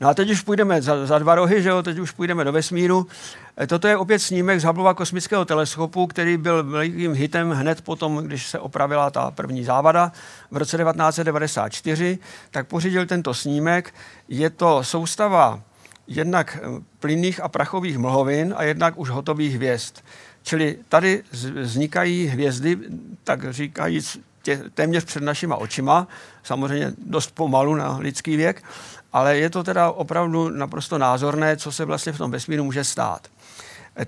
No 0.04 0.10
a 0.10 0.14
teď 0.14 0.30
už 0.30 0.40
půjdeme 0.40 0.82
za, 0.82 1.06
za 1.06 1.18
dva 1.18 1.34
rohy, 1.34 1.62
že 1.62 1.68
jo, 1.68 1.82
teď 1.82 1.98
už 1.98 2.10
půjdeme 2.10 2.44
do 2.44 2.52
vesmíru. 2.52 3.06
E, 3.60 3.66
toto 3.66 3.88
je 3.88 3.96
opět 3.96 4.18
snímek 4.18 4.60
z 4.60 4.64
Hubbleova 4.64 4.94
kosmického 4.94 5.44
teleskopu, 5.44 6.06
který 6.06 6.36
byl 6.36 6.64
velikým 6.64 7.12
hitem 7.12 7.50
hned 7.50 7.80
potom, 7.80 8.16
když 8.16 8.46
se 8.46 8.58
opravila 8.58 9.10
ta 9.10 9.30
první 9.30 9.64
závada 9.64 10.12
v 10.50 10.56
roce 10.56 10.76
1994, 10.76 12.18
tak 12.50 12.66
pořídil 12.66 13.06
tento 13.06 13.34
snímek. 13.34 13.94
Je 14.28 14.50
to 14.50 14.84
soustava 14.84 15.60
jednak 16.06 16.56
e, 16.56 16.82
plynných 17.00 17.40
a 17.40 17.48
prachových 17.48 17.98
mlhovin 17.98 18.54
a 18.56 18.62
jednak 18.62 18.98
už 18.98 19.10
hotových 19.10 19.54
hvězd. 19.54 20.04
Čili 20.42 20.78
tady 20.88 21.22
vznikají 21.60 22.26
hvězdy, 22.26 22.78
tak 23.24 23.52
říkajíc, 23.52 24.18
téměř 24.74 25.04
před 25.04 25.22
našima 25.22 25.56
očima, 25.56 26.08
samozřejmě 26.42 26.92
dost 27.06 27.30
pomalu 27.34 27.74
na 27.74 27.96
lidský 27.98 28.36
věk, 28.36 28.62
ale 29.14 29.38
je 29.38 29.50
to 29.50 29.64
teda 29.64 29.90
opravdu 29.90 30.48
naprosto 30.48 30.98
názorné, 30.98 31.56
co 31.56 31.72
se 31.72 31.84
vlastně 31.84 32.12
v 32.12 32.18
tom 32.18 32.30
vesmíru 32.30 32.64
může 32.64 32.84
stát. 32.84 33.28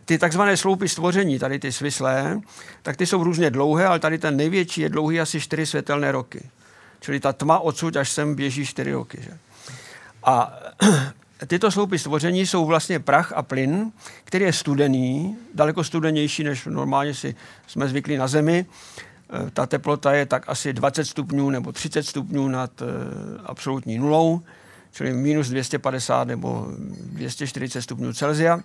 Ty 0.04 0.18
takzvané 0.18 0.56
sloupy 0.56 0.88
stvoření, 0.88 1.38
tady 1.38 1.58
ty 1.58 1.72
svislé, 1.72 2.40
tak 2.82 2.96
ty 2.96 3.06
jsou 3.06 3.24
různě 3.24 3.50
dlouhé, 3.50 3.86
ale 3.86 3.98
tady 3.98 4.18
ten 4.18 4.36
největší 4.36 4.80
je 4.80 4.88
dlouhý 4.88 5.20
asi 5.20 5.40
4 5.40 5.66
světelné 5.66 6.12
roky. 6.12 6.50
Čili 7.00 7.20
ta 7.20 7.32
tma 7.32 7.58
odsud 7.58 7.96
až 7.96 8.10
sem 8.10 8.34
běží 8.34 8.66
4 8.66 8.92
roky. 8.92 9.18
Že? 9.22 9.30
A 10.24 10.58
tyto 11.46 11.70
sloupy 11.70 11.98
stvoření 11.98 12.46
jsou 12.46 12.66
vlastně 12.66 13.00
prach 13.00 13.32
a 13.32 13.42
plyn, 13.42 13.92
který 14.24 14.44
je 14.44 14.52
studený, 14.52 15.36
daleko 15.54 15.84
studenější, 15.84 16.44
než 16.44 16.64
normálně 16.64 17.14
si 17.14 17.34
jsme 17.66 17.88
zvyklí 17.88 18.16
na 18.16 18.28
Zemi. 18.28 18.66
Ta 19.52 19.66
teplota 19.66 20.12
je 20.12 20.26
tak 20.26 20.48
asi 20.48 20.72
20 20.72 21.04
stupňů 21.04 21.50
nebo 21.50 21.72
30 21.72 22.02
stupňů 22.02 22.48
nad 22.48 22.82
eh, 22.82 22.86
absolutní 23.44 23.98
nulou 23.98 24.42
čili 24.96 25.12
minus 25.12 25.48
250 25.48 26.28
nebo 26.28 26.66
240 26.70 27.82
stupňů 27.82 28.12
Celsia. 28.12 28.60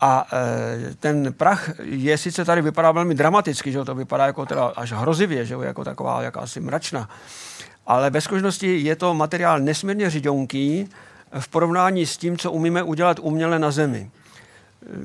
A 0.00 0.26
e, 0.32 0.94
ten 0.94 1.32
prach 1.32 1.70
je 1.82 2.18
sice 2.18 2.44
tady 2.44 2.62
vypadá 2.62 2.92
velmi 2.92 3.14
dramaticky, 3.14 3.72
že 3.72 3.84
to 3.84 3.94
vypadá 3.94 4.26
jako 4.26 4.46
teda 4.46 4.64
až 4.64 4.92
hrozivě, 4.92 5.46
že 5.46 5.54
jako 5.62 5.84
taková 5.84 6.22
jakási 6.22 6.60
mračna, 6.60 7.08
ale 7.86 8.10
ve 8.10 8.20
skutečnosti 8.20 8.78
je 8.78 8.96
to 8.96 9.14
materiál 9.14 9.60
nesmírně 9.60 10.10
řidonký 10.10 10.88
v 11.38 11.48
porovnání 11.48 12.06
s 12.06 12.16
tím, 12.16 12.38
co 12.38 12.52
umíme 12.52 12.82
udělat 12.82 13.18
uměle 13.18 13.58
na 13.58 13.70
Zemi. 13.70 14.10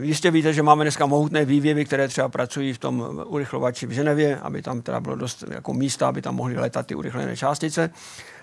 Jistě 0.01 0.31
víte, 0.31 0.53
že 0.53 0.63
máme 0.63 0.83
dneska 0.83 1.05
mohutné 1.05 1.45
vývěvy, 1.45 1.85
které 1.85 2.07
třeba 2.07 2.29
pracují 2.29 2.73
v 2.73 2.77
tom 2.77 3.23
urychlovači 3.25 3.87
v 3.87 3.91
Ženevě, 3.91 4.39
aby 4.39 4.61
tam 4.61 4.81
teda 4.81 4.99
bylo 4.99 5.15
dost 5.15 5.43
jako 5.51 5.73
místa, 5.73 6.07
aby 6.07 6.21
tam 6.21 6.35
mohly 6.35 6.55
letat 6.55 6.87
ty 6.87 6.95
urychlené 6.95 7.37
částice 7.37 7.89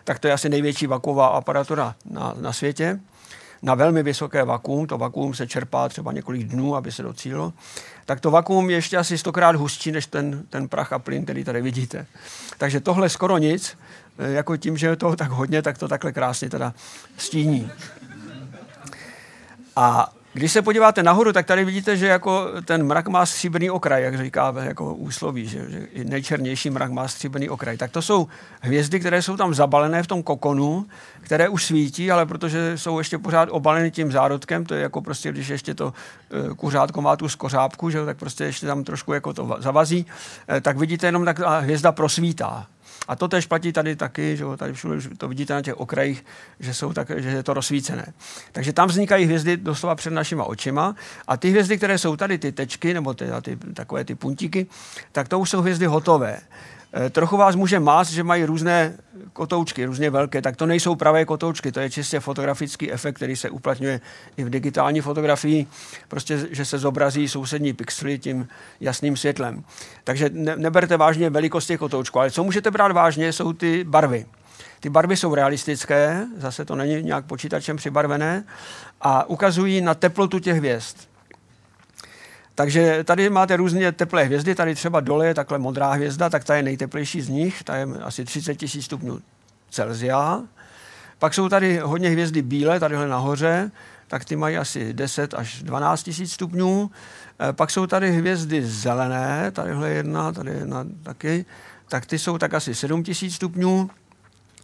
tak 0.05 0.19
to 0.19 0.27
je 0.27 0.33
asi 0.33 0.49
největší 0.49 0.87
vakuová 0.87 1.27
aparatura 1.27 1.95
na, 2.05 2.35
na 2.41 2.53
světě. 2.53 3.01
Na 3.63 3.75
velmi 3.75 4.03
vysoké 4.03 4.45
vakuum, 4.45 4.87
to 4.87 4.99
vakuum 4.99 5.35
se 5.35 5.47
čerpá 5.47 5.89
třeba 5.89 6.13
několik 6.13 6.45
dnů, 6.45 6.77
aby 6.77 6.93
se 6.93 7.03
docílo, 7.03 7.53
tak 8.07 8.21
to 8.21 8.31
vakuum 8.31 8.71
je 8.71 8.77
ještě 8.77 8.97
asi 8.97 9.19
stokrát 9.19 9.57
hustší 9.57 9.93
než 9.93 10.07
ten, 10.07 10.43
ten 10.51 10.69
prach 10.69 10.93
a 10.93 10.99
plyn, 10.99 11.25
který 11.25 11.45
tady 11.45 11.63
vidíte. 11.63 12.07
Takže 12.59 12.81
tohle 12.81 13.09
skoro 13.09 13.39
nic, 13.39 13.79
e, 14.19 14.33
jako 14.33 14.57
tím, 14.57 14.77
že 14.77 14.87
je 14.87 14.97
toho 14.97 15.17
tak 15.17 15.31
hodně, 15.31 15.63
tak 15.63 15.79
to 15.79 15.89
takhle 15.89 16.13
krásně 16.13 16.51
teda 16.51 16.75
stíní. 17.17 17.71
A 19.77 20.13
když 20.35 20.53
se 20.53 20.63
podíváte 20.63 21.03
nahoru, 21.03 21.33
tak 21.33 21.47
tady 21.47 21.65
vidíte, 21.65 21.97
že 21.97 22.07
jako 22.07 22.49
ten 22.65 22.87
mrak 22.87 23.09
má 23.09 23.27
stříbrný 23.27 23.71
okraj, 23.71 24.03
jak 24.03 24.19
říká 24.19 24.55
jako 24.61 24.95
úsloví, 24.95 25.49
že, 25.49 25.71
že 25.71 26.05
nejčernější 26.05 26.71
mrak 26.71 26.91
má 26.91 27.09
stříbrný 27.09 27.49
okraj. 27.49 27.77
Tak 27.77 27.91
to 27.91 28.03
jsou 28.03 28.29
hvězdy, 28.61 29.01
které 29.01 29.23
jsou 29.23 29.37
tam 29.37 29.55
zabalené 29.55 30.03
v 30.03 30.07
tom 30.07 30.23
kokonu, 30.23 30.87
které 31.21 31.49
už 31.49 31.65
svítí, 31.65 32.11
ale 32.11 32.27
protože 32.27 32.79
jsou 32.79 32.99
ještě 32.99 33.19
pořád 33.19 33.49
obaleny 33.53 33.91
tím 33.91 34.13
zárodkem, 34.13 34.65
to 34.65 34.75
je 34.75 34.83
jako 34.83 35.01
prostě, 35.01 35.33
když 35.33 35.49
ještě 35.49 35.75
to 35.75 35.95
e, 36.51 36.55
kuřátko 36.55 37.03
má 37.03 37.17
tu 37.17 37.29
skořápku, 37.29 37.91
že, 37.91 38.05
tak 38.05 38.17
prostě 38.17 38.45
ještě 38.45 38.67
tam 38.67 38.85
trošku 38.85 39.13
jako 39.13 39.33
to 39.33 39.57
zavazí, 39.59 40.07
e, 40.49 40.61
tak 40.61 40.79
vidíte 40.79 41.07
jenom 41.07 41.25
tak 41.25 41.39
hvězda 41.39 41.93
prosvítá. 41.93 42.67
A 43.09 43.17
to 43.17 43.29
tež 43.29 43.47
platí 43.47 43.73
tady 43.73 43.97
taky, 43.97 44.37
že 44.37 44.45
tady 44.57 44.73
všude 44.73 44.97
to 45.19 45.29
vidíte 45.29 45.55
na 45.55 45.63
těch 45.63 45.81
okrajích, 45.81 46.25
že, 46.61 46.75
jsou 46.75 46.93
tak, 46.93 47.11
že 47.17 47.29
je 47.29 47.43
to 47.43 47.55
rozsvícené. 47.55 48.13
Takže 48.53 48.73
tam 48.73 48.89
vznikají 48.89 49.25
hvězdy 49.25 49.57
doslova 49.57 49.95
před 49.95 50.13
našima 50.13 50.45
očima 50.45 50.95
a 51.27 51.37
ty 51.37 51.51
hvězdy, 51.51 51.77
které 51.77 51.99
jsou 51.99 52.17
tady, 52.17 52.39
ty 52.39 52.53
tečky 52.53 52.95
nebo 52.95 53.15
ty, 53.15 53.27
ty, 53.43 53.57
takové 53.57 54.05
ty 54.05 54.15
puntíky, 54.15 54.67
tak 55.13 55.29
to 55.29 55.39
už 55.39 55.51
jsou 55.51 55.61
hvězdy 55.61 55.87
hotové. 55.87 56.41
Eh, 56.97 57.11
trochu 57.11 57.37
vás 57.37 57.57
může 57.57 57.81
mást, 57.81 58.11
že 58.11 58.23
mají 58.23 58.45
různé 58.45 58.95
kotoučky, 59.33 59.85
různě 59.85 60.11
velké, 60.11 60.43
tak 60.43 60.57
to 60.57 60.67
nejsou 60.67 60.95
pravé 60.95 61.25
kotoučky, 61.25 61.73
to 61.73 61.81
je 61.81 61.91
čistě 61.91 62.21
fotografický 62.21 62.93
efekt, 62.93 63.17
který 63.17 63.37
se 63.37 63.51
uplatňuje 63.51 64.01
i 64.37 64.45
v 64.45 64.51
digitální 64.51 65.01
fotografii, 65.01 65.67
prostě, 66.09 66.47
že 66.51 66.65
se 66.65 66.79
zobrazí 66.79 67.29
sousední 67.29 67.73
pixely 67.73 68.19
tím 68.19 68.49
jasným 68.81 69.17
světlem. 69.17 69.65
Takže 70.05 70.31
ne, 70.33 70.57
neberte 70.57 70.97
vážně 70.97 71.31
velikost 71.31 71.67
těch 71.67 71.79
kotoučků, 71.79 72.19
ale 72.19 72.31
co 72.31 72.45
můžete 72.45 72.71
brát 72.71 72.93
vážně, 72.93 73.33
jsou 73.33 73.53
ty 73.53 73.85
barvy. 73.85 74.27
Ty 74.81 74.91
barvy 74.91 75.17
jsou 75.17 75.35
realistické, 75.35 76.27
zase 76.37 76.65
to 76.65 76.77
není 76.77 77.03
nějak 77.03 77.25
počítačem 77.25 77.77
přibarvené 77.77 78.45
a 79.01 79.25
ukazují 79.25 79.81
na 79.81 79.95
teplotu 79.95 80.39
těch 80.39 80.57
hvězd. 80.57 81.14
Takže 82.55 83.05
tady 83.05 83.31
máte 83.31 83.57
různě 83.57 83.93
teplé 83.93 84.25
hvězdy, 84.25 84.55
tady 84.55 84.75
třeba 84.75 85.01
dole 85.01 85.27
je 85.27 85.35
takhle 85.35 85.59
modrá 85.59 85.93
hvězda, 85.93 86.31
tak 86.31 86.45
ta 86.45 86.57
je 86.57 86.63
nejteplejší 86.63 87.21
z 87.21 87.29
nich, 87.29 87.63
ta 87.63 87.77
je 87.77 87.87
asi 88.03 88.25
30 88.25 88.63
000 88.63 88.71
stupňů 88.81 89.21
Celsia. 89.71 90.43
Pak 91.19 91.35
jsou 91.35 91.49
tady 91.49 91.79
hodně 91.79 92.11
hvězdy 92.11 92.43
bílé, 92.43 92.81
tadyhle 92.81 93.09
nahoře, 93.09 93.71
tak 94.09 94.25
ty 94.25 94.37
mají 94.37 94.57
asi 94.57 94.93
10 94.93 95.35
až 95.35 95.63
12 95.63 96.11
000 96.19 96.29
stupňů. 96.29 96.91
Eh, 97.41 97.53
pak 97.53 97.71
jsou 97.71 97.87
tady 97.87 98.13
hvězdy 98.13 98.67
zelené, 98.67 99.51
tadyhle 99.51 99.91
jedna, 99.91 100.33
tady 100.33 100.51
jedna 100.51 100.87
taky, 101.03 101.45
tak 101.89 102.07
ty 102.07 102.19
jsou 102.19 102.39
tak 102.39 102.55
asi 102.55 102.75
7 102.75 103.03
000 103.23 103.33
stupňů. 103.35 103.91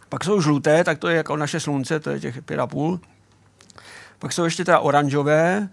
Pak 0.09 0.23
jsou 0.23 0.41
žluté, 0.41 0.83
tak 0.83 0.97
to 0.97 1.07
je 1.07 1.17
jako 1.17 1.37
naše 1.37 1.59
slunce, 1.59 1.99
to 1.99 2.09
je 2.09 2.19
těch 2.19 2.41
5,5. 2.41 2.99
Pak 4.19 4.33
jsou 4.33 4.43
ještě 4.43 4.65
teda 4.65 4.79
oranžové, 4.79 5.69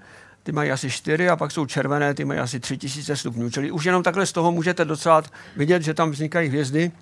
ty 0.48 0.52
mají 0.52 0.70
asi 0.70 0.90
4 0.90 1.28
a 1.28 1.36
pak 1.36 1.52
jsou 1.52 1.66
červené, 1.66 2.14
ty 2.14 2.24
mají 2.24 2.40
asi 2.40 2.60
3000 2.60 3.16
stupňů. 3.16 3.50
Čili 3.50 3.70
už 3.70 3.84
jenom 3.84 4.02
takhle 4.02 4.26
z 4.26 4.32
toho 4.32 4.52
můžete 4.52 4.84
docela 4.84 5.22
vidět, 5.56 5.82
že 5.82 5.94
tam 5.94 6.10
vznikají 6.10 6.48
hvězdy, 6.48 6.92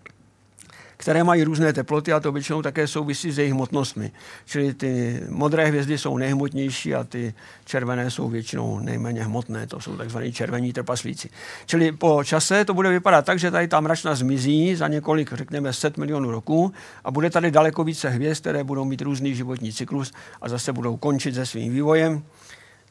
které 0.96 1.24
mají 1.24 1.44
různé 1.44 1.72
teploty 1.72 2.12
a 2.12 2.20
to 2.20 2.32
většinou 2.32 2.62
také 2.62 2.86
souvisí 2.86 3.30
s 3.30 3.38
jejich 3.38 3.52
hmotnostmi. 3.52 4.12
Čili 4.46 4.74
ty 4.74 5.20
modré 5.28 5.66
hvězdy 5.66 5.98
jsou 5.98 6.18
nejhmotnější 6.18 6.94
a 6.94 7.04
ty 7.04 7.34
červené 7.64 8.10
jsou 8.10 8.28
většinou 8.28 8.80
nejméně 8.80 9.24
hmotné. 9.24 9.66
To 9.66 9.80
jsou 9.80 9.96
takzvaní 9.96 10.32
červení 10.32 10.72
trpaslíci. 10.72 11.30
Čili 11.66 11.92
po 11.92 12.24
čase 12.24 12.64
to 12.64 12.74
bude 12.74 12.90
vypadat 12.90 13.24
tak, 13.24 13.38
že 13.38 13.50
tady 13.50 13.68
ta 13.68 13.80
mračna 13.80 14.14
zmizí 14.14 14.76
za 14.76 14.88
několik, 14.88 15.32
řekněme, 15.32 15.72
set 15.72 15.96
milionů 15.96 16.30
roků 16.30 16.72
a 17.04 17.10
bude 17.10 17.30
tady 17.30 17.50
daleko 17.50 17.84
více 17.84 18.08
hvězd, 18.08 18.40
které 18.40 18.64
budou 18.64 18.84
mít 18.84 19.02
různý 19.02 19.34
životní 19.34 19.72
cyklus 19.72 20.12
a 20.42 20.48
zase 20.48 20.72
budou 20.72 20.96
končit 20.96 21.34
se 21.34 21.46
svým 21.46 21.72
vývojem 21.72 22.22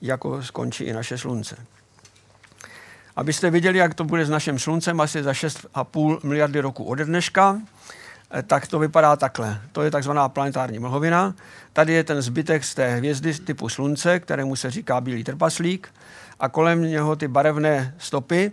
jako 0.02 0.44
skončí 0.44 0.84
i 0.84 0.94
naše 0.94 1.18
slunce. 1.18 1.58
Abyste 3.16 3.50
viděli, 3.50 3.78
jak 3.78 3.94
to 3.94 4.04
bude 4.04 4.26
s 4.26 4.30
naším 4.30 4.60
sluncem 4.60 5.02
asi 5.02 5.24
za 5.24 5.32
6,5 5.32 6.20
miliardy 6.24 6.60
roku 6.60 6.84
ode 6.84 7.06
dneška, 7.06 7.62
eh, 8.32 8.44
tak 8.44 8.68
to 8.68 8.80
vypadá 8.80 9.16
takhle. 9.16 9.62
To 9.72 9.82
je 9.82 9.92
takzvaná 9.92 10.30
planetární 10.30 10.80
mlhovina. 10.80 11.36
Tady 11.74 11.94
je 11.94 12.04
ten 12.04 12.22
zbytek 12.22 12.64
z 12.64 12.76
té 12.76 12.96
hvězdy 12.96 13.34
typu 13.34 13.70
slunce, 13.70 14.20
kterému 14.20 14.56
se 14.56 14.72
říká 14.72 15.02
bílý 15.02 15.24
trpaslík 15.24 15.90
a 16.40 16.50
kolem 16.50 16.82
něho 16.82 17.16
ty 17.16 17.28
barevné 17.28 17.96
stopy, 17.98 18.52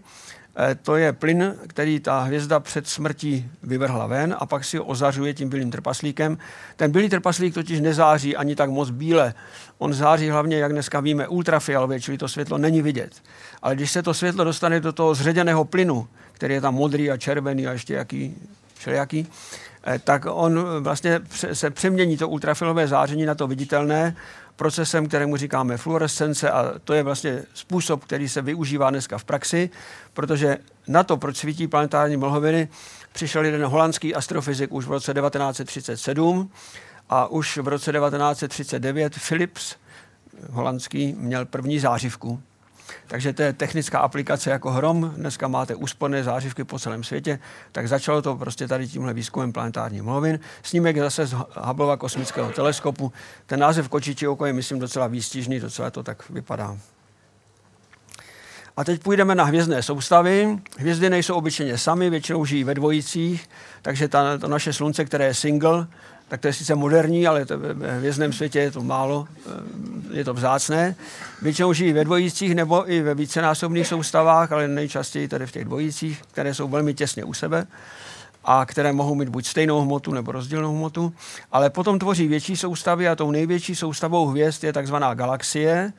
Eh, 0.56 0.74
to 0.74 0.96
je 0.96 1.12
plyn, 1.12 1.54
který 1.66 2.00
ta 2.00 2.20
hvězda 2.20 2.60
před 2.60 2.88
smrtí 2.88 3.50
vyvrhla 3.62 4.06
ven 4.06 4.36
a 4.38 4.46
pak 4.46 4.64
si 4.64 4.76
ho 4.76 4.84
ozařuje 4.84 5.34
tím 5.34 5.48
bílým 5.48 5.70
trpaslíkem. 5.70 6.38
Ten 6.76 6.92
bílý 6.92 7.08
trpaslík 7.08 7.54
totiž 7.54 7.80
nezáří 7.80 8.36
ani 8.36 8.56
tak 8.56 8.70
moc 8.70 8.90
bíle. 8.90 9.34
On 9.82 9.94
září 9.94 10.30
hlavně, 10.30 10.58
jak 10.58 10.72
dneska 10.72 11.00
víme, 11.00 11.28
ultrafialově, 11.28 12.00
čili 12.00 12.18
to 12.18 12.28
světlo 12.28 12.58
není 12.58 12.82
vidět. 12.82 13.22
Ale 13.62 13.74
když 13.74 13.90
se 13.90 14.02
to 14.02 14.14
světlo 14.14 14.44
dostane 14.44 14.80
do 14.80 14.92
toho 14.92 15.14
zředěného 15.14 15.64
plynu, 15.64 16.08
který 16.32 16.54
je 16.54 16.60
tam 16.60 16.74
modrý 16.74 17.10
a 17.10 17.16
červený 17.16 17.66
a 17.66 17.72
ještě 17.72 17.94
jaký, 17.94 18.34
všelijaký, 18.74 19.26
eh, 19.86 19.98
tak 19.98 20.26
on 20.28 20.64
vlastně 20.80 21.20
se 21.52 21.70
přemění 21.70 22.16
to 22.16 22.28
ultrafilové 22.28 22.88
záření 22.88 23.26
na 23.26 23.34
to 23.34 23.46
viditelné 23.46 24.16
procesem, 24.56 25.08
kterému 25.08 25.36
říkáme 25.36 25.76
fluorescence 25.76 26.50
a 26.50 26.72
to 26.84 26.94
je 26.94 27.02
vlastně 27.02 27.42
způsob, 27.54 28.04
který 28.04 28.28
se 28.28 28.42
využívá 28.42 28.90
dneska 28.90 29.18
v 29.18 29.24
praxi, 29.24 29.70
protože 30.14 30.58
na 30.88 31.02
to, 31.02 31.16
proč 31.16 31.36
svítí 31.36 31.66
planetární 31.68 32.16
mlhoviny, 32.16 32.68
přišel 33.12 33.44
jeden 33.44 33.64
holandský 33.64 34.14
astrofyzik 34.14 34.72
už 34.72 34.86
v 34.86 34.90
roce 34.90 35.14
1937 35.14 36.50
a 37.12 37.26
už 37.26 37.58
v 37.58 37.68
roce 37.68 37.92
1939 37.92 39.18
Philips 39.28 39.76
holandský 40.50 41.14
měl 41.18 41.44
první 41.44 41.78
zářivku. 41.78 42.42
Takže 43.06 43.32
to 43.32 43.42
je 43.42 43.52
technická 43.52 43.98
aplikace 43.98 44.50
jako 44.50 44.70
hrom. 44.70 45.12
Dneska 45.16 45.48
máte 45.48 45.74
úsporné 45.74 46.24
zářivky 46.24 46.64
po 46.64 46.78
celém 46.78 47.04
světě. 47.04 47.38
Tak 47.72 47.88
začalo 47.88 48.22
to 48.22 48.36
prostě 48.36 48.68
tady 48.68 48.88
tímhle 48.88 49.14
výzkumem 49.14 49.52
planetárních 49.52 50.02
mlovin. 50.02 50.40
Snímek 50.62 50.98
zase 50.98 51.26
z 51.26 51.36
Hubbleova 51.56 51.96
kosmického 51.96 52.52
teleskopu. 52.52 53.12
Ten 53.46 53.60
název 53.60 53.88
kočičí 53.88 54.28
oko 54.28 54.46
je, 54.46 54.52
myslím, 54.52 54.78
docela 54.78 55.06
výstižný, 55.06 55.60
docela 55.60 55.90
to 55.90 56.02
tak 56.02 56.30
vypadá. 56.30 56.78
A 58.76 58.84
teď 58.84 59.02
půjdeme 59.02 59.34
na 59.34 59.44
hvězdné 59.44 59.82
soustavy. 59.82 60.58
Hvězdy 60.78 61.10
nejsou 61.10 61.34
obyčejně 61.34 61.78
sami, 61.78 62.10
většinou 62.10 62.44
žijí 62.44 62.64
ve 62.64 62.74
dvojicích, 62.74 63.48
takže 63.82 64.08
ta, 64.08 64.38
to 64.38 64.48
naše 64.48 64.72
slunce, 64.72 65.04
které 65.04 65.24
je 65.24 65.34
single, 65.34 65.86
tak 66.32 66.40
to 66.40 66.46
je 66.46 66.52
sice 66.52 66.74
moderní, 66.74 67.26
ale 67.26 67.46
to 67.46 67.58
v 67.58 67.98
hvězdném 67.98 68.32
světě 68.32 68.58
je 68.58 68.70
to 68.70 68.82
málo, 68.82 69.28
eh, 69.46 69.50
je 70.10 70.24
to 70.24 70.34
vzácné. 70.34 70.96
Většinou 71.42 71.72
žijí 71.72 71.92
ve 71.92 72.04
dvojicích 72.04 72.54
nebo 72.54 72.90
i 72.90 73.02
ve 73.02 73.14
vícenásobných 73.14 73.86
soustavách, 73.86 74.52
ale 74.52 74.68
nejčastěji 74.68 75.28
tady 75.28 75.46
v 75.46 75.52
těch 75.52 75.64
dvojicích, 75.64 76.22
které 76.30 76.54
jsou 76.54 76.68
velmi 76.68 76.94
těsně 76.94 77.24
u 77.24 77.34
sebe 77.34 77.66
a 78.44 78.66
které 78.66 78.92
mohou 78.92 79.14
mít 79.14 79.28
buď 79.28 79.46
stejnou 79.46 79.80
hmotu 79.80 80.12
nebo 80.12 80.32
rozdílnou 80.32 80.76
hmotu, 80.76 81.12
ale 81.52 81.70
potom 81.70 81.98
tvoří 81.98 82.28
větší 82.28 82.56
soustavy 82.56 83.08
a 83.08 83.16
tou 83.16 83.30
největší 83.30 83.74
soustavou 83.74 84.26
hvězd 84.26 84.64
je 84.64 84.72
takzvaná 84.72 85.14
galaxie, 85.14 85.92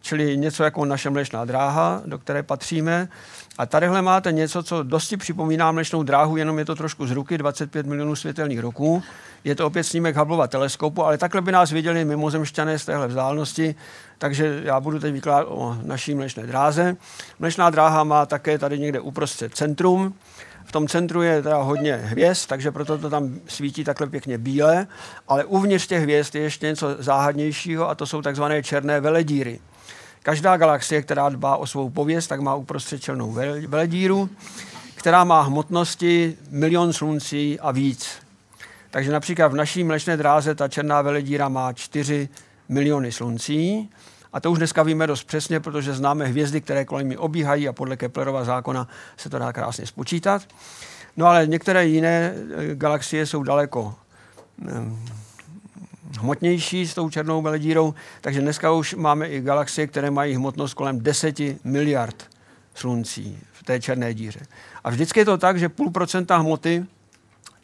čili 0.00 0.36
něco 0.36 0.64
jako 0.64 0.84
naše 0.84 1.10
mlečná 1.10 1.44
dráha, 1.44 2.02
do 2.06 2.18
které 2.18 2.42
patříme. 2.42 3.08
A 3.58 3.66
tadyhle 3.66 4.02
máte 4.02 4.32
něco, 4.32 4.62
co 4.62 4.82
dosti 4.82 5.16
připomíná 5.16 5.72
mlečnou 5.72 6.02
dráhu, 6.02 6.36
jenom 6.36 6.58
je 6.58 6.64
to 6.64 6.74
trošku 6.74 7.06
z 7.06 7.10
ruky, 7.10 7.38
25 7.38 7.86
milionů 7.86 8.16
světelných 8.16 8.60
roků. 8.60 9.02
Je 9.44 9.54
to 9.54 9.66
opět 9.66 9.84
snímek 9.84 10.16
Hubbleova 10.16 10.46
teleskopu, 10.46 11.04
ale 11.04 11.18
takhle 11.18 11.40
by 11.40 11.52
nás 11.52 11.70
viděli 11.70 12.04
mimozemšťané 12.04 12.78
z 12.78 12.84
téhle 12.84 13.08
vzdálenosti, 13.08 13.74
takže 14.18 14.60
já 14.64 14.80
budu 14.80 14.98
teď 14.98 15.12
vykládat 15.12 15.46
o 15.48 15.78
naší 15.82 16.14
mlečné 16.14 16.46
dráze. 16.46 16.96
Mlečná 17.38 17.70
dráha 17.70 18.04
má 18.04 18.26
také 18.26 18.58
tady 18.58 18.78
někde 18.78 19.00
uprostřed 19.00 19.54
centrum, 19.54 20.14
v 20.64 20.72
tom 20.72 20.88
centru 20.88 21.22
je 21.22 21.42
teda 21.42 21.56
hodně 21.56 21.96
hvězd, 21.96 22.48
takže 22.48 22.70
proto 22.70 22.98
to 22.98 23.10
tam 23.10 23.40
svítí 23.46 23.84
takhle 23.84 24.06
pěkně 24.06 24.38
bílé, 24.38 24.86
ale 25.28 25.44
uvnitř 25.44 25.86
těch 25.86 26.02
hvězd 26.02 26.34
je 26.34 26.42
ještě 26.42 26.66
něco 26.66 26.96
záhadnějšího 26.98 27.88
a 27.88 27.94
to 27.94 28.06
jsou 28.06 28.22
takzvané 28.22 28.62
černé 28.62 29.00
veledíry. 29.00 29.60
Každá 30.24 30.56
galaxie, 30.56 31.02
která 31.02 31.28
dbá 31.28 31.56
o 31.56 31.66
svou 31.66 31.90
pověst, 31.90 32.26
tak 32.26 32.40
má 32.40 32.54
uprostřed 32.54 33.02
černou 33.02 33.32
veledíru, 33.66 34.30
která 34.94 35.24
má 35.24 35.40
hmotnosti 35.42 36.36
milion 36.50 36.92
sluncí 36.92 37.60
a 37.60 37.70
víc. 37.70 38.10
Takže 38.90 39.12
například 39.12 39.48
v 39.48 39.54
naší 39.54 39.84
mlečné 39.84 40.16
dráze 40.16 40.54
ta 40.54 40.68
černá 40.68 41.02
veledíra 41.02 41.48
má 41.48 41.72
4 41.72 42.28
miliony 42.68 43.12
sluncí. 43.12 43.90
A 44.32 44.40
to 44.40 44.50
už 44.50 44.58
dneska 44.58 44.82
víme 44.82 45.06
dost 45.06 45.24
přesně, 45.24 45.60
protože 45.60 45.94
známe 45.94 46.26
hvězdy, 46.26 46.60
které 46.60 46.84
kolem 46.84 47.08
ní 47.08 47.16
obíhají 47.16 47.68
a 47.68 47.72
podle 47.72 47.96
Keplerova 47.96 48.44
zákona 48.44 48.88
se 49.16 49.30
to 49.30 49.38
dá 49.38 49.52
krásně 49.52 49.86
spočítat. 49.86 50.42
No 51.16 51.26
ale 51.26 51.46
některé 51.46 51.86
jiné 51.86 52.32
eh, 52.34 52.74
galaxie 52.74 53.26
jsou 53.26 53.42
daleko 53.42 53.94
hmotnější 56.20 56.86
s 56.86 56.94
tou 56.94 57.10
černou 57.10 57.42
veledírou, 57.42 57.94
takže 58.20 58.40
dneska 58.40 58.72
už 58.72 58.94
máme 58.94 59.28
i 59.28 59.40
galaxie, 59.40 59.86
které 59.86 60.10
mají 60.10 60.34
hmotnost 60.34 60.74
kolem 60.74 61.00
10 61.00 61.40
miliard 61.64 62.30
sluncí 62.74 63.38
v 63.52 63.62
té 63.62 63.80
černé 63.80 64.14
díře. 64.14 64.40
A 64.84 64.90
vždycky 64.90 65.20
je 65.20 65.24
to 65.24 65.38
tak, 65.38 65.58
že 65.58 65.68
půl 65.68 65.90
procenta 65.90 66.36
hmoty 66.36 66.86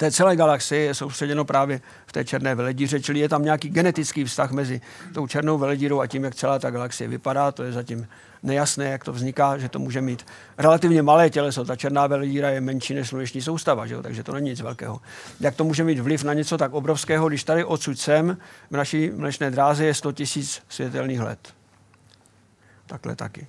té 0.01 0.11
celé 0.11 0.37
galaxie 0.37 0.83
je 0.83 0.95
soustředěno 0.95 1.45
právě 1.45 1.81
v 2.07 2.13
té 2.13 2.25
černé 2.25 2.55
veledíře, 2.55 3.01
čili 3.01 3.19
je 3.19 3.29
tam 3.29 3.45
nějaký 3.45 3.69
genetický 3.69 4.25
vztah 4.25 4.51
mezi 4.51 4.81
tou 5.15 5.27
černou 5.27 5.59
veledírou 5.59 6.01
a 6.01 6.07
tím, 6.07 6.25
jak 6.25 6.35
celá 6.35 6.59
ta 6.59 6.71
galaxie 6.71 7.09
vypadá. 7.09 7.53
To 7.53 7.63
je 7.63 7.73
zatím 7.73 8.09
nejasné, 8.43 8.85
jak 8.85 9.05
to 9.05 9.13
vzniká, 9.13 9.59
že 9.59 9.69
to 9.69 9.79
může 9.79 10.01
mít 10.01 10.27
relativně 10.59 11.03
malé 11.03 11.31
těleso. 11.31 11.65
Ta 11.65 11.77
černá 11.77 12.07
veledíra 12.07 12.51
je 12.51 12.61
menší 12.61 12.95
než 12.95 13.09
sluneční 13.09 13.43
soustava, 13.43 13.87
že 13.87 13.95
jo? 13.95 14.03
takže 14.03 14.23
to 14.23 14.33
není 14.33 14.51
nic 14.51 14.61
velkého. 14.61 15.01
Jak 15.41 15.55
to 15.55 15.65
může 15.65 15.85
mít 15.85 15.99
vliv 15.99 16.25
na 16.25 16.35
něco 16.35 16.59
tak 16.59 16.73
obrovského, 16.73 17.29
když 17.29 17.45
tady 17.45 17.65
odsud 17.65 17.99
sem 17.99 18.39
v 18.71 18.77
naší 18.77 19.11
mlečné 19.11 19.51
dráze 19.51 19.85
je 19.85 19.95
100 19.95 20.09
000 20.37 20.47
světelných 20.69 21.21
let. 21.21 21.55
Takhle 22.87 23.17
taky. 23.17 23.47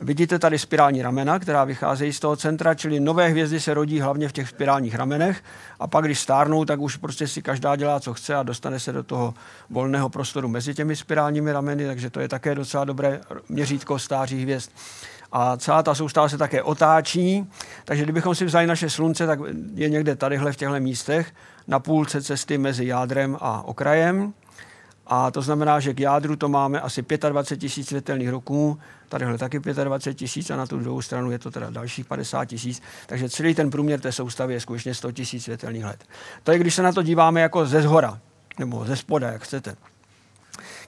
Vidíte 0.00 0.38
tady 0.38 0.58
spirální 0.58 1.02
ramena, 1.02 1.38
která 1.38 1.64
vycházejí 1.64 2.12
z 2.12 2.20
toho 2.20 2.36
centra, 2.36 2.74
čili 2.74 3.00
nové 3.00 3.28
hvězdy 3.28 3.60
se 3.60 3.74
rodí 3.74 4.00
hlavně 4.00 4.28
v 4.28 4.32
těch 4.32 4.48
spirálních 4.48 4.94
ramenech 4.94 5.44
a 5.80 5.86
pak, 5.86 6.04
když 6.04 6.20
stárnou, 6.20 6.64
tak 6.64 6.80
už 6.80 6.96
prostě 6.96 7.28
si 7.28 7.42
každá 7.42 7.76
dělá, 7.76 8.00
co 8.00 8.14
chce 8.14 8.34
a 8.34 8.42
dostane 8.42 8.80
se 8.80 8.92
do 8.92 9.02
toho 9.02 9.34
volného 9.70 10.08
prostoru 10.08 10.48
mezi 10.48 10.74
těmi 10.74 10.96
spirálními 10.96 11.52
rameny, 11.52 11.86
takže 11.86 12.10
to 12.10 12.20
je 12.20 12.28
také 12.28 12.54
docela 12.54 12.84
dobré 12.84 13.20
měřítko 13.48 13.98
stáří 13.98 14.42
hvězd. 14.42 14.70
a 15.32 15.56
celá 15.56 15.82
ta 15.82 15.94
soustava 15.94 16.28
se 16.28 16.38
také 16.38 16.62
otáčí, 16.62 17.50
takže 17.84 18.02
kdybychom 18.02 18.34
si 18.34 18.44
vzali 18.44 18.66
naše 18.66 18.90
slunce, 18.90 19.26
tak 19.26 19.38
je 19.74 19.88
někde 19.88 20.16
tadyhle 20.16 20.52
v 20.52 20.56
těchto 20.56 20.80
místech, 20.80 21.32
na 21.66 21.78
půlce 21.78 22.22
cesty 22.22 22.58
mezi 22.58 22.86
jádrem 22.86 23.36
a 23.40 23.62
okrajem. 23.62 24.32
A 25.06 25.30
to 25.30 25.42
znamená, 25.42 25.80
že 25.80 25.94
k 25.94 26.00
jádru 26.00 26.36
to 26.36 26.48
máme 26.48 26.80
asi 26.80 27.04
25 27.28 27.60
tisíc 27.60 27.88
světelných 27.88 28.28
roků, 28.28 28.78
tadyhle 29.08 29.38
taky 29.38 29.58
25 29.58 30.14
tisíc 30.14 30.50
a 30.50 30.56
na 30.56 30.66
tu 30.66 30.78
druhou 30.78 31.02
stranu 31.02 31.30
je 31.30 31.38
to 31.38 31.50
teda 31.50 31.70
dalších 31.70 32.06
50 32.06 32.44
tisíc. 32.44 32.82
Takže 33.06 33.28
celý 33.28 33.54
ten 33.54 33.70
průměr 33.70 34.00
té 34.00 34.12
soustavy 34.12 34.54
je 34.54 34.60
skutečně 34.60 34.94
100 34.94 35.12
tisíc 35.12 35.44
světelných 35.44 35.84
let. 35.84 36.04
To 36.42 36.52
je, 36.52 36.58
když 36.58 36.74
se 36.74 36.82
na 36.82 36.92
to 36.92 37.02
díváme 37.02 37.40
jako 37.40 37.66
ze 37.66 37.82
zhora, 37.82 38.18
nebo 38.58 38.84
ze 38.84 38.96
spoda, 38.96 39.32
jak 39.32 39.42
chcete. 39.42 39.76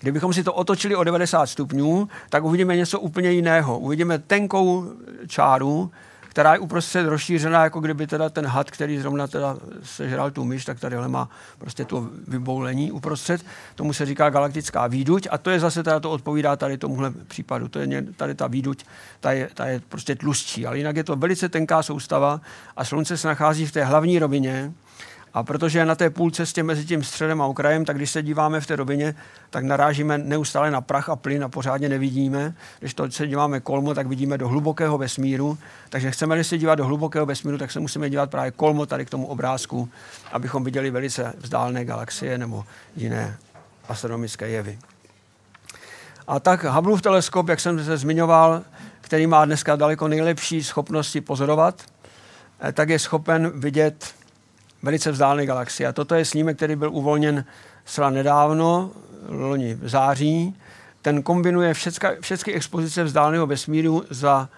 Kdybychom 0.00 0.32
si 0.32 0.44
to 0.44 0.54
otočili 0.54 0.96
o 0.96 1.04
90 1.04 1.46
stupňů, 1.46 2.08
tak 2.30 2.44
uvidíme 2.44 2.76
něco 2.76 3.00
úplně 3.00 3.30
jiného. 3.30 3.78
Uvidíme 3.78 4.18
tenkou 4.18 4.92
čáru, 5.26 5.90
která 6.28 6.52
je 6.52 6.58
uprostřed 6.58 7.06
rozšířená, 7.06 7.64
jako 7.64 7.80
kdyby 7.80 8.06
teda 8.06 8.28
ten 8.28 8.46
had, 8.46 8.70
který 8.70 8.98
zrovna 8.98 9.26
teda 9.26 9.56
sežral 9.82 10.30
tu 10.30 10.44
myš, 10.44 10.64
tak 10.64 10.80
tadyhle 10.80 11.08
má 11.08 11.28
prostě 11.58 11.84
to 11.84 12.08
vyboulení 12.28 12.92
uprostřed. 12.92 13.44
Tomu 13.74 13.92
se 13.92 14.06
říká 14.06 14.30
galaktická 14.30 14.86
výduť 14.86 15.28
a 15.30 15.38
to 15.38 15.50
je 15.50 15.60
zase 15.60 15.82
teda 15.82 16.00
to 16.00 16.10
odpovídá 16.10 16.56
tady 16.56 16.78
tomuhle 16.78 17.10
případu. 17.28 17.68
To 17.68 17.78
je 17.78 18.02
tady 18.16 18.34
ta 18.34 18.46
výduť, 18.46 18.84
ta 19.20 19.32
je, 19.32 19.48
ta 19.54 19.66
je 19.66 19.80
prostě 19.88 20.14
tlustší, 20.14 20.66
ale 20.66 20.78
jinak 20.78 20.96
je 20.96 21.04
to 21.04 21.16
velice 21.16 21.48
tenká 21.48 21.82
soustava 21.82 22.40
a 22.76 22.84
Slunce 22.84 23.16
se 23.16 23.28
nachází 23.28 23.66
v 23.66 23.72
té 23.72 23.84
hlavní 23.84 24.18
rovině, 24.18 24.72
a 25.34 25.42
protože 25.42 25.78
je 25.78 25.84
na 25.84 25.94
té 25.94 26.10
půl 26.10 26.30
cestě 26.30 26.62
mezi 26.62 26.84
tím 26.84 27.04
středem 27.04 27.42
a 27.42 27.46
okrajem, 27.46 27.84
tak 27.84 27.96
když 27.96 28.10
se 28.10 28.22
díváme 28.22 28.60
v 28.60 28.66
té 28.66 28.76
rovině, 28.76 29.14
tak 29.50 29.64
narážíme 29.64 30.18
neustále 30.18 30.70
na 30.70 30.80
prach 30.80 31.08
a 31.08 31.16
plyn 31.16 31.44
a 31.44 31.48
pořádně 31.48 31.88
nevidíme. 31.88 32.54
Když 32.78 32.94
to 32.94 33.10
se 33.10 33.26
díváme 33.26 33.60
kolmo, 33.60 33.94
tak 33.94 34.06
vidíme 34.06 34.38
do 34.38 34.48
hlubokého 34.48 34.98
vesmíru. 34.98 35.58
Takže 35.88 36.10
chceme-li 36.10 36.44
se 36.44 36.58
dívat 36.58 36.74
do 36.74 36.84
hlubokého 36.84 37.26
vesmíru, 37.26 37.58
tak 37.58 37.70
se 37.70 37.80
musíme 37.80 38.10
dívat 38.10 38.30
právě 38.30 38.50
kolmo 38.50 38.86
tady 38.86 39.06
k 39.06 39.10
tomu 39.10 39.26
obrázku, 39.26 39.88
abychom 40.32 40.64
viděli 40.64 40.90
velice 40.90 41.32
vzdálené 41.38 41.84
galaxie 41.84 42.38
nebo 42.38 42.64
jiné 42.96 43.36
astronomické 43.88 44.48
jevy. 44.48 44.78
A 46.26 46.40
tak 46.40 46.64
Hubbleův 46.64 47.02
teleskop, 47.02 47.48
jak 47.48 47.60
jsem 47.60 47.84
se 47.84 47.96
zmiňoval, 47.96 48.62
který 49.00 49.26
má 49.26 49.44
dneska 49.44 49.76
daleko 49.76 50.08
nejlepší 50.08 50.64
schopnosti 50.64 51.20
pozorovat, 51.20 51.82
eh, 52.60 52.72
tak 52.72 52.88
je 52.88 52.98
schopen 52.98 53.60
vidět 53.60 54.14
velice 54.82 55.12
vzdálené 55.12 55.46
galaxie. 55.46 55.88
A 55.88 55.92
toto 55.92 56.14
je 56.14 56.24
snímek, 56.24 56.56
který 56.56 56.76
byl 56.76 56.90
uvolněn 56.92 57.44
zcela 57.84 58.10
nedávno, 58.10 58.90
loni 59.28 59.74
v 59.74 59.88
září. 59.88 60.56
Ten 61.02 61.22
kombinuje 61.22 61.74
všechny 62.20 62.52
expozice 62.52 63.04
vzdáleného 63.04 63.46
vesmíru 63.46 64.04
za 64.10 64.48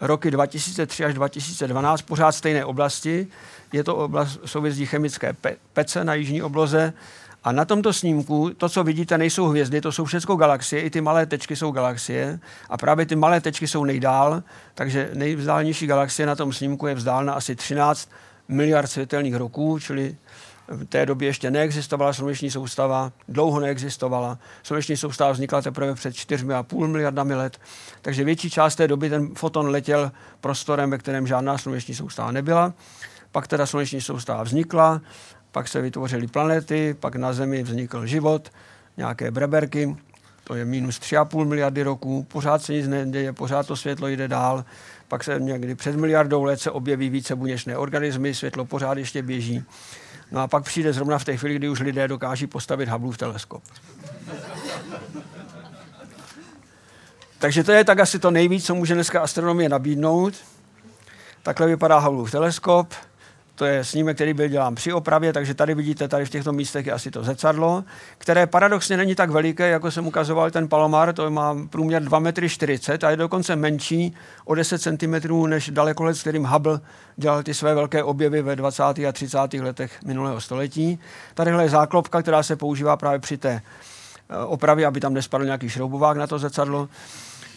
roky 0.00 0.30
2003 0.30 1.04
až 1.04 1.14
2012, 1.14 2.02
pořád 2.02 2.32
stejné 2.32 2.64
oblasti. 2.64 3.26
Je 3.72 3.84
to 3.84 3.96
oblast 3.96 4.40
souvězdí 4.44 4.86
chemické 4.86 5.36
pece 5.72 6.04
na 6.04 6.14
jižní 6.14 6.42
obloze. 6.42 6.92
A 7.44 7.52
na 7.52 7.64
tomto 7.64 7.92
snímku 7.92 8.50
to, 8.56 8.68
co 8.68 8.84
vidíte, 8.84 9.18
nejsou 9.18 9.46
hvězdy, 9.46 9.80
to 9.80 9.92
jsou 9.92 10.04
všechno 10.04 10.36
galaxie, 10.36 10.82
i 10.82 10.90
ty 10.90 11.00
malé 11.00 11.26
tečky 11.26 11.56
jsou 11.56 11.70
galaxie. 11.70 12.40
A 12.70 12.76
právě 12.76 13.06
ty 13.06 13.16
malé 13.16 13.40
tečky 13.40 13.68
jsou 13.68 13.84
nejdál, 13.84 14.42
takže 14.74 15.10
nejvzdálnější 15.14 15.86
galaxie 15.86 16.26
na 16.26 16.36
tom 16.36 16.52
snímku 16.52 16.86
je 16.86 16.94
vzdálena 16.94 17.32
asi 17.32 17.56
13 17.56 18.10
miliard 18.48 18.90
světelných 18.90 19.34
roků, 19.34 19.78
čili 19.78 20.16
v 20.68 20.84
té 20.84 21.06
době 21.06 21.28
ještě 21.28 21.50
neexistovala 21.50 22.12
sluneční 22.12 22.50
soustava, 22.50 23.12
dlouho 23.28 23.60
neexistovala. 23.60 24.38
Sluneční 24.62 24.96
soustava 24.96 25.32
vznikla 25.32 25.62
teprve 25.62 25.94
před 25.94 26.14
4,5 26.14 26.86
miliardami 26.86 27.34
let, 27.34 27.60
takže 28.02 28.24
větší 28.24 28.50
část 28.50 28.76
té 28.76 28.88
doby 28.88 29.10
ten 29.10 29.34
foton 29.34 29.68
letěl 29.68 30.12
prostorem, 30.40 30.90
ve 30.90 30.98
kterém 30.98 31.26
žádná 31.26 31.58
sluneční 31.58 31.94
soustava 31.94 32.32
nebyla. 32.32 32.72
Pak 33.32 33.46
teda 33.46 33.66
sluneční 33.66 34.00
soustava 34.00 34.42
vznikla, 34.42 35.00
pak 35.52 35.68
se 35.68 35.80
vytvořily 35.80 36.26
planety, 36.26 36.96
pak 37.00 37.16
na 37.16 37.32
Zemi 37.32 37.62
vznikl 37.62 38.06
život, 38.06 38.52
nějaké 38.96 39.30
breberky, 39.30 39.96
to 40.44 40.54
je 40.54 40.64
minus 40.64 41.00
3,5 41.00 41.44
miliardy 41.44 41.82
roků, 41.82 42.26
pořád 42.28 42.62
se 42.62 42.72
nic 42.72 42.88
neděje, 42.88 43.32
pořád 43.32 43.66
to 43.66 43.76
světlo 43.76 44.08
jde 44.08 44.28
dál, 44.28 44.64
pak 45.08 45.24
se 45.24 45.40
někdy 45.40 45.74
před 45.74 45.96
miliardou 45.96 46.44
let 46.44 46.60
se 46.60 46.70
objeví 46.70 47.10
více 47.10 47.36
buněčné 47.36 47.76
organismy, 47.76 48.34
světlo 48.34 48.64
pořád 48.64 48.98
ještě 48.98 49.22
běží. 49.22 49.64
No 50.30 50.40
a 50.40 50.48
pak 50.48 50.64
přijde 50.64 50.92
zrovna 50.92 51.18
v 51.18 51.24
té 51.24 51.36
chvíli, 51.36 51.54
kdy 51.54 51.68
už 51.68 51.80
lidé 51.80 52.08
dokáží 52.08 52.46
postavit 52.46 52.88
Hubbleův 52.88 53.18
teleskop. 53.18 53.62
Takže 57.38 57.64
to 57.64 57.72
je 57.72 57.84
tak 57.84 58.00
asi 58.00 58.18
to 58.18 58.30
nejvíc, 58.30 58.66
co 58.66 58.74
může 58.74 58.94
dneska 58.94 59.20
astronomie 59.20 59.68
nabídnout. 59.68 60.34
Takhle 61.42 61.66
vypadá 61.66 61.98
Hubbleův 61.98 62.30
teleskop. 62.30 62.94
To 63.58 63.64
je 63.64 63.84
snímek, 63.84 64.16
který 64.16 64.34
byl 64.34 64.48
dělán 64.48 64.74
při 64.74 64.92
opravě, 64.92 65.32
takže 65.32 65.54
tady 65.54 65.74
vidíte, 65.74 66.08
tady 66.08 66.24
v 66.24 66.30
těchto 66.30 66.52
místech 66.52 66.86
je 66.86 66.92
asi 66.92 67.10
to 67.10 67.24
zrcadlo, 67.24 67.84
které 68.18 68.46
paradoxně 68.46 68.96
není 68.96 69.14
tak 69.14 69.30
veliké, 69.30 69.68
jako 69.68 69.90
jsem 69.90 70.06
ukazoval 70.06 70.50
ten 70.50 70.68
Palomar, 70.68 71.12
to 71.12 71.30
má 71.30 71.56
průměr 71.70 72.02
2,40 72.02 72.92
m 72.92 73.06
a 73.06 73.10
je 73.10 73.16
dokonce 73.16 73.56
menší 73.56 74.14
o 74.44 74.54
10 74.54 74.82
cm 74.82 75.46
než 75.48 75.70
dalekohled, 75.70 76.16
s 76.16 76.20
kterým 76.20 76.44
Hubble 76.44 76.80
dělal 77.16 77.42
ty 77.42 77.54
své 77.54 77.74
velké 77.74 78.02
objevy 78.02 78.42
ve 78.42 78.56
20. 78.56 78.82
a 78.82 79.12
30. 79.12 79.38
letech 79.54 80.02
minulého 80.04 80.40
století. 80.40 80.98
Tadyhle 81.34 81.64
je 81.64 81.68
záklopka, 81.68 82.22
která 82.22 82.42
se 82.42 82.56
používá 82.56 82.96
právě 82.96 83.18
při 83.18 83.36
té 83.36 83.50
eh, 83.50 84.44
opravě, 84.44 84.86
aby 84.86 85.00
tam 85.00 85.14
nespadl 85.14 85.44
nějaký 85.44 85.68
šroubovák 85.68 86.16
na 86.16 86.26
to 86.26 86.38
zrcadlo. 86.38 86.88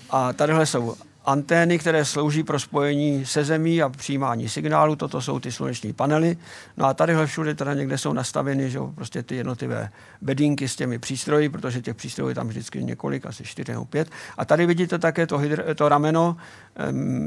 A 0.10 0.34
tadyhle 0.34 0.66
jsou 0.66 0.96
antény, 1.26 1.80
které 1.80 2.06
slouží 2.06 2.44
pro 2.44 2.60
spojení 2.60 3.26
se 3.26 3.44
zemí 3.44 3.82
a 3.82 3.90
přijímání 3.90 4.50
signálu. 4.50 4.96
Toto 4.96 5.22
jsou 5.22 5.40
ty 5.40 5.52
sluneční 5.52 5.94
panely. 5.94 6.38
No 6.78 6.86
a 6.86 6.94
tadyhle 6.94 7.28
všude 7.28 7.56
teda 7.56 7.74
někde 7.74 7.98
jsou 7.98 8.14
nastaveny 8.14 8.70
že 8.70 8.80
prostě 8.96 9.24
ty 9.24 9.36
jednotlivé 9.36 9.90
bedínky 10.22 10.68
s 10.68 10.76
těmi 10.76 11.00
přístroji, 11.00 11.50
protože 11.50 11.82
těch 11.82 11.96
přístrojů 11.96 12.30
je 12.30 12.36
tam 12.36 12.48
vždycky 12.48 12.84
několik, 12.84 13.26
asi 13.26 13.44
čtyři 13.44 13.72
nebo 13.72 13.86
pět. 13.86 14.10
A 14.38 14.46
tady 14.46 14.66
vidíte 14.66 15.00
také 15.00 15.28
to, 15.28 15.38
hydr, 15.38 15.76
to 15.76 15.90
rameno, 15.90 16.38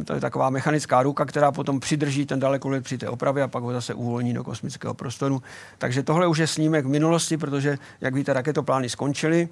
to 0.04 0.14
je 0.14 0.20
taková 0.20 0.50
mechanická 0.50 1.02
ruka, 1.02 1.24
která 1.24 1.52
potom 1.52 1.80
přidrží 1.80 2.26
ten 2.26 2.40
dalekohled 2.40 2.84
při 2.84 2.98
té 2.98 3.08
opravě 3.08 3.42
a 3.42 3.48
pak 3.48 3.62
ho 3.62 3.72
zase 3.72 3.94
uvolní 3.94 4.34
do 4.34 4.44
kosmického 4.44 4.94
prostoru. 4.94 5.42
Takže 5.78 6.02
tohle 6.02 6.26
už 6.26 6.38
je 6.38 6.46
snímek 6.46 6.84
v 6.84 6.88
minulosti, 6.88 7.36
protože, 7.36 7.78
jak 8.00 8.14
víte, 8.14 8.32
raketoplány 8.32 8.88
skončily. 8.88 9.48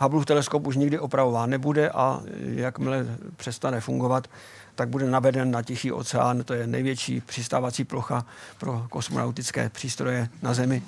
Hubbleův 0.00 0.26
teleskop 0.26 0.66
už 0.66 0.76
nikdy 0.76 0.98
opravován 0.98 1.50
nebude 1.50 1.90
a 1.90 2.20
jakmile 2.40 3.06
přestane 3.36 3.80
fungovat, 3.80 4.28
tak 4.74 4.88
bude 4.88 5.10
naveden 5.10 5.50
na 5.50 5.62
Tichý 5.62 5.92
oceán. 5.92 6.44
To 6.44 6.54
je 6.54 6.66
největší 6.66 7.20
přistávací 7.20 7.84
plocha 7.84 8.26
pro 8.58 8.86
kosmonautické 8.90 9.68
přístroje 9.68 10.28
na 10.42 10.54
Zemi. 10.54 10.82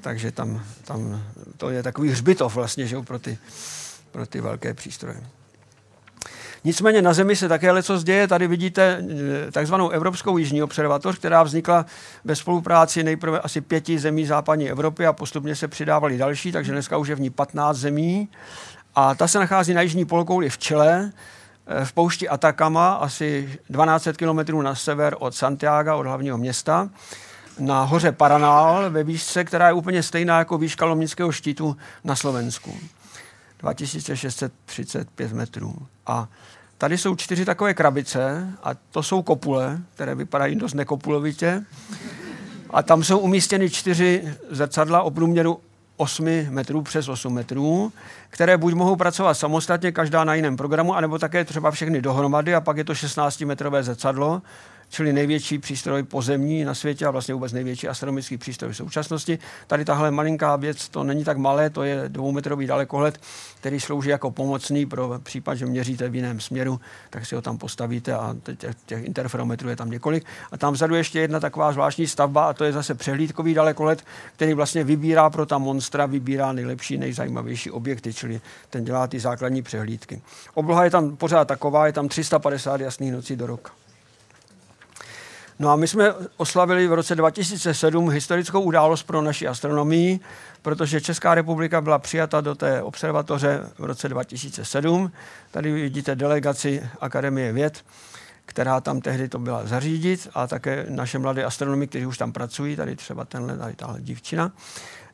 Takže 0.00 0.32
tam, 0.32 0.62
tam 0.84 1.22
to 1.56 1.70
je 1.70 1.82
takový 1.82 2.10
hřbitov 2.10 2.54
vlastně 2.54 2.86
že, 2.86 3.00
pro, 3.00 3.18
ty, 3.18 3.38
pro 4.10 4.26
ty 4.26 4.40
velké 4.40 4.74
přístroje. 4.74 5.37
Nicméně 6.68 7.02
na 7.02 7.12
Zemi 7.12 7.36
se 7.36 7.48
také 7.48 7.70
leco 7.70 8.02
děje. 8.02 8.28
Tady 8.28 8.46
vidíte 8.46 9.04
eh, 9.48 9.50
takzvanou 9.52 9.88
Evropskou 9.88 10.38
jižní 10.38 10.62
observatoř, 10.62 11.18
která 11.18 11.42
vznikla 11.42 11.86
ve 12.24 12.36
spolupráci 12.36 13.02
nejprve 13.02 13.40
asi 13.40 13.60
pěti 13.60 13.98
zemí 13.98 14.26
západní 14.26 14.70
Evropy 14.70 15.06
a 15.06 15.12
postupně 15.12 15.56
se 15.56 15.68
přidávali 15.68 16.18
další, 16.18 16.52
takže 16.52 16.72
dneska 16.72 16.96
už 16.96 17.08
je 17.08 17.14
v 17.14 17.20
ní 17.20 17.30
15 17.30 17.76
zemí. 17.76 18.28
A 18.94 19.14
ta 19.14 19.28
se 19.28 19.38
nachází 19.38 19.74
na 19.74 19.82
jižní 19.82 20.04
polokouli 20.04 20.50
v 20.50 20.58
Chile, 20.58 21.12
eh, 21.66 21.84
v 21.84 21.92
poušti 21.92 22.28
Atacama, 22.28 22.92
asi 22.92 23.58
12 23.70 24.16
km 24.16 24.62
na 24.62 24.74
sever 24.74 25.16
od 25.18 25.34
Santiago, 25.34 25.98
od 25.98 26.06
hlavního 26.06 26.38
města, 26.38 26.90
na 27.58 27.82
hoře 27.82 28.12
Paranal 28.12 28.90
ve 28.90 29.04
výšce, 29.04 29.44
která 29.44 29.66
je 29.66 29.72
úplně 29.72 30.02
stejná 30.02 30.38
jako 30.38 30.58
výška 30.58 30.84
Lomnického 30.84 31.32
štítu 31.32 31.76
na 32.04 32.16
Slovensku. 32.16 32.78
2635 33.58 35.32
metrů. 35.32 35.74
A 36.06 36.28
tady 36.78 36.98
jsou 36.98 37.16
čtyři 37.16 37.44
takové 37.44 37.74
krabice 37.74 38.48
a 38.62 38.70
to 38.90 39.02
jsou 39.02 39.22
kopule, 39.22 39.78
které 39.94 40.14
vypadají 40.14 40.56
dost 40.56 40.74
nekopulovitě. 40.74 41.64
A 42.70 42.82
tam 42.82 43.04
jsou 43.04 43.18
umístěny 43.18 43.70
čtyři 43.70 44.34
zrcadla 44.50 45.02
o 45.02 45.10
průměru 45.10 45.60
8 45.96 46.24
metrů 46.50 46.82
přes 46.82 47.08
8 47.08 47.34
metrů, 47.34 47.92
které 48.30 48.56
buď 48.56 48.74
mohou 48.74 48.96
pracovat 48.96 49.34
samostatně, 49.34 49.92
každá 49.92 50.24
na 50.24 50.34
jiném 50.34 50.56
programu, 50.56 50.94
anebo 50.94 51.18
také 51.18 51.44
třeba 51.44 51.70
všechny 51.70 52.02
dohromady 52.02 52.54
a 52.54 52.60
pak 52.60 52.76
je 52.76 52.84
to 52.84 52.92
16-metrové 52.92 53.82
zrcadlo, 53.82 54.42
čili 54.88 55.12
největší 55.12 55.58
přístroj 55.58 56.02
pozemní 56.02 56.64
na 56.64 56.74
světě 56.74 57.06
a 57.06 57.10
vlastně 57.10 57.34
vůbec 57.34 57.52
největší 57.52 57.88
astronomický 57.88 58.38
přístroj 58.38 58.72
v 58.72 58.76
současnosti. 58.76 59.38
Tady 59.66 59.84
tahle 59.84 60.10
malinká 60.10 60.56
věc, 60.56 60.88
to 60.88 61.04
není 61.04 61.24
tak 61.24 61.36
malé, 61.36 61.70
to 61.70 61.82
je 61.82 62.04
dvoumetrový 62.08 62.66
dalekohled, 62.66 63.20
který 63.60 63.80
slouží 63.80 64.08
jako 64.08 64.30
pomocný 64.30 64.86
pro 64.86 65.20
případ, 65.22 65.54
že 65.54 65.66
měříte 65.66 66.08
v 66.08 66.14
jiném 66.14 66.40
směru, 66.40 66.80
tak 67.10 67.26
si 67.26 67.34
ho 67.34 67.42
tam 67.42 67.58
postavíte 67.58 68.14
a 68.14 68.36
těch, 68.56 68.76
těch 68.86 69.04
interferometrů 69.04 69.68
je 69.68 69.76
tam 69.76 69.90
několik. 69.90 70.24
A 70.52 70.56
tam 70.56 70.72
vzadu 70.72 70.94
ještě 70.94 71.20
jedna 71.20 71.40
taková 71.40 71.72
zvláštní 71.72 72.06
stavba 72.06 72.44
a 72.44 72.52
to 72.52 72.64
je 72.64 72.72
zase 72.72 72.94
přehlídkový 72.94 73.54
dalekohled, 73.54 74.04
který 74.36 74.54
vlastně 74.54 74.84
vybírá 74.84 75.30
pro 75.30 75.46
ta 75.46 75.58
monstra, 75.58 76.06
vybírá 76.06 76.52
nejlepší, 76.52 76.98
nejzajímavější 76.98 77.70
objekty, 77.70 78.14
čili 78.14 78.40
ten 78.70 78.84
dělá 78.84 79.06
ty 79.06 79.20
základní 79.20 79.62
přehlídky. 79.62 80.22
Obloha 80.54 80.84
je 80.84 80.90
tam 80.90 81.16
pořád 81.16 81.48
taková, 81.48 81.86
je 81.86 81.92
tam 81.92 82.08
350 82.08 82.80
jasných 82.80 83.12
nocí 83.12 83.36
do 83.36 83.46
roka. 83.46 83.70
No 85.60 85.70
a 85.70 85.76
my 85.76 85.88
jsme 85.88 86.14
oslavili 86.36 86.88
v 86.88 86.92
roce 86.92 87.14
2007 87.14 88.10
historickou 88.10 88.60
událost 88.60 89.02
pro 89.02 89.22
naši 89.22 89.46
astronomii, 89.46 90.20
protože 90.62 91.00
Česká 91.00 91.34
republika 91.34 91.80
byla 91.80 91.98
přijata 91.98 92.40
do 92.40 92.54
té 92.54 92.82
observatoře 92.82 93.60
v 93.78 93.84
roce 93.84 94.08
2007. 94.08 95.12
Tady 95.50 95.72
vidíte 95.72 96.16
delegaci 96.16 96.82
Akademie 97.00 97.52
věd, 97.52 97.84
která 98.46 98.80
tam 98.80 99.00
tehdy 99.00 99.28
to 99.28 99.38
byla 99.38 99.66
zařídit 99.66 100.28
a 100.34 100.46
také 100.46 100.86
naše 100.88 101.18
mladé 101.18 101.44
astronomy, 101.44 101.86
kteří 101.86 102.06
už 102.06 102.18
tam 102.18 102.32
pracují, 102.32 102.76
tady 102.76 102.96
třeba 102.96 103.24
tenhle, 103.24 103.58
tady 103.58 103.74
tahle 103.74 104.00
dívčina. 104.00 104.52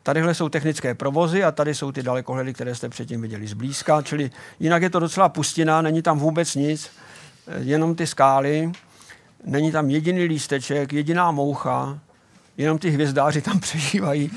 Tadyhle 0.02 0.34
jsou 0.34 0.48
technické 0.48 0.94
provozy 0.94 1.44
a 1.44 1.52
tady 1.52 1.74
jsou 1.74 1.92
ty 1.92 2.02
dalekohledy, 2.02 2.52
které 2.52 2.74
jste 2.74 2.88
předtím 2.88 3.22
viděli 3.22 3.46
zblízka, 3.46 4.02
čili 4.02 4.30
jinak 4.60 4.82
je 4.82 4.90
to 4.90 4.98
docela 4.98 5.28
pustina, 5.28 5.82
není 5.82 6.02
tam 6.02 6.18
vůbec 6.18 6.54
nic, 6.54 6.90
jenom 7.58 7.94
ty 7.94 8.06
skály, 8.06 8.72
není 9.44 9.72
tam 9.72 9.90
jediný 9.90 10.24
lísteček, 10.24 10.92
jediná 10.92 11.30
moucha, 11.30 11.98
jenom 12.56 12.78
ty 12.78 12.90
hvězdáři 12.90 13.42
tam 13.42 13.60
přežívají. 13.60 14.30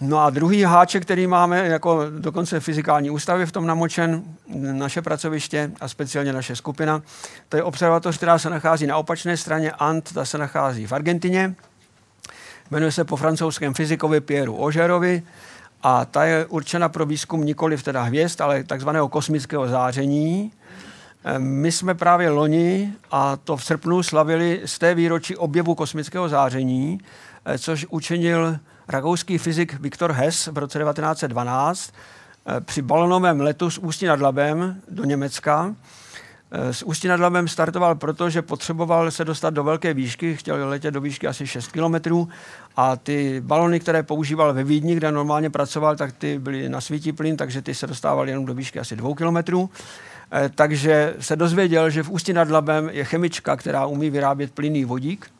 No 0.00 0.18
a 0.18 0.30
druhý 0.30 0.62
háček, 0.62 1.02
který 1.02 1.26
máme 1.26 1.66
jako 1.66 2.06
dokonce 2.18 2.60
fyzikální 2.60 3.10
ústavy 3.10 3.46
v 3.46 3.52
tom 3.52 3.66
namočen, 3.66 4.22
naše 4.54 5.02
pracoviště 5.02 5.70
a 5.80 5.88
speciálně 5.88 6.32
naše 6.32 6.56
skupina, 6.56 7.02
to 7.48 7.56
je 7.56 7.62
observatoř, 7.62 8.16
která 8.16 8.38
se 8.38 8.50
nachází 8.50 8.86
na 8.86 8.96
opačné 8.96 9.36
straně 9.36 9.72
Ant, 9.72 10.12
ta 10.12 10.24
se 10.24 10.38
nachází 10.38 10.86
v 10.86 10.92
Argentině. 10.92 11.54
Jmenuje 12.70 12.92
se 12.92 13.04
po 13.04 13.16
francouzském 13.16 13.74
fyzikovi 13.74 14.20
Pieru 14.20 14.56
Ožerovi 14.56 15.22
a 15.82 16.04
ta 16.04 16.24
je 16.24 16.46
určena 16.46 16.88
pro 16.88 17.06
výzkum 17.06 17.44
nikoli 17.44 17.76
v 17.76 17.82
teda 17.82 18.02
hvězd, 18.02 18.40
ale 18.40 18.64
takzvaného 18.64 19.08
kosmického 19.08 19.68
záření. 19.68 20.52
My 21.38 21.72
jsme 21.72 21.94
právě 21.94 22.30
loni, 22.30 22.92
a 23.10 23.36
to 23.36 23.56
v 23.56 23.64
srpnu, 23.64 24.02
slavili 24.02 24.60
z 24.64 24.78
té 24.78 24.94
výročí 24.94 25.36
objevu 25.36 25.74
kosmického 25.74 26.28
záření, 26.28 27.00
což 27.58 27.86
učinil 27.90 28.58
rakouský 28.88 29.38
fyzik 29.38 29.80
Viktor 29.80 30.12
Hess 30.12 30.46
v 30.46 30.58
roce 30.58 30.78
1912 30.78 31.92
eh, 32.46 32.60
při 32.60 32.82
balonovém 32.82 33.40
letu 33.40 33.70
z 33.70 33.78
Ústí 33.78 34.06
nad 34.06 34.20
Labem 34.20 34.80
do 34.88 35.04
Německa. 35.04 35.74
Z 36.72 36.82
eh, 36.82 36.84
Ústí 36.84 37.08
nad 37.08 37.20
Labem 37.20 37.48
startoval 37.48 37.94
proto, 37.94 38.30
že 38.30 38.42
potřeboval 38.42 39.10
se 39.10 39.24
dostat 39.24 39.54
do 39.54 39.64
velké 39.64 39.94
výšky, 39.94 40.36
chtěl 40.36 40.68
letět 40.68 40.94
do 40.94 41.00
výšky 41.00 41.26
asi 41.26 41.46
6 41.46 41.72
kilometrů 41.72 42.28
a 42.76 42.96
ty 42.96 43.40
balony, 43.40 43.80
které 43.80 44.02
používal 44.02 44.54
ve 44.54 44.64
Vídni, 44.64 44.94
kde 44.94 45.12
normálně 45.12 45.50
pracoval, 45.50 45.96
tak 45.96 46.12
ty 46.12 46.38
byly 46.38 46.68
na 46.68 46.80
svítí 46.80 47.12
plyn, 47.12 47.36
takže 47.36 47.62
ty 47.62 47.74
se 47.74 47.86
dostávaly 47.86 48.30
jenom 48.30 48.46
do 48.46 48.54
výšky 48.54 48.78
asi 48.78 48.96
2 48.96 49.14
kilometrů. 49.14 49.70
Eh, 50.32 50.50
takže 50.54 51.14
se 51.20 51.36
dozvěděl, 51.36 51.90
že 51.90 52.02
v 52.02 52.10
Ústí 52.10 52.32
nad 52.32 52.50
Labem 52.50 52.88
je 52.92 53.04
chemička, 53.04 53.56
která 53.56 53.86
umí 53.86 54.10
vyrábět 54.10 54.50
plynný 54.50 54.84
vodík 54.84 55.30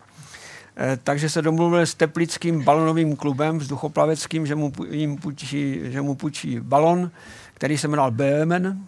Eh, 0.76 0.98
takže 1.04 1.28
se 1.28 1.42
domluvil 1.42 1.80
s 1.80 1.94
teplickým 1.94 2.64
balonovým 2.64 3.16
klubem 3.16 3.58
vzduchoplaveckým, 3.58 4.46
že 4.46 4.54
mu, 4.54 4.72
jim 4.90 5.16
půjčí, 5.16 5.80
že 5.84 6.00
mu 6.00 6.14
půjčí 6.14 6.60
balon, 6.60 7.10
který 7.54 7.78
se 7.78 7.88
jmenoval 7.88 8.10
Böhmen. 8.10 8.78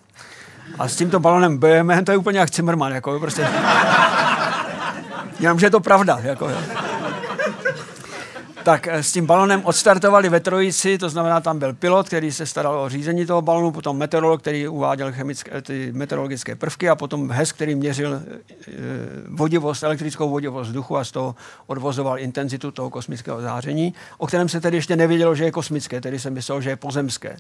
A 0.78 0.88
s 0.88 0.96
tímto 0.96 1.20
balonem 1.20 1.58
Böhmen, 1.58 2.04
to 2.04 2.12
je 2.12 2.16
úplně 2.16 2.38
jak 2.38 2.54
Zimmermann, 2.54 2.94
jako 2.94 3.20
prostě. 3.20 3.48
Jenomže 5.40 5.66
je 5.66 5.70
to 5.70 5.80
pravda. 5.80 6.18
Jako, 6.22 6.48
jo 6.48 6.58
tak 8.62 8.88
eh, 8.88 9.02
s 9.02 9.12
tím 9.12 9.26
balonem 9.26 9.60
odstartovali 9.64 10.28
ve 10.28 10.40
trojici, 10.40 10.98
to 10.98 11.08
znamená, 11.08 11.40
tam 11.40 11.58
byl 11.58 11.74
pilot, 11.74 12.06
který 12.06 12.32
se 12.32 12.46
staral 12.46 12.80
o 12.80 12.88
řízení 12.88 13.26
toho 13.26 13.42
balonu, 13.42 13.70
potom 13.70 13.96
meteorolog, 13.96 14.40
který 14.40 14.68
uváděl 14.68 15.12
chemické, 15.12 15.62
ty 15.62 15.92
meteorologické 15.92 16.54
prvky 16.54 16.88
a 16.88 16.96
potom 16.96 17.30
HES, 17.30 17.52
který 17.52 17.74
měřil 17.74 18.22
eh, 18.22 18.72
vodivost, 19.28 19.82
elektrickou 19.82 20.30
vodivost 20.30 20.68
vzduchu 20.68 20.96
a 20.96 21.04
z 21.04 21.10
toho 21.10 21.34
odvozoval 21.66 22.18
intenzitu 22.18 22.70
toho 22.70 22.90
kosmického 22.90 23.40
záření, 23.40 23.94
o 24.18 24.26
kterém 24.26 24.48
se 24.48 24.60
tedy 24.60 24.76
ještě 24.76 24.96
nevědělo, 24.96 25.34
že 25.34 25.44
je 25.44 25.50
kosmické, 25.50 26.00
tedy 26.00 26.18
jsem 26.18 26.34
myslel, 26.34 26.60
že 26.60 26.70
je 26.70 26.76
pozemské. 26.76 27.36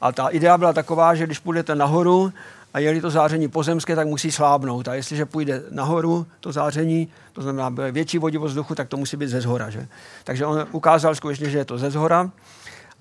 A 0.00 0.12
ta 0.12 0.28
idea 0.28 0.58
byla 0.58 0.72
taková, 0.72 1.14
že 1.14 1.26
když 1.26 1.38
půjdete 1.38 1.74
nahoru, 1.74 2.32
a 2.74 2.78
je 2.78 3.00
to 3.00 3.10
záření 3.10 3.48
pozemské, 3.48 3.96
tak 3.96 4.06
musí 4.06 4.32
slábnout. 4.32 4.88
A 4.88 4.94
jestliže 4.94 5.26
půjde 5.26 5.62
nahoru 5.70 6.26
to 6.40 6.52
záření, 6.52 7.08
to 7.32 7.42
znamená 7.42 7.68
větší 7.90 8.18
vodivost 8.18 8.50
vzduchu, 8.50 8.74
tak 8.74 8.88
to 8.88 8.96
musí 8.96 9.16
být 9.16 9.28
ze 9.28 9.40
zhora. 9.40 9.70
Že? 9.70 9.88
Takže 10.24 10.46
on 10.46 10.66
ukázal 10.72 11.14
skutečně, 11.14 11.50
že 11.50 11.58
je 11.58 11.64
to 11.64 11.78
ze 11.78 11.90
zhora. 11.90 12.30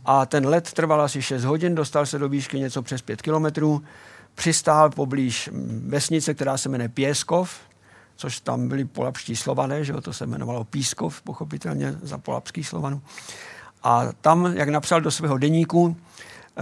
A 0.05 0.25
ten 0.25 0.45
let 0.45 0.73
trval 0.73 1.01
asi 1.01 1.21
6 1.21 1.43
hodin, 1.43 1.75
dostal 1.75 2.05
se 2.05 2.19
do 2.19 2.29
výšky 2.29 2.59
něco 2.59 2.81
přes 2.81 3.01
5 3.01 3.21
kilometrů, 3.21 3.83
přistál 4.35 4.89
poblíž 4.89 5.49
vesnice, 5.87 6.33
která 6.33 6.57
se 6.57 6.69
jmenuje 6.69 6.89
Pěskov, 6.89 7.51
což 8.15 8.39
tam 8.39 8.67
byli 8.67 8.85
polapští 8.85 9.35
slované, 9.35 9.83
že 9.83 9.93
to 9.93 10.13
se 10.13 10.23
jmenovalo 10.23 10.63
Pískov, 10.63 11.21
pochopitelně 11.21 11.95
za 12.01 12.17
polapských 12.17 12.67
slovanů. 12.67 13.01
A 13.83 14.07
tam, 14.21 14.45
jak 14.57 14.69
napsal 14.69 15.01
do 15.01 15.11
svého 15.11 15.37
deníku, 15.37 15.97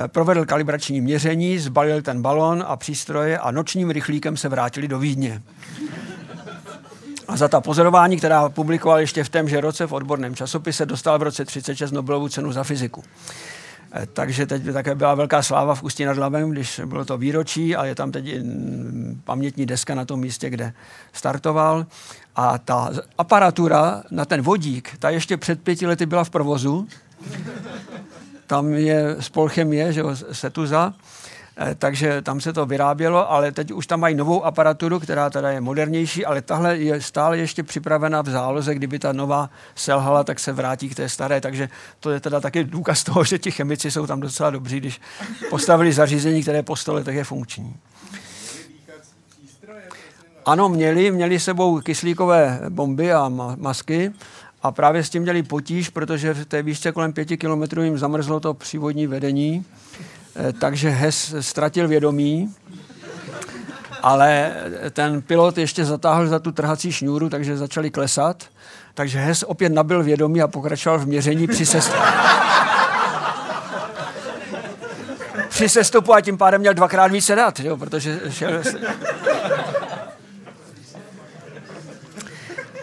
provedl 0.08 0.46
kalibrační 0.46 1.02
měření, 1.02 1.60
zbalil 1.60 2.02
ten 2.02 2.22
balon 2.22 2.64
a 2.68 2.76
přístroje 2.76 3.40
a 3.40 3.52
nočním 3.52 3.90
rychlíkem 3.90 4.38
se 4.38 4.50
vrátili 4.50 4.88
do 4.88 5.00
Vídně. 5.00 5.42
A 7.28 7.38
za 7.38 7.48
ta 7.48 7.62
pozorování, 7.62 8.18
která 8.18 8.50
publikoval 8.50 9.00
ještě 9.00 9.24
v 9.24 9.30
témže 9.30 9.62
roce 9.62 9.88
v 9.88 9.94
odborném 9.94 10.36
časopise, 10.36 10.86
dostal 10.86 11.20
v 11.20 11.24
roce 11.24 11.46
36 11.46 11.92
Nobelovu 11.92 12.30
cenu 12.30 12.52
za 12.52 12.64
fyziku. 12.64 13.04
Eh, 13.94 14.06
takže 14.14 14.46
teď 14.46 14.62
by 14.62 14.74
také 14.74 14.96
byla 14.96 15.16
velká 15.16 15.44
sláva 15.44 15.76
v 15.76 15.84
Ústí 15.84 16.06
nad 16.06 16.18
Labem, 16.18 16.50
když 16.50 16.82
bylo 16.86 17.06
to 17.06 17.18
výročí 17.18 17.76
a 17.76 17.86
je 17.86 17.96
tam 17.96 18.12
teď 18.12 18.36
pamětní 19.24 19.66
deska 19.66 19.96
na 19.96 20.06
tom 20.06 20.20
místě, 20.20 20.50
kde 20.50 20.74
startoval. 21.14 21.86
A 22.36 22.58
ta 22.58 22.90
aparatura 23.18 24.04
na 24.12 24.26
ten 24.26 24.42
vodík, 24.42 24.98
ta 25.00 25.10
ještě 25.10 25.38
před 25.38 25.62
pěti 25.62 25.88
lety 25.88 26.06
byla 26.06 26.24
v 26.24 26.30
provozu 26.30 26.88
tam 28.52 28.74
je 28.74 29.16
spolchemie, 29.20 29.94
že 29.94 30.04
Setuza, 30.32 30.94
eh, 31.58 31.76
takže 31.76 32.22
tam 32.22 32.42
se 32.42 32.54
to 32.54 32.66
vyrábělo, 32.66 33.32
ale 33.32 33.52
teď 33.52 33.72
už 33.72 33.88
tam 33.88 34.00
mají 34.00 34.16
novou 34.16 34.44
aparaturu, 34.44 35.00
která 35.00 35.30
teda 35.30 35.52
je 35.52 35.62
modernější, 35.62 36.26
ale 36.26 36.42
tahle 36.42 36.78
je 36.78 37.02
stále 37.02 37.38
ještě 37.38 37.64
připravena 37.64 38.22
v 38.22 38.30
záloze, 38.30 38.76
kdyby 38.76 39.00
ta 39.00 39.14
nová 39.14 39.50
selhala, 39.76 40.24
tak 40.24 40.40
se 40.40 40.52
vrátí 40.52 40.90
k 40.90 40.96
té 40.96 41.10
staré, 41.10 41.42
takže 41.42 41.70
to 42.00 42.12
je 42.12 42.20
teda 42.20 42.40
taky 42.40 42.64
důkaz 42.64 43.04
toho, 43.04 43.24
že 43.24 43.40
ti 43.40 43.52
chemici 43.52 43.92
jsou 43.92 44.08
tam 44.08 44.20
docela 44.20 44.50
dobří, 44.50 44.80
když 44.80 45.02
postavili 45.50 45.94
zařízení, 45.94 46.42
které 46.42 46.64
po 46.64 46.76
stole 46.76 47.04
tak 47.04 47.16
je 47.16 47.24
funkční. 47.24 47.76
Ano, 50.46 50.70
měli, 50.70 51.12
měli 51.12 51.40
sebou 51.40 51.82
kyslíkové 51.82 52.60
bomby 52.70 53.14
a 53.14 53.30
masky 53.56 54.12
a 54.64 54.72
právě 54.72 55.04
s 55.04 55.10
tím 55.10 55.22
měli 55.22 55.44
potíž, 55.44 55.90
protože 55.90 56.34
v 56.34 56.46
té 56.46 56.64
výšce 56.64 56.92
kolem 56.92 57.14
pěti 57.14 57.38
kilometrů 57.38 57.84
jim 57.84 57.98
zamrzlo 57.98 58.40
to 58.40 58.54
přívodní 58.54 59.08
vedení, 59.08 59.66
eh, 60.36 60.54
takže 60.54 60.90
Hes 60.90 61.36
ztratil 61.40 61.88
vědomí, 61.88 62.54
ale 64.02 64.56
ten 64.92 65.22
pilot 65.22 65.58
ještě 65.58 65.86
zatáhl 65.86 66.28
za 66.28 66.40
tu 66.40 66.52
trhací 66.52 66.92
šňůru, 66.92 67.30
takže 67.30 67.58
začali 67.58 67.92
klesat. 67.92 68.44
Takže 68.94 69.20
Hes 69.20 69.44
opět 69.44 69.70
nabil 69.70 70.04
vědomí 70.04 70.42
a 70.42 70.48
pokračoval 70.48 71.00
v 71.00 71.06
měření 71.06 71.48
při 71.48 71.66
sestupu. 71.66 72.04
při 75.50 75.70
sestupu 75.70 76.14
a 76.14 76.22
tím 76.22 76.38
pádem 76.38 76.62
měl 76.62 76.74
dvakrát 76.74 77.12
více 77.12 77.36
dat, 77.36 77.60
jo, 77.60 77.78
protože 77.78 78.20
šel... 78.30 78.62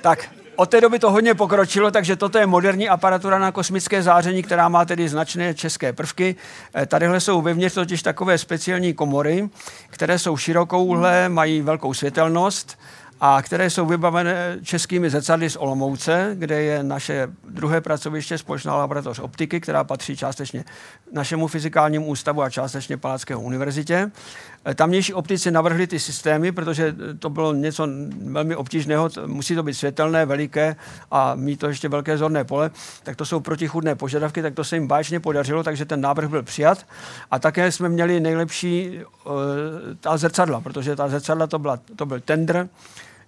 tak, 0.02 0.37
od 0.58 0.70
té 0.70 0.80
doby 0.80 0.98
to 0.98 1.10
hodně 1.10 1.34
pokročilo, 1.34 1.90
takže 1.90 2.16
toto 2.16 2.38
je 2.38 2.46
moderní 2.46 2.88
aparatura 2.88 3.38
na 3.38 3.52
kosmické 3.52 4.02
záření, 4.02 4.42
která 4.42 4.68
má 4.68 4.84
tedy 4.84 5.08
značné 5.08 5.54
české 5.54 5.92
prvky. 5.92 6.36
Eh, 6.74 6.86
tadyhle 6.86 7.20
jsou 7.20 7.42
vevnitř 7.42 7.74
totiž 7.74 8.02
takové 8.02 8.38
speciální 8.38 8.94
komory, 8.94 9.48
které 9.90 10.18
jsou 10.18 10.36
širokouhlé, 10.36 11.28
mají 11.28 11.60
velkou 11.60 11.94
světelnost 11.94 12.78
a 13.20 13.42
které 13.42 13.70
jsou 13.70 13.86
vybavené 13.86 14.58
českými 14.62 15.10
zrcadly 15.10 15.50
z 15.50 15.56
Olomouce, 15.56 16.30
kde 16.34 16.62
je 16.62 16.82
naše 16.82 17.28
druhé 17.48 17.80
pracoviště, 17.80 18.38
společná 18.38 18.76
laboratoř 18.76 19.18
optiky, 19.18 19.60
která 19.60 19.84
patří 19.84 20.16
částečně 20.16 20.64
našemu 21.12 21.46
fyzikálnímu 21.46 22.06
ústavu 22.06 22.42
a 22.42 22.50
částečně 22.50 22.96
Palackého 22.96 23.40
univerzitě. 23.40 24.10
Eh, 24.64 24.74
tamnější 24.74 25.14
optici 25.14 25.50
navrhli 25.50 25.86
ty 25.86 25.98
systémy, 25.98 26.52
protože 26.52 26.94
to 27.18 27.30
bylo 27.30 27.52
něco 27.52 27.88
velmi 28.22 28.56
obtížného, 28.56 29.10
musí 29.26 29.54
to 29.54 29.62
být 29.62 29.74
světelné, 29.74 30.26
veliké 30.26 30.76
a 31.10 31.34
mít 31.34 31.60
to 31.60 31.66
ještě 31.68 31.88
velké 31.88 32.18
zorné 32.18 32.44
pole, 32.44 32.70
tak 33.02 33.16
to 33.16 33.24
jsou 33.24 33.40
protichudné 33.40 33.94
požadavky, 33.94 34.42
tak 34.42 34.54
to 34.54 34.64
se 34.64 34.76
jim 34.76 34.86
báječně 34.86 35.20
podařilo, 35.20 35.62
takže 35.62 35.84
ten 35.84 36.00
návrh 36.00 36.30
byl 36.30 36.42
přijat. 36.42 36.86
A 37.30 37.38
také 37.38 37.72
jsme 37.72 37.88
měli 37.88 38.20
nejlepší 38.20 39.00
uh, 39.24 39.32
ta 40.00 40.16
zrcadla, 40.16 40.60
protože 40.60 40.96
ta 40.96 41.08
zrcadla 41.08 41.46
to, 41.46 41.58
byla, 41.58 41.78
to 41.96 42.06
byl 42.06 42.20
tender, 42.20 42.68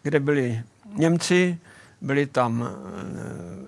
kde 0.02 0.20
byli 0.20 0.62
Němci, 0.96 1.58
byli 2.00 2.26
tam 2.26 2.68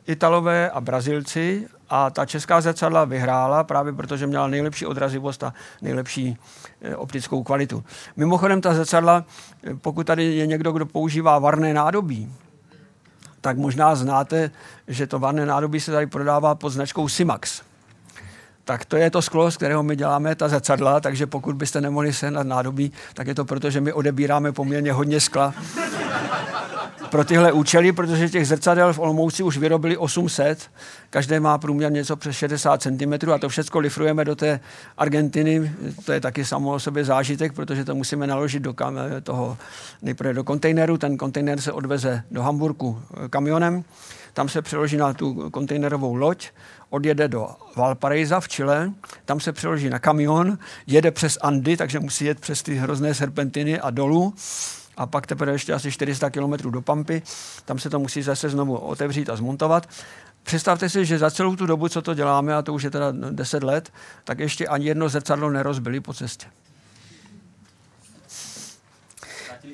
eh, 0.06 0.12
Italové 0.12 0.70
a 0.70 0.80
Brazilci 0.80 1.68
a 1.90 2.10
ta 2.10 2.26
česká 2.26 2.60
zrcadla 2.60 3.05
vyhrála 3.05 3.64
právě 3.64 3.93
protože 3.93 4.26
měla 4.26 4.47
nejlepší 4.47 4.86
odrazivost 4.86 5.43
a 5.43 5.55
nejlepší 5.82 6.36
eh, 6.36 6.61
optickou 6.96 7.42
kvalitu. 7.42 7.84
Mimochodem 8.16 8.60
ta 8.60 8.74
zrcadla, 8.74 9.24
eh, 9.64 9.74
pokud 9.74 10.06
tady 10.06 10.24
je 10.24 10.46
někdo, 10.46 10.72
kdo 10.72 10.86
používá 10.86 11.38
varné 11.38 11.74
nádobí, 11.74 12.32
tak 13.40 13.59
možná 13.59 13.94
znáte, 13.94 14.50
že 14.88 15.06
to 15.06 15.18
varné 15.18 15.46
nádobí 15.46 15.80
se 15.80 15.92
tady 15.92 16.06
prodává 16.06 16.54
pod 16.54 16.70
značkou 16.70 17.09
Simax. 17.09 17.62
Tak 18.64 18.84
to 18.84 18.96
je 18.96 19.10
to 19.10 19.22
sklo, 19.22 19.50
z 19.50 19.56
kterého 19.56 19.82
my 19.82 19.96
děláme 19.96 20.34
ta 20.34 20.48
zrcadla, 20.48 21.00
takže 21.00 21.26
pokud 21.26 21.56
byste 21.56 21.80
nemohli 21.80 22.12
sehnat 22.12 22.46
nádobí, 22.46 22.92
tak 23.14 23.26
je 23.26 23.34
to 23.34 23.44
proto, 23.44 23.70
že 23.70 23.80
my 23.80 23.92
odebíráme 23.92 24.52
poměrně 24.52 24.92
hodně 24.92 25.20
skla 25.20 25.54
pro 27.12 27.24
tyhle 27.24 27.52
účely, 27.52 27.93
protože 27.93 28.28
těch 28.28 28.48
zrcadel 28.48 28.93
v 28.93 28.98
Olomouci 28.98 29.43
už 29.43 29.59
vyrobili 29.59 29.97
800, 29.97 30.70
každé 31.10 31.40
má 31.40 31.59
průměr 31.59 31.93
něco 31.93 32.16
přes 32.16 32.36
60 32.36 32.82
cm 32.82 33.30
a 33.34 33.39
to 33.39 33.48
všechno 33.48 33.80
lifrujeme 33.80 34.24
do 34.24 34.36
té 34.36 34.60
Argentiny, 34.98 35.72
to 36.05 36.12
je 36.12 36.20
taky 36.20 36.44
samo 36.44 36.72
o 36.72 36.80
sobě 36.80 37.05
zážitek, 37.05 37.52
protože 37.52 37.84
to 37.84 37.94
musíme 37.94 38.26
naložit 38.26 38.60
do 38.60 38.74
kam, 38.74 38.98
toho, 39.22 39.59
nejprve 40.02 40.34
do 40.34 40.44
kontejneru, 40.44 40.98
ten 40.98 41.16
kontejner 41.16 41.60
se 41.60 41.72
odveze 41.72 42.22
do 42.30 42.43
Hamburku 42.43 43.02
kamionem, 43.30 43.84
tam 44.32 44.48
se 44.48 44.62
přeloží 44.62 44.97
na 44.97 45.14
tu 45.14 45.51
kontejnerovou 45.51 46.14
loď, 46.14 46.48
odjede 46.90 47.28
do 47.28 47.48
Valparaiso 47.76 48.40
v 48.40 48.48
Chile, 48.48 48.93
tam 49.24 49.40
se 49.40 49.52
přeloží 49.52 49.90
na 49.90 49.98
kamion, 49.98 50.59
jede 50.86 51.10
přes 51.10 51.39
Andy, 51.43 51.76
takže 51.76 52.01
musí 52.01 52.24
jet 52.24 52.40
přes 52.40 52.62
ty 52.62 52.74
hrozné 52.74 53.14
serpentiny 53.14 53.80
a 53.80 53.90
dolů 53.90 54.34
a 54.97 55.06
pak 55.06 55.27
teprve 55.27 55.52
ještě 55.52 55.73
asi 55.73 55.93
400 55.93 56.31
km 56.31 56.70
do 56.70 56.82
Pampy, 56.82 57.23
tam 57.64 57.78
se 57.78 57.90
to 57.90 57.98
musí 57.98 58.23
zase 58.23 58.48
znovu 58.48 58.77
otevřít 58.77 59.31
a 59.31 59.36
zmontovat. 59.36 59.89
Představte 60.43 60.89
si, 60.89 61.05
že 61.05 61.19
za 61.19 61.31
celou 61.31 61.56
tu 61.56 61.66
dobu, 61.66 61.89
co 61.89 62.02
to 62.02 62.14
děláme, 62.14 62.55
a 62.55 62.62
to 62.62 62.74
už 62.74 62.82
je 62.82 62.90
teda 62.90 63.12
10 63.31 63.62
let, 63.62 63.93
tak 64.24 64.39
ještě 64.39 64.66
ani 64.66 64.86
jedno 64.86 65.09
zrcadlo 65.09 65.51
nerozbili 65.51 66.01
po 66.01 66.14
cestě. 66.14 66.47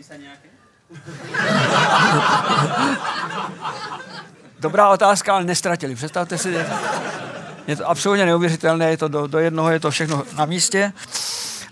se 0.09 0.19
nějaké? 0.19 0.49
Dobrá 4.61 4.89
otázka, 4.89 5.35
ale 5.35 5.45
nestratili. 5.45 5.95
Představte 5.95 6.39
si, 6.39 6.57
je 7.66 7.77
to 7.77 7.89
absolutně 7.89 8.27
neuvěřitelné, 8.27 8.90
je 8.90 8.97
to 8.97 9.09
do, 9.09 9.27
do 9.27 9.39
jednoho 9.39 9.70
je 9.70 9.81
to 9.81 9.90
všechno 9.90 10.24
na 10.36 10.45
místě. 10.45 10.93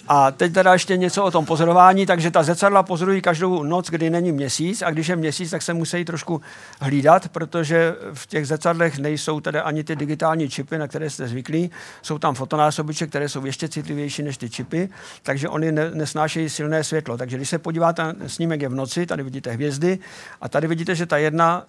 A 0.08 0.30
teď 0.30 0.52
teda 0.52 0.72
ještě 0.72 0.96
něco 0.96 1.24
o 1.24 1.30
tom 1.30 1.46
pozorování, 1.46 2.06
takže 2.06 2.30
ta 2.30 2.42
zrcadla 2.42 2.82
pozorují 2.82 3.22
každou 3.22 3.62
noc, 3.62 3.90
kdy 3.90 4.10
není 4.10 4.32
měsíc. 4.32 4.82
A 4.82 4.90
když 4.90 5.08
je 5.08 5.16
měsíc, 5.16 5.50
tak 5.50 5.62
se 5.62 5.74
musí 5.74 6.04
trošku 6.04 6.40
hlídat, 6.80 7.28
protože 7.28 7.94
v 8.14 8.26
těch 8.26 8.46
zrcadlech 8.46 8.98
nejsou 8.98 9.40
tedy 9.40 9.60
ani 9.60 9.84
ty 9.84 9.96
digitální 9.96 10.48
čipy, 10.48 10.78
na 10.78 10.88
které 10.88 11.10
jste 11.10 11.28
zvyklí, 11.28 11.70
jsou 12.02 12.18
tam 12.18 12.34
fotonásobiče, 12.34 13.06
které 13.06 13.28
jsou 13.28 13.46
ještě 13.46 13.68
citlivější 13.68 14.22
než 14.22 14.36
ty 14.36 14.50
čipy, 14.50 14.88
takže 15.22 15.48
oni 15.48 15.72
ne, 15.72 15.90
nesnášejí 15.90 16.48
silné 16.48 16.84
světlo. 16.84 17.16
Takže 17.16 17.36
když 17.36 17.48
se 17.48 17.58
podíváte, 17.58 18.14
snímek 18.26 18.62
je 18.62 18.68
v 18.68 18.74
noci, 18.74 19.06
tady 19.06 19.22
vidíte 19.22 19.50
hvězdy. 19.50 19.98
A 20.40 20.48
tady 20.48 20.66
vidíte, 20.66 20.94
že 20.94 21.06
ta 21.06 21.16
jedna, 21.16 21.64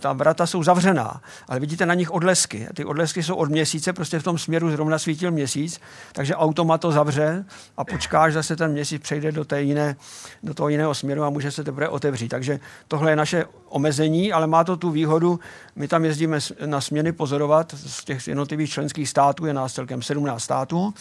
ta 0.00 0.12
vrata 0.12 0.46
jsou 0.46 0.62
zavřená, 0.62 1.20
ale 1.48 1.60
vidíte 1.60 1.86
na 1.86 1.94
nich 1.94 2.10
odlesky. 2.10 2.68
Ty 2.74 2.84
odlesky 2.84 3.22
jsou 3.22 3.34
od 3.34 3.50
měsíce, 3.50 3.92
prostě 3.92 4.18
v 4.18 4.22
tom 4.22 4.38
směru 4.38 4.70
zrovna 4.70 4.98
svítil 4.98 5.30
měsíc, 5.30 5.80
takže 6.12 6.34
automat 6.34 6.80
to 6.80 6.92
zavře 6.92 7.44
a 7.76 7.84
počkáš, 7.84 8.32
zase 8.32 8.56
ten 8.56 8.72
měsíc 8.72 9.02
přejde 9.02 9.32
do, 9.32 9.44
té 9.44 9.62
jiné, 9.62 9.96
do 10.42 10.54
toho 10.54 10.68
jiného 10.68 10.94
směru 10.94 11.22
a 11.24 11.30
může 11.30 11.50
se 11.50 11.64
teprve 11.64 11.88
otevřít. 11.88 12.28
Takže 12.28 12.60
tohle 12.88 13.12
je 13.12 13.16
naše 13.16 13.44
omezení, 13.68 14.32
ale 14.32 14.46
má 14.46 14.64
to 14.64 14.76
tu 14.76 14.90
výhodu, 14.90 15.40
my 15.76 15.88
tam 15.88 16.04
jezdíme 16.04 16.38
na 16.66 16.80
směny 16.80 17.12
pozorovat 17.12 17.74
z 17.76 18.04
těch 18.04 18.28
jednotlivých 18.28 18.70
členských 18.70 19.08
států, 19.08 19.46
je 19.46 19.54
nás 19.54 19.72
celkem 19.72 20.02
17 20.02 20.42
států, 20.42 20.94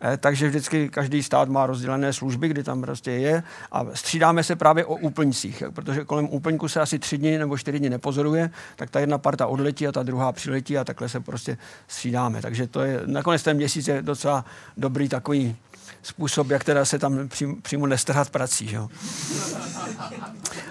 eh, 0.00 0.16
takže 0.16 0.48
vždycky 0.48 0.88
každý 0.88 1.22
stát 1.22 1.48
má 1.48 1.66
rozdělené 1.66 2.12
služby, 2.12 2.48
kdy 2.48 2.62
tam 2.62 2.80
prostě 2.80 3.10
je 3.10 3.42
a 3.72 3.84
střídáme 3.94 4.44
se 4.44 4.56
právě 4.56 4.84
o 4.84 4.94
úplňcích, 4.94 5.62
protože 5.74 6.04
kolem 6.04 6.28
úplňku 6.30 6.68
se 6.68 6.80
asi 6.80 6.98
tři 6.98 7.18
dny 7.18 7.38
nebo 7.38 7.58
čtyři 7.58 7.78
dny 7.78 7.90
nepozoruje, 7.90 8.50
tak 8.76 8.90
ta 8.90 9.00
jedna 9.00 9.18
parta 9.18 9.46
odletí 9.46 9.86
a 9.86 9.92
ta 9.92 10.02
druhá 10.02 10.32
přiletí 10.32 10.78
a 10.78 10.84
takhle 10.84 11.08
se 11.08 11.20
prostě 11.20 11.58
střídáme. 11.88 12.42
Takže 12.42 12.66
to 12.66 12.80
je, 12.80 13.00
nakonec 13.06 13.42
ten 13.42 13.56
měsíc 13.56 13.88
je 13.88 14.02
docela 14.02 14.44
dobrý 14.76 15.08
takový 15.08 15.56
způsob, 16.02 16.50
jak 16.50 16.64
teda 16.64 16.84
se 16.84 16.98
tam 16.98 17.28
přímo 17.62 17.86
nestrhat 17.86 18.30
prací. 18.30 18.68
Že? 18.68 18.78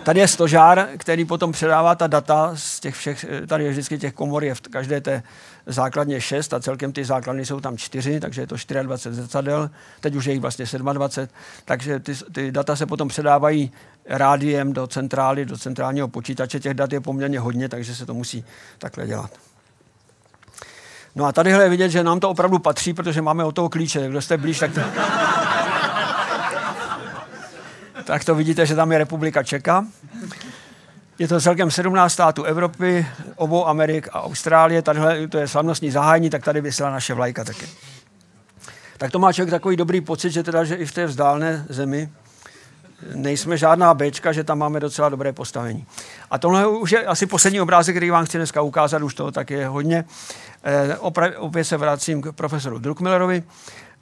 Tady 0.03 0.19
je 0.19 0.27
stožár, 0.27 0.87
který 0.97 1.25
potom 1.25 1.51
předává 1.51 1.95
ta 1.95 2.07
data 2.07 2.51
z 2.55 2.79
těch 2.79 2.95
všech, 2.95 3.25
tady 3.47 3.63
je 3.63 3.69
vždycky 3.69 3.97
těch 3.97 4.13
komor 4.13 4.43
je 4.43 4.55
v 4.55 4.61
každé 4.61 5.01
té 5.01 5.23
základně 5.65 6.21
6 6.21 6.53
a 6.53 6.59
celkem 6.59 6.91
ty 6.91 7.05
základny 7.05 7.45
jsou 7.45 7.59
tam 7.59 7.77
4, 7.77 8.19
takže 8.19 8.41
je 8.41 8.47
to 8.47 8.55
24 8.83 9.15
zrcadel, 9.15 9.69
teď 9.99 10.15
už 10.15 10.25
je 10.25 10.33
jich 10.33 10.41
vlastně 10.41 10.65
27, 10.65 11.35
takže 11.65 11.99
ty, 11.99 12.15
ty 12.31 12.51
data 12.51 12.75
se 12.75 12.85
potom 12.85 13.07
předávají 13.07 13.71
rádiem 14.05 14.73
do 14.73 14.87
centrály, 14.87 15.45
do 15.45 15.57
centrálního 15.57 16.07
počítače, 16.07 16.59
těch 16.59 16.73
dat 16.73 16.93
je 16.93 17.01
poměrně 17.01 17.39
hodně, 17.39 17.69
takže 17.69 17.95
se 17.95 18.05
to 18.05 18.13
musí 18.13 18.45
takhle 18.77 19.07
dělat. 19.07 19.31
No 21.17 21.25
a 21.25 21.31
tadyhle 21.31 21.63
je 21.63 21.69
vidět, 21.69 21.89
že 21.89 22.03
nám 22.03 22.19
to 22.19 22.29
opravdu 22.29 22.59
patří, 22.59 22.93
protože 22.93 23.21
máme 23.21 23.43
o 23.43 23.51
toho 23.51 23.69
klíče. 23.69 24.09
Kdo 24.09 24.21
jste 24.21 24.37
blíž, 24.37 24.59
tak 24.59 24.71
to... 24.73 24.81
tak 28.03 28.23
to 28.23 28.35
vidíte, 28.35 28.65
že 28.65 28.75
tam 28.75 28.91
je 28.91 28.97
Republika 28.97 29.43
Čeka. 29.43 29.85
Je 31.19 31.27
to 31.27 31.41
celkem 31.41 31.71
17 31.71 32.13
států 32.13 32.43
Evropy, 32.43 33.07
obou 33.35 33.67
Amerik 33.67 34.07
a 34.11 34.23
Austrálie. 34.23 34.81
Tadyhle 34.81 35.27
to 35.27 35.37
je 35.37 35.47
slavnostní 35.47 35.91
zahájení, 35.91 36.29
tak 36.29 36.43
tady 36.43 36.61
vysela 36.61 36.91
naše 36.91 37.13
vlajka 37.13 37.43
taky. 37.43 37.65
Tak 38.97 39.11
to 39.11 39.19
má 39.19 39.33
člověk 39.33 39.51
takový 39.51 39.75
dobrý 39.75 40.01
pocit, 40.01 40.29
že 40.29 40.43
teda, 40.43 40.63
že 40.63 40.75
i 40.75 40.85
v 40.85 40.91
té 40.91 41.05
vzdálené 41.05 41.65
zemi 41.69 42.09
nejsme 43.15 43.57
žádná 43.57 43.93
bečka, 43.93 44.31
že 44.31 44.43
tam 44.43 44.57
máme 44.57 44.79
docela 44.79 45.09
dobré 45.09 45.33
postavení. 45.33 45.85
A 46.31 46.37
tohle 46.37 46.67
už 46.67 46.91
je 46.91 47.05
asi 47.05 47.25
poslední 47.25 47.61
obrázek, 47.61 47.95
který 47.95 48.09
vám 48.09 48.25
chci 48.25 48.37
dneska 48.37 48.61
ukázat, 48.61 49.01
už 49.01 49.13
toho 49.13 49.31
tak 49.31 49.49
je 49.49 49.67
hodně. 49.67 50.05
Eh, 50.69 50.97
opět 51.37 51.63
se 51.63 51.77
vracím 51.77 52.21
k 52.21 52.31
profesoru 52.31 52.79
Druckmillerovi. 52.79 53.43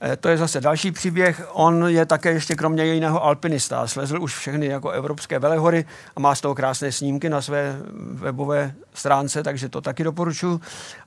Eh, 0.02 0.16
to 0.16 0.30
je 0.30 0.38
zase 0.38 0.62
další 0.62 0.92
příběh. 0.92 1.48
On 1.52 1.88
je 1.88 2.06
také 2.06 2.32
ještě 2.32 2.56
kromě 2.56 2.86
jiného 2.86 3.24
alpinista. 3.24 3.88
Slezl 3.88 4.22
už 4.22 4.36
všechny 4.36 4.66
jako 4.66 4.90
evropské 4.90 5.40
velehory 5.40 5.86
a 6.16 6.20
má 6.20 6.36
z 6.36 6.42
toho 6.42 6.56
krásné 6.56 6.92
snímky 6.92 7.30
na 7.30 7.42
své 7.42 7.76
webové 8.14 8.74
stránce, 8.94 9.44
takže 9.44 9.70
to 9.70 9.82
taky 9.82 10.04
doporučuji. 10.04 10.60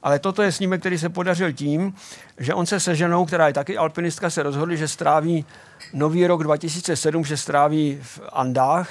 Ale 0.02 0.18
toto 0.18 0.42
je 0.42 0.52
snímek, 0.52 0.80
který 0.80 0.98
se 0.98 1.08
podařil 1.08 1.52
tím, 1.52 1.94
že 2.38 2.54
on 2.54 2.66
se 2.66 2.80
se 2.80 2.96
ženou, 2.96 3.24
která 3.24 3.46
je 3.46 3.54
taky 3.54 3.76
alpinistka, 3.76 4.30
se 4.30 4.42
rozhodli, 4.42 4.76
že 4.76 4.88
stráví 4.88 5.44
nový 5.92 6.26
rok 6.26 6.42
2007, 6.42 7.24
že 7.24 7.36
stráví 7.36 7.98
v 8.02 8.20
Andách, 8.32 8.88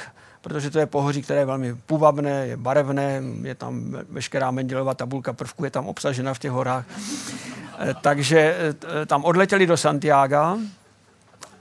protože 0.48 0.70
to 0.70 0.80
je 0.80 0.86
pohoří, 0.86 1.22
které 1.22 1.40
je 1.40 1.46
velmi 1.46 1.76
půvabné, 1.76 2.48
je 2.48 2.58
barevné, 2.58 3.22
je 3.42 3.56
tam 3.56 3.98
veškerá 4.10 4.52
Mendelová 4.52 4.94
tabulka 4.94 5.34
prvků, 5.34 5.66
je 5.66 5.72
tam 5.72 5.88
obsažena 5.88 6.34
v 6.34 6.40
těch 6.40 6.52
horách. 6.52 6.86
Eh, 7.80 7.94
takže 8.02 8.56
eh, 9.02 9.06
tam 9.06 9.24
odletěli 9.24 9.66
do 9.66 9.78
Santiago 9.78 10.58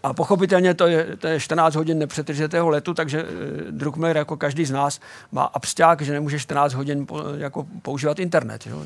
a 0.02 0.12
pochopitelně 0.12 0.74
to 0.74 0.86
je, 0.86 1.16
to 1.18 1.26
je 1.26 1.40
14 1.40 1.74
hodin 1.74 1.98
nepřetržitého 1.98 2.68
letu, 2.68 2.94
takže 2.94 3.24
eh, 3.24 3.70
Druckmiller 3.70 4.16
jako 4.16 4.36
každý 4.36 4.64
z 4.64 4.70
nás 4.70 5.00
má 5.32 5.44
absták, 5.44 6.02
že 6.02 6.12
nemůže 6.12 6.38
14 6.38 6.74
hodin 6.74 7.06
po, 7.06 7.22
jako 7.36 7.66
používat 7.82 8.18
internet. 8.18 8.66
Jo. 8.66 8.84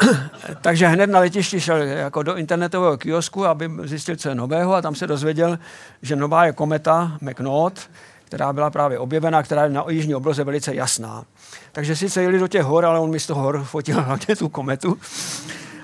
takže 0.60 0.86
hned 0.86 1.10
na 1.10 1.18
letišti 1.18 1.60
šel 1.60 1.76
jako 1.76 2.22
do 2.22 2.36
internetového 2.36 2.96
kiosku, 2.96 3.46
aby 3.46 3.70
zjistil, 3.84 4.16
co 4.16 4.28
je 4.28 4.34
nového 4.34 4.74
a 4.74 4.82
tam 4.82 4.94
se 4.94 5.06
dozvěděl, 5.06 5.58
že 6.02 6.16
nová 6.16 6.46
je 6.46 6.52
kometa 6.52 7.18
McNaught, 7.20 7.90
která 8.34 8.52
byla 8.52 8.70
právě 8.70 8.98
objevena, 8.98 9.42
která 9.42 9.64
je 9.64 9.70
na 9.70 9.84
jižní 9.88 10.14
obloze 10.14 10.44
velice 10.44 10.74
jasná. 10.74 11.24
Takže 11.72 11.96
sice 11.96 12.22
jeli 12.22 12.38
do 12.38 12.48
těch 12.48 12.62
hor, 12.62 12.84
ale 12.84 12.98
on 12.98 13.10
mi 13.10 13.20
z 13.20 13.26
toho 13.26 13.42
hor 13.42 13.64
fotil 13.64 14.02
hlavně 14.02 14.36
tu 14.36 14.48
kometu. 14.48 14.98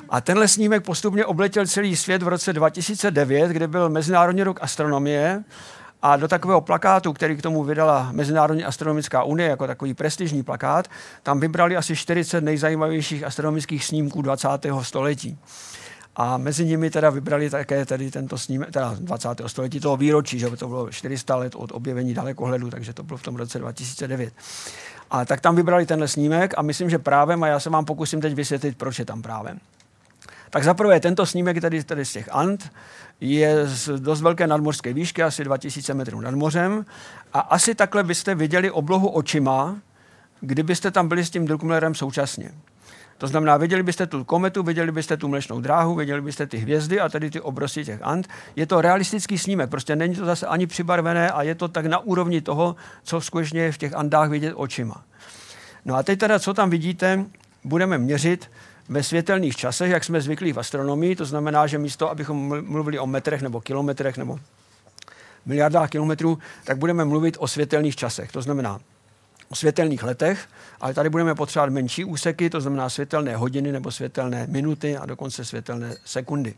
A 0.09 0.21
tenhle 0.21 0.49
snímek 0.49 0.85
postupně 0.85 1.27
obletěl 1.27 1.67
celý 1.67 1.97
svět 1.97 2.23
v 2.23 2.29
roce 2.29 2.53
2009, 2.53 3.49
kde 3.49 3.69
byl 3.69 3.89
Mezinárodní 3.89 4.43
rok 4.43 4.59
astronomie 4.63 5.45
A 6.03 6.17
do 6.17 6.29
takového 6.29 6.61
plakátu, 6.61 7.13
který 7.13 7.37
k 7.37 7.43
tomu 7.43 7.65
vydala 7.65 8.09
Mezinárodní 8.13 8.65
astronomická 8.65 9.23
unie 9.23 9.49
jako 9.49 9.67
takový 9.67 9.95
prestižní 9.95 10.43
plakát, 10.43 10.89
tam 11.23 11.41
vybrali 11.41 11.77
asi 11.77 11.97
40 11.97 12.45
nejzajímavějších 12.45 13.25
astronomických 13.25 13.85
snímků 13.85 14.23
20. 14.23 14.49
století. 14.83 15.39
A 16.17 16.39
mezi 16.39 16.65
nimi 16.65 16.91
teda 16.91 17.11
vybrali 17.11 17.51
také 17.51 17.87
tedy 17.87 18.11
tento 18.11 18.39
snímek, 18.39 18.71
teda 18.71 18.97
20. 19.01 19.29
století 19.47 19.81
toho 19.81 19.97
výročí, 19.97 20.39
že 20.39 20.51
to 20.51 20.69
bylo 20.69 20.91
400 20.91 21.37
let 21.37 21.55
od 21.55 21.73
objevení 21.73 22.15
dalekohledu, 22.15 22.71
takže 22.71 22.93
to 22.93 23.03
bylo 23.03 23.17
v 23.17 23.23
tom 23.23 23.37
roce 23.37 23.59
2009. 23.59 24.35
A 25.11 25.25
tak 25.25 25.41
tam 25.41 25.57
vybrali 25.57 25.87
tenhle 25.87 26.09
snímek 26.09 26.55
a 26.57 26.63
myslím, 26.63 26.91
že 26.91 26.99
právem, 26.99 27.43
a 27.43 27.47
já 27.47 27.61
se 27.61 27.71
vám 27.71 27.85
pokusím 27.85 28.21
teď 28.21 28.35
vysvětlit, 28.35 28.79
proč 28.79 28.99
je 28.99 29.05
tam 29.05 29.23
právem. 29.23 29.59
Tak 30.51 30.65
zaprvé 30.65 31.01
tento 31.01 31.27
snímek 31.27 31.61
tedy, 31.61 31.85
tedy 31.85 32.05
z 32.05 32.13
těch 32.13 32.29
Ant 32.33 32.73
je 33.21 33.67
z 33.67 34.01
dost 34.01 34.21
velké 34.21 34.47
nadmořské 34.47 34.93
výšky, 34.93 35.23
asi 35.23 35.45
2000 35.45 35.95
metrů 35.95 36.21
nad 36.21 36.35
mořem 36.35 36.85
a 37.33 37.41
asi 37.41 37.75
takhle 37.75 38.05
byste 38.05 38.35
viděli 38.35 38.71
oblohu 38.71 39.09
očima, 39.09 39.77
kdybyste 40.41 40.91
tam 40.91 41.09
byli 41.09 41.25
s 41.25 41.31
tím 41.31 41.47
Druckmillerem 41.47 41.95
současně. 41.95 42.51
To 43.21 43.27
znamená, 43.27 43.57
viděli 43.57 43.83
byste 43.83 44.07
tu 44.07 44.25
kometu, 44.25 44.63
viděli 44.63 44.93
byste 44.93 45.17
tu 45.17 45.29
mlečnou 45.29 45.61
dráhu, 45.61 45.95
viděli 45.95 46.21
byste 46.21 46.47
ty 46.47 46.57
hvězdy 46.59 47.01
a 47.01 47.09
tady 47.09 47.31
ty 47.31 47.41
obrosti 47.41 47.85
těch 47.85 48.01
ant. 48.03 48.29
Je 48.57 48.67
to 48.67 48.81
realistický 48.81 49.39
snímek, 49.39 49.71
prostě 49.71 49.97
není 49.97 50.15
to 50.15 50.25
zase 50.25 50.47
ani 50.47 50.67
přibarvené 50.67 51.31
a 51.31 51.43
je 51.43 51.55
to 51.55 51.69
tak 51.69 51.87
na 51.87 51.99
úrovni 51.99 52.41
toho, 52.41 52.77
co 53.03 53.21
skutečně 53.21 53.61
je 53.61 53.73
v 53.73 53.79
těch 53.79 53.95
andách 53.95 54.31
vidět 54.31 54.55
očima. 54.57 55.05
No 55.85 55.95
a 55.95 56.03
teď 56.03 56.19
teda, 56.19 56.39
co 56.39 56.55
tam 56.55 56.71
vidíte, 56.71 57.25
budeme 57.65 57.99
měřit 57.99 58.51
ve 58.89 59.03
světelných 59.03 59.57
časech, 59.57 59.91
jak 59.91 60.05
jsme 60.05 60.21
zvyklí 60.21 60.53
v 60.53 60.59
astronomii, 60.59 61.17
to 61.17 61.25
znamená, 61.25 61.67
že 61.67 61.79
místo, 61.79 62.11
abychom 62.11 62.65
mluvili 62.65 62.99
o 62.99 63.07
metrech 63.07 63.43
nebo 63.43 63.61
kilometrech 63.61 64.17
nebo 64.17 64.39
miliardách 65.47 65.91
kilometrů, 65.91 66.39
tak 66.65 66.79
budeme 66.79 67.05
mluvit 67.05 67.37
o 67.41 67.49
světelných 67.49 67.97
časech. 67.97 68.33
To 68.33 68.43
znamená 68.43 68.81
světelných 69.55 70.03
letech, 70.03 70.49
ale 70.81 70.95
tady 70.95 71.11
budeme 71.11 71.35
potřebovat 71.35 71.71
menší 71.71 72.05
úseky, 72.05 72.51
to 72.51 72.61
znamená 72.61 72.89
světelné 72.89 73.37
hodiny 73.37 73.73
nebo 73.73 73.91
světelné 73.91 74.47
minuty 74.47 74.97
a 74.97 75.07
dokonce 75.07 75.45
světelné 75.45 75.97
sekundy. 76.05 76.55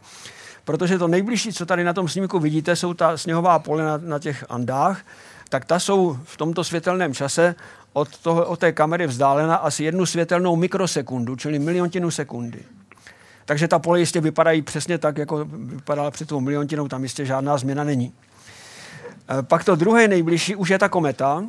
Protože 0.65 0.99
to 0.99 1.09
nejbližší, 1.09 1.53
co 1.53 1.67
tady 1.67 1.85
na 1.85 1.93
tom 1.93 2.09
snímku 2.09 2.39
vidíte, 2.39 2.77
jsou 2.77 2.95
ta 2.95 3.17
sněhová 3.17 3.59
pole 3.59 3.85
na, 3.85 3.97
na 3.97 4.19
těch 4.19 4.45
Andách, 4.49 5.05
tak 5.49 5.65
ta 5.65 5.79
jsou 5.79 6.19
v 6.25 6.37
tomto 6.37 6.65
světelném 6.65 7.15
čase 7.15 7.55
od, 7.93 8.19
toho, 8.19 8.47
od 8.47 8.59
té 8.59 8.73
kamery 8.73 9.07
vzdálena 9.07 9.57
asi 9.57 9.85
jednu 9.85 10.07
světelnou 10.07 10.57
mikrosekundu, 10.57 11.37
čili 11.37 11.59
miliontinu 11.59 12.11
sekundy. 12.11 12.63
Takže 13.45 13.69
ta 13.69 13.79
pole 13.79 14.01
jistě 14.01 14.21
vypadají 14.21 14.63
přesně 14.63 14.99
tak, 14.99 15.19
jako 15.19 15.45
vypadala 15.45 16.11
před 16.11 16.29
tou 16.29 16.41
miliontinou, 16.41 16.89
tam 16.89 17.03
jistě 17.03 17.27
žádná 17.27 17.57
změna 17.57 17.85
není. 17.85 18.13
E, 19.39 19.43
pak 19.43 19.65
to 19.65 19.77
druhé 19.77 20.09
nejbližší 20.09 20.57
už 20.57 20.69
je 20.69 20.79
ta 20.79 20.89
kometa, 20.89 21.45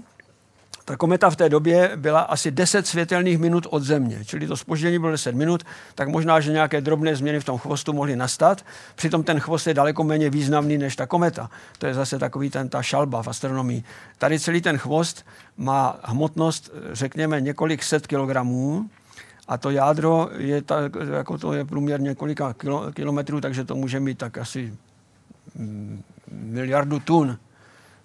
ta 0.85 0.97
kometa 0.97 1.29
v 1.29 1.35
té 1.35 1.49
době 1.49 1.91
byla 1.95 2.21
asi 2.21 2.51
10 2.51 2.87
světelných 2.87 3.39
minut 3.39 3.67
od 3.69 3.83
Země, 3.83 4.25
čili 4.25 4.47
to 4.47 4.57
spoždění 4.57 4.99
bylo 4.99 5.11
10 5.11 5.35
minut, 5.35 5.63
tak 5.95 6.07
možná, 6.07 6.39
že 6.39 6.51
nějaké 6.51 6.81
drobné 6.81 7.15
změny 7.15 7.39
v 7.39 7.43
tom 7.43 7.57
chvostu 7.57 7.93
mohly 7.93 8.15
nastat. 8.15 8.65
Přitom 8.95 9.23
ten 9.23 9.39
chvost 9.39 9.67
je 9.67 9.73
daleko 9.73 10.03
méně 10.03 10.29
významný 10.29 10.77
než 10.77 10.95
ta 10.95 11.05
kometa. 11.05 11.49
To 11.77 11.85
je 11.85 11.93
zase 11.93 12.19
takový 12.19 12.49
ten, 12.49 12.69
ta 12.69 12.81
šalba 12.81 13.23
v 13.23 13.27
astronomii. 13.27 13.83
Tady 14.17 14.39
celý 14.39 14.61
ten 14.61 14.77
chvost 14.77 15.25
má 15.57 15.99
hmotnost, 16.03 16.71
řekněme, 16.91 17.41
několik 17.41 17.83
set 17.83 18.07
kilogramů, 18.07 18.89
a 19.47 19.57
to 19.57 19.69
jádro 19.69 20.29
je, 20.37 20.61
ta, 20.61 20.75
jako 21.15 21.37
to 21.37 21.53
je 21.53 21.65
průměr 21.65 22.01
několika 22.01 22.53
kilo, 22.53 22.91
kilometrů, 22.91 23.41
takže 23.41 23.63
to 23.63 23.75
může 23.75 23.99
mít 23.99 24.17
tak 24.17 24.37
asi 24.37 24.73
mm, 25.55 26.03
miliardu 26.31 26.99
tun. 26.99 27.37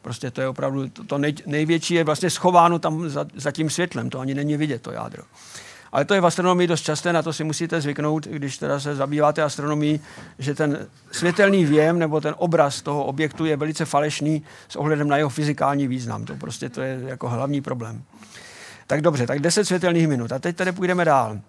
Prostě 0.08 0.30
to 0.30 0.40
je 0.40 0.48
opravdu, 0.48 0.88
to, 0.88 1.04
to 1.04 1.18
nej, 1.18 1.34
největší 1.46 1.94
je 1.94 2.04
vlastně 2.04 2.30
schováno 2.30 2.78
tam 2.78 3.08
za, 3.08 3.26
za 3.34 3.52
tím 3.52 3.70
světlem, 3.70 4.10
to 4.10 4.20
ani 4.20 4.34
není 4.34 4.56
vidět, 4.56 4.82
to 4.82 4.92
jádro. 4.92 5.22
Ale 5.92 6.04
to 6.04 6.14
je 6.14 6.20
v 6.20 6.26
astronomii 6.26 6.68
dost 6.68 6.80
časté, 6.80 7.12
na 7.12 7.22
to 7.22 7.32
si 7.32 7.44
musíte 7.44 7.80
zvyknout, 7.80 8.26
když 8.26 8.58
teda 8.58 8.80
se 8.80 8.96
zabýváte 8.96 9.42
astronomií, 9.42 10.00
že 10.38 10.54
ten 10.54 10.86
světelný 11.12 11.64
věm 11.64 11.98
nebo 11.98 12.20
ten 12.20 12.34
obraz 12.38 12.82
toho 12.82 13.04
objektu 13.04 13.44
je 13.44 13.56
velice 13.56 13.84
falešný 13.84 14.42
s 14.68 14.76
ohledem 14.76 15.08
na 15.08 15.16
jeho 15.16 15.28
fyzikální 15.28 15.88
význam. 15.88 16.24
To 16.24 16.34
prostě 16.34 16.68
to 16.68 16.80
je 16.80 17.00
jako 17.06 17.28
hlavní 17.28 17.60
problém. 17.60 18.02
Tak 18.86 19.00
dobře, 19.00 19.26
tak 19.26 19.40
10 19.40 19.64
světelných 19.64 20.08
minut. 20.08 20.32
A 20.32 20.38
teď 20.38 20.56
tady 20.56 20.72
půjdeme 20.72 21.04
dál. 21.04 21.40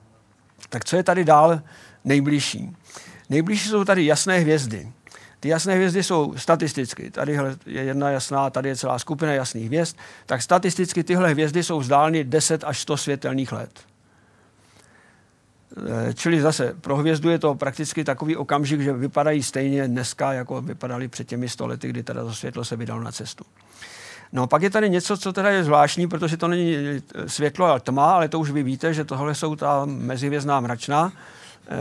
Tak 0.69 0.85
co 0.85 0.95
je 0.95 1.03
tady 1.03 1.23
dál 1.23 1.61
nejbližší? 2.03 2.75
Nejbližší 3.29 3.69
jsou 3.69 3.85
tady 3.85 4.05
jasné 4.05 4.39
hvězdy. 4.39 4.91
Ty 5.39 5.49
jasné 5.49 5.75
hvězdy 5.75 6.03
jsou 6.03 6.33
statisticky, 6.37 7.11
tady 7.11 7.39
je 7.65 7.83
jedna 7.83 8.09
jasná, 8.09 8.49
tady 8.49 8.69
je 8.69 8.75
celá 8.75 8.99
skupina 8.99 9.33
jasných 9.33 9.65
hvězd, 9.65 9.97
tak 10.25 10.41
statisticky 10.41 11.03
tyhle 11.03 11.29
hvězdy 11.29 11.63
jsou 11.63 11.79
vzdáleny 11.79 12.23
10 12.23 12.63
až 12.63 12.79
100 12.79 12.97
světelných 12.97 13.51
let. 13.51 13.71
Eh, 15.77 16.13
čili 16.13 16.41
zase 16.41 16.75
pro 16.81 16.95
hvězdu 16.95 17.29
je 17.29 17.39
to 17.39 17.55
prakticky 17.55 18.03
takový 18.03 18.35
okamžik, 18.35 18.81
že 18.81 18.93
vypadají 18.93 19.43
stejně 19.43 19.87
dneska, 19.87 20.33
jako 20.33 20.61
vypadaly 20.61 21.07
před 21.07 21.27
těmi 21.27 21.49
stolety, 21.49 21.89
kdy 21.89 22.03
teda 22.03 22.23
to 22.23 22.33
světlo 22.33 22.65
se 22.65 22.75
vydalo 22.75 23.01
na 23.01 23.11
cestu. 23.11 23.43
No 24.31 24.47
pak 24.47 24.61
je 24.61 24.69
tady 24.69 24.89
něco, 24.89 25.17
co 25.17 25.33
teda 25.33 25.49
je 25.49 25.63
zvláštní, 25.63 26.07
protože 26.07 26.37
to 26.37 26.47
není 26.47 26.75
světlo, 27.27 27.65
ale 27.65 27.79
tma, 27.79 28.11
ale 28.11 28.27
to 28.27 28.39
už 28.39 28.51
vy 28.51 28.63
víte, 28.63 28.93
že 28.93 29.05
tohle 29.05 29.35
jsou 29.35 29.55
ta 29.55 29.85
mezihvězdná 29.85 30.59
mračna, 30.59 31.11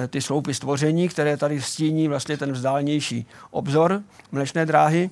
ty 0.09 0.21
sloupy 0.21 0.55
stvoření, 0.55 1.09
které 1.09 1.37
tady 1.37 1.63
stíní 1.63 2.09
vlastně 2.09 2.37
ten 2.37 2.53
vzdálenější 2.53 3.27
obzor 3.51 4.03
mlečné 4.33 4.67
dráhy, 4.67 5.11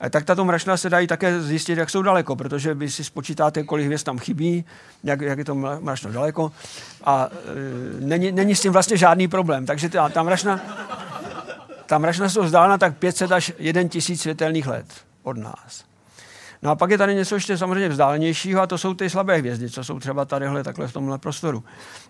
eh, 0.00 0.10
tak 0.10 0.24
tato 0.24 0.44
mračna 0.44 0.76
se 0.76 0.90
dají 0.90 1.06
také 1.06 1.40
zjistit, 1.40 1.78
jak 1.78 1.90
jsou 1.90 2.02
daleko, 2.02 2.36
protože 2.36 2.74
vy 2.74 2.90
si 2.90 3.04
spočítáte, 3.04 3.62
kolik 3.62 3.86
hvězd 3.86 4.04
tam 4.04 4.18
chybí, 4.18 4.64
jak, 5.04 5.20
jak 5.20 5.38
je 5.38 5.44
to 5.44 5.54
mračno 5.54 6.12
daleko 6.12 6.52
a 7.04 7.28
e, 7.30 8.00
není, 8.00 8.32
není 8.32 8.54
s 8.54 8.60
tím 8.60 8.72
vlastně 8.72 8.96
žádný 8.96 9.28
problém. 9.28 9.66
Takže 9.66 9.88
ta, 9.88 10.08
ta 10.08 10.22
mračna, 10.22 10.60
ta 11.86 11.98
mračna 11.98 12.28
jsou 12.28 12.42
vzdálena 12.42 12.78
tak 12.78 12.96
500 12.96 13.32
až 13.32 13.52
1000 13.88 14.20
světelných 14.20 14.66
let 14.66 14.86
od 15.22 15.36
nás. 15.36 15.91
No 16.62 16.70
a 16.70 16.74
pak 16.74 16.90
je 16.90 16.98
tady 16.98 17.14
něco 17.14 17.34
ještě 17.34 17.58
samozřejmě 17.58 17.88
vzdálenějšího 17.88 18.62
a 18.62 18.66
to 18.66 18.78
jsou 18.78 18.94
ty 18.94 19.10
slabé 19.10 19.36
hvězdy, 19.36 19.70
co 19.70 19.84
jsou 19.84 19.98
třeba 19.98 20.24
tadyhle 20.24 20.64
takhle 20.64 20.88
v 20.88 20.92
tomhle 20.92 21.18
prostoru. 21.18 21.64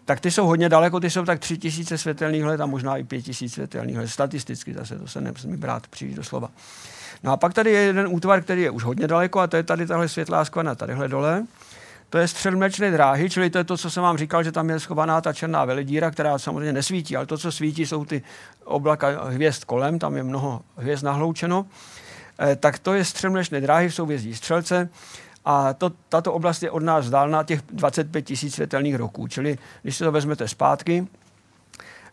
Tak 0.04 0.20
ty 0.20 0.30
jsou 0.30 0.46
hodně 0.46 0.68
daleko, 0.68 1.00
ty 1.00 1.10
jsou 1.10 1.24
tak 1.24 1.38
3000 1.38 1.98
světelných 1.98 2.44
let 2.44 2.60
a 2.60 2.66
možná 2.66 2.96
i 2.96 3.04
5000 3.04 3.52
světelných 3.52 3.96
let. 3.96 4.08
Statisticky 4.08 4.74
zase, 4.74 4.98
to 4.98 5.06
se 5.06 5.20
nemusím 5.20 5.56
brát 5.56 5.86
příliš 5.86 6.14
do 6.14 6.24
slova. 6.24 6.48
No 7.22 7.32
a 7.32 7.36
pak 7.36 7.54
tady 7.54 7.70
je 7.70 7.80
jeden 7.80 8.06
útvar, 8.10 8.42
který 8.42 8.62
je 8.62 8.70
už 8.70 8.84
hodně 8.84 9.06
daleko 9.06 9.40
a 9.40 9.46
to 9.46 9.56
je 9.56 9.62
tady 9.62 9.86
tahle 9.86 10.08
světlá 10.08 10.44
skvana, 10.44 10.74
tadyhle 10.74 11.08
dole. 11.08 11.46
To 12.10 12.18
je 12.18 12.28
střed 12.28 12.54
mlečné 12.54 12.90
dráhy, 12.90 13.30
čili 13.30 13.50
to 13.50 13.58
je 13.58 13.64
to, 13.64 13.76
co 13.76 13.90
jsem 13.90 14.02
vám 14.02 14.18
říkal, 14.18 14.42
že 14.42 14.52
tam 14.52 14.70
je 14.70 14.80
schovaná 14.80 15.20
ta 15.20 15.32
černá 15.32 15.64
veledíra, 15.64 16.10
která 16.10 16.38
samozřejmě 16.38 16.72
nesvítí, 16.72 17.16
ale 17.16 17.26
to, 17.26 17.38
co 17.38 17.52
svítí, 17.52 17.86
jsou 17.86 18.04
ty 18.04 18.22
oblaka 18.64 19.24
hvězd 19.24 19.64
kolem, 19.64 19.98
tam 19.98 20.16
je 20.16 20.22
mnoho 20.22 20.60
hvězd 20.76 21.04
nahloučeno. 21.04 21.66
Eh, 22.43 22.56
tak 22.56 22.78
to 22.78 22.94
je 22.94 23.05
střemlečné 23.05 23.60
dráhy 23.60 23.89
v 23.89 23.94
souvězdí 23.94 24.35
Střelce 24.35 24.89
a 25.44 25.74
to, 25.74 25.93
tato 26.09 26.32
oblast 26.32 26.62
je 26.62 26.70
od 26.70 26.82
nás 26.82 27.05
vzdálná 27.05 27.43
těch 27.43 27.62
25 27.73 28.23
tisíc 28.23 28.55
světelných 28.55 28.94
roků. 28.94 29.28
Čili 29.28 29.59
když 29.82 29.97
si 29.97 30.05
to 30.05 30.12
vezmete 30.12 30.48
zpátky, 30.48 31.06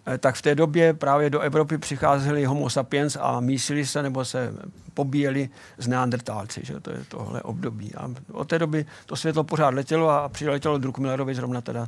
eh, 0.08 0.18
tak 0.18 0.36
v 0.36 0.42
té 0.42 0.56
době 0.56 0.94
právě 0.94 1.30
do 1.30 1.40
Evropy 1.40 1.78
přicházeli 1.78 2.46
homo 2.46 2.70
sapiens 2.70 3.18
a 3.22 3.40
mísili 3.40 3.86
se 3.86 4.04
nebo 4.04 4.26
se 4.26 4.54
pobíjeli 4.94 5.50
z 5.78 5.88
neandertálci. 5.88 6.62
Že? 6.64 6.80
To 6.80 6.92
je 6.92 7.00
tohle 7.08 7.42
období. 7.42 7.96
A 7.96 8.10
od 8.32 8.48
té 8.48 8.60
doby 8.60 8.86
to 9.06 9.16
světlo 9.16 9.44
pořád 9.44 9.74
letělo 9.74 10.10
a 10.10 10.30
přiletělo 10.30 10.78
Druckmillerovi 10.78 11.36
zrovna 11.36 11.62
teda 11.62 11.88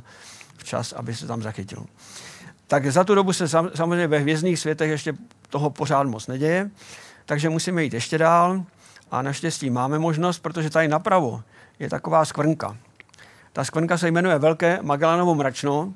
včas, 0.56 0.92
aby 0.92 1.14
se 1.14 1.26
tam 1.26 1.42
zachytilo. 1.42 1.86
Tak 2.66 2.86
za 2.86 3.04
tu 3.04 3.14
dobu 3.14 3.32
se 3.32 3.48
sam, 3.48 3.70
samozřejmě 3.74 4.06
ve 4.06 4.18
hvězdných 4.18 4.58
světech 4.58 4.90
ještě 4.90 5.14
toho 5.50 5.70
pořád 5.70 6.06
moc 6.06 6.26
neděje 6.26 6.70
takže 7.26 7.48
musíme 7.48 7.84
jít 7.84 7.94
ještě 7.94 8.18
dál 8.18 8.64
a 9.10 9.22
naštěstí 9.22 9.70
máme 9.70 9.98
možnost, 9.98 10.38
protože 10.38 10.70
tady 10.70 10.88
napravo 10.88 11.42
je 11.78 11.90
taková 11.90 12.24
skvrnka. 12.24 12.76
Ta 13.52 13.64
skvrnka 13.64 13.98
se 13.98 14.08
jmenuje 14.08 14.38
Velké 14.38 14.78
Magellanovo 14.82 15.34
mračno 15.34 15.92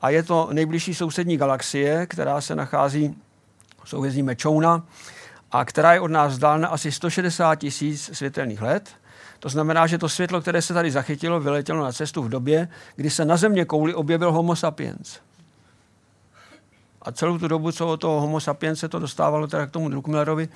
a 0.00 0.10
je 0.10 0.22
to 0.22 0.48
nejbližší 0.52 0.94
sousední 0.94 1.36
galaxie, 1.36 2.06
která 2.06 2.40
se 2.40 2.56
nachází 2.56 3.16
v 3.84 3.88
souhvězdí 3.88 4.22
Mečouna 4.22 4.82
a 5.52 5.64
která 5.64 5.92
je 5.92 6.00
od 6.00 6.10
nás 6.10 6.32
vzdálena 6.32 6.68
asi 6.68 6.92
160 6.92 7.54
tisíc 7.54 8.10
světelných 8.12 8.62
let. 8.62 8.90
To 9.40 9.48
znamená, 9.48 9.86
že 9.86 9.98
to 9.98 10.08
světlo, 10.08 10.40
které 10.40 10.62
se 10.62 10.74
tady 10.74 10.90
zachytilo, 10.90 11.40
vyletělo 11.40 11.84
na 11.84 11.92
cestu 11.92 12.22
v 12.22 12.28
době, 12.28 12.68
kdy 12.96 13.10
se 13.10 13.24
na 13.24 13.36
země 13.36 13.64
kouli 13.64 13.94
objevil 13.94 14.32
Homo 14.32 14.56
sapiens. 14.56 15.18
A 17.06 17.12
celou 17.12 17.38
tu 17.38 17.48
dobu, 17.48 17.72
co 17.72 17.88
od 17.88 17.96
toho 17.96 18.20
homo 18.20 18.40
sapiens 18.40 18.78
se 18.80 18.88
to 18.88 18.98
dostávalo 18.98 19.46
teda 19.46 19.66
k 19.66 19.70
tomu 19.70 19.88
Druckmillerovi, 19.88 20.48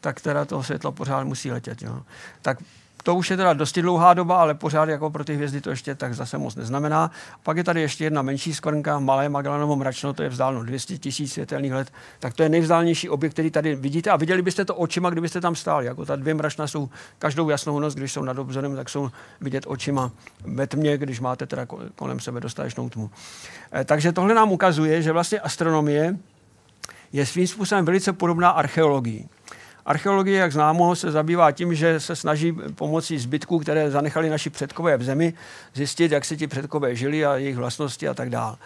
tak 0.00 0.20
teda 0.20 0.44
to 0.44 0.62
světlo 0.62 0.92
pořád 0.92 1.24
musí 1.24 1.50
letět. 1.50 1.82
Jo. 1.82 2.02
Tak 2.42 2.58
to 3.06 3.14
už 3.14 3.30
je 3.30 3.36
teda 3.36 3.52
dosti 3.52 3.82
dlouhá 3.82 4.14
doba, 4.14 4.36
ale 4.36 4.54
pořád 4.54 4.88
jako 4.88 5.10
pro 5.10 5.24
ty 5.24 5.34
hvězdy 5.34 5.60
to 5.60 5.70
ještě 5.70 5.94
tak 5.94 6.14
zase 6.14 6.38
moc 6.38 6.56
neznamená. 6.56 7.10
Pak 7.42 7.56
je 7.56 7.64
tady 7.64 7.80
ještě 7.80 8.04
jedna 8.04 8.22
menší 8.22 8.54
skvrnka, 8.54 8.98
malé 8.98 9.28
Magellanovo 9.28 9.76
mračno, 9.76 10.12
to 10.12 10.22
je 10.22 10.28
vzdáleno 10.28 10.64
200 10.64 10.98
tisíc 10.98 11.32
světelných 11.32 11.72
let, 11.72 11.92
tak 12.18 12.34
to 12.34 12.42
je 12.42 12.48
nejvzdálnější 12.48 13.08
objekt, 13.08 13.32
který 13.32 13.50
tady 13.50 13.74
vidíte 13.74 14.10
a 14.10 14.16
viděli 14.16 14.42
byste 14.42 14.64
to 14.64 14.74
očima, 14.74 15.10
kdybyste 15.10 15.40
tam 15.40 15.54
stáli. 15.54 15.86
Jako 15.86 16.04
ta 16.04 16.16
dvě 16.16 16.34
mračna 16.34 16.66
jsou 16.66 16.88
každou 17.18 17.50
jasnou 17.50 17.80
noc, 17.80 17.94
když 17.94 18.12
jsou 18.12 18.22
nad 18.22 18.38
obzorem, 18.38 18.76
tak 18.76 18.88
jsou 18.88 19.10
vidět 19.40 19.64
očima 19.66 20.10
ve 20.44 20.66
tmě, 20.66 20.98
když 20.98 21.20
máte 21.20 21.46
teda 21.46 21.66
kolem 21.94 22.20
sebe 22.20 22.40
dostatečnou 22.40 22.88
tmu. 22.88 23.10
Eh, 23.72 23.84
takže 23.84 24.12
tohle 24.12 24.34
nám 24.34 24.52
ukazuje, 24.52 25.02
že 25.02 25.12
vlastně 25.12 25.40
astronomie 25.40 26.18
je 27.12 27.26
svým 27.26 27.46
způsobem 27.46 27.84
velice 27.84 28.12
podobná 28.12 28.50
archeologii. 28.50 29.28
Archeologie, 29.86 30.38
jak 30.38 30.52
známo, 30.52 30.96
se 30.96 31.10
zabývá 31.10 31.52
tím, 31.52 31.74
že 31.74 32.00
se 32.00 32.16
snaží 32.16 32.52
pomocí 32.74 33.18
zbytků, 33.18 33.58
které 33.58 33.90
zanechali 33.90 34.30
naši 34.30 34.50
předkové 34.50 34.96
v 34.96 35.02
zemi, 35.02 35.34
zjistit, 35.74 36.12
jak 36.12 36.24
se 36.24 36.36
ti 36.36 36.46
předkové 36.46 36.96
žili 36.96 37.26
a 37.26 37.36
jejich 37.36 37.56
vlastnosti 37.56 38.08
a 38.08 38.14
tak 38.14 38.30
dále. 38.30 38.56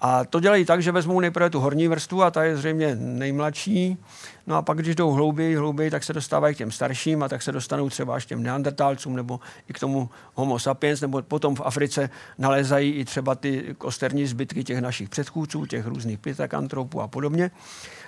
A 0.00 0.24
to 0.24 0.40
dělají 0.40 0.64
tak, 0.64 0.82
že 0.82 0.92
vezmou 0.92 1.20
nejprve 1.20 1.50
tu 1.50 1.60
horní 1.60 1.88
vrstvu 1.88 2.22
a 2.22 2.30
ta 2.30 2.44
je 2.44 2.56
zřejmě 2.56 2.96
nejmladší. 3.00 3.98
No 4.46 4.56
a 4.56 4.62
pak, 4.62 4.78
když 4.78 4.94
jdou 4.94 5.10
hlouběji, 5.10 5.56
hlouběji, 5.56 5.90
tak 5.90 6.04
se 6.04 6.12
dostávají 6.12 6.54
k 6.54 6.58
těm 6.58 6.70
starším 6.70 7.22
a 7.22 7.28
tak 7.28 7.42
se 7.42 7.52
dostanou 7.52 7.88
třeba 7.88 8.14
až 8.14 8.26
těm 8.26 8.42
neandertálcům 8.42 9.16
nebo 9.16 9.40
i 9.68 9.72
k 9.72 9.78
tomu 9.78 10.10
homo 10.34 10.58
sapiens, 10.58 11.00
nebo 11.00 11.22
potom 11.22 11.54
v 11.54 11.60
Africe 11.64 12.10
nalézají 12.38 12.92
i 12.92 13.04
třeba 13.04 13.34
ty 13.34 13.74
kosterní 13.78 14.26
zbytky 14.26 14.64
těch 14.64 14.80
našich 14.80 15.08
předchůdců, 15.08 15.66
těch 15.66 15.86
různých 15.86 16.18
pitakantropů 16.18 17.00
a 17.00 17.08
podobně. 17.08 17.50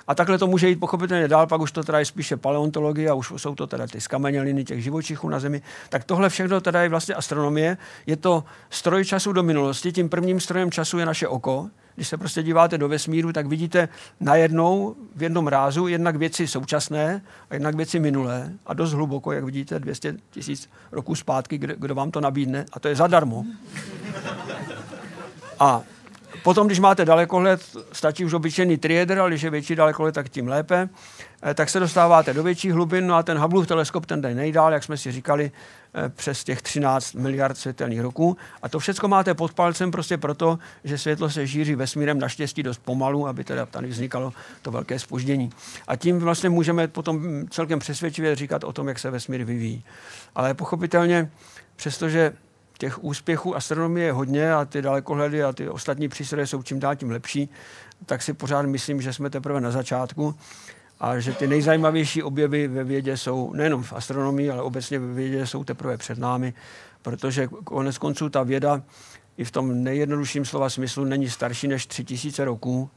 A 0.09 0.15
takhle 0.15 0.39
to 0.39 0.47
může 0.47 0.69
jít 0.69 0.77
pochopitelně 0.77 1.29
dál, 1.29 1.47
pak 1.47 1.61
už 1.61 1.73
to 1.73 1.85
teda 1.85 1.99
je 1.99 2.05
spíše 2.05 2.37
paleontologie 2.37 3.11
a 3.11 3.15
už 3.15 3.33
jsou 3.37 3.55
to 3.55 3.67
teda 3.67 3.87
ty 3.87 4.01
skameněliny 4.01 4.65
těch 4.65 4.83
živočichů 4.83 5.29
na 5.29 5.41
Zemi. 5.41 5.63
Tak 5.89 6.05
tohle 6.05 6.29
všechno 6.29 6.61
teda 6.61 6.83
je 6.83 6.89
vlastně 6.89 7.15
astronomie. 7.15 7.77
Je 8.07 8.17
to 8.17 8.45
stroj 8.71 9.05
času 9.05 9.33
do 9.33 9.43
minulosti. 9.43 9.93
Tím 9.93 10.09
prvním 10.09 10.41
strojem 10.41 10.71
času 10.71 10.99
je 10.99 11.07
naše 11.07 11.29
oko. 11.29 11.71
Když 11.95 12.09
se 12.09 12.17
prostě 12.17 12.43
díváte 12.43 12.79
do 12.79 12.89
vesmíru, 12.89 13.33
tak 13.33 13.47
vidíte 13.47 13.89
najednou 14.21 14.97
v 15.17 15.23
jednom 15.23 15.47
rázu 15.47 15.87
jednak 15.87 16.17
věci 16.17 16.49
současné 16.49 17.23
a 17.51 17.55
jednak 17.55 17.75
věci 17.75 18.01
minulé 18.01 18.53
a 18.67 18.75
dost 18.75 18.93
hluboko, 18.93 19.33
jak 19.33 19.45
vidíte, 19.45 19.79
200 19.79 20.17
tisíc 20.31 20.71
roků 20.93 21.15
zpátky, 21.15 21.59
kdo, 21.59 21.75
kdo 21.77 21.95
vám 21.95 22.11
to 22.11 22.21
nabídne 22.21 22.67
a 22.73 22.81
to 22.81 22.89
je 22.89 22.97
zadarmo. 22.97 23.45
A 25.61 25.83
Potom, 26.43 26.67
když 26.67 26.79
máte 26.79 27.05
dalekohled, 27.05 27.77
stačí 27.93 28.25
už 28.25 28.33
obyčejný 28.33 28.77
trieder, 28.77 29.19
ale 29.19 29.31
když 29.31 29.43
je 29.43 29.51
větší 29.51 29.75
dalekohled, 29.75 30.15
tak 30.15 30.29
tím 30.29 30.49
lépe. 30.49 30.89
Eh, 31.43 31.55
tak 31.55 31.71
se 31.71 31.81
dostáváte 31.81 32.35
do 32.35 32.43
větších 32.43 32.73
hlubin, 32.73 33.07
no 33.07 33.15
a 33.15 33.23
ten 33.23 33.39
Hubbleův 33.39 33.67
teleskop 33.67 34.07
ten 34.07 34.21
jde 34.21 34.35
nejdál, 34.35 34.73
jak 34.73 34.85
jsme 34.85 34.97
si 34.97 35.13
říkali, 35.13 35.51
eh, 35.95 36.09
přes 36.09 36.45
těch 36.45 36.63
13 36.63 37.15
miliard 37.15 37.59
světelných 37.59 38.01
roků. 38.01 38.37
A 38.63 38.69
to 38.69 38.79
všechno 38.79 39.09
máte 39.09 39.35
pod 39.35 39.55
palcem 39.55 39.91
prostě 39.91 40.17
proto, 40.17 40.59
že 40.85 40.99
světlo 40.99 41.31
se 41.31 41.49
šíří 41.49 41.75
vesmírem 41.75 42.19
naštěstí 42.19 42.63
dost 42.63 42.79
pomalu, 42.79 43.29
aby 43.29 43.45
teda 43.45 43.67
tady 43.67 43.89
vznikalo 43.89 44.33
to 44.63 44.71
velké 44.71 44.99
spoždění. 44.99 45.51
A 45.89 45.97
tím 45.97 46.19
vlastně 46.19 46.49
můžeme 46.49 46.89
potom 46.89 47.47
celkem 47.51 47.79
přesvědčivě 47.79 48.37
říkat 48.37 48.65
o 48.65 48.73
tom, 48.73 48.89
jak 48.89 48.99
se 48.99 49.11
vesmír 49.11 49.45
vyvíjí. 49.45 49.85
Ale 50.35 50.55
pochopitelně, 50.55 51.31
přestože 51.77 52.33
těch 52.79 53.05
úspěchů 53.05 53.57
astronomie 53.57 54.07
je 54.07 54.13
hodně 54.13 54.53
a 54.55 54.65
ty 54.65 54.83
dalekohledy 54.83 55.45
a 55.45 55.53
ty 55.53 55.69
ostatní 55.69 56.09
přístroje 56.09 56.47
jsou 56.47 56.63
čím 56.63 56.81
dál 56.81 56.97
tím 56.97 57.11
lepší, 57.11 57.49
tak 58.07 58.23
si 58.23 58.33
pořád 58.33 58.63
myslím, 58.63 59.03
že 59.03 59.13
jsme 59.13 59.31
teprve 59.31 59.61
na 59.61 59.71
začátku 59.71 60.35
a 61.01 61.19
že 61.19 61.33
ty 61.33 61.47
nejzajímavější 61.47 62.23
objevy 62.23 62.69
ve 62.69 62.85
vědě 62.85 63.17
jsou 63.17 63.53
nejenom 63.53 63.83
v 63.83 63.93
astronomii, 63.93 64.51
ale 64.51 64.63
obecně 64.63 64.99
ve 64.99 65.15
vědě 65.15 65.47
jsou 65.47 65.65
teprve 65.65 65.97
před 65.97 66.19
námi, 66.19 66.55
protože 67.03 67.47
konec 67.47 67.99
konců 67.99 68.29
ta 68.29 68.43
věda 68.43 68.83
i 69.37 69.45
v 69.45 69.51
tom 69.51 69.83
nejjednodušším 69.83 70.45
slova 70.45 70.71
smyslu 70.71 71.05
není 71.05 71.31
starší 71.31 71.69
než 71.69 71.87
tři 71.87 72.05
tisíce 72.05 72.45
roků. 72.45 72.91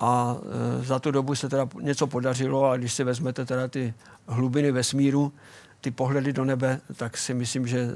A 0.00 0.36
e, 0.80 0.84
za 0.84 0.98
tu 0.98 1.10
dobu 1.10 1.34
se 1.34 1.48
teda 1.48 1.68
něco 1.80 2.06
podařilo, 2.06 2.70
a 2.70 2.76
když 2.76 2.92
si 2.92 3.04
vezmete 3.04 3.44
teda 3.44 3.68
ty 3.68 3.94
hlubiny 4.26 4.72
vesmíru, 4.72 5.32
ty 5.80 5.90
pohledy 5.90 6.32
do 6.32 6.44
nebe, 6.44 6.80
tak 6.96 7.16
si 7.16 7.34
myslím, 7.34 7.66
že 7.66 7.88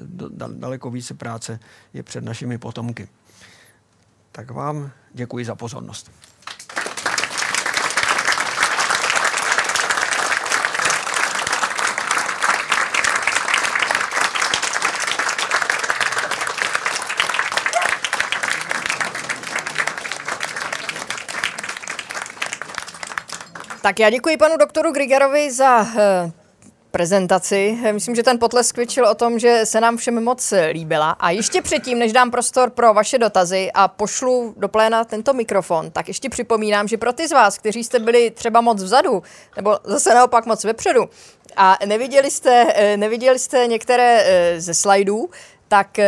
daleko 0.49 0.91
více 0.91 1.15
práce 1.15 1.61
je 1.93 2.03
před 2.03 2.25
našimi 2.25 2.59
potomky. 2.59 3.09
Tak 4.33 4.51
vám 4.51 4.91
děkuji 5.13 5.45
za 5.45 5.55
pozornost. 5.55 6.11
Tak 23.83 24.01
já 24.01 24.11
děkuji 24.11 24.37
panu 24.37 24.57
doktoru 24.57 24.93
Grigerovi 24.93 25.53
za 25.53 25.87
eh, 25.99 26.44
prezentaci. 26.95 27.79
Myslím, 27.93 28.15
že 28.15 28.23
ten 28.23 28.39
potlesk 28.39 28.77
většil 28.77 29.07
o 29.07 29.15
tom, 29.15 29.39
že 29.39 29.61
se 29.67 29.81
nám 29.81 29.97
všem 29.97 30.25
moc 30.25 30.55
líbila. 30.73 31.11
A 31.11 31.31
ještě 31.31 31.63
předtím, 31.63 31.99
než 31.99 32.13
dám 32.13 32.31
prostor 32.31 32.71
pro 32.71 32.95
vaše 32.95 33.19
dotazy 33.19 33.71
a 33.75 33.89
pošlu 33.89 34.55
do 34.57 34.69
pléna 34.69 35.05
tento 35.05 35.33
mikrofon, 35.33 35.91
tak 35.91 36.09
ještě 36.09 36.29
připomínám, 36.29 36.89
že 36.89 36.97
pro 36.97 37.13
ty 37.13 37.29
z 37.29 37.33
vás, 37.33 37.59
kteří 37.59 37.85
jste 37.85 37.99
byli 37.99 38.31
třeba 38.31 38.61
moc 38.61 38.83
vzadu, 38.83 39.23
nebo 39.57 39.79
zase 39.85 40.15
naopak 40.15 40.47
moc 40.47 40.65
vepředu, 40.65 41.09
a 41.57 41.79
neviděli 41.87 42.31
jste, 42.31 42.67
eh, 42.75 42.97
neviděli 42.97 43.39
jste 43.39 43.67
některé 43.67 44.23
eh, 44.25 44.61
ze 44.61 44.75
slajdů, 44.75 45.31
tak 45.69 45.99
uh, 45.99 46.05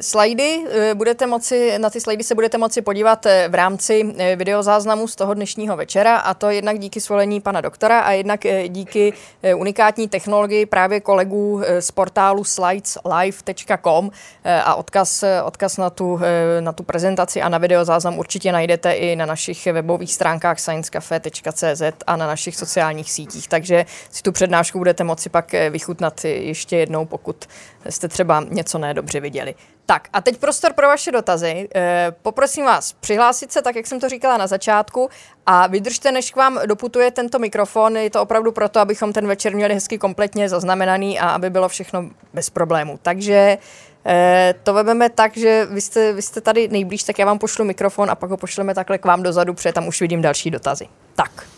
slajdy 0.00 0.58
uh, 0.58 0.94
budete 0.94 1.26
moci, 1.26 1.78
na 1.78 1.90
ty 1.90 2.00
slajdy 2.00 2.24
se 2.24 2.34
budete 2.34 2.58
moci 2.58 2.82
podívat 2.82 3.26
uh, 3.26 3.32
v 3.48 3.54
rámci 3.54 4.14
videozáznamu 4.36 5.08
z 5.08 5.16
toho 5.16 5.34
dnešního 5.34 5.76
večera 5.76 6.16
a 6.16 6.34
to 6.34 6.50
jednak 6.50 6.78
díky 6.78 7.00
svolení 7.00 7.40
pana 7.40 7.60
doktora 7.60 8.00
a 8.00 8.12
jednak 8.12 8.40
díky 8.68 9.12
unikátní 9.56 10.08
technologii 10.08 10.66
právě 10.66 11.00
kolegů 11.00 11.62
z 11.80 11.90
portálu 11.90 12.44
slideslive.com 12.44 14.10
a 14.64 14.74
odkaz, 14.74 15.24
odkaz 15.44 15.76
na, 15.76 15.90
tu, 15.90 16.20
na 16.60 16.72
tu 16.72 16.82
prezentaci 16.82 17.42
a 17.42 17.48
na 17.48 17.58
videozáznam 17.58 18.18
určitě 18.18 18.52
najdete 18.52 18.92
i 18.92 19.16
na 19.16 19.26
našich 19.26 19.66
webových 19.66 20.14
stránkách 20.14 20.60
sciencecafe.cz 20.60 21.82
a 22.06 22.16
na 22.16 22.26
našich 22.26 22.56
sociálních 22.56 23.12
sítích, 23.12 23.48
takže 23.48 23.86
si 24.10 24.22
tu 24.22 24.32
přednášku 24.32 24.78
budete 24.78 25.04
moci 25.04 25.28
pak 25.28 25.54
vychutnat 25.70 26.24
ještě 26.24 26.76
jednou, 26.76 27.04
pokud 27.04 27.44
jste 27.88 28.08
třeba 28.08 28.44
něco 28.48 28.78
nedobře 28.78 29.08
dobře 29.08 29.20
viděli. 29.20 29.54
Tak 29.86 30.08
a 30.12 30.20
teď 30.20 30.38
prostor 30.38 30.72
pro 30.72 30.86
vaše 30.86 31.12
dotazy. 31.12 31.68
E, 31.74 32.12
poprosím 32.22 32.64
vás 32.64 32.92
přihlásit 32.92 33.52
se, 33.52 33.62
tak 33.62 33.76
jak 33.76 33.86
jsem 33.86 34.00
to 34.00 34.08
říkala 34.08 34.36
na 34.36 34.46
začátku, 34.46 35.08
a 35.46 35.66
vydržte, 35.66 36.12
než 36.12 36.30
k 36.30 36.36
vám 36.36 36.60
doputuje 36.66 37.10
tento 37.10 37.38
mikrofon. 37.38 37.96
Je 37.96 38.10
to 38.10 38.22
opravdu 38.22 38.52
proto, 38.52 38.80
abychom 38.80 39.12
ten 39.12 39.26
večer 39.26 39.54
měli 39.54 39.74
hezky 39.74 39.98
kompletně 39.98 40.48
zaznamenaný 40.48 41.20
a 41.20 41.28
aby 41.28 41.50
bylo 41.50 41.68
všechno 41.68 42.10
bez 42.34 42.50
problémů. 42.50 42.98
Takže 43.02 43.58
e, 44.06 44.54
to 44.62 44.74
vezmeme 44.74 45.10
tak, 45.10 45.36
že 45.36 45.66
vy 45.70 45.80
jste, 45.80 46.12
vy 46.12 46.22
jste 46.22 46.40
tady 46.40 46.68
nejblíž, 46.68 47.02
tak 47.02 47.18
já 47.18 47.26
vám 47.26 47.38
pošlu 47.38 47.64
mikrofon 47.64 48.10
a 48.10 48.14
pak 48.14 48.30
ho 48.30 48.36
pošleme 48.36 48.74
takhle 48.74 48.98
k 48.98 49.04
vám 49.04 49.22
dozadu, 49.22 49.54
protože 49.54 49.72
tam 49.72 49.88
už 49.88 50.00
vidím 50.00 50.22
další 50.22 50.50
dotazy. 50.50 50.88
Tak. 51.14 51.57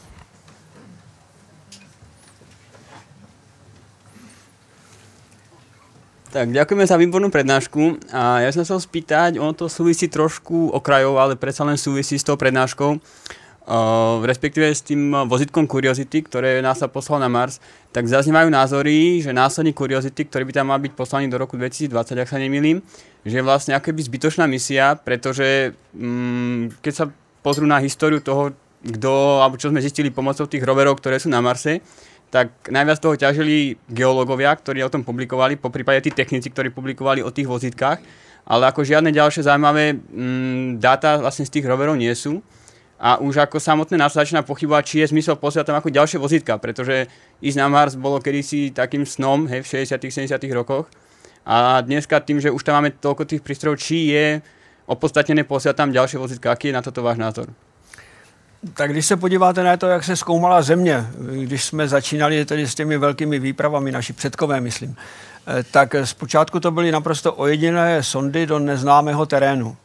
Tak 6.31 6.55
ďakujeme 6.55 6.87
za 6.87 6.95
výbornú 6.95 7.27
prednášku 7.27 8.07
a 8.15 8.47
ja 8.47 8.55
som 8.55 8.63
chcel 8.63 8.79
spýtať, 8.79 9.43
ono 9.43 9.51
to 9.51 9.67
súvisí 9.67 10.07
trošku 10.07 10.71
okrajov, 10.71 11.19
ale 11.19 11.35
predsa 11.35 11.67
len 11.67 11.75
súvisí 11.75 12.15
s 12.15 12.23
tou 12.23 12.39
prednáškou, 12.39 12.91
uh, 12.95 14.23
respektíve 14.23 14.71
s 14.71 14.79
tým 14.79 15.11
vozitkom 15.27 15.67
Curiosity, 15.67 16.23
ktoré 16.23 16.63
nás 16.63 16.79
sa 16.79 16.87
poslal 16.87 17.19
na 17.19 17.27
Mars, 17.27 17.59
tak 17.91 18.07
zaznievajú 18.07 18.47
názory, 18.47 19.19
že 19.19 19.35
následník 19.35 19.75
Curiosity, 19.75 20.23
ktorý 20.23 20.47
by 20.47 20.55
tam 20.55 20.71
mal 20.71 20.79
byť 20.79 20.95
poslaný 20.95 21.27
do 21.27 21.35
roku 21.35 21.59
2020, 21.59 21.91
ak 22.23 22.31
sa 22.31 22.39
nemýlim, 22.39 22.79
že 23.27 23.35
je 23.35 23.43
vlastne 23.43 23.75
akoby 23.75 23.99
zbytočná 23.99 24.47
misia, 24.47 24.95
pretože 25.03 25.75
um, 25.99 26.71
keď 26.79 26.93
sa 26.95 27.05
pozrú 27.43 27.67
na 27.67 27.83
históriu 27.83 28.23
toho, 28.23 28.55
kto, 28.87 29.43
alebo 29.43 29.59
čo 29.59 29.75
sme 29.75 29.83
zistili 29.83 30.15
pomocou 30.15 30.47
tých 30.47 30.63
roverov, 30.63 31.03
ktoré 31.03 31.19
sú 31.19 31.27
na 31.27 31.43
Marse, 31.43 31.83
tak 32.31 32.71
najviac 32.71 32.99
toho 33.03 33.19
ťažili 33.19 33.75
geológovia, 33.91 34.55
ktorí 34.55 34.87
o 34.87 34.93
tom 34.93 35.03
publikovali, 35.03 35.59
po 35.59 35.69
prípade 35.69 36.07
tí 36.07 36.11
technici, 36.15 36.47
ktorí 36.47 36.71
publikovali 36.71 37.27
o 37.27 37.35
tých 37.35 37.51
vozitkách, 37.51 37.99
ale 38.47 38.63
ako 38.71 38.87
žiadne 38.87 39.11
ďalšie 39.11 39.45
zaujímavé 39.45 39.99
mm, 39.99 40.79
dáta 40.79 41.19
vlastne 41.19 41.45
z 41.45 41.59
tých 41.59 41.67
roverov 41.67 41.99
nie 41.99 42.11
sú. 42.15 42.39
A 43.01 43.17
už 43.17 43.41
ako 43.41 43.57
samotné 43.57 43.97
nás 43.97 44.13
začína 44.13 44.45
pochybovať, 44.45 44.85
či 44.85 44.97
je 45.01 45.11
zmysel 45.17 45.41
posielať 45.41 45.73
tam 45.73 45.81
ako 45.81 45.89
ďalšie 45.89 46.21
vozitka, 46.21 46.61
pretože 46.61 47.09
ísť 47.41 47.57
na 47.57 47.67
Mars 47.73 47.97
bolo 47.97 48.21
kedysi 48.21 48.77
takým 48.77 49.09
snom 49.09 49.49
hej, 49.49 49.65
v 49.65 49.89
60 49.89 50.29
70 50.29 50.37
rokoch. 50.53 50.85
A 51.49 51.81
dneska 51.81 52.21
tým, 52.21 52.45
že 52.45 52.53
už 52.53 52.61
tam 52.61 52.77
máme 52.77 52.93
toľko 52.93 53.25
tých 53.25 53.41
prístrojov, 53.41 53.81
či 53.81 54.13
je 54.13 54.45
opodstatnené 54.85 55.49
posielať 55.49 55.77
tam 55.81 55.97
ďalšie 55.97 56.21
vozitka, 56.21 56.53
aký 56.53 56.69
je 56.69 56.77
na 56.77 56.85
toto 56.85 57.01
váš 57.01 57.17
názor? 57.17 57.49
Tak 58.75 58.91
když 58.91 59.07
se 59.07 59.17
podíváte 59.17 59.65
na 59.65 59.77
to, 59.77 59.87
jak 59.87 60.05
se 60.05 60.17
zkoumala 60.17 60.63
země, 60.63 61.07
když 61.19 61.65
jsme 61.65 61.89
začínali 61.89 62.45
tedy 62.45 62.67
s 62.67 62.75
těmi 62.75 62.99
velkými 62.99 63.39
výpravami, 63.39 63.93
naši 63.93 64.13
předkové, 64.13 64.61
myslím, 64.61 64.97
eh, 65.47 65.63
tak 65.63 65.95
zpočátku 66.05 66.61
to 66.61 66.71
byly 66.71 66.93
naprosto 66.93 67.35
ojediné 67.35 68.03
sondy 68.03 68.47
do 68.47 68.59
neznámého 68.59 69.27
terénu. 69.27 69.77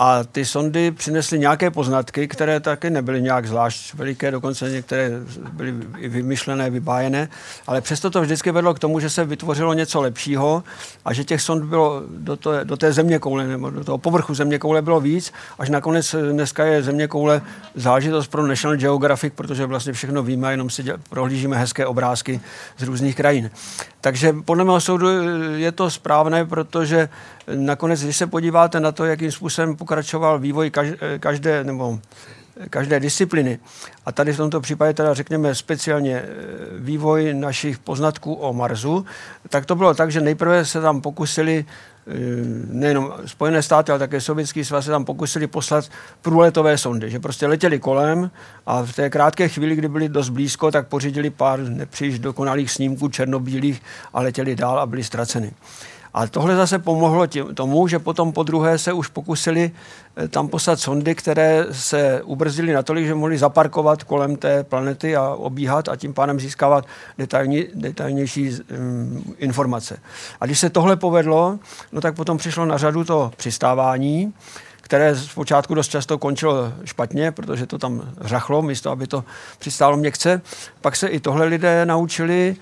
A 0.00 0.24
ty 0.24 0.44
sondy 0.44 0.90
přinesly 0.90 1.38
nějaké 1.38 1.70
poznatky, 1.70 2.28
které 2.28 2.60
taky 2.60 2.90
nebyly 2.90 3.22
nějak 3.22 3.46
zvlášť 3.46 3.94
veliké, 3.94 4.30
dokonce 4.30 4.70
některé 4.70 5.10
byly 5.52 5.72
vymyšlené, 6.08 6.70
vybájené, 6.70 7.28
ale 7.66 7.80
přesto 7.80 8.10
to 8.10 8.20
vždycky 8.20 8.50
vedlo 8.52 8.74
k 8.74 8.78
tomu, 8.78 9.00
že 9.00 9.10
se 9.10 9.24
vytvořilo 9.24 9.74
něco 9.74 10.00
lepšího 10.00 10.62
a 11.04 11.12
že 11.12 11.24
těch 11.24 11.42
sond 11.42 11.64
bylo 11.64 12.02
do, 12.08 12.36
to, 12.36 12.64
do 12.64 12.76
té 12.76 12.92
země 12.92 13.18
koule 13.18 13.46
nebo 13.46 13.70
do 13.70 13.84
toho 13.84 13.98
povrchu 13.98 14.34
země 14.34 14.58
koule 14.58 14.82
bylo 14.82 15.00
víc, 15.00 15.32
až 15.58 15.68
nakonec 15.68 16.14
dneska 16.32 16.64
je 16.64 16.82
země 16.82 17.08
koule 17.08 17.42
záležitost 17.74 18.28
pro 18.28 18.46
National 18.46 18.76
Geographic, 18.76 19.32
protože 19.36 19.66
vlastně 19.66 19.92
všechno 19.92 20.22
víme, 20.22 20.50
jenom 20.50 20.70
si 20.70 20.84
prohlížíme 21.10 21.56
hezké 21.56 21.86
obrázky 21.86 22.40
z 22.76 22.82
různých 22.82 23.16
krajin. 23.16 23.50
Takže 24.00 24.34
podle 24.44 24.64
mého 24.64 24.80
soudu 24.80 25.08
je 25.54 25.72
to 25.72 25.90
správné, 25.90 26.44
protože 26.44 27.08
nakonec, 27.54 28.02
když 28.02 28.16
se 28.16 28.26
podíváte 28.26 28.80
na 28.80 28.92
to, 28.92 29.04
jakým 29.04 29.32
způsobem 29.32 29.76
pokračoval 29.76 30.38
vývoj 30.38 30.72
každé, 31.18 31.64
nebo 31.64 31.98
každé 32.70 33.00
discipliny, 33.00 33.58
a 34.06 34.12
tady 34.12 34.32
v 34.32 34.36
tomto 34.36 34.60
případě 34.60 34.94
teda 34.94 35.14
řekněme 35.14 35.54
speciálně 35.54 36.14
eh, 36.16 36.26
vývoj 36.78 37.34
našich 37.34 37.78
poznatků 37.78 38.34
o 38.34 38.52
Marsu, 38.52 39.06
tak 39.48 39.66
to 39.66 39.74
bylo 39.74 39.94
tak, 39.94 40.10
že 40.10 40.20
nejprve 40.20 40.64
se 40.64 40.80
tam 40.80 41.00
pokusili 41.00 41.64
eh, 41.64 42.12
nejenom 42.70 43.12
Spojené 43.26 43.62
státy, 43.62 43.92
ale 43.92 43.98
také 43.98 44.20
Sovětský 44.20 44.64
svaz 44.64 44.84
se 44.84 44.90
tam 44.90 45.04
pokusili 45.04 45.46
poslat 45.46 45.84
průletové 46.22 46.78
sondy, 46.78 47.10
že 47.10 47.20
prostě 47.20 47.46
letěli 47.46 47.78
kolem 47.78 48.30
a 48.66 48.82
v 48.82 48.92
té 48.92 49.10
krátké 49.10 49.48
chvíli, 49.48 49.76
kdy 49.76 49.88
byli 49.88 50.08
dost 50.08 50.28
blízko, 50.28 50.70
tak 50.70 50.88
pořídili 50.88 51.30
pár 51.30 51.60
nepříliš 51.60 52.18
dokonalých 52.18 52.70
snímků 52.70 53.08
černobílých 53.08 53.82
a 54.12 54.20
letěli 54.20 54.56
dál 54.56 54.80
a 54.80 54.86
byli 54.86 55.04
ztraceni. 55.04 55.52
A 56.14 56.26
tohle 56.26 56.56
zase 56.56 56.78
pomohlo 56.78 57.26
tím, 57.26 57.54
tomu, 57.54 57.88
že 57.88 57.98
potom 57.98 58.32
po 58.32 58.42
druhé 58.42 58.78
se 58.78 58.92
už 58.92 59.08
pokusili 59.08 59.70
eh, 60.16 60.28
tam 60.28 60.48
poslat 60.48 60.80
sondy, 60.80 61.14
které 61.14 61.66
se 61.72 62.22
ubrzdily 62.22 62.72
natolik, 62.72 63.06
že 63.06 63.14
mohly 63.14 63.38
zaparkovat 63.38 64.04
kolem 64.04 64.36
té 64.36 64.64
planety 64.64 65.16
a 65.16 65.28
obíhat 65.28 65.88
a 65.88 65.96
tím 65.96 66.14
pádem 66.14 66.40
získávat 66.40 66.84
detailní, 67.18 67.66
detailnější 67.74 68.50
um, 68.50 69.34
informace. 69.38 69.98
A 70.40 70.46
když 70.46 70.58
se 70.58 70.70
tohle 70.70 70.96
povedlo, 70.96 71.58
no 71.92 72.00
tak 72.00 72.14
potom 72.14 72.38
přišlo 72.38 72.66
na 72.66 72.78
řadu 72.78 73.04
to 73.04 73.32
přistávání, 73.36 74.34
které 74.88 75.16
zpočátku 75.16 75.74
dost 75.74 75.88
často 75.88 76.18
končilo 76.18 76.72
špatně, 76.84 77.32
protože 77.32 77.66
to 77.66 77.78
tam 77.78 78.02
řachlo, 78.20 78.62
místo 78.62 78.90
aby 78.90 79.06
to 79.06 79.24
přistálo 79.58 79.96
měkce. 79.96 80.42
Pak 80.80 80.96
se 80.96 81.08
i 81.08 81.20
tohle 81.20 81.46
lidé 81.46 81.86
naučili 81.86 82.56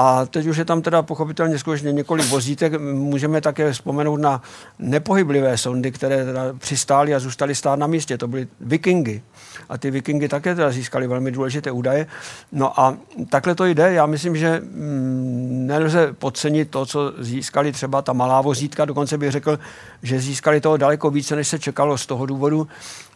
a 0.00 0.26
teď 0.26 0.46
už 0.46 0.56
je 0.56 0.64
tam 0.64 0.82
teda 0.82 1.02
pochopitelně 1.02 1.58
skutečně 1.58 1.92
několik 1.92 2.26
vozítek. 2.26 2.80
Můžeme 2.80 3.40
také 3.40 3.72
vzpomenout 3.72 4.16
na 4.16 4.42
nepohyblivé 4.78 5.58
sondy, 5.58 5.92
které 5.92 6.24
teda 6.24 6.42
přistály 6.58 7.14
a 7.14 7.18
zůstaly 7.18 7.54
stát 7.54 7.78
na 7.78 7.86
místě. 7.86 8.18
To 8.18 8.28
byly 8.28 8.48
vikingy. 8.60 9.22
A 9.68 9.78
ty 9.78 9.90
vikingy 9.90 10.28
také 10.28 10.54
teda 10.54 10.70
získali 10.70 11.06
velmi 11.06 11.30
důležité 11.30 11.70
údaje. 11.70 12.06
No 12.52 12.80
a 12.80 12.96
takhle 13.30 13.54
to 13.54 13.64
jde. 13.64 13.92
Já 13.92 14.06
myslím, 14.06 14.36
že 14.36 14.60
mm, 14.60 15.66
nelze 15.66 16.12
podcenit 16.12 16.70
to, 16.70 16.86
co 16.86 17.12
získali 17.18 17.72
třeba 17.72 18.02
ta 18.02 18.12
malá 18.12 18.40
vozítka. 18.40 18.84
Dokonce 18.84 19.18
bych 19.18 19.30
řekl, 19.30 19.58
že 20.02 20.20
získali 20.20 20.60
toho 20.60 20.76
daleko 20.76 21.10
více, 21.10 21.36
než 21.36 21.48
se 21.48 21.58
čekalo 21.58 21.98
z 21.98 22.06
toho 22.06 22.26
důvodu, 22.26 22.68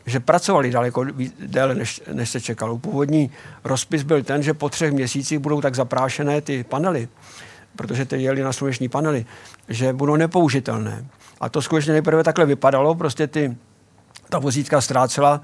že 0.06 0.20
pracovali 0.20 0.70
daleko 0.70 1.04
déle, 1.46 1.74
než, 1.74 2.02
než 2.12 2.30
se 2.30 2.40
čekalo. 2.40 2.78
Původní 2.78 3.30
rozpis 3.64 4.02
byl 4.02 4.22
ten, 4.22 4.42
že 4.42 4.54
po 4.54 4.68
třech 4.68 4.92
měsících 4.92 5.38
budou 5.38 5.60
tak 5.60 5.74
zaprášené 5.74 6.40
ty 6.40 6.64
panely, 6.64 7.08
protože 7.76 8.04
ty 8.04 8.22
jeli 8.22 8.42
na 8.42 8.52
sluneční 8.52 8.88
panely, 8.88 9.26
že 9.68 9.92
budou 9.92 10.16
nepoužitelné. 10.16 11.04
A 11.40 11.48
to 11.48 11.62
skutečně 11.62 11.92
nejprve 11.92 12.24
takhle 12.24 12.46
vypadalo, 12.46 12.94
prostě 12.94 13.26
ty, 13.26 13.56
ta 14.28 14.38
vozítka 14.38 14.80
ztrácela 14.80 15.40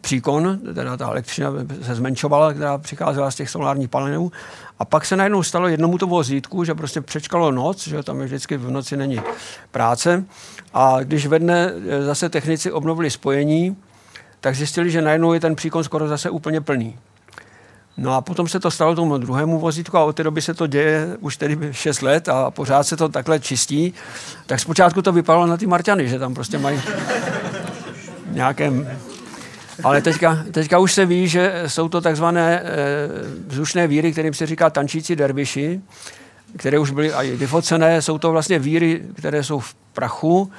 příkon, 0.00 0.58
teda 0.74 0.96
ta 0.96 1.08
elektřina 1.08 1.52
se 1.82 1.94
zmenšovala, 1.94 2.52
která 2.52 2.78
přicházela 2.78 3.30
z 3.30 3.34
těch 3.34 3.50
solárních 3.50 3.88
panelů. 3.88 4.32
A 4.78 4.84
pak 4.84 5.04
se 5.04 5.16
najednou 5.16 5.42
stalo 5.42 5.68
jednomu 5.68 5.98
to 5.98 6.06
vozítku, 6.06 6.64
že 6.64 6.74
prostě 6.74 7.00
přečkalo 7.00 7.50
noc, 7.50 7.88
že 7.88 8.02
tam 8.02 8.20
je 8.20 8.26
vždycky 8.26 8.56
v 8.56 8.70
noci 8.70 8.96
není 8.96 9.20
práce 9.70 10.24
a 10.74 11.02
když 11.02 11.26
ve 11.26 11.38
dne 11.38 11.72
eh, 11.88 12.02
zase 12.02 12.28
technici 12.28 12.72
obnovili 12.72 13.10
spojení, 13.10 13.76
tak 14.40 14.56
zjistili, 14.56 14.90
že 14.90 15.02
najednou 15.02 15.32
je 15.32 15.40
ten 15.40 15.54
příkon 15.54 15.84
skoro 15.84 16.08
zase 16.08 16.30
úplně 16.30 16.60
plný. 16.60 16.98
No 17.96 18.14
a 18.14 18.20
potom 18.20 18.48
se 18.48 18.60
to 18.60 18.70
stalo 18.70 18.94
tomu 18.94 19.18
druhému 19.18 19.58
vozítku 19.58 19.98
a 19.98 20.04
od 20.04 20.16
té 20.16 20.22
doby 20.22 20.42
se 20.42 20.54
to 20.54 20.66
děje 20.66 21.16
už 21.20 21.36
tedy 21.36 21.58
6 21.70 22.02
let 22.02 22.28
a 22.28 22.50
pořád 22.50 22.82
se 22.82 22.96
to 22.96 23.08
takhle 23.08 23.40
čistí. 23.40 23.94
Tak 24.46 24.60
zpočátku 24.60 25.02
to 25.02 25.12
vypadalo 25.12 25.46
na 25.46 25.56
ty 25.56 25.66
Marťany, 25.66 26.08
že 26.08 26.18
tam 26.18 26.34
prostě 26.34 26.58
mají 26.58 26.82
nějaké... 28.30 28.72
Ale 29.84 30.02
teďka, 30.02 30.44
teďka 30.52 30.78
už 30.78 30.92
se 30.92 31.06
ví, 31.06 31.28
že 31.28 31.62
jsou 31.66 31.88
to 31.88 32.00
takzvané 32.00 32.60
e, 32.60 32.64
vzdušné 33.46 33.86
víry, 33.86 34.12
kterým 34.12 34.34
se 34.34 34.46
říká 34.46 34.70
tančící 34.70 35.16
derviši, 35.16 35.80
které 36.56 36.78
už 36.78 36.90
byly 36.90 37.12
i 37.12 37.36
vyfocené. 37.36 38.02
Jsou 38.02 38.18
to 38.18 38.32
vlastně 38.32 38.58
víry, 38.58 39.02
které 39.16 39.44
jsou 39.44 39.58
v 39.58 39.74
prachu, 39.74 40.52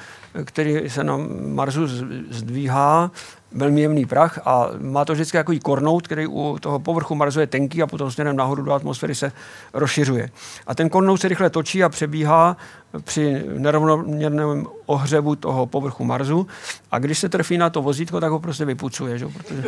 který 0.44 0.90
se 0.90 1.04
na 1.04 1.16
Marsu 1.40 1.86
zdvíhá, 2.30 3.10
velmi 3.54 3.80
jemný 3.80 4.06
prach 4.06 4.38
a 4.44 4.68
má 4.80 5.04
to 5.04 5.12
vždycky 5.12 5.38
takový 5.38 5.60
kornout, 5.60 6.06
který 6.06 6.26
u 6.26 6.58
toho 6.60 6.78
povrchu 6.78 7.14
Marsu 7.14 7.40
je 7.40 7.46
tenký 7.46 7.82
a 7.82 7.86
potom 7.86 8.10
směrem 8.10 8.36
nahoru 8.36 8.62
do 8.62 8.72
atmosféry 8.72 9.14
se 9.14 9.32
rozšiřuje. 9.74 10.30
A 10.66 10.74
ten 10.74 10.88
kornout 10.88 11.20
se 11.20 11.28
rychle 11.28 11.50
točí 11.50 11.84
a 11.84 11.88
přebíhá 11.88 12.56
při 13.04 13.44
nerovnoměrném 13.58 14.66
ohřevu 14.86 15.36
toho 15.36 15.66
povrchu 15.66 16.04
Marsu 16.04 16.46
a 16.90 16.98
když 16.98 17.18
se 17.18 17.28
trfí 17.28 17.58
na 17.58 17.70
to 17.70 17.82
vozítko, 17.82 18.20
tak 18.20 18.30
ho 18.30 18.40
prostě 18.40 18.64
vypucuje, 18.64 19.18
že? 19.18 19.26
Protože, 19.26 19.62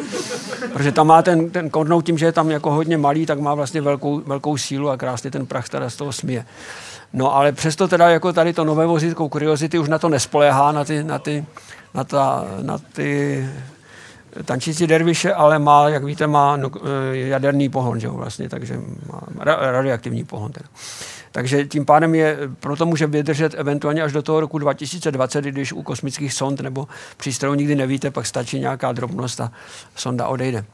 protože 0.73 0.93
tam 0.93 1.07
má 1.07 1.23
ten, 1.23 1.51
ten 1.51 1.71
kornout 1.71 2.07
tím, 2.07 2.19
že 2.19 2.27
je 2.27 2.33
tam 2.33 2.51
jako 2.51 2.71
hodně 2.71 2.99
malý, 2.99 3.27
tak 3.27 3.41
má 3.41 3.55
vlastně 3.55 3.81
velkou, 3.81 4.21
velkou 4.21 4.57
sílu 4.57 4.91
a 4.91 4.97
krásně 4.97 5.31
ten 5.31 5.47
prach 5.47 5.69
teda 5.69 5.91
z 5.91 5.97
toho 5.97 6.13
smije. 6.13 6.47
No 7.13 7.37
ale 7.37 7.53
přesto 7.53 7.89
teda 7.89 8.09
jako 8.09 8.33
tady 8.33 8.53
to 8.53 8.65
nové 8.65 8.87
vozítko 8.87 9.29
Curiosity 9.29 9.79
už 9.79 9.89
na 9.89 9.99
to 9.99 10.09
nespoléhá, 10.09 10.73
na 10.73 10.85
ty, 10.85 11.05
na 11.05 11.19
ty, 11.19 11.45
na 11.95 12.05
ta, 12.05 12.45
na 12.63 12.79
ty 12.79 13.49
tančící 14.45 14.87
derviše, 14.87 15.35
ale 15.35 15.59
má, 15.59 15.89
jak 15.89 16.05
víte, 16.05 16.27
má 16.27 16.57
no, 16.57 16.71
jaderný 17.13 17.69
pohon, 17.69 18.01
že 18.01 18.07
jo, 18.07 18.13
vlastně, 18.13 18.49
takže 18.49 18.81
má 19.13 19.21
radioaktivní 19.61 20.25
pohon. 20.25 20.53
Teda. 20.53 20.69
Takže 21.33 21.65
tím 21.65 21.85
pádem 21.85 22.15
je, 22.15 22.39
proto 22.61 22.87
může 22.87 23.07
vydržet 23.07 23.55
eventuálně 23.55 24.03
až 24.03 24.13
do 24.13 24.23
toho 24.23 24.41
roku 24.41 24.59
2020, 24.59 25.45
když 25.45 25.73
u 25.73 25.83
kosmických 25.83 26.33
sond 26.33 26.61
nebo 26.61 26.89
přístrojů 27.17 27.55
nikdy 27.55 27.75
nevíte, 27.75 28.11
pak 28.11 28.27
stačí 28.27 28.61
nějaká 28.61 28.93
drobnost 28.93 29.41
a 29.41 29.53
sonda 29.97 30.27
odejde. 30.27 30.65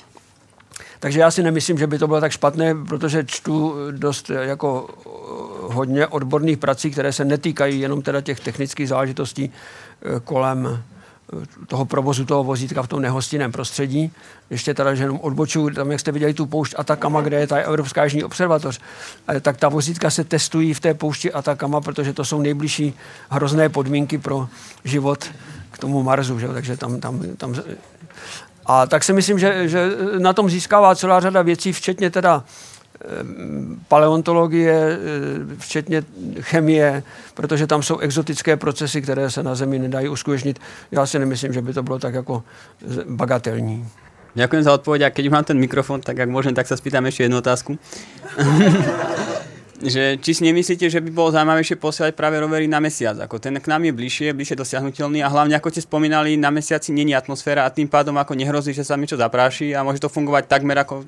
Takže 1.01 1.21
já 1.21 1.31
si 1.31 1.43
nemyslím, 1.43 1.79
že 1.79 1.87
by 1.87 1.99
to 1.99 2.07
bylo 2.07 2.21
tak 2.21 2.33
špatné, 2.33 2.75
protože 2.75 3.25
čtu 3.25 3.75
dost 3.91 4.31
jako 4.31 4.89
hodně 5.61 6.07
odborných 6.07 6.59
prací, 6.59 6.91
které 6.91 7.13
se 7.13 7.25
netýkají 7.25 7.81
jenom 7.81 8.03
teda 8.03 8.21
těch 8.21 8.41
technických 8.41 8.89
záležitostí 8.89 9.51
eh, 9.51 10.21
kolem 10.25 10.83
toho 11.67 11.85
provozu 11.85 12.25
toho 12.25 12.45
vozítka 12.45 12.83
v 12.83 12.89
tom 12.89 13.03
nehostinném 13.03 13.53
prostředí. 13.53 14.13
Ještě 14.51 14.75
teda, 14.75 14.95
že 14.95 15.05
jenom 15.05 15.21
odbočuju, 15.21 15.71
tam 15.71 15.91
jak 15.91 16.01
jste 16.01 16.13
viděli 16.13 16.35
tu 16.35 16.47
poušť 16.47 16.75
Atakama, 16.79 17.21
kde 17.21 17.41
je 17.41 17.47
ta 17.47 17.57
Evropská 17.57 18.05
jižní 18.05 18.25
observatoř, 18.25 18.81
tak 19.41 19.57
ta 19.57 19.69
vozítka 19.69 20.11
se 20.11 20.25
testují 20.25 20.75
v 20.75 20.81
té 20.81 20.95
poušti 20.95 21.33
Atakama, 21.33 21.81
protože 21.81 22.13
to 22.13 22.25
jsou 22.25 22.41
nejbližší 22.41 22.95
hrozné 23.31 23.69
podmínky 23.69 24.19
pro 24.19 24.49
život 24.85 25.25
k 25.71 25.79
tomu 25.79 26.03
Marsu, 26.03 26.39
že? 26.39 26.49
takže 26.49 26.77
tam, 26.77 27.01
tam, 27.01 27.23
tam 27.37 27.55
a 28.67 28.87
tak 28.87 29.05
si 29.05 29.13
myslím, 29.13 29.39
že, 29.39 29.69
že 29.69 29.91
na 30.19 30.33
tom 30.33 30.51
získává 30.51 30.95
celá 30.95 31.21
řada 31.21 31.43
věcí, 31.43 31.73
včetně 31.73 32.11
teda 32.11 32.45
paleontologie, 33.89 34.73
eh, 34.73 34.99
včetně 35.59 36.03
chemie, 36.41 37.03
protože 37.35 37.67
tam 37.67 37.83
jsou 37.83 37.99
exotické 37.99 38.57
procesy, 38.57 39.03
které 39.03 39.31
se 39.31 39.43
na 39.43 39.55
Zemi 39.55 39.79
nedají 39.79 40.09
uskutečnit. 40.09 40.59
Já 40.91 41.07
si 41.07 41.19
nemyslím, 41.19 41.53
že 41.53 41.63
by 41.63 41.73
to 41.73 41.83
bylo 41.83 41.99
tak 41.99 42.15
jako 42.15 42.43
bagatelní. 43.09 43.89
Ďakujem 44.35 44.63
za 44.65 44.75
odpoveď 44.75 45.03
a 45.03 45.11
keď 45.11 45.29
mám 45.29 45.45
ten 45.45 45.59
mikrofon, 45.61 46.01
tak 46.01 46.17
ak 46.17 46.29
môžem, 46.33 46.57
tak 46.57 46.65
sa 46.65 46.73
spýtam 46.73 47.05
ešte 47.05 47.29
jednu 47.29 47.45
otázku. 47.45 47.77
že 49.83 50.17
či 50.23 50.31
si 50.31 50.43
nemyslíte, 50.47 50.87
že 50.87 51.03
by 51.03 51.11
bolo 51.11 51.35
zaujímavejšie 51.35 51.77
posielať 51.77 52.13
práve 52.15 52.39
rovery 52.39 52.71
na 52.71 52.79
mesiac, 52.79 53.19
ako 53.19 53.43
ten 53.43 53.59
k 53.59 53.67
nám 53.67 53.83
je 53.83 53.93
bližšie, 53.93 54.29
bližšie 54.31 54.55
dosiahnutelný 54.55 55.27
a 55.27 55.29
hlavne 55.29 55.59
ako 55.59 55.75
ste 55.75 55.83
spomínali, 55.83 56.39
na 56.39 56.55
mesiaci 56.55 56.95
není 56.95 57.13
atmosféra 57.19 57.67
a 57.67 57.75
tým 57.75 57.91
pádom 57.91 58.15
ako 58.15 58.39
nehrozí, 58.39 58.71
že 58.71 58.87
sa 58.87 58.95
niečo 58.95 59.19
zapráši 59.19 59.75
a 59.75 59.83
môže 59.83 59.99
to 59.99 60.07
fungovať 60.07 60.47
takmer 60.47 60.79
ako, 60.79 61.03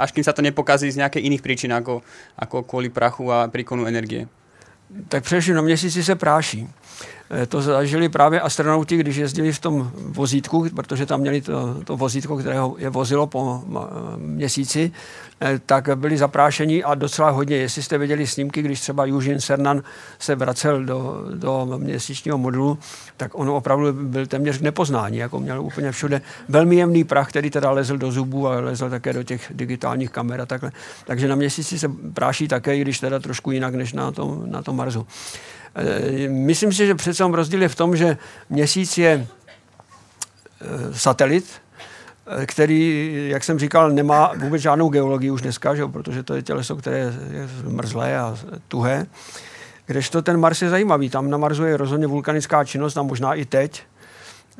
až 0.00 0.10
kým 0.16 0.24
sa 0.24 0.32
to 0.32 0.40
nepokazí 0.40 0.88
z 0.88 1.04
nejakých 1.04 1.26
iných 1.28 1.44
príčin, 1.44 1.72
ako, 1.76 2.00
ako 2.40 2.64
kvôli 2.64 2.88
prachu 2.88 3.28
a 3.28 3.46
príkonu 3.52 3.84
energie. 3.84 4.24
Tak 5.08 5.24
především 5.24 5.54
na 5.54 5.62
měsíci 5.62 6.04
se 6.04 6.16
práší. 6.16 6.68
Eh, 7.30 7.46
to 7.46 7.62
zažili 7.62 8.08
právě 8.08 8.40
astronauti, 8.40 8.96
když 8.96 9.16
jezdili 9.16 9.52
v 9.52 9.58
tom 9.58 9.90
vozítku, 9.94 10.66
protože 10.76 11.06
tam 11.06 11.20
měli 11.20 11.40
to, 11.40 11.76
to 11.84 11.96
vozítko, 11.96 12.36
které 12.36 12.56
je 12.78 12.90
vozilo 12.90 13.26
po 13.26 13.62
měsíci, 14.16 14.92
eh, 15.40 15.60
tak 15.66 15.98
byli 15.98 16.18
zaprášení 16.18 16.84
a 16.84 16.94
docela 16.94 17.30
hodně. 17.30 17.56
Jestli 17.56 17.82
jste 17.82 17.98
viděli 17.98 18.26
snímky, 18.26 18.62
když 18.62 18.80
třeba 18.80 19.06
Eugene 19.06 19.40
Cernan 19.40 19.82
se 20.18 20.34
vracel 20.34 20.84
do, 20.84 21.24
do 21.34 21.78
měsíčního 21.78 22.38
modulu, 22.38 22.78
tak 23.16 23.30
on 23.34 23.48
opravdu 23.48 23.92
byl 23.92 24.26
téměř 24.26 24.58
k 24.58 24.62
nepoznání, 24.62 25.16
jako 25.16 25.40
měl 25.40 25.62
úplně 25.62 25.92
všude 25.92 26.20
velmi 26.48 26.76
jemný 26.76 27.04
prach, 27.04 27.28
který 27.28 27.50
teda 27.50 27.70
lezl 27.70 27.98
do 27.98 28.12
zubů 28.12 28.48
a 28.48 28.60
lezl 28.60 28.90
také 28.90 29.12
do 29.12 29.22
těch 29.22 29.52
digitálních 29.54 30.10
kamer 30.10 30.40
a 30.40 30.46
takhle. 30.46 30.72
Takže 31.04 31.28
na 31.28 31.34
měsíci 31.34 31.78
se 31.78 31.88
práší 32.14 32.48
také, 32.48 32.76
i 32.76 32.80
když 32.80 33.00
teda 33.00 33.18
trošku 33.18 33.50
jinak 33.50 33.74
než 33.74 33.92
na 33.92 34.12
tom, 34.12 34.42
na 34.46 34.62
tom 34.62 34.76
Marsu. 34.76 35.06
Eh, 35.78 36.28
myslím 36.28 36.72
si, 36.72 36.86
že 36.86 36.94
přece 36.94 37.24
rozdíl 37.24 37.62
je 37.62 37.68
v 37.68 37.74
tom, 37.74 37.96
že 37.96 38.16
měsíc 38.50 38.98
je 38.98 39.26
eh, 40.60 40.66
satelit, 40.92 41.44
eh, 42.26 42.46
který, 42.46 43.14
jak 43.28 43.44
jsem 43.44 43.58
říkal, 43.58 43.90
nemá 43.90 44.32
vůbec 44.36 44.62
žádnou 44.62 44.88
geologii 44.88 45.30
už 45.30 45.42
dneska, 45.42 45.74
že? 45.74 45.86
protože 45.86 46.22
to 46.22 46.34
je 46.34 46.42
těleso, 46.42 46.76
které 46.76 46.98
je 46.98 47.48
mrzlé 47.64 48.18
a 48.18 48.36
tuhé. 48.68 49.06
Kdežto 49.86 50.22
ten 50.22 50.40
Mars 50.40 50.62
je 50.62 50.68
zajímavý. 50.68 51.10
Tam 51.10 51.30
na 51.30 51.38
Marsu 51.38 51.64
je 51.64 51.76
rozhodně 51.76 52.06
vulkanická 52.06 52.64
činnost 52.64 52.96
a 52.96 53.02
možná 53.02 53.34
i 53.34 53.44
teď. 53.44 53.82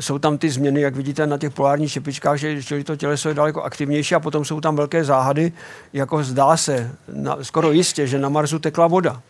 Jsou 0.01 0.19
tam 0.19 0.39
ty 0.39 0.51
změny, 0.51 0.81
jak 0.81 0.97
vidíte 0.97 1.27
na 1.27 1.39
těch 1.39 1.53
polárních 1.53 1.93
čepičkách, 1.93 2.39
že 2.39 2.63
čili 2.63 2.85
to 2.85 2.97
těleso 2.97 3.29
je 3.29 3.35
daleko 3.35 3.63
aktivnější 3.63 4.15
a 4.15 4.21
potom 4.21 4.45
jsou 4.45 4.61
tam 4.61 4.77
velké 4.77 5.05
záhady, 5.05 5.53
jako 5.93 6.25
zdá 6.25 6.57
se, 6.57 6.91
na, 7.13 7.37
skoro 7.43 7.73
jistě, 7.73 8.07
že 8.07 8.19
na 8.19 8.29
Marsu 8.29 8.59
tekla 8.59 8.87
voda. 8.87 9.23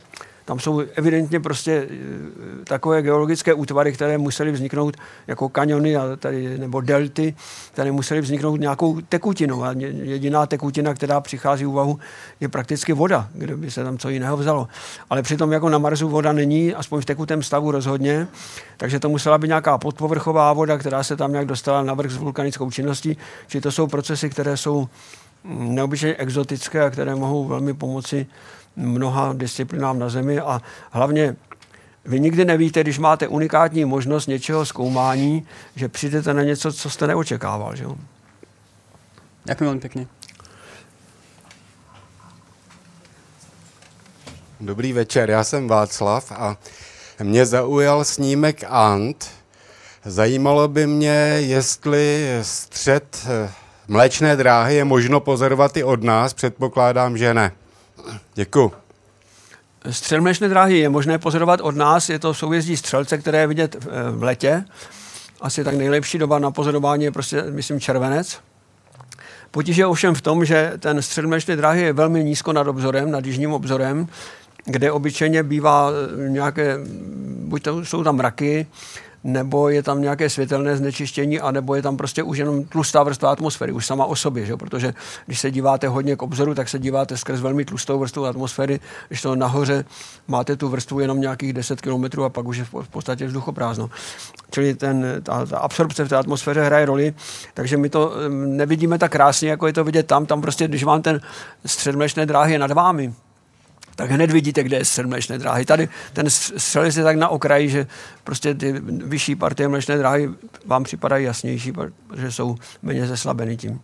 Tam 0.49 0.61
jsou 0.61 0.83
evidentně 0.95 1.41
prostě 1.41 1.89
eh, 1.91 2.65
takové 2.65 3.03
geologické 3.03 3.55
útvary, 3.55 3.93
které 3.93 4.19
musely 4.19 4.53
vzniknout 4.53 4.97
jako 5.27 5.49
kaniony 5.49 5.97
a 5.97 6.17
tady, 6.17 6.59
nebo 6.59 6.81
delty, 6.81 7.35
které 7.73 7.93
musely 7.93 8.21
vzniknout 8.21 8.61
nějakou 8.61 9.01
tekutinou. 9.01 9.65
A 9.65 9.73
jediná 9.73 10.47
tekutina, 10.47 10.95
která 10.95 11.21
přichází 11.21 11.67
úvahu, 11.67 11.99
je 12.41 12.49
prakticky 12.49 12.93
voda, 12.93 13.29
kde 13.35 13.57
by 13.57 13.71
se 13.71 13.85
tam 13.85 13.99
co 13.99 14.09
jiného 14.09 14.37
vzalo. 14.37 14.69
Ale 15.11 15.23
přitom 15.23 15.53
jako 15.53 15.69
na 15.69 15.79
Marsu 15.79 16.09
voda 16.09 16.33
není, 16.33 16.75
aspoň 16.75 17.01
v 17.01 17.05
tekutém 17.05 17.43
stavu 17.43 17.71
rozhodně, 17.71 18.29
takže 18.77 19.01
to 19.01 19.09
musela 19.09 19.39
být 19.39 19.49
nějaká 19.49 19.79
podpovrchová 19.79 20.53
voda, 20.53 20.79
která 20.79 21.03
se 21.03 21.17
tam 21.17 21.33
nějak 21.33 21.47
dostala 21.47 21.83
na 21.83 21.95
vrch 21.95 22.11
s 22.11 22.17
vulkanickou 22.17 22.71
činností. 22.71 23.17
Či 23.49 23.61
to 23.61 23.73
jsou 23.73 23.87
procesy, 23.87 24.31
které 24.31 24.57
jsou 24.57 24.89
mm, 25.45 25.75
neobyčejně 25.75 26.17
exotické 26.17 26.85
a 26.85 26.91
které 26.91 27.15
mohou 27.15 27.45
velmi 27.45 27.75
pomoci 27.75 28.27
mnoha 28.79 29.33
disciplinám 29.33 29.99
na 29.99 30.09
Zemi 30.09 30.41
a 30.41 30.63
hlavně 30.91 31.37
vy 32.05 32.21
nikdy 32.21 32.45
nevíte, 32.45 32.81
když 32.81 32.99
máte 32.99 33.29
unikátní 33.29 33.85
možnost 33.85 34.27
něčeho 34.27 34.67
zkoumání, 34.67 35.47
že 35.77 35.89
přijdete 35.89 36.35
na 36.35 36.43
něco, 36.43 36.73
co 36.73 36.91
jste 36.91 37.07
neočekával. 37.07 37.77
Že? 37.77 37.85
Děkuji 39.45 39.65
velmi 39.65 39.81
pěkně. 39.81 40.07
Dobrý 44.61 44.93
večer, 44.93 45.31
já 45.31 45.45
jsem 45.45 45.69
Václav 45.69 46.33
a 46.33 46.57
mě 47.23 47.47
zaujal 47.47 48.05
snímek 48.05 48.65
Ant. 48.69 49.31
Zajímalo 50.05 50.69
by 50.69 50.87
mě, 50.87 51.37
jestli 51.39 52.29
střed 52.43 53.27
eh, 53.27 53.51
mléčné 53.89 54.37
dráhy 54.37 54.75
je 54.75 54.85
možno 54.85 55.21
pozorovat 55.21 55.77
i 55.77 55.85
od 55.85 56.03
nás, 56.03 56.35
předpokládám, 56.35 57.19
že 57.19 57.35
ne. 57.35 57.53
Děkuji. 58.35 58.73
Střelmlečné 59.91 60.49
dráhy 60.49 60.79
je 60.79 60.89
možné 60.89 61.19
pozorovat 61.19 61.61
od 61.61 61.77
nás, 61.77 62.09
je 62.09 62.19
to 62.19 62.35
soujezdí 62.35 62.77
střelce, 62.77 63.19
které 63.19 63.39
je 63.39 63.47
vidět 63.47 63.77
eh, 63.77 64.11
v 64.11 64.23
letě. 64.23 64.65
Asi 65.41 65.65
tak 65.65 65.75
nejlepší 65.75 66.19
doba 66.19 66.39
na 66.39 66.51
pozorování 66.51 67.05
je 67.05 67.13
prostě, 67.13 67.43
myslím, 67.43 67.81
červenec. 67.81 68.41
Potíž 69.51 69.77
je 69.77 69.87
ovšem 69.87 70.15
v 70.15 70.21
tom, 70.21 70.45
že 70.45 70.73
ten 70.79 71.03
středmlečné 71.03 71.57
dráhy 71.57 71.83
je 71.83 71.93
velmi 71.93 72.25
nízko 72.25 72.53
nad 72.53 72.67
obzorem, 72.67 73.11
nad 73.11 73.27
jižním 73.27 73.53
obzorem, 73.53 74.09
kde 74.65 74.93
obyčejně 74.93 75.43
bývá 75.43 75.91
eh, 75.91 76.29
nějaké, 76.29 76.79
buď 77.45 77.63
to 77.63 77.85
jsou 77.85 78.05
tam 78.05 78.17
mraky, 78.17 78.67
nebo 79.25 79.69
je 79.69 79.83
tam 79.83 80.03
nějaké 80.03 80.31
světelné 80.31 80.77
znečištění, 80.77 81.41
anebo 81.41 81.75
je 81.75 81.83
tam 81.83 81.97
prostě 81.97 82.23
už 82.23 82.39
jenom 82.39 82.65
tlustá 82.65 83.03
vrstva 83.03 83.31
atmosféry, 83.31 83.73
už 83.73 83.87
sama 83.87 84.05
o 84.05 84.17
sobě, 84.17 84.47
že? 84.47 84.57
protože 84.57 84.95
když 85.27 85.41
se 85.41 85.51
díváte 85.51 85.89
hodně 85.89 86.17
k 86.17 86.23
obzoru, 86.23 86.55
tak 86.55 86.69
se 86.69 86.79
díváte 86.79 87.17
skrz 87.17 87.41
velmi 87.41 87.65
tlustou 87.65 87.99
vrstvu 87.99 88.27
atmosféry, 88.27 88.81
když 89.09 89.23
to 89.23 89.37
nahoře 89.37 89.85
máte 90.29 90.57
tu 90.57 90.69
vrstvu 90.69 91.01
jenom 91.01 91.21
nějakých 91.21 91.53
10 91.53 91.81
km 91.81 92.23
a 92.23 92.29
pak 92.29 92.47
už 92.47 92.57
je 92.57 92.65
v 92.65 92.89
podstatě 92.91 93.27
vzduchoprázdno. 93.27 93.91
Čili 94.51 94.75
ten, 94.75 95.07
ta, 95.23 95.47
ta 95.47 95.59
absorpce 95.59 96.05
v 96.05 96.09
té 96.09 96.17
atmosféře 96.17 96.63
hraje 96.63 96.87
roli, 96.87 97.15
takže 97.55 97.77
my 97.77 97.89
to 97.89 98.13
nevidíme 98.31 98.99
tak 98.99 99.13
krásně, 99.13 99.51
jako 99.51 99.67
je 99.67 99.73
to 99.73 99.85
vidět 99.85 100.07
tam. 100.07 100.27
Tam 100.27 100.41
prostě, 100.41 100.69
když 100.69 100.85
vám 100.85 101.03
ten 101.03 101.21
střed 101.67 101.97
dráhy 102.25 102.53
je 102.53 102.59
nad 102.59 102.71
vámi, 102.71 103.15
tak 103.99 104.11
hned 104.11 104.31
vidíte, 104.31 104.63
kde 104.63 104.77
je 104.77 104.85
střed 104.85 105.07
mlečné 105.07 105.39
dráhy. 105.39 105.65
Tady 105.65 105.89
ten 106.13 106.31
střelec 106.31 106.97
je 106.97 107.05
tak 107.05 107.17
na 107.17 107.29
okraji, 107.29 107.69
že 107.69 107.87
prostě 108.25 108.55
ty 108.55 108.73
vyšší 108.89 109.37
partie 109.37 109.69
mlečné 109.69 109.99
dráhy 109.99 110.31
vám 110.67 110.85
připadají 110.85 111.25
jasnější, 111.25 111.73
protože 111.73 112.33
jsou 112.33 112.57
méně 112.83 113.07
zeslabeny 113.07 113.57
tím. 113.57 113.81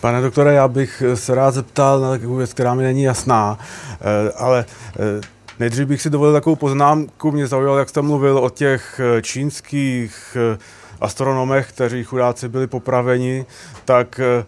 Pane 0.00 0.20
doktore, 0.20 0.54
já 0.54 0.68
bych 0.68 1.02
se 1.14 1.34
rád 1.34 1.54
zeptal 1.54 2.00
na 2.00 2.10
takovou 2.10 2.36
věc, 2.36 2.52
která 2.52 2.74
mi 2.74 2.82
není 2.82 3.02
jasná, 3.02 3.58
eh, 4.00 4.32
ale 4.32 4.64
eh, 4.96 5.41
Nejdřív 5.58 5.86
bych 5.86 6.02
si 6.02 6.10
dovolil 6.10 6.32
takovou 6.32 6.56
poznámku. 6.56 7.32
Mě 7.32 7.46
zaujalo, 7.46 7.78
jak 7.78 7.88
jste 7.88 8.02
mluvil 8.02 8.38
o 8.38 8.50
těch 8.50 9.00
eh, 9.00 9.22
čínských 9.22 10.36
eh, 10.54 10.58
astronomech, 11.00 11.68
kteří 11.68 12.04
chudáci 12.04 12.48
byli 12.48 12.66
popraveni, 12.66 13.46
tak 13.84 14.20
eh, 14.20 14.44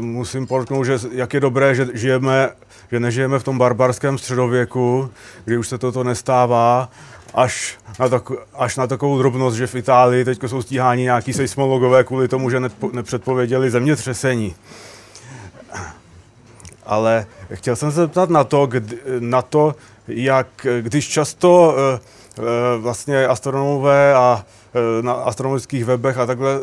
musím 0.00 0.46
podotknout, 0.46 0.84
že 0.84 0.98
jak 1.12 1.34
je 1.34 1.40
dobré, 1.40 1.74
že 1.74 1.88
žijeme, 1.94 2.50
že 2.92 3.00
nežijeme 3.00 3.38
v 3.38 3.44
tom 3.44 3.58
barbarském 3.58 4.18
středověku, 4.18 5.10
kdy 5.44 5.58
už 5.58 5.68
se 5.68 5.78
toto 5.78 6.04
nestává, 6.04 6.88
až 7.34 7.78
na, 8.00 8.08
tak, 8.08 8.22
až 8.54 8.76
na 8.76 8.86
takovou 8.86 9.18
drobnost, 9.18 9.56
že 9.56 9.66
v 9.66 9.74
Itálii 9.74 10.24
teď 10.24 10.38
jsou 10.46 10.62
stíháni 10.62 11.02
nějaký 11.02 11.32
seismologové 11.32 12.04
kvůli 12.04 12.28
tomu, 12.28 12.50
že 12.50 12.60
nepředpověděli 12.92 13.70
zemětřesení 13.70 14.54
ale 16.86 17.26
chtěl 17.52 17.76
jsem 17.76 17.90
se 17.90 18.00
zeptat 18.00 18.30
na 18.30 18.44
to, 18.44 18.66
kdy, 18.66 18.98
na 19.18 19.42
to 19.42 19.74
jak 20.08 20.66
když 20.80 21.08
často 21.08 21.76
eh, 21.76 22.00
eh, 22.38 22.42
vlastně 22.78 23.26
astronomové 23.26 24.14
a 24.14 24.44
eh, 24.74 25.02
na 25.02 25.12
astronomických 25.12 25.84
webech 25.84 26.18
a 26.18 26.26
takhle 26.26 26.58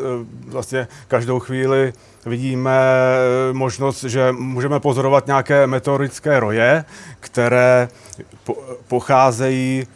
vlastně 0.46 0.88
každou 1.08 1.38
chvíli 1.38 1.92
vidíme 2.26 2.80
možnost, 3.52 4.04
že 4.04 4.32
můžeme 4.32 4.80
pozorovat 4.80 5.26
nějaké 5.26 5.66
meteorické 5.66 6.40
roje, 6.40 6.84
které 7.20 7.88
pocházejí 8.88 9.86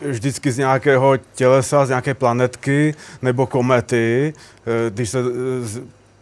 vždycky 0.00 0.52
z 0.52 0.58
nějakého 0.58 1.16
tělesa, 1.34 1.86
z 1.86 1.88
nějaké 1.88 2.14
planetky 2.14 2.94
nebo 3.22 3.46
komety. 3.46 4.34
Když 4.88 5.10
se 5.10 5.18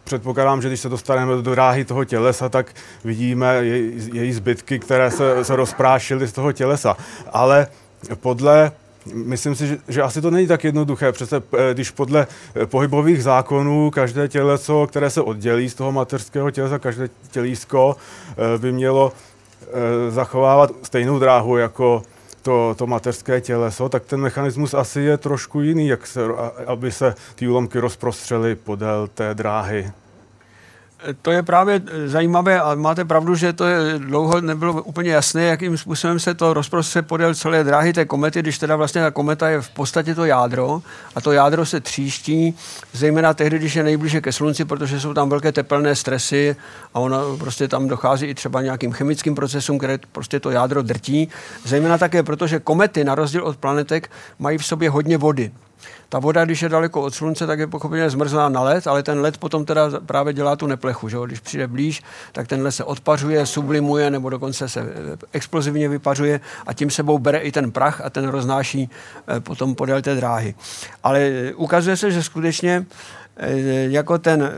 předpokládám, 0.03 0.61
že 0.61 0.67
když 0.67 0.79
se 0.79 0.89
dostaneme 0.89 1.35
do 1.35 1.41
dráhy 1.41 1.85
toho 1.85 2.05
tělesa, 2.05 2.49
tak 2.49 2.73
vidíme 3.03 3.55
její, 3.55 4.09
její 4.13 4.33
zbytky, 4.33 4.79
které 4.79 5.11
se, 5.11 5.45
se 5.45 5.55
rozprášily 5.55 6.27
z 6.27 6.31
toho 6.31 6.51
tělesa. 6.51 6.97
Ale 7.31 7.67
podle 8.15 8.71
Myslím 9.13 9.55
si, 9.55 9.67
že, 9.67 9.77
že 9.87 10.01
asi 10.01 10.21
to 10.21 10.31
není 10.31 10.47
tak 10.47 10.63
jednoduché. 10.63 11.11
Přece 11.11 11.37
eh, 11.37 11.73
když 11.73 11.91
podle 11.91 12.27
eh, 12.55 12.65
pohybových 12.65 13.23
zákonů 13.23 13.91
každé 13.91 14.27
těleso, 14.27 14.87
které 14.87 15.09
se 15.09 15.21
oddělí 15.21 15.69
z 15.69 15.75
toho 15.75 15.91
mateřského 15.91 16.51
tělesa, 16.51 16.79
každé 16.79 17.09
tělísko 17.31 17.95
eh, 18.31 18.57
by 18.57 18.71
mělo 18.71 19.11
zachovávat 20.09 20.71
stejnou 20.83 21.19
dráhu 21.19 21.57
jako 21.57 22.03
to, 22.43 22.75
to 22.77 22.87
mateřské 22.87 23.41
těleso, 23.41 23.89
tak 23.89 24.05
ten 24.05 24.21
mechanismus 24.21 24.73
asi 24.73 25.01
je 25.01 25.17
trošku 25.17 25.61
jiný, 25.61 25.87
jak 25.87 26.07
se, 26.07 26.21
aby 26.67 26.91
se 26.91 27.15
ty 27.35 27.47
úlomky 27.47 27.79
rozprostřely 27.79 28.55
podél 28.55 29.07
té 29.07 29.33
dráhy. 29.33 29.91
To 31.21 31.31
je 31.31 31.43
právě 31.43 31.81
zajímavé 32.05 32.61
a 32.61 32.75
máte 32.75 33.05
pravdu, 33.05 33.35
že 33.35 33.53
to 33.53 33.65
je 33.65 33.99
dlouho 33.99 34.41
nebylo 34.41 34.83
úplně 34.83 35.11
jasné, 35.11 35.43
jakým 35.43 35.77
způsobem 35.77 36.19
se 36.19 36.33
to 36.33 36.53
rozprostře 36.53 37.01
podél 37.01 37.35
celé 37.35 37.63
dráhy 37.63 37.93
té 37.93 38.05
komety, 38.05 38.39
když 38.39 38.57
teda 38.57 38.75
vlastně 38.75 39.01
ta 39.01 39.11
kometa 39.11 39.49
je 39.49 39.61
v 39.61 39.69
podstatě 39.69 40.15
to 40.15 40.25
jádro 40.25 40.81
a 41.15 41.21
to 41.21 41.31
jádro 41.31 41.65
se 41.65 41.79
tříští, 41.79 42.55
zejména 42.93 43.33
tehdy, 43.33 43.59
když 43.59 43.75
je 43.75 43.83
nejblíže 43.83 44.21
ke 44.21 44.31
slunci, 44.31 44.65
protože 44.65 44.99
jsou 44.99 45.13
tam 45.13 45.29
velké 45.29 45.51
tepelné 45.51 45.95
stresy 45.95 46.55
a 46.93 46.99
ono 46.99 47.37
prostě 47.37 47.67
tam 47.67 47.87
dochází 47.87 48.25
i 48.25 48.35
třeba 48.35 48.61
nějakým 48.61 48.91
chemickým 48.91 49.35
procesům, 49.35 49.77
které 49.77 49.99
prostě 50.11 50.39
to 50.39 50.51
jádro 50.51 50.81
drtí. 50.81 51.29
Zejména 51.63 51.97
také, 51.97 52.23
protože 52.23 52.59
komety, 52.59 53.03
na 53.03 53.15
rozdíl 53.15 53.43
od 53.43 53.57
planetek, 53.57 54.11
mají 54.39 54.57
v 54.57 54.65
sobě 54.65 54.89
hodně 54.89 55.17
vody. 55.17 55.51
Ta 56.13 56.19
voda, 56.19 56.45
když 56.45 56.61
je 56.61 56.69
daleko 56.69 57.01
od 57.01 57.13
slunce, 57.13 57.47
tak 57.47 57.59
je 57.59 57.67
pochopitelně 57.67 58.09
zmrzná 58.09 58.49
na 58.49 58.63
led, 58.63 58.87
ale 58.87 59.03
ten 59.03 59.19
led 59.19 59.37
potom 59.37 59.65
teda 59.65 59.89
právě 60.05 60.33
dělá 60.33 60.55
tu 60.55 60.67
neplechu. 60.67 61.09
Že? 61.09 61.17
Když 61.25 61.39
přijde 61.39 61.67
blíž, 61.67 62.03
tak 62.31 62.47
ten 62.47 62.61
led 62.61 62.71
se 62.71 62.83
odpařuje, 62.83 63.45
sublimuje 63.45 64.11
nebo 64.11 64.29
dokonce 64.29 64.69
se 64.69 64.81
eh, 64.81 65.17
explozivně 65.31 65.89
vypařuje 65.89 66.39
a 66.67 66.73
tím 66.73 66.89
sebou 66.89 67.19
bere 67.19 67.37
i 67.37 67.51
ten 67.51 67.71
prach 67.71 68.01
a 68.01 68.09
ten 68.09 68.27
roznáší 68.27 68.89
eh, 69.27 69.39
potom 69.39 69.75
podél 69.75 70.01
té 70.01 70.15
dráhy. 70.15 70.55
Ale 71.03 71.31
ukazuje 71.55 71.97
se, 71.97 72.11
že 72.11 72.23
skutečně 72.23 72.85
jako 73.89 74.17
ten 74.17 74.51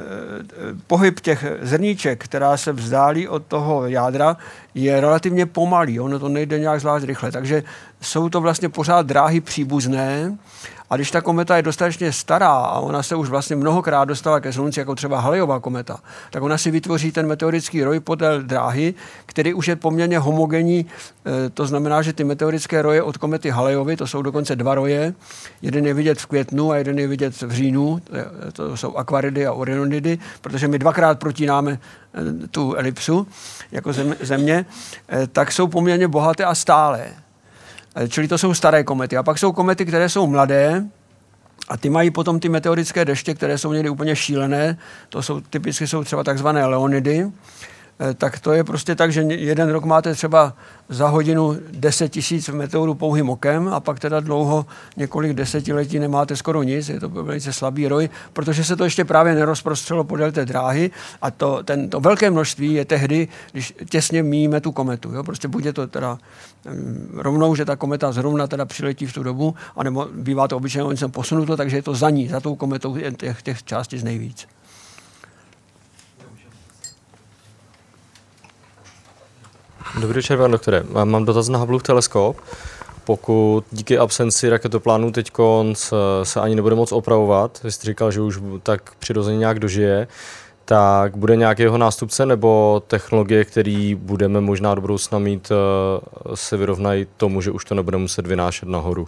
pohyb 0.87 1.19
těch 1.19 1.45
zrníček, 1.61 2.23
která 2.23 2.57
se 2.57 2.71
vzdálí 2.71 3.27
od 3.27 3.45
toho 3.45 3.87
jádra, 3.87 4.37
je 4.73 5.01
relativně 5.01 5.45
pomalý. 5.45 5.99
Ono 5.99 6.19
to 6.19 6.29
nejde 6.29 6.59
nějak 6.59 6.79
zvlášť 6.79 7.05
rychle. 7.05 7.31
Takže 7.31 7.63
jsou 8.01 8.29
to 8.29 8.41
vlastně 8.41 8.69
pořád 8.69 9.05
dráhy 9.05 9.41
příbuzné, 9.41 10.37
a 10.89 10.95
když 10.95 11.11
ta 11.11 11.21
kometa 11.21 11.57
je 11.57 11.63
dostatečně 11.63 12.11
stará 12.11 12.51
a 12.51 12.79
ona 12.79 13.03
se 13.03 13.15
už 13.15 13.29
vlastně 13.29 13.55
mnohokrát 13.55 14.05
dostala 14.05 14.39
ke 14.39 14.53
Slunci, 14.53 14.79
jako 14.79 14.95
třeba 14.95 15.19
Halejová 15.19 15.59
kometa, 15.59 15.99
tak 16.31 16.43
ona 16.43 16.57
si 16.57 16.71
vytvoří 16.71 17.11
ten 17.11 17.27
meteorický 17.27 17.83
roj 17.83 17.99
podél 17.99 18.41
dráhy, 18.41 18.93
který 19.25 19.53
už 19.53 19.67
je 19.67 19.75
poměrně 19.75 20.19
homogenní. 20.19 20.85
E, 21.45 21.49
to 21.49 21.65
znamená, 21.65 22.01
že 22.01 22.13
ty 22.13 22.23
meteorické 22.23 22.81
roje 22.81 23.03
od 23.03 23.17
komety 23.17 23.49
Halejovy, 23.49 23.97
to 23.97 24.07
jsou 24.07 24.21
dokonce 24.21 24.55
dva 24.55 24.75
roje, 24.75 25.13
jeden 25.61 25.85
je 25.85 25.93
vidět 25.93 26.19
v 26.19 26.25
květnu 26.25 26.71
a 26.71 26.77
jeden 26.77 26.99
je 26.99 27.07
vidět 27.07 27.41
v 27.41 27.51
říjnu, 27.51 28.01
to 28.53 28.77
jsou 28.77 28.95
akvaridy 28.95 29.47
a 29.47 29.53
orionodidy, 29.53 30.17
protože 30.41 30.67
my 30.67 30.79
dvakrát 30.79 31.19
protínáme 31.19 31.71
e, 31.71 32.47
tu 32.47 32.75
elipsu 32.75 33.27
jako 33.71 33.93
země, 34.21 34.65
e, 35.09 35.27
tak 35.27 35.51
jsou 35.51 35.67
poměrně 35.67 36.07
bohaté 36.07 36.45
a 36.45 36.55
stálé. 36.55 37.24
Eh, 37.95 38.07
čili 38.07 38.27
to 38.27 38.37
jsou 38.37 38.53
staré 38.53 38.83
komety. 38.83 39.17
A 39.17 39.23
pak 39.23 39.37
jsou 39.37 39.51
komety, 39.51 39.85
které 39.85 40.09
jsou 40.09 40.27
mladé, 40.27 40.85
a 41.69 41.77
ty 41.77 41.89
mají 41.89 42.11
potom 42.11 42.39
ty 42.39 42.49
meteorické 42.49 43.05
deště, 43.05 43.33
které 43.33 43.57
jsou 43.57 43.73
někdy 43.73 43.89
úplně 43.89 44.15
šílené. 44.15 44.77
To 45.09 45.21
jsou 45.21 45.41
typicky 45.41 45.87
jsou 45.87 46.03
třeba 46.03 46.23
takzvané 46.23 46.65
leonidy. 46.65 47.31
Eh, 47.99 48.13
tak 48.13 48.39
to 48.39 48.51
je 48.51 48.63
prostě 48.63 48.95
tak, 48.95 49.11
že 49.11 49.21
jeden 49.21 49.69
rok 49.69 49.85
máte 49.85 50.13
třeba 50.13 50.53
za 50.89 51.07
hodinu 51.07 51.57
10 51.71 52.09
tisíc 52.09 52.49
meteorů 52.49 52.95
pouhým 52.95 53.29
okem 53.29 53.67
a 53.67 53.79
pak 53.79 53.99
teda 53.99 54.19
dlouho, 54.19 54.65
několik 54.97 55.33
desetiletí 55.33 55.99
nemáte 55.99 56.35
skoro 56.35 56.63
nic, 56.63 56.89
je 56.89 56.99
to 56.99 57.09
velice 57.09 57.53
slabý 57.53 57.87
roj, 57.87 58.09
protože 58.33 58.63
se 58.63 58.75
to 58.75 58.83
ještě 58.83 59.05
právě 59.05 59.35
nerozprostřelo 59.35 60.03
podél 60.03 60.31
té 60.31 60.45
dráhy 60.45 60.91
a 61.21 61.31
to, 61.31 61.63
ten, 61.63 61.89
to 61.89 61.99
velké 61.99 62.31
množství 62.31 62.73
je 62.73 62.85
tehdy, 62.85 63.27
když 63.51 63.73
těsně 63.89 64.23
míme 64.23 64.61
tu 64.61 64.71
kometu. 64.71 65.11
Jo? 65.11 65.23
Prostě 65.23 65.47
buď 65.47 65.65
je 65.65 65.73
to 65.73 65.87
teda 65.87 66.17
um, 66.65 67.09
rovnou, 67.13 67.55
že 67.55 67.65
ta 67.65 67.75
kometa 67.75 68.11
zrovna 68.11 68.47
teda 68.47 68.65
přiletí 68.65 69.05
v 69.05 69.13
tu 69.13 69.23
dobu, 69.23 69.55
anebo 69.75 70.07
bývá 70.13 70.47
to 70.47 70.57
obyčejně 70.57 70.89
něco 70.89 71.09
posunuto, 71.09 71.57
takže 71.57 71.77
je 71.77 71.83
to 71.83 71.95
za 71.95 72.09
ní, 72.09 72.27
za 72.27 72.39
tou 72.39 72.55
kometou 72.55 72.97
těch, 73.17 73.41
těch 73.41 73.63
částic 73.63 74.03
nejvíc. 74.03 74.47
Dobrý 79.99 80.15
večer, 80.15 80.37
pane 80.37 80.51
doktore. 80.51 80.83
Mám 81.03 81.25
dotaz 81.25 81.49
na 81.49 81.59
Hubbleův 81.59 81.83
teleskop. 81.83 82.37
Pokud 83.03 83.65
díky 83.71 83.97
absenci 83.97 84.49
raketoplánů 84.49 85.11
teď 85.11 85.31
se 86.23 86.39
ani 86.39 86.55
nebude 86.55 86.75
moc 86.75 86.91
opravovat, 86.91 87.59
vy 87.63 87.71
jste 87.71 87.85
říkal, 87.85 88.11
že 88.11 88.21
už 88.21 88.39
tak 88.63 88.95
přirozeně 88.95 89.37
nějak 89.37 89.59
dožije, 89.59 90.07
tak 90.65 91.17
bude 91.17 91.35
nějaký 91.35 91.61
jeho 91.61 91.77
nástupce 91.77 92.25
nebo 92.25 92.83
technologie, 92.87 93.45
které 93.45 93.95
budeme 93.97 94.41
možná 94.41 94.75
do 94.75 94.81
budoucna 94.81 95.19
mít, 95.19 95.51
eh, 95.51 96.35
se 96.35 96.57
vyrovnají 96.57 97.07
tomu, 97.17 97.41
že 97.41 97.51
už 97.51 97.65
to 97.65 97.75
nebude 97.75 97.97
muset 97.97 98.27
vynášet 98.27 98.69
nahoru? 98.69 99.07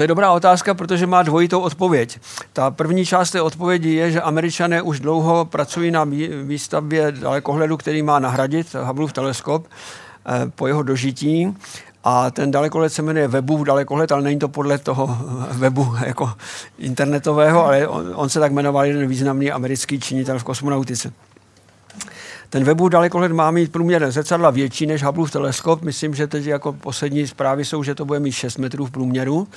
To 0.00 0.04
je 0.04 0.08
dobrá 0.08 0.32
otázka, 0.32 0.74
protože 0.74 1.06
má 1.06 1.22
dvojitou 1.22 1.60
odpověď. 1.60 2.18
Ta 2.52 2.70
první 2.70 3.06
část 3.06 3.30
té 3.30 3.42
odpovědi 3.42 3.94
je, 3.94 4.10
že 4.10 4.20
američané 4.20 4.82
už 4.82 5.00
dlouho 5.00 5.44
pracují 5.44 5.90
na 5.90 6.06
výstavbě 6.42 7.12
dalekohledu, 7.12 7.76
který 7.76 8.02
má 8.02 8.18
nahradit 8.18 8.74
Hubbleův 8.84 9.12
teleskop 9.12 9.66
eh, 9.66 10.50
po 10.54 10.66
jeho 10.66 10.82
dožití. 10.82 11.56
A 12.04 12.30
ten 12.30 12.50
dalekohled 12.50 12.92
se 12.92 13.02
jmenuje 13.02 13.28
Webův 13.28 13.66
dalekohled, 13.66 14.12
ale 14.12 14.22
není 14.22 14.38
to 14.38 14.48
podle 14.48 14.78
toho 14.78 15.18
webu 15.50 15.94
jako 16.06 16.32
internetového, 16.78 17.66
ale 17.66 17.88
on, 17.88 18.12
on 18.14 18.28
se 18.28 18.40
tak 18.40 18.52
jmenoval 18.52 18.84
jeden 18.84 19.08
významný 19.08 19.52
americký 19.52 20.00
činitel 20.00 20.38
v 20.38 20.44
kosmonautice. 20.44 21.12
Ten 22.50 22.64
Webův 22.64 22.90
dalekohled 22.90 23.32
má 23.32 23.50
mít 23.50 23.72
průměr 23.72 24.10
zrcadla 24.10 24.50
větší 24.50 24.86
než 24.86 25.02
Hubbleův 25.02 25.30
teleskop. 25.30 25.82
Myslím, 25.82 26.14
že 26.14 26.26
teď 26.26 26.44
jako 26.44 26.72
poslední 26.72 27.26
zprávy 27.26 27.64
jsou, 27.64 27.82
že 27.82 27.94
to 27.94 28.04
bude 28.04 28.20
mít 28.20 28.32
6 28.32 28.58
metrů 28.58 28.86
v 28.86 28.90
průměru. 28.90 29.48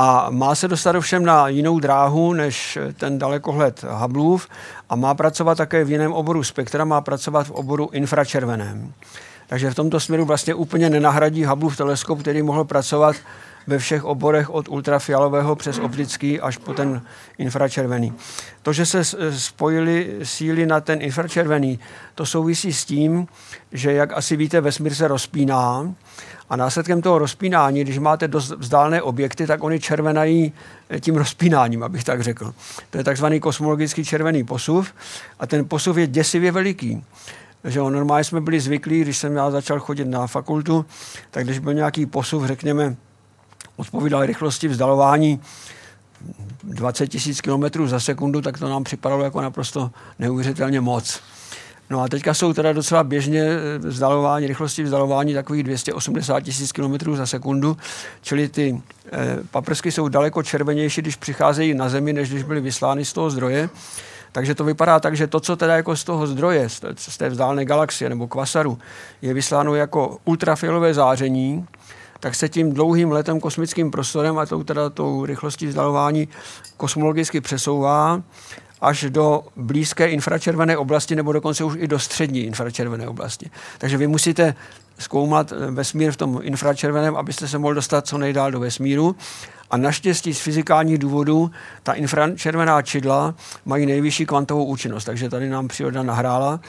A 0.00 0.26
má 0.30 0.54
se 0.54 0.68
dostat 0.68 0.96
ovšem 0.96 1.24
na 1.24 1.48
jinou 1.48 1.80
dráhu 1.80 2.32
než 2.32 2.78
ten 2.94 3.18
dalekohled 3.18 3.84
Hubbleův 3.88 4.48
a 4.88 4.96
má 4.96 5.14
pracovat 5.14 5.58
také 5.58 5.84
v 5.84 5.90
jiném 5.90 6.12
oboru 6.12 6.44
spektra, 6.44 6.84
má 6.84 7.00
pracovat 7.00 7.46
v 7.46 7.50
oboru 7.50 7.90
infračerveném. 7.92 8.92
Takže 9.46 9.70
v 9.70 9.74
tomto 9.74 10.00
směru 10.00 10.24
vlastně 10.24 10.54
úplně 10.54 10.90
nenahradí 10.90 11.44
Hubbleův 11.44 11.76
teleskop, 11.76 12.20
který 12.20 12.42
mohl 12.42 12.64
pracovat 12.64 13.16
ve 13.66 13.78
všech 13.78 14.04
oborech 14.04 14.50
od 14.50 14.68
ultrafialového 14.68 15.56
přes 15.56 15.78
optický 15.78 16.40
až 16.40 16.56
po 16.56 16.74
ten 16.74 17.02
infračervený. 17.38 18.12
To, 18.62 18.72
že 18.72 18.86
se 18.86 19.04
spojily 19.30 20.18
síly 20.22 20.66
na 20.66 20.80
ten 20.80 21.02
infračervený, 21.02 21.78
to 22.14 22.26
souvisí 22.26 22.72
s 22.72 22.84
tím, 22.84 23.26
že, 23.72 23.92
jak 23.92 24.12
asi 24.12 24.36
víte, 24.36 24.60
vesmír 24.60 24.94
se 24.94 25.08
rozpíná 25.08 25.94
a 26.50 26.56
následkem 26.56 27.02
toho 27.02 27.18
rozpínání, 27.18 27.84
když 27.84 27.98
máte 27.98 28.28
dost 28.28 28.50
vzdálené 28.50 29.02
objekty, 29.02 29.46
tak 29.46 29.64
oni 29.64 29.80
červenají 29.80 30.52
tím 31.00 31.16
rozpínáním, 31.16 31.82
abych 31.82 32.04
tak 32.04 32.22
řekl. 32.22 32.54
To 32.90 32.98
je 32.98 33.04
takzvaný 33.04 33.40
kosmologický 33.40 34.04
červený 34.04 34.44
posuv 34.44 34.92
a 35.40 35.46
ten 35.46 35.68
posuv 35.68 35.96
je 35.96 36.06
děsivě 36.06 36.52
veliký 36.52 37.04
že 37.64 37.80
normálně 37.80 38.24
jsme 38.24 38.40
byli 38.40 38.60
zvyklí, 38.60 39.00
když 39.00 39.18
jsem 39.18 39.36
já 39.36 39.50
začal 39.50 39.80
chodit 39.80 40.04
na 40.04 40.26
fakultu, 40.26 40.86
tak 41.30 41.44
když 41.44 41.58
byl 41.58 41.74
nějaký 41.74 42.06
posuv, 42.06 42.46
řekněme, 42.46 42.96
odpovídal 43.76 44.26
rychlosti 44.26 44.68
vzdalování 44.68 45.40
20 46.62 47.06
tisíc 47.06 47.40
km 47.40 47.86
za 47.86 48.00
sekundu, 48.00 48.40
tak 48.40 48.58
to 48.58 48.68
nám 48.68 48.84
připadalo 48.84 49.24
jako 49.24 49.40
naprosto 49.40 49.90
neuvěřitelně 50.18 50.80
moc. 50.80 51.20
No 51.90 52.00
a 52.00 52.08
teďka 52.08 52.34
jsou 52.34 52.52
teda 52.52 52.72
docela 52.72 53.04
běžně 53.04 53.42
eh, 53.42 53.78
vzdalování, 53.78 54.46
rychlosti 54.46 54.82
vzdalování 54.82 55.34
takových 55.34 55.62
280 55.62 56.40
tisíc 56.40 56.72
km 56.72 57.16
za 57.16 57.26
sekundu, 57.26 57.76
čili 58.22 58.48
ty 58.48 58.82
eh, 59.12 59.36
paprsky 59.50 59.92
jsou 59.92 60.08
daleko 60.08 60.42
červenější, 60.42 61.02
když 61.02 61.16
přicházejí 61.16 61.74
na 61.74 61.88
Zemi, 61.88 62.12
než 62.12 62.30
když 62.30 62.42
byly 62.42 62.60
vyslány 62.60 63.04
z 63.04 63.12
toho 63.12 63.30
zdroje. 63.30 63.68
Takže 64.32 64.54
to 64.54 64.64
vypadá 64.64 65.00
tak, 65.00 65.16
že 65.16 65.26
to, 65.26 65.40
co 65.40 65.56
teda 65.56 65.76
jako 65.76 65.96
z 65.96 66.04
toho 66.04 66.26
zdroje, 66.26 66.68
z 66.96 67.16
té 67.18 67.28
vzdálené 67.28 67.64
galaxie 67.64 68.08
nebo 68.08 68.28
kvasaru, 68.28 68.78
je 69.22 69.34
vysláno 69.34 69.74
jako 69.74 70.18
ultrafialové 70.24 70.94
záření, 70.94 71.66
tak 72.20 72.34
se 72.34 72.48
tím 72.48 72.72
dlouhým 72.72 73.12
letem 73.12 73.40
kosmickým 73.40 73.90
prostorem 73.90 74.38
a 74.38 74.46
tou, 74.46 74.62
teda, 74.62 74.90
tou 74.90 75.24
rychlostí 75.24 75.66
vzdalování 75.66 76.28
kosmologicky 76.76 77.40
přesouvá 77.40 78.22
až 78.80 79.06
do 79.08 79.42
blízké 79.56 80.08
infračervené 80.08 80.76
oblasti 80.76 81.16
nebo 81.16 81.32
dokonce 81.32 81.64
už 81.64 81.74
i 81.78 81.88
do 81.88 81.98
střední 81.98 82.40
infračervené 82.40 83.08
oblasti. 83.08 83.50
Takže 83.78 83.96
vy 83.96 84.06
musíte 84.06 84.54
zkoumat 84.98 85.52
vesmír 85.70 86.12
v 86.12 86.16
tom 86.16 86.40
infračerveném, 86.42 87.16
abyste 87.16 87.48
se 87.48 87.58
mohl 87.58 87.74
dostat 87.74 88.06
co 88.06 88.18
nejdál 88.18 88.50
do 88.50 88.60
vesmíru. 88.60 89.16
A 89.70 89.76
naštěstí 89.76 90.34
z 90.34 90.40
fyzikálních 90.40 90.98
důvodů 90.98 91.50
ta 91.82 91.92
infračervená 91.92 92.82
čidla 92.82 93.34
mají 93.64 93.86
nejvyšší 93.86 94.26
kvantovou 94.26 94.64
účinnost, 94.64 95.04
takže 95.04 95.30
tady 95.30 95.48
nám 95.48 95.68
příroda 95.68 96.02
nahrála, 96.02 96.60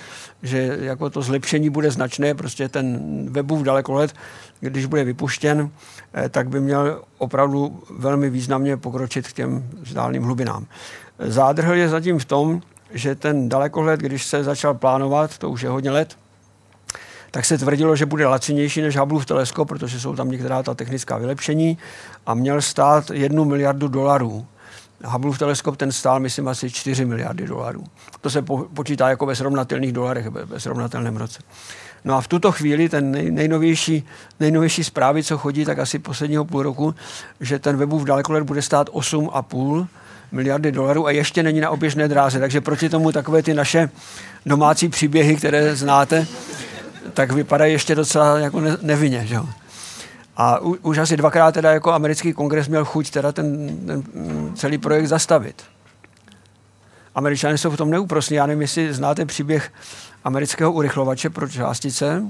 že 0.44 0.78
jako 0.82 1.10
to 1.10 1.22
zlepšení 1.22 1.70
bude 1.70 1.92
značné, 1.92 2.36
prostě 2.36 2.70
ten 2.70 3.00
Webův 3.32 3.64
dalekohled, 3.64 4.14
když 4.60 4.86
bude 4.86 5.04
vypuštěn, 5.04 5.70
eh, 6.14 6.30
tak 6.30 6.50
by 6.50 6.60
měl 6.60 7.02
opravdu 7.18 7.84
velmi 7.90 8.30
významně 8.30 8.78
pokročit 8.78 9.28
k 9.28 9.34
těm 9.34 9.70
vzdálným 9.82 10.24
hlubinám. 10.24 10.66
Zádrhel 11.20 11.74
je 11.74 11.90
zatím 11.90 12.20
v 12.20 12.26
tom, 12.26 12.62
že 12.92 13.16
ten 13.16 13.50
dalekohled, 13.50 14.00
když 14.00 14.26
se 14.26 14.44
začal 14.44 14.74
plánovat, 14.74 15.38
to 15.38 15.50
už 15.50 15.62
je 15.62 15.70
hodně 15.70 15.92
let, 15.92 16.18
tak 17.32 17.46
se 17.46 17.58
tvrdilo, 17.58 17.96
že 17.96 18.06
bude 18.06 18.28
lacinější 18.28 18.82
než 18.82 18.98
Hubbleův 18.98 19.26
teleskop, 19.26 19.68
protože 19.68 20.00
jsou 20.00 20.16
tam 20.16 20.32
některá 20.32 20.64
ta 20.64 20.74
technická 20.74 21.18
vylepšení 21.18 21.78
a 22.26 22.34
měl 22.34 22.62
stát 22.62 23.10
jednu 23.10 23.46
miliardu 23.46 23.88
dolarů. 23.88 24.46
Hubbleův 25.04 25.38
teleskop 25.40 25.78
ten 25.78 25.92
stál, 25.92 26.20
myslím, 26.20 26.48
asi 26.48 26.72
4 26.72 27.06
miliardy 27.06 27.48
dolarů. 27.48 27.84
To 28.22 28.30
se 28.30 28.42
po, 28.42 28.58
počítá 28.58 29.10
jako 29.10 29.26
ve 29.26 29.36
srovnatelných 29.36 29.92
dolarech, 29.92 30.28
ve, 30.28 30.46
ve 30.46 30.60
srovnatelném 30.60 31.18
roce. 31.18 31.40
No 32.06 32.16
a 32.16 32.22
v 32.22 32.28
tuto 32.28 32.52
chvíli 32.52 32.90
ten 32.90 33.12
nej, 33.12 33.32
nejnovější, 33.32 34.06
nejnovější 34.40 34.84
zprávy, 34.84 35.24
co 35.24 35.38
chodí, 35.38 35.66
tak 35.66 35.80
asi 35.80 36.00
posledního 36.00 36.46
půl 36.46 36.64
roku, 36.64 36.96
že 37.40 37.60
ten 37.60 37.78
Webův 37.78 38.04
dalekohled 38.04 38.44
bude 38.44 38.62
stát 38.62 38.90
8,5 38.90 39.28
miliardy 39.28 39.88
dolarů 40.72 41.08
a 41.08 41.12
ještě 41.12 41.44
není 41.44 41.62
na 41.62 41.70
oběžné 41.70 42.08
dráze. 42.08 42.40
Takže 42.40 42.62
proti 42.62 42.90
tomu 42.90 43.12
takové 43.12 43.44
ty 43.44 43.54
naše 43.54 43.90
domácí 44.46 44.90
příběhy, 44.90 45.36
které 45.36 45.76
znáte, 45.76 46.28
tak 47.14 47.32
vypadají 47.32 47.74
ještě 47.74 47.96
docela 47.96 48.40
jako 48.40 48.62
nevinně. 48.82 49.28
Že? 49.28 49.38
A 50.38 50.60
u, 50.62 50.76
už 50.82 50.98
asi 50.98 51.18
dvakrát 51.18 51.52
teda 51.52 51.72
jako 51.72 51.92
americký 51.92 52.34
kongres 52.34 52.68
měl 52.68 52.86
chuť 52.86 53.12
teda 53.12 53.32
ten, 53.32 53.78
ten 53.88 54.04
mm, 54.14 54.54
celý 54.56 54.78
projekt 54.78 55.08
zastavit. 55.08 55.64
Američané 57.16 57.58
jsou 57.58 57.70
v 57.70 57.78
tom 57.78 57.90
neúprosní. 57.90 58.36
Já 58.36 58.46
nevím, 58.46 58.62
jestli 58.62 58.94
znáte 58.94 59.26
příběh 59.26 59.72
amerického 60.24 60.72
urychlovače 60.72 61.30
pro 61.30 61.48
částice. 61.48 62.24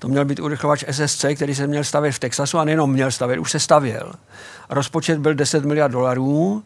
To 0.00 0.08
měl 0.08 0.24
být 0.24 0.40
urychlovač 0.40 0.84
SSC, 0.90 1.24
který 1.34 1.54
se 1.54 1.66
měl 1.66 1.84
stavět 1.84 2.12
v 2.12 2.18
Texasu 2.18 2.58
a 2.58 2.64
nejenom 2.64 2.92
měl 2.92 3.10
stavět, 3.10 3.38
už 3.38 3.50
se 3.50 3.60
stavěl. 3.60 4.12
Rozpočet 4.70 5.18
byl 5.18 5.34
10 5.34 5.64
miliard 5.64 5.92
dolarů 5.92 6.62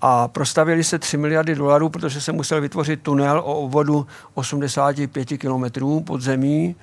a 0.00 0.28
prostavili 0.28 0.84
se 0.84 0.98
3 0.98 1.16
miliardy 1.16 1.54
dolarů, 1.54 1.88
protože 1.88 2.20
se 2.20 2.32
musel 2.32 2.60
vytvořit 2.60 3.02
tunel 3.02 3.38
o 3.38 3.54
obvodu 3.54 4.06
85 4.34 5.24
kilometrů 5.24 6.00
pod 6.00 6.20
zemí 6.20 6.76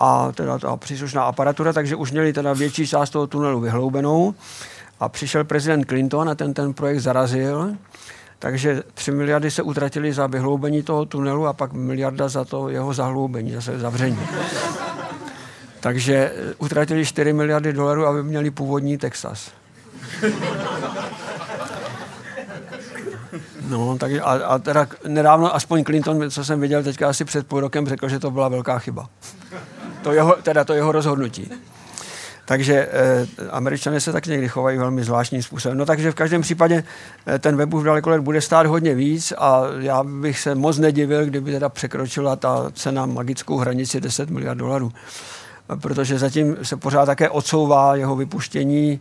a 0.00 0.32
teda 0.32 0.58
ta 0.58 0.76
příslušná 0.76 1.22
aparatura, 1.22 1.72
takže 1.72 1.96
už 1.96 2.10
měli 2.10 2.32
teda 2.32 2.52
větší 2.52 2.86
část 2.86 3.10
toho 3.10 3.26
tunelu 3.26 3.60
vyhloubenou. 3.60 4.34
A 5.00 5.08
přišel 5.08 5.44
prezident 5.44 5.84
Clinton 5.84 6.28
a 6.28 6.34
ten 6.34 6.54
ten 6.54 6.74
projekt 6.74 7.00
zarazil. 7.00 7.76
Takže 8.38 8.82
3 8.94 9.10
miliardy 9.10 9.50
se 9.50 9.62
utratili 9.62 10.12
za 10.12 10.26
vyhloubení 10.26 10.82
toho 10.82 11.04
tunelu 11.04 11.46
a 11.46 11.52
pak 11.52 11.72
miliarda 11.72 12.28
za 12.28 12.44
to 12.44 12.68
jeho 12.68 12.94
zahloubení, 12.94 13.52
zase 13.52 13.78
zavření. 13.78 14.18
Takže 15.84 16.14
eh, 16.14 16.54
utratili 16.58 17.06
4 17.06 17.32
miliardy 17.32 17.72
dolarů, 17.72 18.06
aby 18.06 18.22
měli 18.22 18.50
původní 18.50 18.98
Texas. 18.98 19.50
No, 23.68 23.98
tak 23.98 24.12
a, 24.12 24.24
a 24.24 24.58
teda 24.58 24.86
nedávno 25.06 25.54
aspoň 25.54 25.84
Clinton, 25.84 26.30
co 26.30 26.44
jsem 26.44 26.60
viděl 26.60 26.82
teďka 26.82 27.08
asi 27.08 27.24
před 27.24 27.46
půl 27.46 27.60
rokem, 27.60 27.86
řekl, 27.86 28.08
že 28.08 28.18
to 28.18 28.30
byla 28.30 28.48
velká 28.48 28.78
chyba. 28.78 29.08
To 30.02 30.12
jeho, 30.12 30.36
teda 30.42 30.64
to 30.64 30.72
jeho 30.72 30.92
rozhodnutí. 30.92 31.50
Takže 32.44 32.88
eh, 32.90 33.26
američané 33.50 34.00
se 34.00 34.12
tak 34.12 34.26
někdy 34.26 34.48
chovají 34.48 34.78
velmi 34.78 35.04
zvláštním 35.04 35.42
způsobem. 35.42 35.78
No 35.78 35.86
takže 35.86 36.10
v 36.10 36.14
každém 36.14 36.42
případě 36.42 36.84
eh, 37.26 37.38
ten 37.38 37.56
webův 37.56 37.84
dalekolet 37.84 38.20
bude 38.20 38.40
stát 38.40 38.66
hodně 38.66 38.94
víc 38.94 39.32
a 39.38 39.62
já 39.78 40.04
bych 40.04 40.38
se 40.38 40.54
moc 40.54 40.78
nedivil, 40.78 41.24
kdyby 41.26 41.52
teda 41.52 41.68
překročila 41.68 42.36
ta 42.36 42.70
cena 42.74 43.06
magickou 43.06 43.56
hranici 43.56 44.00
10 44.00 44.30
miliard 44.30 44.58
dolarů. 44.58 44.92
Protože 45.80 46.18
zatím 46.18 46.56
se 46.62 46.76
pořád 46.76 47.06
také 47.06 47.30
odsouvá 47.30 47.96
jeho 47.96 48.16
vypuštění. 48.16 48.98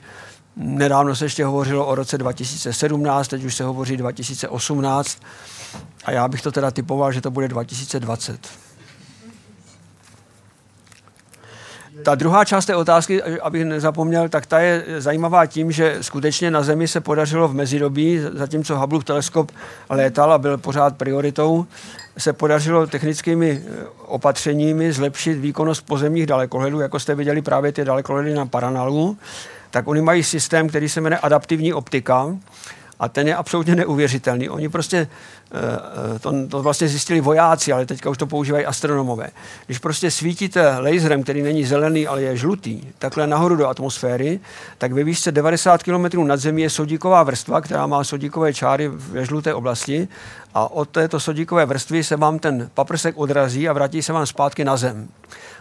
Nedávno 0.55 1.15
se 1.15 1.25
ještě 1.25 1.45
hovořilo 1.45 1.85
o 1.85 1.95
roce 1.95 2.17
2017, 2.17 3.27
teď 3.27 3.43
už 3.43 3.55
se 3.55 3.63
hovoří 3.63 3.97
2018 3.97 5.17
a 6.05 6.11
já 6.11 6.27
bych 6.27 6.41
to 6.41 6.51
teda 6.51 6.71
typoval, 6.71 7.11
že 7.11 7.21
to 7.21 7.31
bude 7.31 7.47
2020. 7.47 8.62
Ta 12.03 12.15
druhá 12.15 12.45
část 12.45 12.65
té 12.65 12.75
otázky, 12.75 13.23
abych 13.23 13.65
nezapomněl, 13.65 14.29
tak 14.29 14.45
ta 14.45 14.59
je 14.59 14.85
zajímavá 14.97 15.45
tím, 15.45 15.71
že 15.71 15.97
skutečně 16.01 16.51
na 16.51 16.63
Zemi 16.63 16.87
se 16.87 17.01
podařilo 17.01 17.47
v 17.47 17.53
mezidobí, 17.53 18.19
zatímco 18.33 18.77
Hubbleův 18.77 19.03
teleskop 19.03 19.51
létal 19.89 20.33
a 20.33 20.37
byl 20.37 20.57
pořád 20.57 20.97
prioritou, 20.97 21.65
se 22.17 22.33
podařilo 22.33 22.87
technickými 22.87 23.61
eh, 23.65 23.85
opatřeními 24.05 24.93
zlepšit 24.93 25.33
výkonnost 25.33 25.85
pozemních 25.85 26.25
dalekohledů, 26.25 26.79
jako 26.79 26.99
jste 26.99 27.15
viděli 27.15 27.41
právě 27.41 27.71
ty 27.71 27.85
dalekohledy 27.85 28.33
na 28.33 28.45
Paranalu, 28.45 29.17
tak 29.71 29.87
oni 29.87 30.01
mají 30.01 30.23
systém, 30.23 30.69
který 30.69 30.89
se 30.89 31.01
jmenuje 31.01 31.19
adaptivní 31.19 31.73
optika, 31.73 32.35
a 32.99 33.09
ten 33.09 33.27
je 33.27 33.35
absolutně 33.35 33.75
neuvěřitelný. 33.75 34.49
Oni 34.49 34.69
prostě, 34.69 34.97
eh, 34.97 35.57
eh, 36.15 36.19
to, 36.19 36.47
to 36.47 36.61
vlastně 36.61 36.87
zjistili 36.87 37.21
vojáci, 37.21 37.73
ale 37.73 37.85
teďka 37.85 38.09
už 38.09 38.17
to 38.17 38.27
používají 38.27 38.65
astronomové. 38.65 39.29
Když 39.65 39.77
prostě 39.79 40.11
svítíte 40.11 40.77
laserem, 40.77 41.23
který 41.23 41.41
není 41.41 41.65
zelený, 41.65 42.07
ale 42.07 42.21
je 42.21 42.37
žlutý, 42.37 42.81
takhle 42.99 43.27
nahoru 43.27 43.55
do 43.55 43.67
atmosféry, 43.67 44.39
tak 44.77 44.91
ve 44.93 45.03
výšce 45.03 45.31
90 45.31 45.83
km 45.83 46.27
nad 46.27 46.39
zemí 46.39 46.61
je 46.61 46.69
sodíková 46.69 47.23
vrstva, 47.23 47.61
která 47.61 47.87
má 47.87 48.03
sodíkové 48.03 48.53
čáry 48.53 48.87
ve 48.87 49.25
žluté 49.25 49.53
oblasti 49.53 50.07
a 50.53 50.71
od 50.71 50.89
této 50.89 51.19
sodíkové 51.19 51.65
vrstvy 51.65 52.03
se 52.03 52.15
vám 52.15 52.39
ten 52.39 52.69
paprsek 52.73 53.17
odrazí 53.17 53.69
a 53.69 53.73
vrátí 53.73 54.01
se 54.01 54.13
vám 54.13 54.25
zpátky 54.25 54.65
na 54.65 54.77
zem. 54.77 55.07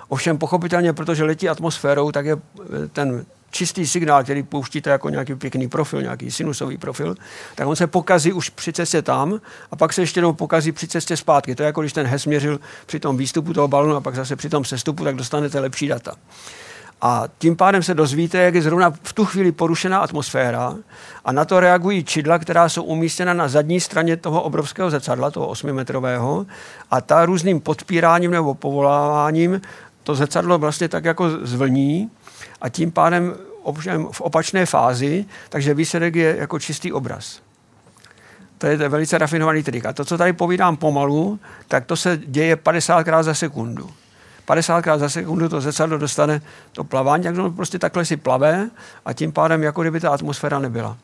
Ovšem 0.08 0.38
pochopitelně, 0.38 0.92
protože 0.92 1.24
letí 1.24 1.48
atmosférou, 1.48 2.12
tak 2.12 2.26
je 2.26 2.36
eh, 2.36 2.88
ten 2.88 3.24
čistý 3.52 3.86
signál, 3.86 4.24
který 4.24 4.42
pouštíte 4.42 4.90
jako 4.90 5.08
nějaký 5.08 5.34
pěkný 5.34 5.68
profil, 5.68 6.02
nějaký 6.02 6.30
sinusový 6.30 6.78
profil, 6.78 7.14
tak 7.54 7.68
on 7.68 7.76
se 7.76 7.86
pokazí 7.86 8.32
už 8.32 8.50
při 8.50 8.72
cestě 8.72 9.02
tam 9.02 9.40
a 9.70 9.76
pak 9.76 9.92
se 9.92 10.02
ještě 10.02 10.18
jednou 10.18 10.32
pokazí 10.32 10.72
při 10.72 10.88
cestě 10.88 11.16
zpátky. 11.16 11.54
To 11.54 11.62
je 11.62 11.66
jako 11.66 11.80
když 11.80 11.92
ten 11.92 12.06
HES 12.06 12.26
měřil 12.26 12.60
při 12.86 13.00
tom 13.00 13.16
výstupu 13.16 13.52
toho 13.52 13.68
balonu 13.68 13.96
a 13.96 14.00
pak 14.00 14.14
zase 14.14 14.36
při 14.36 14.48
tom 14.48 14.64
sestupu, 14.64 15.04
tak 15.04 15.16
dostanete 15.16 15.60
lepší 15.60 15.88
data. 15.88 16.14
A 17.04 17.24
tím 17.38 17.56
pádem 17.56 17.82
se 17.82 17.94
dozvíte, 17.94 18.38
jak 18.38 18.54
je 18.54 18.62
zrovna 18.62 18.92
v 19.02 19.12
tu 19.12 19.24
chvíli 19.24 19.52
porušená 19.52 19.98
atmosféra 19.98 20.76
a 21.24 21.32
na 21.32 21.44
to 21.44 21.60
reagují 21.60 22.04
čidla, 22.04 22.38
která 22.38 22.68
jsou 22.68 22.82
umístěna 22.82 23.34
na 23.34 23.48
zadní 23.48 23.80
straně 23.80 24.16
toho 24.16 24.42
obrovského 24.42 24.90
zrcadla, 24.90 25.30
toho 25.30 25.52
8-metrového 25.52 26.46
a 26.90 27.00
ta 27.00 27.26
různým 27.26 27.60
podpíráním 27.60 28.30
nebo 28.30 28.54
povoláváním 28.54 29.60
to 30.02 30.14
zrcadlo 30.14 30.58
vlastně 30.58 30.88
tak 30.88 31.04
jako 31.04 31.30
zvlní 31.30 32.10
a 32.60 32.68
tím 32.68 32.90
pádem 32.90 33.34
v 34.12 34.20
opačné 34.20 34.66
fázi, 34.66 35.24
takže 35.48 35.74
výsledek 35.74 36.14
je 36.14 36.36
jako 36.38 36.58
čistý 36.58 36.92
obraz. 36.92 37.40
To 38.58 38.66
je 38.66 38.76
velice 38.76 39.18
rafinovaný 39.18 39.62
trik. 39.62 39.86
A 39.86 39.92
to, 39.92 40.04
co 40.04 40.18
tady 40.18 40.32
povídám 40.32 40.76
pomalu, 40.76 41.40
tak 41.68 41.86
to 41.86 41.96
se 41.96 42.20
děje 42.26 42.56
50krát 42.56 43.22
za 43.22 43.34
sekundu. 43.34 43.90
50krát 44.48 44.98
za 44.98 45.08
sekundu 45.08 45.48
to 45.48 45.60
zrcadlo 45.60 45.98
dostane 45.98 46.42
to 46.72 46.84
plavání, 46.84 47.24
tak 47.24 47.34
to 47.34 47.50
prostě 47.50 47.78
takhle 47.78 48.04
si 48.04 48.16
plave 48.16 48.70
a 49.04 49.12
tím 49.12 49.32
pádem 49.32 49.62
jako 49.62 49.82
kdyby 49.82 50.00
ta 50.00 50.10
atmosféra 50.10 50.58
nebyla. 50.58 50.96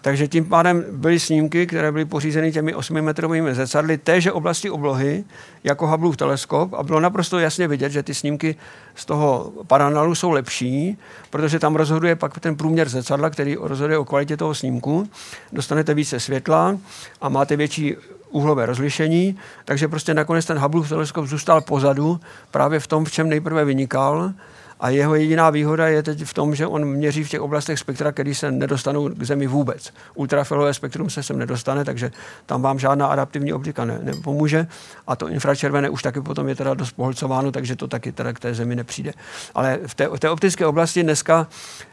Takže 0.00 0.28
tím 0.28 0.44
pádem 0.44 0.84
byly 0.92 1.20
snímky, 1.20 1.66
které 1.66 1.92
byly 1.92 2.04
pořízeny 2.04 2.52
těmi 2.52 2.74
8-metrovými 2.74 3.54
zrcadly 3.54 3.98
téže 3.98 4.32
oblasti 4.32 4.70
oblohy, 4.70 5.24
jako 5.64 5.86
Hubbleův 5.86 6.16
teleskop 6.16 6.74
a 6.74 6.82
bylo 6.82 7.00
naprosto 7.00 7.38
jasně 7.38 7.68
vidět, 7.68 7.92
že 7.92 8.02
ty 8.02 8.14
snímky 8.14 8.56
z 8.94 9.04
toho 9.04 9.52
paranalu 9.66 10.14
jsou 10.14 10.30
lepší, 10.30 10.98
protože 11.30 11.58
tam 11.58 11.76
rozhoduje 11.76 12.16
pak 12.16 12.40
ten 12.40 12.56
průměr 12.56 12.88
zrcadla, 12.88 13.30
který 13.30 13.56
rozhoduje 13.60 13.98
o 13.98 14.04
kvalitě 14.04 14.36
toho 14.36 14.54
snímku. 14.54 15.08
Dostanete 15.52 15.94
více 15.94 16.20
světla 16.20 16.78
a 17.20 17.28
máte 17.28 17.56
větší 17.56 17.96
úhlové 18.30 18.66
rozlišení, 18.66 19.38
takže 19.64 19.88
prostě 19.88 20.14
nakonec 20.14 20.44
ten 20.44 20.58
Hubbleův 20.58 20.88
teleskop 20.88 21.26
zůstal 21.26 21.60
pozadu 21.60 22.20
právě 22.50 22.80
v 22.80 22.86
tom, 22.86 23.04
v 23.04 23.10
čem 23.10 23.28
nejprve 23.28 23.64
vynikal, 23.64 24.32
a 24.80 24.88
jeho 24.88 25.14
jediná 25.14 25.50
výhoda 25.50 25.88
je 25.88 26.02
teď 26.02 26.24
v 26.24 26.34
tom, 26.34 26.54
že 26.54 26.66
on 26.66 26.84
měří 26.84 27.24
v 27.24 27.28
těch 27.28 27.40
oblastech 27.40 27.78
spektra, 27.78 28.12
které 28.12 28.34
se 28.34 28.52
nedostanou 28.52 29.08
k 29.08 29.22
Zemi 29.22 29.46
vůbec. 29.46 29.92
Ultrafilové 30.14 30.74
spektrum 30.74 31.10
se 31.10 31.22
sem 31.22 31.38
nedostane, 31.38 31.84
takže 31.84 32.10
tam 32.46 32.62
vám 32.62 32.78
žádná 32.78 33.06
adaptivní 33.06 33.52
optika 33.52 33.84
ne, 33.84 33.98
nepomůže. 34.02 34.66
A 35.06 35.16
to 35.16 35.28
infračervené 35.28 35.90
už 35.90 36.02
taky 36.02 36.20
potom 36.20 36.48
je 36.48 36.54
teda 36.54 36.74
dost 36.74 36.92
pohlcováno, 36.92 37.52
takže 37.52 37.76
to 37.76 37.88
taky 37.88 38.12
teda 38.12 38.32
k 38.32 38.40
té 38.40 38.54
Zemi 38.54 38.76
nepřijde. 38.76 39.12
Ale 39.54 39.78
v 39.86 39.94
té, 39.94 40.08
v 40.08 40.20
té 40.20 40.30
optické 40.30 40.66
oblasti 40.66 41.02
dneska 41.02 41.46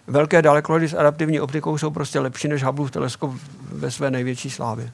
velké 0.07 0.41
dalekohledy 0.41 0.87
s 0.87 0.93
adaptivní 0.93 1.39
optikou 1.39 1.77
jsou 1.77 1.89
prostě 1.89 2.19
lepší 2.19 2.47
než 2.47 2.63
Hubbleův 2.63 2.91
teleskop 2.91 3.31
ve 3.71 3.91
své 3.91 4.11
největší 4.11 4.49
slávě. 4.49 4.91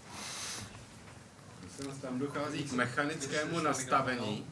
Tam 2.01 2.19
dochází 2.19 2.63
k 2.63 2.73
mechanickému 2.73 3.59
nastavení 3.59 4.43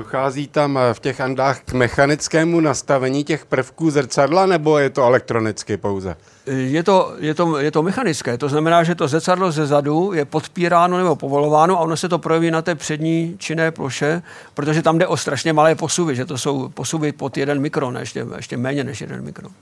Dochází 0.00 0.48
tam 0.48 0.78
eh, 0.78 0.94
v 0.94 1.00
těch 1.00 1.20
andách 1.20 1.60
k 1.60 1.72
mechanickému 1.72 2.60
nastavení 2.60 3.24
těch 3.24 3.46
prvků 3.46 3.90
zrcadla, 3.90 4.46
nebo 4.46 4.78
je 4.78 4.90
to 4.90 5.04
elektronicky 5.04 5.76
pouze? 5.76 6.16
Je 6.46 6.82
to, 6.82 7.14
je, 7.18 7.34
to, 7.34 7.58
je 7.58 7.70
to 7.70 7.82
mechanické, 7.82 8.38
to 8.38 8.48
znamená, 8.48 8.84
že 8.84 8.94
to 8.94 9.08
zrcadlo 9.08 9.52
ze 9.52 9.66
zadu 9.66 10.12
je 10.12 10.24
podpíráno 10.24 10.98
nebo 10.98 11.16
povolováno 11.16 11.76
a 11.76 11.80
ono 11.80 11.96
se 11.96 12.08
to 12.08 12.18
projeví 12.18 12.50
na 12.50 12.62
té 12.62 12.74
přední 12.74 13.34
činné 13.38 13.70
ploše, 13.70 14.22
protože 14.54 14.82
tam 14.82 14.98
jde 14.98 15.06
o 15.06 15.16
strašně 15.16 15.52
malé 15.52 15.74
posuvy, 15.74 16.16
že 16.16 16.24
to 16.24 16.38
jsou 16.38 16.68
posuvy 16.68 17.12
pod 17.12 17.36
jeden 17.36 17.60
mikron, 17.60 17.96
ještě, 17.96 18.26
ještě 18.36 18.56
méně 18.56 18.84
než 18.84 19.00
jeden 19.00 19.24
mikron. 19.24 19.52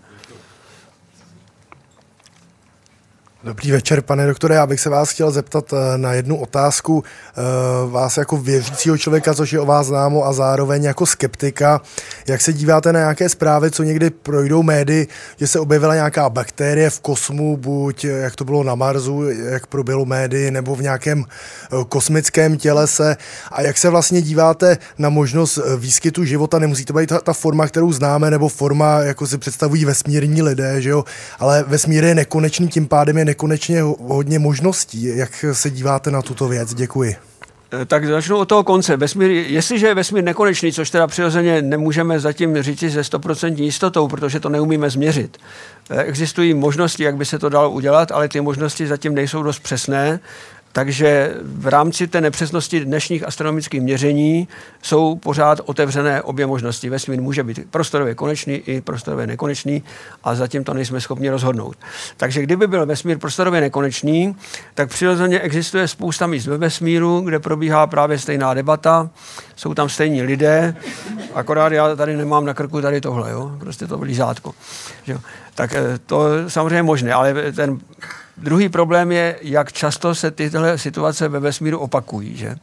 Dobrý 3.48 3.70
večer, 3.70 4.02
pane 4.02 4.26
doktore. 4.26 4.54
Já 4.54 4.66
bych 4.66 4.80
se 4.80 4.90
vás 4.90 5.10
chtěl 5.10 5.30
zeptat 5.30 5.72
eh, 5.72 5.98
na 5.98 6.12
jednu 6.12 6.36
otázku. 6.36 7.04
Eh, 7.04 7.42
vás 7.90 8.16
jako 8.16 8.36
věřícího 8.36 8.98
člověka, 8.98 9.34
což 9.34 9.52
je 9.52 9.60
o 9.60 9.66
vás 9.66 9.86
známo, 9.86 10.24
a 10.24 10.32
zároveň 10.32 10.84
jako 10.84 11.06
skeptika. 11.06 11.80
Jak 12.26 12.40
se 12.40 12.52
díváte 12.52 12.92
na 12.92 13.00
nějaké 13.00 13.28
zprávy, 13.28 13.70
co 13.70 13.82
někdy 13.82 14.10
projdou 14.10 14.62
médii, 14.62 15.06
že 15.36 15.46
se 15.46 15.60
objevila 15.60 15.94
nějaká 15.94 16.28
bakterie 16.28 16.90
v 16.90 17.00
kosmu, 17.00 17.56
buď 17.56 18.04
eh, 18.04 18.08
jak 18.08 18.36
to 18.36 18.44
bylo 18.44 18.64
na 18.64 18.74
Marsu, 18.74 19.30
jak 19.30 19.66
proběhlo 19.66 20.04
médii, 20.04 20.50
nebo 20.50 20.76
v 20.76 20.82
nějakém 20.82 21.24
kosmickém 21.88 22.56
tělese. 22.56 23.16
A 23.52 23.62
jak 23.62 23.78
se 23.78 23.90
vlastně 23.90 24.22
díváte 24.22 24.78
na 24.98 25.08
možnost 25.08 25.58
výskytu 25.76 26.24
života? 26.24 26.58
Nemusí 26.58 26.84
to 26.84 26.92
být 26.92 27.06
ta, 27.06 27.20
ta 27.20 27.32
forma, 27.32 27.66
kterou 27.66 27.92
známe, 27.92 28.30
nebo 28.30 28.48
forma, 28.48 29.00
jako 29.00 29.26
si 29.26 29.38
představují 29.38 29.84
vesmírní 29.84 30.42
lidé, 30.42 30.82
že 30.82 30.90
jo? 30.90 31.04
Ale 31.38 31.64
vesmír 31.68 32.04
je 32.04 32.14
nekonečný, 32.14 32.68
tím 32.68 32.88
pádem 32.88 33.18
je 33.18 33.24
nekonečně 33.39 33.82
hodně 33.82 34.39
možností. 34.39 35.16
Jak 35.16 35.44
se 35.52 35.70
díváte 35.70 36.10
na 36.10 36.23
tuto 36.23 36.48
věc? 36.48 36.74
Děkuji. 36.74 37.16
Eh, 37.73 37.85
tak 37.85 38.06
začnu 38.06 38.36
od 38.36 38.48
toho 38.48 38.65
konce. 38.65 38.97
Vesmír, 38.97 39.31
jestliže 39.31 39.86
je 39.86 39.94
vesmír 39.94 40.24
nekonečný, 40.24 40.73
což 40.73 40.90
teda 40.90 41.06
přirozeně 41.06 41.62
nemůžeme 41.62 42.20
zatím 42.20 42.62
říct 42.62 42.78
se 42.78 43.01
100% 43.01 43.62
jistotou, 43.62 44.09
protože 44.09 44.40
to 44.40 44.48
neumíme 44.48 44.90
změřit. 44.90 45.39
Eh, 45.90 46.02
existují 46.02 46.55
možnosti, 46.55 47.02
jak 47.02 47.16
by 47.16 47.24
se 47.24 47.39
to 47.39 47.48
dalo 47.48 47.70
udělat, 47.70 48.12
ale 48.12 48.28
ty 48.28 48.40
možnosti 48.40 48.86
zatím 48.86 49.15
nejsou 49.15 49.43
dost 49.43 49.59
přesné 49.59 50.20
takže 50.72 51.34
v 51.42 51.66
rámci 51.66 52.06
té 52.06 52.20
nepřesnosti 52.20 52.84
dnešních 52.84 53.26
astronomických 53.26 53.80
měření 53.80 54.48
jsou 54.82 55.16
pořád 55.16 55.60
otevřené 55.64 56.22
obě 56.22 56.46
možnosti. 56.46 56.90
Vesmír 56.90 57.22
může 57.22 57.44
být 57.44 57.70
prostorově 57.70 58.14
konečný 58.14 58.54
i 58.54 58.80
prostorově 58.80 59.26
nekonečný 59.26 59.82
a 60.24 60.34
zatím 60.34 60.64
to 60.64 60.74
nejsme 60.74 61.00
schopni 61.00 61.30
rozhodnout. 61.30 61.76
Takže 62.16 62.42
kdyby 62.42 62.66
byl 62.66 62.86
vesmír 62.86 63.18
prostorově 63.18 63.60
nekonečný, 63.60 64.36
tak 64.74 64.88
přirozeně 64.88 65.40
existuje 65.40 65.88
spousta 65.88 66.26
míst 66.26 66.46
ve 66.46 66.56
vesmíru, 66.56 67.20
kde 67.20 67.38
probíhá 67.38 67.86
právě 67.86 68.18
stejná 68.18 68.54
debata, 68.54 69.10
jsou 69.56 69.74
tam 69.74 69.88
stejní 69.88 70.22
lidé, 70.22 70.76
akorát 71.34 71.72
já 71.72 71.96
tady 71.96 72.16
nemám 72.16 72.44
na 72.44 72.54
krku 72.54 72.80
tady 72.80 73.00
tohle, 73.00 73.30
jo? 73.30 73.56
prostě 73.58 73.86
to 73.86 73.98
blízátko. 73.98 74.54
Tak 75.54 75.74
eh, 75.74 75.98
to 76.06 76.50
samozřejmě 76.50 76.82
možné, 76.82 77.12
ale 77.12 77.52
ten 77.52 77.78
Druhý 78.43 78.69
problém 78.69 79.12
je, 79.12 79.39
jak 79.43 79.73
často 79.73 80.15
se 80.15 80.31
tyhle 80.31 80.78
situace 80.78 81.28
ve 81.28 81.40
vesmíru 81.40 81.78
opakují. 81.78 82.36
Že? 82.36 82.56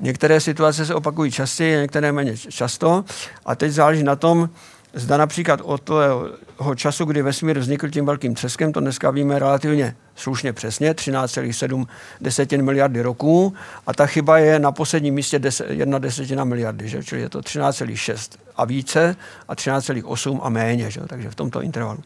Některé 0.00 0.40
situace 0.40 0.86
se 0.86 0.94
opakují 0.94 1.30
častěji, 1.30 1.76
některé 1.76 2.12
méně 2.12 2.36
často. 2.36 3.04
A 3.46 3.54
teď 3.54 3.72
záleží 3.72 4.02
na 4.02 4.16
tom, 4.16 4.50
zda 4.94 5.16
například 5.16 5.60
od 5.64 5.80
toho 5.80 6.74
času, 6.74 7.04
kdy 7.04 7.22
vesmír 7.22 7.58
vznikl 7.58 7.88
tím 7.88 8.06
velkým 8.06 8.34
třeskem, 8.34 8.72
to 8.72 8.80
dneska 8.80 9.10
víme 9.10 9.38
relativně 9.38 9.96
slušně 10.16 10.52
přesně, 10.52 10.92
13,7 10.92 11.86
desetin 12.20 12.62
miliardy 12.62 13.02
roků 13.02 13.54
a 13.86 13.94
ta 13.94 14.06
chyba 14.06 14.38
je 14.38 14.58
na 14.58 14.72
posledním 14.72 15.14
místě 15.14 15.40
1 15.68 15.98
desetina 15.98 16.44
miliardy, 16.44 16.88
že? 16.88 17.04
čili 17.04 17.20
je 17.20 17.28
to 17.28 17.40
13,6 17.40 18.38
a 18.56 18.64
více 18.64 19.16
a 19.48 19.54
13,8 19.54 20.40
a 20.42 20.48
méně, 20.48 20.90
že? 20.90 21.00
takže 21.06 21.30
v 21.30 21.34
tomto 21.34 21.62
intervalu. 21.62 22.00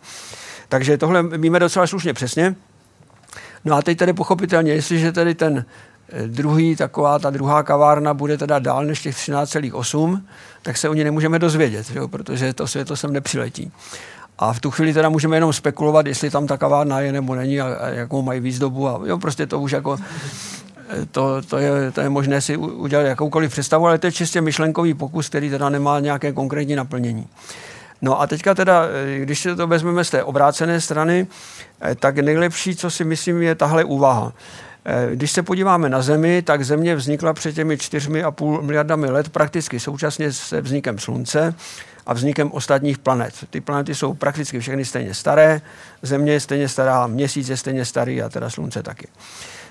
Takže 0.68 0.98
tohle 0.98 1.22
víme 1.22 1.58
docela 1.58 1.86
slušně 1.86 2.14
přesně. 2.14 2.54
No 3.64 3.74
a 3.74 3.82
teď 3.82 3.98
tedy 3.98 4.12
pochopitelně, 4.12 4.72
jestliže 4.72 5.12
tedy 5.12 5.34
ten 5.34 5.64
eh, 6.08 6.28
druhý, 6.28 6.76
taková 6.76 7.18
ta 7.18 7.30
druhá 7.30 7.62
kavárna 7.62 8.14
bude 8.14 8.38
teda 8.38 8.58
dál 8.58 8.84
než 8.84 9.02
těch 9.02 9.16
13,8, 9.16 10.20
tak 10.62 10.76
se 10.76 10.88
o 10.88 10.94
ní 10.94 11.04
nemůžeme 11.04 11.38
dozvědět, 11.38 11.86
jo, 11.94 12.08
protože 12.08 12.52
to 12.52 12.66
světlo 12.66 12.96
sem 12.96 13.12
nepřiletí. 13.12 13.72
A 14.38 14.52
v 14.52 14.60
tu 14.60 14.70
chvíli 14.70 14.92
teda 14.92 15.08
můžeme 15.08 15.36
jenom 15.36 15.52
spekulovat, 15.52 16.06
jestli 16.06 16.30
tam 16.30 16.46
ta 16.46 16.56
kavárna 16.56 17.00
je 17.00 17.12
nebo 17.12 17.34
není 17.34 17.60
a, 17.60 17.74
a 17.74 17.88
jakou 17.88 18.22
mají 18.22 18.40
výzdobu. 18.40 18.88
A 18.88 19.00
jo, 19.04 19.18
prostě 19.18 19.46
to 19.46 19.60
už 19.60 19.72
jako 19.72 19.98
eh, 20.88 21.06
to, 21.10 21.42
to, 21.42 21.58
je, 21.58 21.90
to 21.92 22.00
je 22.00 22.08
možné 22.08 22.40
si 22.40 22.56
udělat 22.56 23.02
jakoukoliv 23.02 23.50
představu, 23.50 23.86
ale 23.86 23.98
to 23.98 24.06
je 24.06 24.12
čistě 24.12 24.40
myšlenkový 24.40 24.94
pokus, 24.94 25.28
který 25.28 25.50
teda 25.50 25.68
nemá 25.68 26.00
nějaké 26.00 26.32
konkrétní 26.32 26.76
naplnění. 26.76 27.26
No 28.02 28.20
a 28.20 28.26
teďka 28.26 28.54
teda, 28.54 28.84
eh, 28.84 29.18
když 29.18 29.40
si 29.40 29.56
to 29.56 29.66
vezmeme 29.66 30.04
z 30.04 30.10
té 30.10 30.24
obrácené 30.24 30.80
strany, 30.80 31.26
eh, 31.80 31.94
tak 31.94 32.18
nejlepší, 32.18 32.76
co 32.76 32.90
si 32.90 33.04
myslím, 33.04 33.42
je 33.42 33.54
tahle 33.54 33.84
úvaha. 33.84 34.32
Eh, 34.84 35.08
když 35.16 35.30
se 35.30 35.42
podíváme 35.42 35.88
na 35.88 36.02
Zemi, 36.02 36.42
tak 36.42 36.64
Země 36.64 36.96
vznikla 36.96 37.32
před 37.32 37.54
těmi 37.54 37.78
4,5 37.78 38.62
miliardami 38.62 39.10
let 39.10 39.28
prakticky 39.28 39.80
současně 39.80 40.32
se 40.32 40.60
vznikem 40.60 40.98
Slunce 40.98 41.54
a 42.06 42.14
vznikem 42.14 42.52
ostatních 42.52 42.98
planet. 42.98 43.34
Ty 43.50 43.60
planety 43.60 43.94
jsou 43.94 44.14
prakticky 44.14 44.60
všechny 44.60 44.84
stejně 44.84 45.14
staré, 45.14 45.60
Země 46.02 46.32
je 46.32 46.40
stejně 46.40 46.68
stará, 46.68 47.06
Měsíc 47.06 47.48
je 47.48 47.56
stejně 47.56 47.84
starý 47.84 48.22
a 48.22 48.28
teda 48.28 48.50
Slunce 48.50 48.82
taky. 48.82 49.08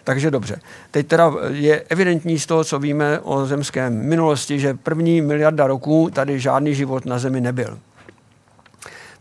Takže 0.03 0.31
dobře. 0.31 0.59
Teď 0.91 1.07
teda 1.07 1.31
je 1.49 1.83
evidentní 1.89 2.39
z 2.39 2.45
toho, 2.45 2.63
co 2.63 2.79
víme 2.79 3.19
o 3.19 3.45
zemském 3.45 3.93
minulosti, 3.93 4.59
že 4.59 4.73
první 4.73 5.21
miliarda 5.21 5.67
roků 5.67 6.09
tady 6.13 6.39
žádný 6.39 6.75
život 6.75 7.05
na 7.05 7.19
Zemi 7.19 7.41
nebyl. 7.41 7.79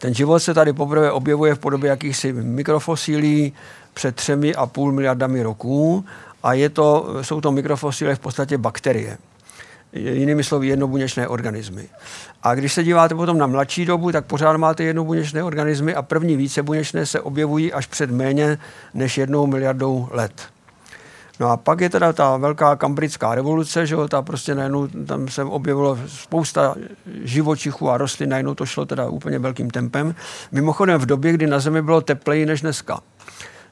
Ten 0.03 0.15
život 0.15 0.41
se 0.41 0.55
tady 0.55 0.73
poprvé 0.73 1.13
objevuje 1.13 1.55
v 1.55 1.59
podobě 1.59 1.91
jakýchsi 1.91 2.33
mikrofosílí 2.33 3.53
před 3.95 4.17
třemi 4.17 4.55
a 4.55 4.67
půl 4.67 4.93
miliardami 4.93 5.43
roků 5.43 6.05
a 6.43 6.53
je 6.53 6.69
to, 6.69 7.17
jsou 7.23 7.41
to 7.41 7.53
mikrofosíly 7.53 8.15
v 8.15 8.19
podstatě 8.19 8.59
bakterie. 8.59 9.19
Jinými 9.93 10.45
slovy 10.45 10.67
jednobuněčné 10.67 11.29
organismy. 11.29 11.89
A 12.43 12.55
když 12.55 12.73
se 12.73 12.85
díváte 12.85 13.15
potom 13.15 13.39
na 13.39 13.47
mladší 13.47 13.85
dobu, 13.85 14.13
tak 14.13 14.25
pořád 14.25 14.57
máte 14.57 14.85
jednobuněčné 14.85 15.45
organismy 15.45 15.95
a 15.95 16.03
první 16.03 16.37
vícebuněčné 16.37 17.07
se 17.07 17.21
objevují 17.21 17.73
až 17.73 17.87
před 17.87 18.11
méně 18.11 18.59
než 18.95 19.19
jednou 19.19 19.47
miliardou 19.47 20.09
let. 20.11 20.33
No 21.43 21.51
a 21.51 21.57
pak 21.57 21.81
je 21.81 21.91
teda 21.91 22.13
ta 22.13 22.37
velká 22.37 22.77
kambrická 22.77 23.35
revoluce, 23.35 23.87
že 23.87 23.95
jo, 23.95 24.09
ta 24.09 24.23
prostě 24.23 24.55
najednou, 24.55 24.87
tam 24.87 25.29
se 25.29 25.45
objevilo 25.45 25.99
spousta 26.07 26.75
živočichů 27.23 27.91
a 27.91 27.99
rostlin, 27.99 28.31
najednou 28.31 28.55
to 28.55 28.67
šlo 28.67 28.87
teda 28.87 29.09
úplně 29.09 29.39
velkým 29.39 29.71
tempem. 29.71 30.15
Mimochodem 30.53 31.01
v 31.01 31.07
době, 31.07 31.33
kdy 31.33 31.47
na 31.47 31.61
Zemi 31.61 31.83
bylo 31.83 32.01
tepleji 32.01 32.47
než 32.47 32.61
dneska. 32.61 33.01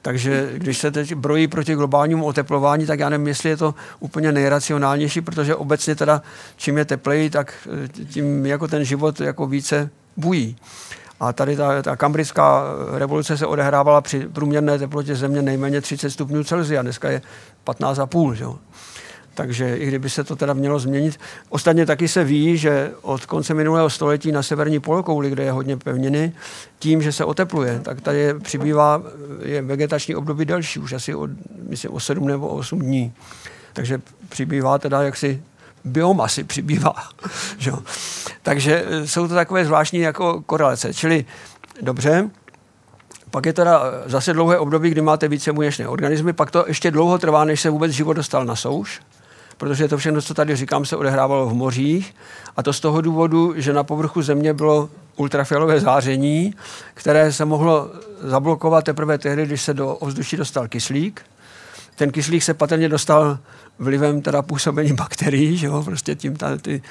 Takže 0.02 0.50
když 0.54 0.78
se 0.78 0.90
teď 0.90 1.14
brojí 1.14 1.48
proti 1.48 1.74
globálnímu 1.74 2.24
oteplování, 2.24 2.86
tak 2.86 2.98
já 2.98 3.08
nevím, 3.08 3.26
jestli 3.26 3.48
je 3.48 3.56
to 3.56 3.74
úplně 4.00 4.32
nejracionálnější, 4.32 5.20
protože 5.20 5.54
obecně 5.54 5.94
teda 5.94 6.22
čím 6.56 6.78
je 6.78 6.84
tepleji, 6.84 7.30
tak 7.30 7.68
tím 8.08 8.46
jako 8.46 8.68
ten 8.68 8.84
život 8.84 9.20
jako 9.20 9.46
více 9.46 9.90
bují. 10.16 10.56
A 11.20 11.32
tady 11.32 11.56
ta, 11.56 11.82
ta 11.82 11.96
kambrická 11.96 12.64
revoluce 12.92 13.36
se 13.36 13.46
odehrávala 13.46 14.00
při 14.00 14.28
průměrné 14.28 14.78
teplotě 14.78 15.14
země 15.14 15.42
nejméně 15.42 15.80
30 15.80 16.10
stupňů 16.10 16.44
Celsia. 16.44 16.82
Dneska 16.82 17.10
je 17.10 17.22
15,5. 17.66 18.32
Že? 18.32 18.44
Takže 19.34 19.76
i 19.76 19.86
kdyby 19.86 20.10
se 20.10 20.24
to 20.24 20.36
teda 20.36 20.52
mělo 20.52 20.78
změnit. 20.78 21.20
Ostatně 21.48 21.86
taky 21.86 22.08
se 22.08 22.24
ví, 22.24 22.56
že 22.56 22.92
od 23.02 23.26
konce 23.26 23.54
minulého 23.54 23.90
století 23.90 24.32
na 24.32 24.42
severní 24.42 24.80
polokouli, 24.80 25.30
kde 25.30 25.42
je 25.42 25.52
hodně 25.52 25.76
pevniny, 25.76 26.32
tím, 26.78 27.02
že 27.02 27.12
se 27.12 27.24
otepluje, 27.24 27.80
tak 27.80 28.00
tady 28.00 28.34
přibývá 28.34 29.02
je 29.42 29.62
vegetační 29.62 30.16
období 30.16 30.44
delší, 30.44 30.80
už 30.80 30.92
asi 30.92 31.14
o, 31.14 31.28
myslím, 31.68 31.92
o 31.92 32.00
7 32.00 32.28
nebo 32.28 32.48
8 32.48 32.78
dní. 32.78 33.12
Takže 33.72 34.00
přibývá 34.28 34.78
teda 34.78 35.02
jaksi 35.02 35.42
biomasy 35.84 36.44
přibývá. 36.44 36.94
že? 37.58 37.72
Takže 38.42 38.84
e, 38.86 39.06
jsou 39.06 39.28
to 39.28 39.34
takové 39.34 39.64
zvláštní 39.64 40.00
jako 40.00 40.42
korelace. 40.42 40.94
Čili 40.94 41.24
dobře, 41.82 42.30
pak 43.30 43.46
je 43.46 43.52
teda 43.52 43.82
zase 44.06 44.32
dlouhé 44.32 44.58
období, 44.58 44.90
kdy 44.90 45.00
máte 45.00 45.28
více 45.28 45.52
buněčné 45.52 45.88
organismy, 45.88 46.32
pak 46.32 46.50
to 46.50 46.64
ještě 46.68 46.90
dlouho 46.90 47.18
trvá, 47.18 47.44
než 47.44 47.60
se 47.60 47.70
vůbec 47.70 47.92
život 47.92 48.12
dostal 48.12 48.44
na 48.44 48.56
souš, 48.56 49.00
protože 49.56 49.88
to 49.88 49.98
všechno, 49.98 50.22
co 50.22 50.34
tady 50.34 50.56
říkám, 50.56 50.84
se 50.84 50.96
odehrávalo 50.96 51.46
v 51.46 51.54
mořích 51.54 52.14
a 52.56 52.62
to 52.62 52.72
z 52.72 52.80
toho 52.80 53.00
důvodu, 53.00 53.54
že 53.56 53.72
na 53.72 53.84
povrchu 53.84 54.22
země 54.22 54.54
bylo 54.54 54.90
ultrafialové 55.16 55.80
záření, 55.80 56.54
které 56.94 57.32
se 57.32 57.44
mohlo 57.44 57.90
zablokovat 58.22 58.84
teprve 58.84 59.18
tehdy, 59.18 59.46
když 59.46 59.62
se 59.62 59.74
do 59.74 59.94
ovzduší 59.94 60.36
dostal 60.36 60.68
kyslík. 60.68 61.22
Ten 61.96 62.10
kyslík 62.12 62.42
se 62.42 62.54
patrně 62.54 62.88
dostal 62.88 63.38
vlivem 63.80 64.22
teda 64.22 64.42
působení 64.42 64.92
bakterií, 64.92 65.56
že 65.56 65.66
jo, 65.66 65.82
prostě 65.82 66.14
tím 66.14 66.36
ta, 66.36 66.56
ty, 66.56 66.82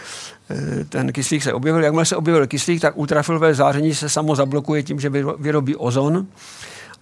eh, 0.50 0.86
ten 0.86 1.12
kyslík 1.12 1.44
se 1.44 1.54
objevil. 1.54 1.84
Jakmile 1.84 2.06
se 2.06 2.16
objevil 2.16 2.48
kyslík, 2.48 2.82
tak 2.82 2.98
ultrafilové 2.98 3.54
záření 3.54 3.96
se 3.96 4.10
samo 4.10 4.36
zablokuje 4.36 4.84
tím, 4.84 5.00
že 5.00 5.10
vyrobí 5.40 5.76
ozon 5.76 6.28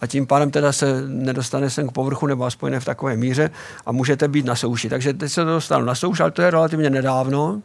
a 0.01 0.07
tím 0.07 0.27
pádem 0.27 0.51
teda 0.51 0.72
se 0.72 1.01
nedostane 1.07 1.69
sem 1.69 1.88
k 1.88 1.91
povrchu 1.91 2.27
nebo 2.27 2.45
aspoň 2.45 2.72
ne 2.72 2.80
v 2.80 2.85
takové 2.85 3.18
míře 3.18 3.49
a 3.85 3.91
můžete 3.91 4.27
být 4.27 4.45
na 4.45 4.55
souši. 4.55 4.89
Takže 4.89 5.14
teď 5.14 5.31
se 5.31 5.45
to 5.45 5.51
dostalo 5.51 5.85
na 5.85 5.95
souš, 5.95 6.19
ale 6.19 6.31
to 6.31 6.41
je 6.41 6.51
relativně 6.51 6.89
nedávno. 6.89 7.61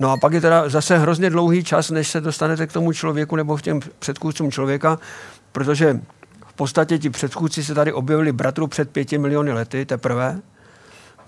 No 0.00 0.10
a 0.10 0.16
pak 0.16 0.32
je 0.32 0.40
teda 0.40 0.68
zase 0.68 0.98
hrozně 0.98 1.30
dlouhý 1.30 1.64
čas, 1.64 1.90
než 1.90 2.08
se 2.08 2.20
dostanete 2.20 2.66
k 2.66 2.72
tomu 2.72 2.92
člověku 2.92 3.36
nebo 3.36 3.56
k 3.56 3.62
těm 3.62 3.80
předchůdcům 3.98 4.50
člověka, 4.50 4.98
protože 5.52 6.00
v 6.46 6.52
podstatě 6.52 6.98
ti 6.98 7.10
předchůdci 7.10 7.64
se 7.64 7.74
tady 7.74 7.92
objevili 7.92 8.32
bratru 8.32 8.66
před 8.66 8.90
pěti 8.90 9.18
miliony 9.18 9.52
lety 9.52 9.86
teprve. 9.86 10.40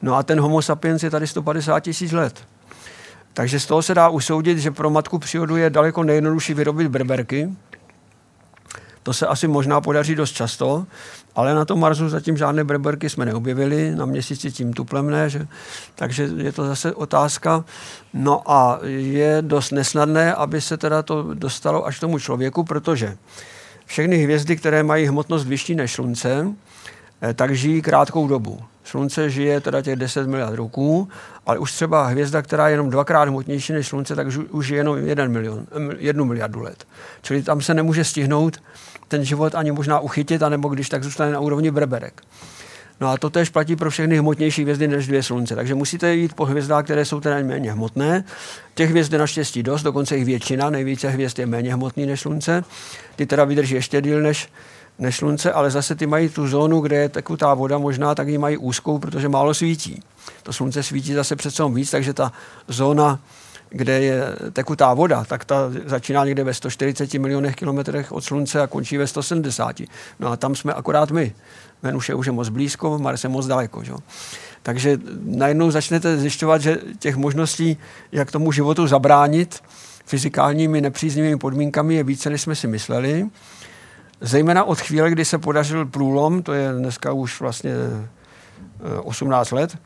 No 0.02 0.16
a 0.16 0.22
ten 0.22 0.40
homo 0.40 0.62
sapiens 0.62 1.02
je 1.02 1.10
tady 1.10 1.26
150 1.26 1.80
tisíc 1.80 2.12
let. 2.12 2.44
Takže 3.34 3.60
z 3.60 3.66
toho 3.66 3.82
se 3.82 3.94
dá 3.94 4.08
usoudit, 4.08 4.58
že 4.58 4.70
pro 4.70 4.90
matku 4.90 5.18
přírodu 5.18 5.56
je 5.56 5.70
daleko 5.70 6.02
nejjednodušší 6.02 6.54
vyrobit 6.54 6.88
berberky. 6.88 7.50
To 9.02 9.12
se 9.12 9.26
asi 9.26 9.48
možná 9.48 9.80
podaří 9.80 10.14
dost 10.14 10.32
často, 10.32 10.86
ale 11.34 11.54
na 11.54 11.64
tom 11.64 11.80
Marsu 11.80 12.08
zatím 12.08 12.36
žádné 12.36 12.64
berberky 12.64 13.10
jsme 13.10 13.24
neobjevili, 13.24 13.94
na 13.94 14.06
měsíci 14.06 14.52
tím 14.52 14.72
tuplem 14.72 15.10
ne, 15.10 15.30
že? 15.30 15.46
takže 15.94 16.28
je 16.36 16.52
to 16.52 16.66
zase 16.66 16.94
otázka. 16.94 17.64
No 18.14 18.50
a 18.50 18.78
je 18.84 19.38
dost 19.40 19.70
nesnadné, 19.70 20.34
aby 20.34 20.60
se 20.60 20.76
teda 20.76 21.02
to 21.02 21.34
dostalo 21.34 21.86
až 21.86 21.96
k 21.96 22.00
tomu 22.00 22.18
člověku, 22.18 22.64
protože 22.64 23.16
všechny 23.86 24.16
hvězdy, 24.16 24.56
které 24.56 24.82
mají 24.82 25.06
hmotnost 25.06 25.46
vyšší 25.46 25.74
než 25.74 25.92
Slunce, 25.92 26.46
eh, 27.22 27.34
tak 27.34 27.54
žijí 27.54 27.82
krátkou 27.82 28.28
dobu. 28.28 28.60
Slunce 28.90 29.30
žije 29.30 29.60
teda 29.60 29.82
těch 29.82 29.96
10 29.96 30.26
miliard 30.26 30.54
roků, 30.54 31.08
ale 31.46 31.58
už 31.58 31.72
třeba 31.72 32.06
hvězda, 32.06 32.42
která 32.42 32.68
je 32.68 32.72
jenom 32.72 32.90
dvakrát 32.90 33.28
hmotnější 33.28 33.72
než 33.72 33.88
Slunce, 33.88 34.16
tak 34.16 34.26
už 34.50 34.68
je 34.68 34.76
jenom 34.76 34.98
1 34.98 35.28
milion, 35.28 35.66
jednu 35.98 36.24
miliardu 36.24 36.60
let. 36.60 36.86
Čili 37.22 37.42
tam 37.42 37.60
se 37.60 37.74
nemůže 37.74 38.04
stihnout 38.04 38.62
ten 39.08 39.24
život 39.24 39.54
ani 39.54 39.72
možná 39.72 40.00
uchytit, 40.00 40.42
anebo 40.42 40.68
když 40.68 40.88
tak 40.88 41.04
zůstane 41.04 41.32
na 41.32 41.40
úrovni 41.40 41.70
breberek. 41.70 42.22
No 43.00 43.08
a 43.08 43.16
to 43.16 43.30
tež 43.30 43.48
platí 43.48 43.76
pro 43.76 43.90
všechny 43.90 44.18
hmotnější 44.18 44.62
hvězdy 44.62 44.88
než 44.88 45.06
dvě 45.06 45.22
slunce. 45.22 45.54
Takže 45.54 45.74
musíte 45.74 46.14
jít 46.14 46.34
po 46.34 46.44
hvězdách, 46.44 46.84
které 46.84 47.04
jsou 47.04 47.20
teda 47.20 47.36
méně 47.42 47.72
hmotné. 47.72 48.24
Těch 48.74 48.90
hvězd 48.90 49.12
je 49.12 49.18
naštěstí 49.18 49.62
dost, 49.62 49.82
dokonce 49.82 50.16
jich 50.16 50.24
většina, 50.24 50.70
nejvíce 50.70 51.08
hvězd 51.08 51.38
je 51.38 51.46
méně 51.46 51.74
hmotný 51.74 52.06
než 52.06 52.20
slunce. 52.20 52.64
Ty 53.16 53.26
teda 53.26 53.44
vydrží 53.44 53.74
ještě 53.74 54.02
díl 54.02 54.20
než, 54.22 54.48
než 55.00 55.16
slunce, 55.16 55.52
ale 55.52 55.70
zase 55.70 55.94
ty 55.94 56.06
mají 56.06 56.28
tu 56.28 56.48
zónu, 56.48 56.80
kde 56.80 56.96
je 56.96 57.08
tekutá 57.08 57.54
voda, 57.54 57.78
možná 57.78 58.14
tak 58.14 58.28
ji 58.28 58.38
mají 58.38 58.56
úzkou, 58.56 58.98
protože 58.98 59.28
málo 59.28 59.54
svítí. 59.54 60.02
To 60.42 60.52
slunce 60.52 60.82
svítí 60.82 61.14
zase 61.14 61.36
přece 61.36 61.64
víc, 61.64 61.90
takže 61.90 62.12
ta 62.12 62.32
zóna 62.68 63.18
kde 63.70 64.00
je 64.00 64.22
tekutá 64.52 64.94
voda, 64.94 65.24
tak 65.24 65.44
ta 65.44 65.56
začíná 65.86 66.24
někde 66.24 66.44
ve 66.44 66.54
140 66.54 67.14
milionech 67.14 67.56
kilometrech 67.56 68.12
od 68.12 68.24
Slunce 68.24 68.60
a 68.60 68.66
končí 68.66 68.96
ve 68.96 69.06
170. 69.06 69.82
No 70.20 70.28
a 70.28 70.36
tam 70.36 70.54
jsme 70.54 70.72
akorát 70.72 71.10
my. 71.10 71.34
Venus 71.82 72.08
je 72.08 72.14
už 72.14 72.26
je 72.26 72.32
moc 72.32 72.48
blízko, 72.48 72.98
Mars 72.98 73.24
je 73.24 73.30
moc 73.30 73.46
daleko. 73.46 73.84
Že? 73.84 73.92
Takže 74.62 74.98
najednou 75.24 75.70
začnete 75.70 76.18
zjišťovat, 76.18 76.62
že 76.62 76.78
těch 76.98 77.16
možností, 77.16 77.76
jak 78.12 78.30
tomu 78.32 78.52
životu 78.52 78.86
zabránit 78.86 79.62
fyzikálními 80.04 80.80
nepříznivými 80.80 81.36
podmínkami 81.36 81.94
je 81.94 82.04
více, 82.04 82.30
než 82.30 82.42
jsme 82.42 82.54
si 82.54 82.66
mysleli. 82.66 83.26
Zejména 84.20 84.64
od 84.64 84.80
chvíle, 84.80 85.10
kdy 85.10 85.24
se 85.24 85.38
podařil 85.38 85.86
průlom, 85.86 86.42
to 86.42 86.52
je 86.52 86.72
dneska 86.72 87.12
už 87.12 87.40
vlastně 87.40 87.74
18 89.02 89.52
eh, 89.52 89.54
let, 89.54 89.78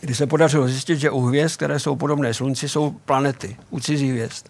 kdy 0.00 0.14
se 0.14 0.26
podařilo 0.26 0.68
zjistit, 0.68 0.98
že 0.98 1.10
u 1.10 1.20
hvězd, 1.20 1.56
které 1.56 1.78
jsou 1.78 1.96
podobné 1.96 2.34
Slunci, 2.34 2.68
jsou 2.68 2.90
planety, 2.90 3.56
u 3.70 3.80
cizích 3.80 4.10
hvězd. 4.10 4.46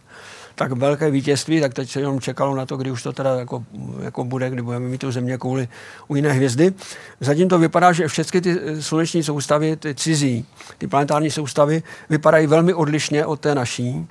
Tak 0.54 0.72
velké 0.72 1.10
vítězství, 1.10 1.60
tak 1.60 1.74
teď 1.74 1.90
se 1.90 2.00
jenom 2.00 2.20
čekalo 2.20 2.56
na 2.56 2.66
to, 2.66 2.76
kdy 2.76 2.90
už 2.90 3.02
to 3.02 3.12
teda 3.12 3.38
jako, 3.38 3.64
jako 4.02 4.24
bude, 4.24 4.50
kdy 4.50 4.62
budeme 4.62 4.88
mít 4.88 4.98
tu 4.98 5.12
země 5.12 5.38
kvůli 5.38 5.68
u 6.08 6.16
jiné 6.16 6.32
hvězdy. 6.32 6.72
Zatím 7.20 7.48
to 7.48 7.58
vypadá, 7.58 7.92
že 7.92 8.08
všechny 8.08 8.40
ty 8.40 8.82
sluneční 8.82 9.22
soustavy, 9.22 9.76
ty 9.76 9.94
cizí, 9.94 10.46
ty 10.78 10.86
planetární 10.86 11.30
soustavy, 11.30 11.82
vypadají 12.10 12.46
velmi 12.46 12.74
odlišně 12.74 13.26
od 13.26 13.40
té 13.40 13.54
naší. 13.54 14.06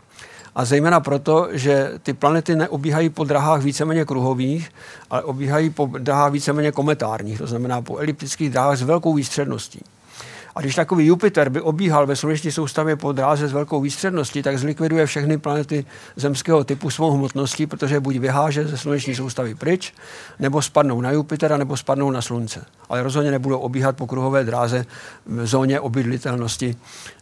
A 0.55 0.65
zejména 0.65 0.99
proto, 0.99 1.47
že 1.51 1.91
ty 2.03 2.13
planety 2.13 2.55
neobíhají 2.55 3.09
po 3.09 3.23
drahách 3.23 3.61
víceméně 3.61 4.05
kruhových, 4.05 4.69
ale 5.09 5.23
obíhají 5.23 5.69
po 5.69 5.89
drahách 5.97 6.31
víceméně 6.31 6.71
kometárních, 6.71 7.37
to 7.37 7.47
znamená 7.47 7.81
po 7.81 7.97
eliptických 7.97 8.49
drahách 8.49 8.77
s 8.77 8.81
velkou 8.81 9.13
výstředností. 9.13 9.81
A 10.55 10.61
když 10.61 10.75
takový 10.75 11.05
Jupiter 11.05 11.49
by 11.49 11.61
obíhal 11.61 12.07
ve 12.07 12.15
sluneční 12.15 12.51
soustavě 12.51 12.95
po 12.95 13.11
dráze 13.11 13.47
s 13.47 13.53
velkou 13.53 13.81
výstředností, 13.81 14.43
tak 14.43 14.57
zlikviduje 14.57 15.05
všechny 15.05 15.37
planety 15.37 15.85
zemského 16.15 16.63
typu 16.63 16.89
svou 16.89 17.11
hmotností, 17.11 17.67
protože 17.67 17.99
buď 17.99 18.15
vyháže 18.15 18.67
ze 18.67 18.77
sluneční 18.77 19.15
soustavy 19.15 19.55
pryč, 19.55 19.93
nebo 20.39 20.61
spadnou 20.61 21.01
na 21.01 21.11
Jupitera, 21.11 21.57
nebo 21.57 21.77
spadnou 21.77 22.11
na 22.11 22.21
Slunce. 22.21 22.65
Ale 22.89 23.03
rozhodně 23.03 23.31
nebudou 23.31 23.57
obíhat 23.57 23.97
po 23.97 24.07
kruhové 24.07 24.43
dráze 24.43 24.85
v 25.25 25.45
zóně 25.47 25.79
obydlitelnosti 25.79 26.75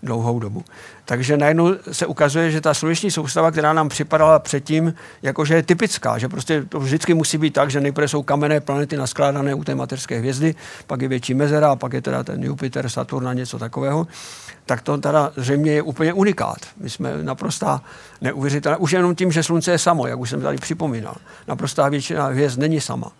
dlouhou 0.04 0.40
dobu. 0.40 0.64
Takže 1.12 1.38
najednou 1.38 1.76
se 1.92 2.06
ukazuje, 2.06 2.52
že 2.52 2.62
ta 2.62 2.74
sluneční 2.74 3.12
soustava, 3.12 3.52
která 3.52 3.74
nám 3.74 3.90
připadala 3.90 4.40
předtím, 4.40 4.94
jakože 5.22 5.56
je 5.56 5.64
typická, 5.64 6.18
že 6.18 6.28
prostě 6.28 6.64
to 6.70 6.80
vždycky 6.80 7.14
musí 7.14 7.38
být 7.38 7.54
tak, 7.54 7.72
že 7.72 7.82
nejprve 7.82 8.08
jsou 8.08 8.24
kamenné 8.24 8.60
planety 8.60 8.98
naskládané 8.98 9.54
u 9.54 9.64
té 9.64 9.76
materské 9.76 10.20
hvězdy, 10.20 10.56
pak 10.88 11.02
je 11.02 11.08
větší 11.08 11.34
mezera, 11.34 11.72
a 11.72 11.76
pak 11.76 11.94
je 11.94 12.02
teda 12.02 12.24
ten 12.24 12.44
Jupiter, 12.44 12.90
Saturn 12.90 13.28
a 13.28 13.34
něco 13.34 13.60
takového 13.60 14.08
tak 14.72 14.82
to 14.82 14.98
teda 14.98 15.32
zřejmě 15.36 15.72
je 15.72 15.82
úplně 15.82 16.14
unikát. 16.14 16.58
My 16.78 16.90
jsme 16.90 17.24
naprostá 17.24 17.82
neuvěřitelná, 18.22 18.78
už 18.78 18.92
jenom 18.92 19.16
tím, 19.16 19.32
že 19.32 19.44
slunce 19.44 19.72
je 19.72 19.78
samo, 19.78 20.08
jak 20.08 20.20
už 20.20 20.30
jsem 20.30 20.42
tady 20.42 20.58
připomínal. 20.58 21.16
Naprostá 21.48 21.90
většina 21.90 22.28
hvězd 22.28 22.60
není 22.60 22.82
sama. 22.82 23.12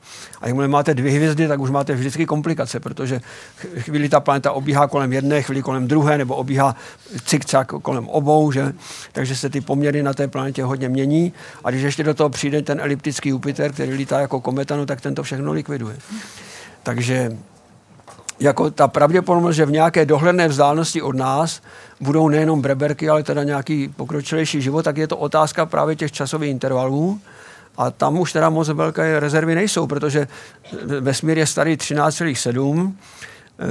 A 0.42 0.48
jakmile 0.48 0.68
máte 0.68 0.94
dvě 0.94 1.12
hvězdy, 1.12 1.48
tak 1.48 1.60
už 1.60 1.70
máte 1.70 1.94
vždycky 1.94 2.26
komplikace, 2.26 2.80
protože 2.80 3.22
chvíli 3.80 4.10
ta 4.10 4.20
planeta 4.20 4.52
obíhá 4.52 4.88
kolem 4.88 5.14
jedné, 5.14 5.42
chvíli 5.42 5.62
kolem 5.62 5.88
druhé, 5.88 6.18
nebo 6.18 6.36
obíhá 6.36 6.76
cikcak 7.26 7.74
kolem 7.82 8.08
obou, 8.08 8.52
že? 8.52 8.74
takže 9.12 9.36
se 9.36 9.50
ty 9.50 9.62
poměry 9.62 10.04
na 10.04 10.14
té 10.14 10.28
planetě 10.28 10.64
hodně 10.64 10.90
mění. 10.90 11.34
A 11.64 11.72
když 11.72 11.84
ještě 11.84 12.04
do 12.04 12.14
toho 12.14 12.30
přijde 12.30 12.62
ten 12.62 12.80
eliptický 12.80 13.30
Jupiter, 13.30 13.72
který 13.72 13.94
lítá 13.94 14.20
jako 14.20 14.42
kometa, 14.42 14.76
no, 14.76 14.86
tak 14.86 15.02
ten 15.02 15.16
to 15.16 15.24
všechno 15.24 15.52
likviduje. 15.52 15.98
Takže 16.84 17.38
jako 18.40 18.72
ta 18.72 18.88
pravděpodobnost, 18.88 19.56
že 19.56 19.66
v 19.66 19.72
nějaké 19.72 20.06
dohledné 20.06 20.48
vzdálenosti 20.48 21.02
od 21.02 21.16
nás 21.16 21.62
budou 22.00 22.30
nejenom 22.30 22.62
breberky, 22.62 23.10
ale 23.10 23.24
teda 23.24 23.44
nějaký 23.44 23.88
pokročilejší 23.88 24.62
život, 24.62 24.84
tak 24.84 24.98
je 24.98 25.08
to 25.08 25.18
otázka 25.18 25.66
právě 25.66 25.96
těch 25.96 26.12
časových 26.12 26.52
intervalů. 26.52 27.20
A 27.78 27.92
tam 27.92 28.20
už 28.20 28.34
teda 28.34 28.50
moc 28.50 28.70
velké 28.70 29.20
rezervy 29.20 29.56
nejsou, 29.56 29.88
protože 29.88 30.28
vesmír 31.00 31.38
je 31.38 31.48
starý 31.48 31.78
13,7. 31.78 32.92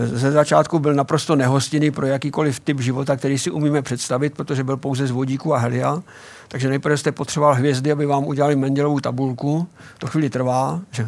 Ze 0.05 0.31
začátku 0.31 0.79
byl 0.79 0.95
naprosto 0.95 1.37
nehostinný 1.37 1.91
pro 1.91 2.07
jakýkoliv 2.07 2.61
typ 2.61 2.81
života, 2.81 3.17
který 3.17 3.39
si 3.39 3.51
umíme 3.51 3.83
představit, 3.83 4.35
protože 4.35 4.65
byl 4.65 4.77
pouze 4.77 5.07
z 5.07 5.11
vodíku 5.11 5.55
a 5.55 5.59
helia. 5.59 6.03
Takže 6.49 6.69
nejprve 6.69 6.97
jste 6.97 7.13
potřeboval 7.13 7.55
hvězdy, 7.55 7.93
aby 7.93 8.07
vám 8.07 8.25
udělali 8.25 8.57
Mendelovou 8.57 9.01
tabulku. 9.01 9.69
To 9.99 10.07
chvíli 10.07 10.31
trvá. 10.31 10.81
Že? 10.91 11.07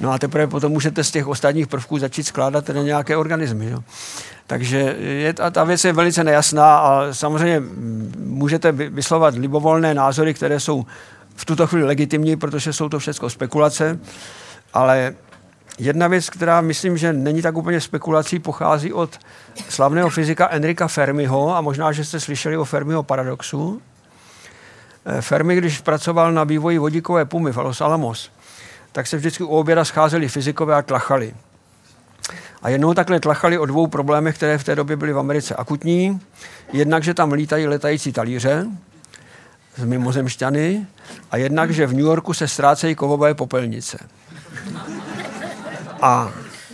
No 0.00 0.12
a 0.12 0.18
teprve 0.18 0.46
potom 0.46 0.72
můžete 0.72 1.04
z 1.04 1.10
těch 1.10 1.26
ostatních 1.26 1.66
prvků 1.66 1.98
začít 1.98 2.22
skládat 2.22 2.64
teda 2.64 2.82
nějaké 2.82 3.16
organismy. 3.16 3.70
Jo. 3.70 3.78
Takže 4.46 4.78
je, 4.98 5.32
ta, 5.32 5.50
ta 5.50 5.64
věc 5.64 5.84
je 5.84 5.92
velice 5.92 6.24
nejasná 6.24 6.78
a 6.78 7.12
samozřejmě 7.12 7.62
můžete 8.18 8.72
vyslovat 8.72 9.34
libovolné 9.34 9.94
názory, 9.94 10.34
které 10.34 10.60
jsou 10.60 10.86
v 11.36 11.44
tuto 11.44 11.66
chvíli 11.66 11.84
legitimní, 11.84 12.36
protože 12.36 12.72
jsou 12.72 12.88
to 12.88 12.98
všechno 12.98 13.30
spekulace, 13.30 13.98
ale 14.74 15.14
jedna 15.78 16.08
věc, 16.08 16.30
která 16.30 16.60
myslím, 16.60 16.96
že 16.96 17.12
není 17.12 17.42
tak 17.42 17.56
úplně 17.56 17.80
spekulací, 17.80 18.38
pochází 18.38 18.92
od 18.92 19.18
slavného 19.68 20.10
fyzika 20.10 20.48
Enrika 20.48 20.88
Fermiho 20.88 21.56
a 21.56 21.60
možná, 21.60 21.92
že 21.92 22.04
jste 22.04 22.20
slyšeli 22.20 22.56
o 22.56 22.64
Fermiho 22.64 23.02
paradoxu. 23.02 23.82
Eh, 25.06 25.22
Fermi, 25.22 25.56
když 25.56 25.80
pracoval 25.80 26.32
na 26.32 26.44
vývoji 26.44 26.78
vodíkové 26.78 27.24
pumy 27.24 27.52
v 27.52 27.56
Los 27.56 27.80
Alamos, 27.80 28.30
tak 28.92 29.06
se 29.06 29.16
vždycky 29.16 29.44
u 29.44 29.46
oběda 29.46 29.84
scházeli 29.84 30.28
fyzikové 30.28 30.74
a 30.74 30.82
tlachali. 30.82 31.34
A 32.62 32.68
jednou 32.68 32.94
takhle 32.94 33.20
tlachali 33.20 33.58
o 33.58 33.66
dvou 33.66 33.86
problémech, 33.86 34.34
které 34.34 34.58
v 34.58 34.64
té 34.64 34.74
době 34.74 34.96
byly 34.96 35.12
v 35.12 35.18
Americe 35.18 35.54
akutní. 35.54 36.20
Jednak, 36.72 37.02
že 37.02 37.14
tam 37.14 37.32
lítají 37.32 37.66
letající 37.66 38.12
talíře 38.12 38.66
z 39.76 39.84
mimozemšťany 39.84 40.86
a 41.30 41.36
jednak, 41.36 41.70
že 41.70 41.86
v 41.86 41.92
New 41.92 42.04
Yorku 42.04 42.34
se 42.34 42.48
ztrácejí 42.48 42.94
kovové 42.94 43.34
popelnice. 43.34 43.98
A 46.02 46.30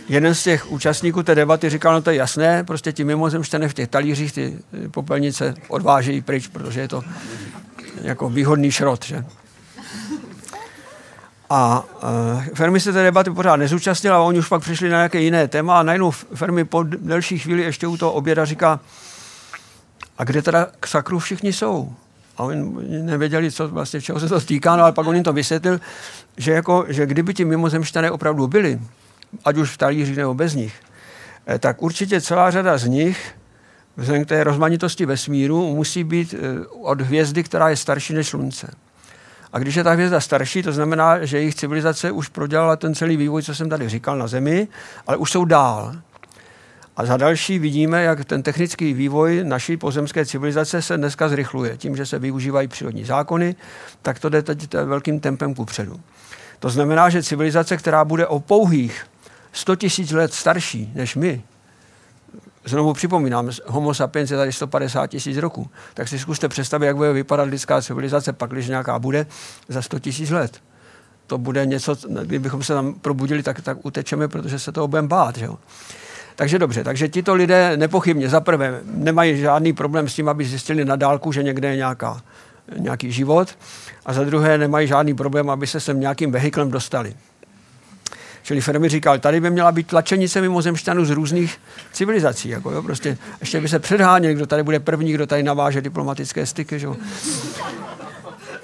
jeden 0.09 0.35
z 0.35 0.43
těch 0.43 0.71
účastníků 0.71 1.23
té 1.23 1.35
debaty 1.35 1.69
říkal, 1.69 1.93
no 1.93 2.01
to 2.01 2.09
je 2.09 2.15
jasné, 2.15 2.63
prostě 2.63 2.91
ti 2.91 3.03
mimozemšťané 3.03 3.67
v 3.67 3.73
těch 3.73 3.87
talířích 3.87 4.33
ty 4.33 4.59
popelnice 4.91 5.53
odvážejí 5.67 6.21
pryč, 6.21 6.47
protože 6.47 6.81
je 6.81 6.87
to 6.87 7.03
jako 8.01 8.29
výhodný 8.29 8.71
šrot, 8.71 9.05
že? 9.05 9.25
A 11.49 11.83
uh, 11.83 12.43
Fermi 12.53 12.79
se 12.79 12.93
té 12.93 13.03
debaty 13.03 13.31
pořád 13.31 13.55
nezúčastnil 13.55 14.13
a 14.13 14.19
oni 14.19 14.39
už 14.39 14.47
pak 14.47 14.61
přišli 14.61 14.89
na 14.89 14.97
nějaké 14.97 15.21
jiné 15.21 15.47
téma 15.47 15.79
a 15.79 15.83
najednou 15.83 16.11
Fermi 16.11 16.65
po 16.65 16.83
delší 16.83 17.39
chvíli 17.39 17.61
ještě 17.61 17.87
u 17.87 17.97
toho 17.97 18.11
oběda 18.11 18.45
říká, 18.45 18.79
a 20.17 20.23
kde 20.23 20.41
teda 20.41 20.67
k 20.79 20.87
sakru 20.87 21.19
všichni 21.19 21.53
jsou? 21.53 21.93
A 22.37 22.43
oni 22.43 22.63
nevěděli, 23.01 23.51
co 23.51 23.67
vlastně, 23.67 24.01
čeho 24.01 24.19
se 24.19 24.29
to 24.29 24.41
týká, 24.41 24.75
no 24.75 24.83
ale 24.83 24.91
pak 24.91 25.07
on 25.07 25.15
jim 25.15 25.23
to 25.23 25.33
vysvětlil, 25.33 25.79
že, 26.37 26.51
jako, 26.51 26.85
že 26.87 27.05
kdyby 27.05 27.33
ti 27.33 27.45
mimozemšťané 27.45 28.11
opravdu 28.11 28.47
byli, 28.47 28.79
ať 29.45 29.57
už 29.57 29.71
v 29.71 29.77
talíři 29.77 30.15
nebo 30.15 30.33
bez 30.33 30.53
nich, 30.53 30.73
eh, 31.47 31.59
tak 31.59 31.81
určitě 31.81 32.21
celá 32.21 32.51
řada 32.51 32.77
z 32.77 32.87
nich, 32.87 33.35
vzhledem 33.97 34.25
k 34.25 34.27
té 34.27 34.43
rozmanitosti 34.43 35.05
vesmíru, 35.05 35.75
musí 35.75 36.03
být 36.03 36.35
eh, 36.37 36.67
od 36.67 37.01
hvězdy, 37.01 37.43
která 37.43 37.69
je 37.69 37.77
starší 37.77 38.13
než 38.13 38.27
Slunce. 38.27 38.71
A 39.53 39.59
když 39.59 39.75
je 39.75 39.83
ta 39.83 39.91
hvězda 39.91 40.19
starší, 40.19 40.63
to 40.63 40.71
znamená, 40.71 41.25
že 41.25 41.37
jejich 41.37 41.55
civilizace 41.55 42.11
už 42.11 42.29
prodělala 42.29 42.75
ten 42.75 42.95
celý 42.95 43.17
vývoj, 43.17 43.43
co 43.43 43.55
jsem 43.55 43.69
tady 43.69 43.89
říkal 43.89 44.17
na 44.17 44.27
Zemi, 44.27 44.67
ale 45.07 45.17
už 45.17 45.31
jsou 45.31 45.45
dál. 45.45 45.95
A 46.97 47.05
za 47.05 47.17
další 47.17 47.59
vidíme, 47.59 48.03
jak 48.03 48.25
ten 48.25 48.43
technický 48.43 48.93
vývoj 48.93 49.43
naší 49.43 49.77
pozemské 49.77 50.25
civilizace 50.25 50.81
se 50.81 50.97
dneska 50.97 51.29
zrychluje. 51.29 51.77
Tím, 51.77 51.95
že 51.95 52.05
se 52.05 52.19
využívají 52.19 52.67
přírodní 52.67 53.05
zákony, 53.05 53.55
tak 54.01 54.19
to 54.19 54.29
jde 54.29 54.41
teď 54.41 54.73
velkým 54.85 55.19
tempem 55.19 55.55
kupředu. 55.55 55.99
To 56.59 56.69
znamená, 56.69 57.09
že 57.09 57.23
civilizace, 57.23 57.77
která 57.77 58.05
bude 58.05 58.27
o 58.27 58.39
pouhých 58.39 59.05
100 59.53 59.75
000 59.99 60.21
let 60.21 60.33
starší 60.33 60.91
než 60.95 61.15
my, 61.15 61.43
znovu 62.65 62.93
připomínám, 62.93 63.49
homo 63.65 63.93
sapiens 63.93 64.31
je 64.31 64.37
tady 64.37 64.53
150 64.53 65.07
tisíc 65.07 65.37
roků, 65.37 65.69
tak 65.93 66.07
si 66.07 66.19
zkuste 66.19 66.49
představit, 66.49 66.85
jak 66.85 66.95
bude 66.95 67.13
vypadat 67.13 67.43
lidská 67.43 67.81
civilizace, 67.81 68.33
pak 68.33 68.51
když 68.51 68.67
nějaká 68.67 68.99
bude, 68.99 69.25
za 69.67 69.81
100 69.81 69.99
tisíc 69.99 70.29
let. 70.29 70.61
To 71.27 71.37
bude 71.37 71.65
něco, 71.65 71.95
kdybychom 72.23 72.63
se 72.63 72.73
tam 72.73 72.93
probudili, 72.93 73.43
tak, 73.43 73.61
tak 73.61 73.85
utečeme, 73.85 74.27
protože 74.27 74.59
se 74.59 74.71
toho 74.71 74.87
budeme 74.87 75.07
bát. 75.07 75.37
Že 75.37 75.45
jo? 75.45 75.57
Takže 76.35 76.59
dobře, 76.59 76.83
takže 76.83 77.09
tito 77.09 77.33
lidé 77.33 77.77
nepochybně 77.77 78.29
za 78.29 78.41
prvé 78.41 78.81
nemají 78.85 79.37
žádný 79.37 79.73
problém 79.73 80.09
s 80.09 80.13
tím, 80.13 80.29
aby 80.29 80.45
zjistili 80.45 80.85
na 80.85 80.95
dálku, 80.95 81.31
že 81.31 81.43
někde 81.43 81.69
je 81.69 81.75
nějaká, 81.75 82.21
nějaký 82.77 83.11
život 83.11 83.57
a 84.05 84.13
za 84.13 84.23
druhé 84.23 84.57
nemají 84.57 84.87
žádný 84.87 85.13
problém, 85.13 85.49
aby 85.49 85.67
se 85.67 85.79
sem 85.79 85.99
nějakým 85.99 86.31
vehiklem 86.31 86.71
dostali. 86.71 87.15
Čili 88.43 88.61
Fermi 88.61 88.89
říkal, 88.89 89.19
tady 89.19 89.41
by 89.41 89.49
měla 89.49 89.71
být 89.71 89.87
tlačenice 89.87 90.41
mimozemšťanů 90.41 91.05
z 91.05 91.09
různých 91.09 91.57
civilizací. 91.91 92.49
Jako 92.49 92.71
jo, 92.71 92.83
prostě 92.83 93.17
ještě 93.39 93.61
by 93.61 93.67
se 93.67 93.79
předháněl, 93.79 94.33
kdo 94.33 94.47
tady 94.47 94.63
bude 94.63 94.79
první, 94.79 95.13
kdo 95.13 95.27
tady 95.27 95.43
naváže 95.43 95.81
diplomatické 95.81 96.45
styky. 96.45 96.79
Že? 96.79 96.87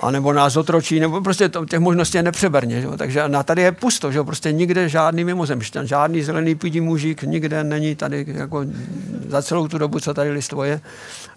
a 0.01 0.11
nebo 0.11 0.34
nás 0.34 0.57
otročí, 0.57 0.99
nebo 0.99 1.22
prostě 1.22 1.49
to, 1.49 1.65
těch 1.65 1.80
možností 1.80 2.18
je 2.18 2.23
nepřeberně. 2.23 2.81
Že? 2.81 2.88
Takže 2.97 3.23
na 3.27 3.43
tady 3.43 3.61
je 3.61 3.72
pusto, 3.72 4.11
že? 4.11 4.23
prostě 4.23 4.51
nikde 4.51 4.89
žádný 4.89 5.23
mimozemšťan, 5.23 5.88
žádný 5.88 6.23
zelený 6.23 6.56
pídí 6.56 6.81
mužík, 6.81 7.23
nikde 7.23 7.64
není 7.64 7.95
tady 7.95 8.26
jako 8.27 8.65
za 9.27 9.41
celou 9.41 9.68
tu 9.68 9.77
dobu, 9.77 9.99
co 9.99 10.14
tady 10.14 10.31
listvo 10.31 10.64
je. 10.64 10.81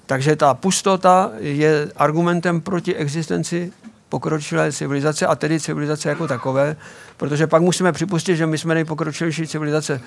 Takže 0.06 0.36
ta 0.36 0.54
pustota 0.54 1.30
je 1.38 1.88
argumentem 1.96 2.60
proti 2.60 2.94
existenci 2.94 3.72
pokročilé 4.12 4.72
civilizace 4.72 5.26
a 5.26 5.34
tedy 5.34 5.60
civilizace 5.60 6.08
jako 6.08 6.28
takové, 6.28 6.76
protože 7.16 7.46
pak 7.46 7.62
musíme 7.62 7.92
připustit, 7.92 8.36
že 8.36 8.46
my 8.46 8.58
jsme 8.58 8.74
nejpokročilejší 8.74 9.46
civilizace 9.46 10.00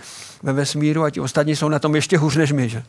ve 0.43 0.53
vesmíru 0.53 1.03
a 1.03 1.09
ti 1.09 1.19
ostatní 1.19 1.55
jsou 1.55 1.69
na 1.69 1.79
tom 1.79 1.95
ještě 1.95 2.17
hůř 2.17 2.35
než 2.35 2.51
my. 2.51 2.69
Že? 2.69 2.83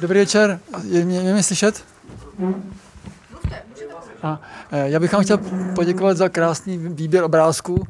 Dobrý 0.00 0.18
večer, 0.18 0.60
je 0.88 1.04
mě, 1.04 1.20
mě, 1.20 1.32
mě 1.32 1.42
slyšet? 1.42 1.84
A, 4.22 4.40
eh, 4.72 4.88
já 4.88 5.00
bych 5.00 5.12
vám 5.12 5.22
chtěl 5.22 5.38
poděkovat 5.74 6.16
za 6.16 6.28
krásný 6.28 6.78
výběr 6.78 7.24
obrázků 7.24 7.86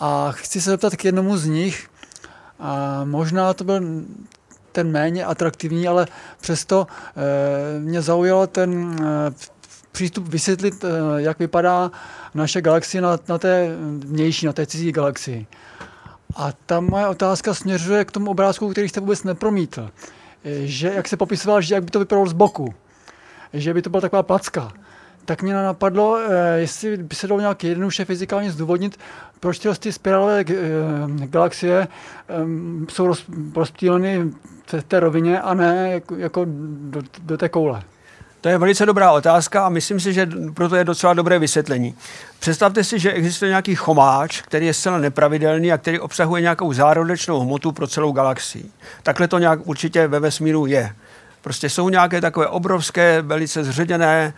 a 0.00 0.32
chci 0.32 0.60
se 0.60 0.70
zeptat 0.70 0.96
k 0.96 1.04
jednomu 1.04 1.36
z 1.36 1.46
nich. 1.46 1.88
A 2.58 3.04
možná 3.04 3.54
to 3.54 3.64
byl 3.64 3.80
ten 4.72 4.90
méně 4.90 5.24
atraktivní, 5.24 5.88
ale 5.88 6.06
přesto 6.40 6.86
e, 6.86 7.80
mě 7.80 8.02
zaujal 8.02 8.46
ten 8.46 8.96
e, 9.00 9.32
přístup 9.92 10.28
vysvětlit, 10.28 10.84
e, 10.84 10.88
jak 11.16 11.38
vypadá 11.38 11.90
naše 12.34 12.60
galaxie 12.60 13.00
na, 13.00 13.18
na 13.28 13.38
té 13.38 13.76
vnější, 13.98 14.46
na 14.46 14.52
té 14.52 14.66
cizí 14.66 14.92
galaxii. 14.92 15.46
A 16.36 16.52
ta 16.66 16.80
moje 16.80 17.06
otázka 17.06 17.54
směřuje 17.54 18.04
k 18.04 18.12
tomu 18.12 18.30
obrázku, 18.30 18.68
který 18.68 18.88
jste 18.88 19.00
vůbec 19.00 19.24
nepromítl. 19.24 19.90
Že 20.64 20.92
jak 20.94 21.08
se 21.08 21.16
popisoval, 21.16 21.60
že 21.60 21.74
jak 21.74 21.84
by 21.84 21.90
to 21.90 21.98
vypadalo 21.98 22.26
z 22.26 22.32
boku, 22.32 22.74
že 23.52 23.74
by 23.74 23.82
to 23.82 23.90
byla 23.90 24.00
taková 24.00 24.22
placka, 24.22 24.72
tak 25.26 25.42
mě 25.42 25.54
napadlo, 25.54 26.18
eh, 26.18 26.58
jestli 26.58 26.96
by 26.96 27.14
se 27.14 27.26
dalo 27.26 27.40
nějak 27.40 27.64
jednoduše 27.64 28.04
fyzikálně 28.04 28.50
zdůvodnit, 28.50 28.98
proč 29.40 29.58
tyhle 29.58 29.76
ty 29.76 29.92
spirálové 29.92 30.40
eh, 30.40 30.54
galaxie 31.26 31.88
ehm, 32.28 32.86
jsou 32.90 33.14
rozptýleny 33.54 34.32
v 34.66 34.82
té 34.82 35.00
rovině 35.00 35.40
a 35.40 35.54
ne 35.54 35.90
jako, 35.92 36.16
jako 36.16 36.46
do, 36.90 37.02
do 37.22 37.38
té 37.38 37.48
koule. 37.48 37.82
To 38.40 38.48
je 38.48 38.58
velice 38.58 38.86
dobrá 38.86 39.12
otázka 39.12 39.66
a 39.66 39.68
myslím 39.68 40.00
si, 40.00 40.12
že 40.12 40.28
proto 40.54 40.76
je 40.76 40.84
docela 40.84 41.14
dobré 41.14 41.38
vysvětlení. 41.38 41.94
Představte 42.38 42.84
si, 42.84 42.98
že 42.98 43.12
existuje 43.12 43.48
nějaký 43.48 43.74
chomáč, 43.74 44.40
který 44.40 44.66
je 44.66 44.74
zcela 44.74 44.98
nepravidelný 44.98 45.72
a 45.72 45.78
který 45.78 46.00
obsahuje 46.00 46.42
nějakou 46.42 46.72
zárodečnou 46.72 47.40
hmotu 47.40 47.72
pro 47.72 47.86
celou 47.86 48.12
galaxii. 48.12 48.70
Takhle 49.02 49.28
to 49.28 49.38
nějak 49.38 49.58
určitě 49.64 50.06
ve 50.06 50.20
vesmíru 50.20 50.66
je. 50.66 50.92
Prostě 51.42 51.70
jsou 51.70 51.88
nějaké 51.88 52.20
takové 52.20 52.46
obrovské, 52.46 53.22
velice 53.22 53.64
zředěné 53.64 54.34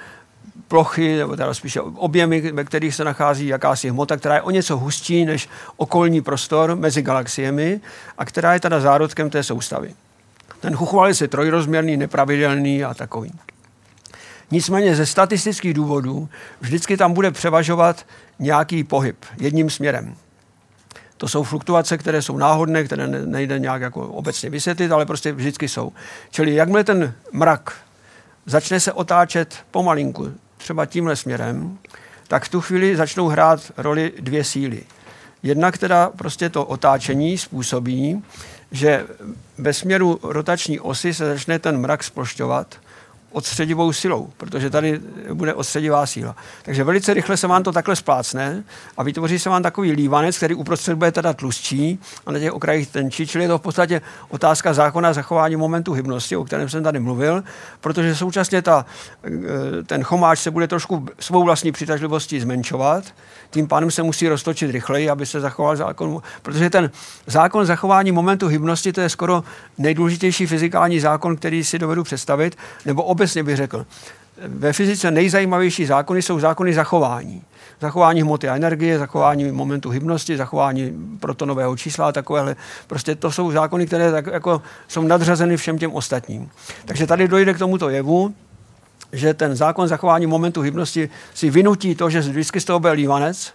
plochy, 0.68 1.16
nebo 1.16 1.36
teda 1.36 1.55
spíše 1.55 1.80
objemy, 1.80 2.52
ve 2.52 2.64
kterých 2.64 2.94
se 2.94 3.05
nachází 3.05 3.47
jakási 3.47 3.90
hmota, 3.90 4.16
která 4.16 4.35
je 4.35 4.43
o 4.43 4.51
něco 4.51 4.76
hustší 4.76 5.24
než 5.24 5.48
okolní 5.76 6.20
prostor 6.20 6.76
mezi 6.76 7.02
galaxiemi 7.02 7.80
a 8.18 8.24
která 8.24 8.55
je 8.55 8.60
teda 8.60 8.80
zárodkem 8.80 9.30
té 9.30 9.43
soustavy. 9.43 9.94
Ten 10.60 10.76
chuchvalec 10.76 11.20
je 11.20 11.28
trojrozměrný, 11.28 11.97
nepravidelný 11.97 12.85
a 12.85 12.94
takový. 12.94 13.32
Nicméně 14.51 14.97
ze 14.97 15.06
statistických 15.06 15.74
důvodů 15.74 16.28
vždycky 16.60 16.97
tam 16.97 17.12
bude 17.12 17.30
převažovat 17.30 18.06
nějaký 18.39 18.85
pohyb 18.85 19.16
jedním 19.40 19.70
směrem. 19.70 20.14
To 21.16 21.28
jsou 21.28 21.43
fluktuace, 21.43 21.98
které 21.98 22.22
jsou 22.22 22.36
náhodné, 22.36 22.85
které 22.85 23.09
nejde 23.09 23.59
nějak 23.59 23.82
jako 23.82 24.09
obecně 24.09 24.51
vysvětlit, 24.51 24.93
ale 24.93 25.06
prostě 25.06 25.32
vždycky 25.32 25.68
jsou. 25.68 25.93
Čili 26.30 26.55
jakmile 26.55 26.85
ten 26.85 27.14
mrak 27.32 27.72
začne 28.47 28.80
se 28.80 28.93
otáčet 28.93 29.56
pomalinku, 29.70 30.32
třeba 30.59 30.86
tímhle 30.86 31.16
směrem, 31.16 31.78
tak 32.28 32.44
v 32.44 32.48
tu 32.48 32.60
chvíli 32.60 32.97
začnou 32.97 33.28
hrát 33.28 33.72
roli 33.76 34.12
dvě 34.20 34.44
síly. 34.44 34.82
Jedna, 35.43 35.72
která 35.72 36.10
prostě 36.10 36.48
to 36.48 36.64
otáčení 36.64 37.39
způsobí, 37.39 38.24
že 38.72 39.06
ve 39.59 39.72
směru 39.72 40.20
rotační 40.22 40.80
osy 40.80 41.14
se 41.14 41.26
začne 41.26 41.59
ten 41.59 41.78
mrak 41.78 42.05
splošťovat 42.05 42.76
odstředivou 43.32 43.92
silou, 43.92 44.30
protože 44.36 44.70
tady 44.70 45.00
bude 45.32 45.55
odstředivá 45.55 46.06
síla. 46.06 46.36
Takže 46.62 46.84
velice 46.84 47.14
rychle 47.14 47.36
se 47.36 47.46
vám 47.46 47.62
to 47.62 47.72
takhle 47.72 47.96
splácne 47.96 48.64
a 48.96 49.02
vytvoří 49.02 49.38
se 49.38 49.50
vám 49.50 49.62
takový 49.62 49.92
lívanec, 49.92 50.36
který 50.36 50.55
uprostřed 50.55 50.94
bude 50.94 51.12
teda 51.12 51.32
tlustší 51.32 51.98
a 52.26 52.32
na 52.32 52.38
těch 52.38 52.52
okrajích 52.52 52.88
tenčí, 52.88 53.26
čili 53.26 53.44
je 53.44 53.48
to 53.48 53.59
v 53.59 53.62
podstatě 53.62 54.00
otázka 54.28 54.74
zákona 54.74 55.12
zachování 55.12 55.56
momentu 55.56 55.92
hybnosti, 55.92 56.36
o 56.36 56.44
kterém 56.44 56.68
jsem 56.68 56.82
tady 56.82 57.00
mluvil, 57.00 57.44
protože 57.80 58.16
současně 58.16 58.62
ta, 58.62 58.86
eh, 59.24 59.30
ten 59.86 60.02
chomáč 60.02 60.38
se 60.38 60.50
bude 60.50 60.68
trošku 60.68 61.06
svou 61.20 61.44
vlastní 61.44 61.72
přitažlivostí 61.72 62.40
zmenšovat, 62.40 63.05
tím 63.50 63.68
pádem 63.68 63.90
se 63.90 64.02
musí 64.02 64.28
roztočit 64.28 64.70
rychleji, 64.70 65.10
aby 65.10 65.26
se 65.26 65.40
zachoval 65.40 65.76
zákon, 65.76 66.22
protože 66.42 66.70
ten 66.70 66.90
zákon 67.26 67.66
zachování 67.66 68.12
momentu 68.12 68.46
hybnosti, 68.46 68.92
to 68.92 69.00
je 69.00 69.09
skoro 69.09 69.44
nejdůležitější 69.78 70.46
fyzikální 70.46 71.00
zákon, 71.00 71.36
který 71.36 71.64
si 71.64 71.78
dovedu 71.78 72.05
představit, 72.05 72.56
nebo 72.86 73.02
obecně 73.02 73.27
bych 73.42 73.56
řekl, 73.56 73.86
ve 74.46 74.72
fyzice 74.72 75.10
nejzajímavější 75.10 75.86
zákony 75.86 76.22
jsou 76.22 76.40
zákony 76.40 76.74
zachování. 76.74 77.42
Zachování 77.80 78.22
hmoty 78.22 78.48
a 78.48 78.56
energie, 78.56 78.98
zachování 78.98 79.52
momentu 79.52 79.90
hybnosti, 79.90 80.36
zachování 80.36 80.92
protonového 81.20 81.76
čísla 81.76 82.09
a 82.09 82.12
takovéhle. 82.12 82.56
Prostě 82.86 83.14
to 83.14 83.32
jsou 83.32 83.52
zákony, 83.52 83.86
které 83.86 84.12
tak 84.12 84.26
jako 84.26 84.62
jsou 84.88 85.02
nadřazeny 85.02 85.56
všem 85.56 85.78
těm 85.78 85.92
ostatním. 85.92 86.50
Takže 86.84 87.06
tady 87.06 87.28
dojde 87.28 87.55
k 87.55 87.59
tomuto 87.59 87.88
jevu, 87.88 88.34
že 89.12 89.34
ten 89.34 89.56
zákon 89.56 89.88
zachování 89.88 90.26
momentu 90.26 90.60
hybnosti 90.60 91.09
si 91.34 91.50
vynutí 91.50 91.94
to, 91.94 92.10
že 92.10 92.20
vždycky 92.20 92.60
z 92.60 92.64
toho 92.64 92.80
bude 92.80 92.92
lívanec 92.92 93.52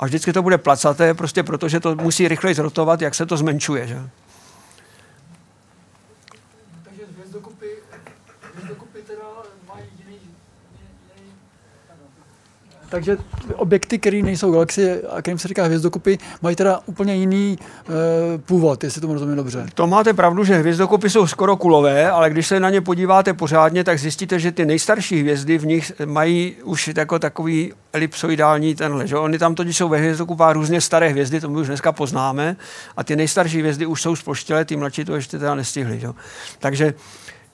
a 0.00 0.06
vždycky 0.06 0.32
to 0.32 0.42
bude 0.42 0.58
placaté, 0.58 1.14
prostě 1.14 1.42
protože 1.42 1.80
to 1.80 1.94
musí 1.94 2.28
rychleji 2.28 2.54
zrotovat, 2.54 3.02
jak 3.02 3.14
se 3.14 3.26
to 3.26 3.36
zmenšuje. 3.36 3.86
Že? 3.86 3.98
Takže 12.96 13.16
objekty, 13.54 13.98
které 13.98 14.22
nejsou 14.22 14.52
galaxie 14.52 15.02
a 15.10 15.22
kterým 15.22 15.38
se 15.38 15.48
říká 15.48 15.64
hvězdokupy, 15.64 16.16
mají 16.42 16.56
teda 16.56 16.80
úplně 16.86 17.14
jiný 17.14 17.58
e, 17.58 18.38
původ, 18.38 18.84
jestli 18.84 19.00
tomu 19.00 19.12
rozumím 19.12 19.36
dobře. 19.36 19.66
To 19.74 19.86
máte 19.86 20.14
pravdu, 20.14 20.44
že 20.44 20.56
hvězdokupy 20.56 21.10
jsou 21.10 21.26
skoro 21.26 21.56
kulové, 21.56 22.10
ale 22.10 22.30
když 22.30 22.46
se 22.46 22.60
na 22.60 22.70
ně 22.70 22.80
podíváte 22.80 23.34
pořádně, 23.34 23.84
tak 23.84 23.98
zjistíte, 23.98 24.38
že 24.38 24.52
ty 24.52 24.66
nejstarší 24.66 25.20
hvězdy 25.20 25.58
v 25.58 25.66
nich 25.66 25.92
mají 26.04 26.56
už 26.64 26.90
jako 26.96 27.18
takový 27.18 27.72
elipsoidální 27.92 28.74
tenhle. 28.74 29.06
Že? 29.06 29.16
Oni 29.16 29.38
tam 29.38 29.54
totiž 29.54 29.76
jsou 29.76 29.88
ve 29.88 29.98
hvězdokupách 29.98 30.54
různě 30.54 30.80
staré 30.80 31.08
hvězdy, 31.08 31.40
to 31.40 31.50
my 31.50 31.58
už 31.58 31.66
dneska 31.66 31.92
poznáme, 31.92 32.56
a 32.96 33.04
ty 33.04 33.16
nejstarší 33.16 33.58
hvězdy 33.58 33.86
už 33.86 34.02
jsou 34.02 34.16
sploštělé, 34.16 34.64
ty 34.64 34.76
mladší 34.76 35.04
to 35.04 35.14
ještě 35.14 35.38
teda 35.38 35.54
nestihly. 35.54 36.00
Že? 36.00 36.08
Takže 36.58 36.94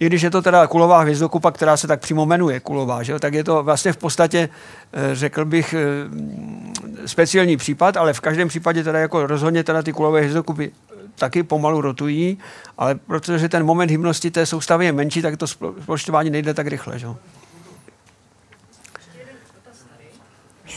i 0.03 0.07
když 0.07 0.23
je 0.23 0.31
to 0.31 0.43
teda 0.43 0.67
kulová 0.67 1.01
hvězdokupa, 1.01 1.51
která 1.51 1.77
se 1.77 1.87
tak 1.87 2.01
přímo 2.01 2.27
jmenuje 2.27 2.61
kulová, 2.61 3.03
že? 3.03 3.19
tak 3.19 3.35
je 3.35 3.45
to 3.45 3.63
vlastně 3.63 3.93
v 3.93 3.97
podstatě, 3.97 4.49
eh, 4.93 5.15
řekl 5.15 5.45
bych, 5.45 5.75
eh, 5.75 7.09
speciální 7.09 7.57
případ, 7.57 7.97
ale 7.97 8.13
v 8.13 8.21
každém 8.21 8.49
případě 8.49 8.85
teda 8.85 8.99
jako 8.99 9.27
rozhodně 9.27 9.65
teda 9.65 9.83
ty 9.83 9.93
kulové 9.93 10.21
hvězdokupy 10.21 10.65
eh, 10.65 10.95
taky 11.15 11.43
pomalu 11.43 11.81
rotují, 11.81 12.39
ale 12.79 12.95
protože 12.95 13.49
ten 13.49 13.65
moment 13.65 13.91
hybnosti 13.91 14.31
té 14.31 14.47
soustavy 14.47 14.85
je 14.85 14.93
menší, 14.93 15.23
tak 15.23 15.37
to 15.37 15.47
splošťování 15.47 16.31
nejde 16.31 16.55
tak 16.55 16.67
rychle. 16.67 16.99
Že? 16.99 17.07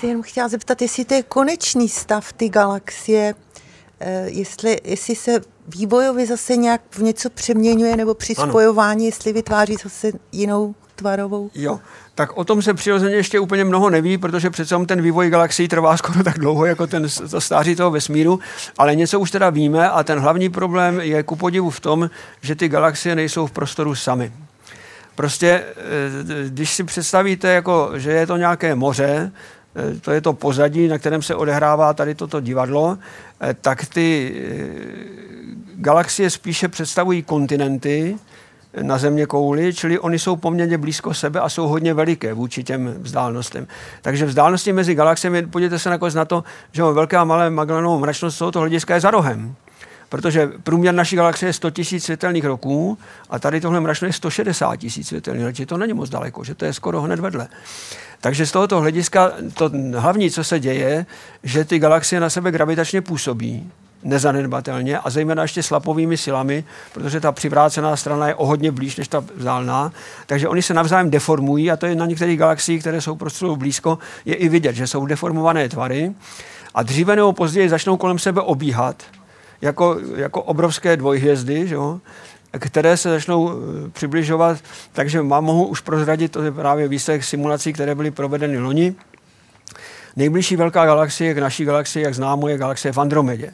Jenom 0.03 0.23
chtěla 0.23 0.47
zeptat, 0.47 0.81
jestli 0.81 1.06
to 1.06 1.14
je 1.14 1.23
konečný 1.23 1.89
stav 1.89 2.34
ty 2.34 2.49
galaxie, 2.49 3.34
jestli, 4.26 4.77
jestli 4.84 5.15
se 5.15 5.41
vývojově 5.67 6.26
zase 6.27 6.55
nějak 6.55 6.81
v 6.89 7.01
něco 7.01 7.30
přeměňuje 7.30 7.97
nebo 7.97 8.13
při 8.13 8.35
ano. 8.35 8.51
spojování, 8.51 9.05
jestli 9.05 9.34
vytváří 9.34 9.76
zase 9.84 10.11
jinou 10.31 10.76
tvarovou? 10.95 11.49
Jo, 11.55 11.80
tak 12.15 12.38
o 12.38 12.43
tom 12.43 12.61
se 12.61 12.73
přirozeně 12.73 13.15
ještě 13.15 13.39
úplně 13.39 13.63
mnoho 13.63 13.89
neví, 13.89 14.17
protože 14.17 14.49
přece 14.49 14.76
ten 14.85 15.01
vývoj 15.01 15.30
galaxií 15.30 15.67
trvá 15.67 15.97
skoro 15.97 16.23
tak 16.23 16.39
dlouho, 16.39 16.65
jako 16.65 16.88
ten, 16.88 17.07
to 17.31 17.41
stáří 17.41 17.76
toho 17.76 17.91
vesmíru, 17.91 18.39
ale 18.77 18.95
něco 18.95 19.19
už 19.19 19.31
teda 19.31 19.49
víme 19.49 19.89
a 19.89 20.03
ten 20.03 20.19
hlavní 20.19 20.49
problém 20.49 20.99
je 20.99 21.23
ku 21.23 21.35
podivu 21.35 21.69
v 21.69 21.80
tom, 21.80 22.09
že 22.41 22.55
ty 22.55 22.69
galaxie 22.69 23.15
nejsou 23.15 23.47
v 23.47 23.51
prostoru 23.51 23.95
sami. 23.95 24.34
Prostě, 25.15 25.47
eh, 25.47 26.49
když 26.49 26.73
si 26.73 26.84
představíte, 26.84 27.47
jako, 27.47 27.91
že 27.95 28.11
je 28.11 28.27
to 28.27 28.38
nějaké 28.38 28.76
moře, 28.76 29.31
eh, 29.31 29.64
to 30.02 30.11
je 30.11 30.22
to 30.22 30.34
pozadí, 30.34 30.88
na 30.88 30.97
kterém 30.97 31.22
se 31.22 31.35
odehrává 31.35 31.93
tady 31.93 32.15
toto 32.15 32.39
divadlo, 32.39 32.97
eh, 33.41 33.53
tak 33.61 33.85
ty 33.85 34.35
galaxie 35.76 36.30
spíše 36.30 36.68
představují 36.68 37.23
kontinenty, 37.23 38.18
na 38.81 38.97
země 38.97 39.26
kouli, 39.26 39.73
čili 39.73 39.99
oni 39.99 40.19
jsou 40.19 40.35
poměrně 40.35 40.77
blízko 40.77 41.14
sebe 41.14 41.39
a 41.39 41.49
jsou 41.49 41.68
hodně 41.68 41.93
veliké 41.93 42.34
vůči 42.34 42.64
těm 42.64 42.95
vzdálenostem. 42.99 43.68
Takže 44.02 44.26
vzdálenosti 44.26 44.73
mezi 44.73 44.95
galaxiemi, 44.95 45.47
podívejte 45.47 45.80
se 45.80 45.89
nakonec 45.89 46.15
na 46.15 46.26
to, 46.26 46.43
že 46.72 46.84
velká 46.84 47.22
a 47.22 47.23
malé 47.23 47.49
Magellanovou 47.49 47.99
mračnost 47.99 48.35
z 48.35 48.39
tohoto 48.39 48.60
hlediska 48.60 48.93
je 48.93 48.99
za 48.99 49.11
rohem. 49.11 49.56
Protože 50.10 50.52
průměr 50.64 50.95
naší 50.95 51.15
galaxie 51.15 51.49
je 51.49 51.53
100 51.53 51.68
000 51.91 51.99
světelných 51.99 52.45
roků 52.45 52.98
a 53.30 53.40
tady 53.40 53.61
tohle 53.61 53.80
mračno 53.80 54.07
je 54.07 54.14
160 54.14 54.84
000 54.84 54.91
světelných 55.02 55.45
roků. 55.45 55.65
To 55.65 55.77
není 55.77 55.94
moc 55.94 56.10
daleko, 56.10 56.44
že 56.44 56.56
to 56.56 56.65
je 56.65 56.73
skoro 56.73 57.02
hned 57.02 57.19
vedle. 57.19 57.48
Takže 58.22 58.45
z 58.45 58.52
tohoto 58.52 58.80
hlediska 58.80 59.32
to 59.53 59.72
hlavní, 59.98 60.32
co 60.32 60.44
se 60.44 60.60
děje, 60.60 61.06
že 61.44 61.65
ty 61.65 61.80
galaxie 61.80 62.19
na 62.19 62.30
sebe 62.30 62.52
gravitačně 62.52 63.02
působí 63.02 63.72
nezanedbatelně 64.03 64.99
a 64.99 65.10
zejména 65.10 65.41
ještě 65.41 65.64
slapovými 65.64 66.18
silami, 66.18 66.64
protože 66.94 67.19
ta 67.19 67.32
přivrácená 67.32 67.95
strana 67.95 68.27
je 68.27 68.36
o 68.36 68.45
hodně 68.45 68.72
blíž 68.72 68.95
než 68.95 69.07
ta 69.07 69.23
vzdálená. 69.36 69.91
Takže 70.26 70.48
oni 70.48 70.61
se 70.61 70.73
navzájem 70.73 71.10
deformují 71.10 71.72
a 71.72 71.77
to 71.77 71.86
je 71.86 71.95
na 71.95 72.06
některých 72.06 72.40
galaxiích, 72.40 72.82
které 72.82 73.02
jsou 73.02 73.15
prostě 73.15 73.45
blízko, 73.45 73.98
je 74.26 74.36
i 74.36 74.49
vidět, 74.49 74.76
že 74.76 74.88
jsou 74.88 75.06
deformované 75.06 75.69
tvary 75.69 76.14
a 76.76 76.84
dříve 76.84 77.15
nebo 77.15 77.34
později 77.34 77.69
začnou 77.69 77.98
kolem 77.98 78.19
sebe 78.19 78.41
obíhat 78.41 79.03
jako, 79.61 79.98
jako 80.15 80.41
obrovské 80.41 80.98
dvojhvězdy, 80.98 81.68
že 81.68 81.76
jo? 81.76 81.99
které 82.60 82.98
se 82.98 83.10
začnou 83.10 83.52
eh, 83.52 83.90
přibližovat, 83.90 84.57
takže 84.94 85.22
mám, 85.22 85.44
mohu 85.44 85.68
už 85.68 85.80
prozradit, 85.80 86.32
to 86.32 86.44
je 86.44 86.52
právě 86.52 86.88
výsledek 86.88 87.23
simulací, 87.23 87.73
které 87.73 87.95
byly 87.95 88.11
provedeny 88.11 88.60
loni. 88.60 88.95
Nejbližší 90.15 90.56
velká 90.56 90.86
galaxie 90.86 91.34
k 91.34 91.38
naší 91.38 91.65
galaxii, 91.65 92.03
jak 92.03 92.15
známo, 92.15 92.48
je 92.48 92.57
galaxie 92.57 92.91
v 92.91 92.98
Andromedě. 92.98 93.53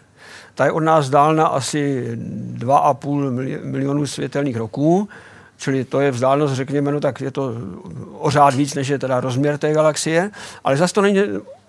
Ta 0.56 0.66
je 0.66 0.72
od 0.72 0.80
nás 0.80 1.10
dálna 1.10 1.48
asi 1.48 2.08
2,5 2.54 3.66
milionu 3.66 4.08
světelných 4.08 4.58
roků, 4.58 5.10
čili 5.58 5.84
to 5.84 6.02
je 6.02 6.12
vzdálenost, 6.12 6.54
řekněme, 6.54 6.92
no 6.92 7.00
tak 7.00 7.22
je 7.22 7.32
to 7.32 7.54
o 8.20 8.32
řád 8.32 8.54
víc, 8.54 8.74
než 8.74 8.88
je 8.88 9.00
teda 9.00 9.20
rozměr 9.20 9.58
té 9.58 9.74
galaxie, 9.74 10.32
ale 10.64 10.78
zase 10.78 10.94
to 10.94 11.02
není 11.02 11.20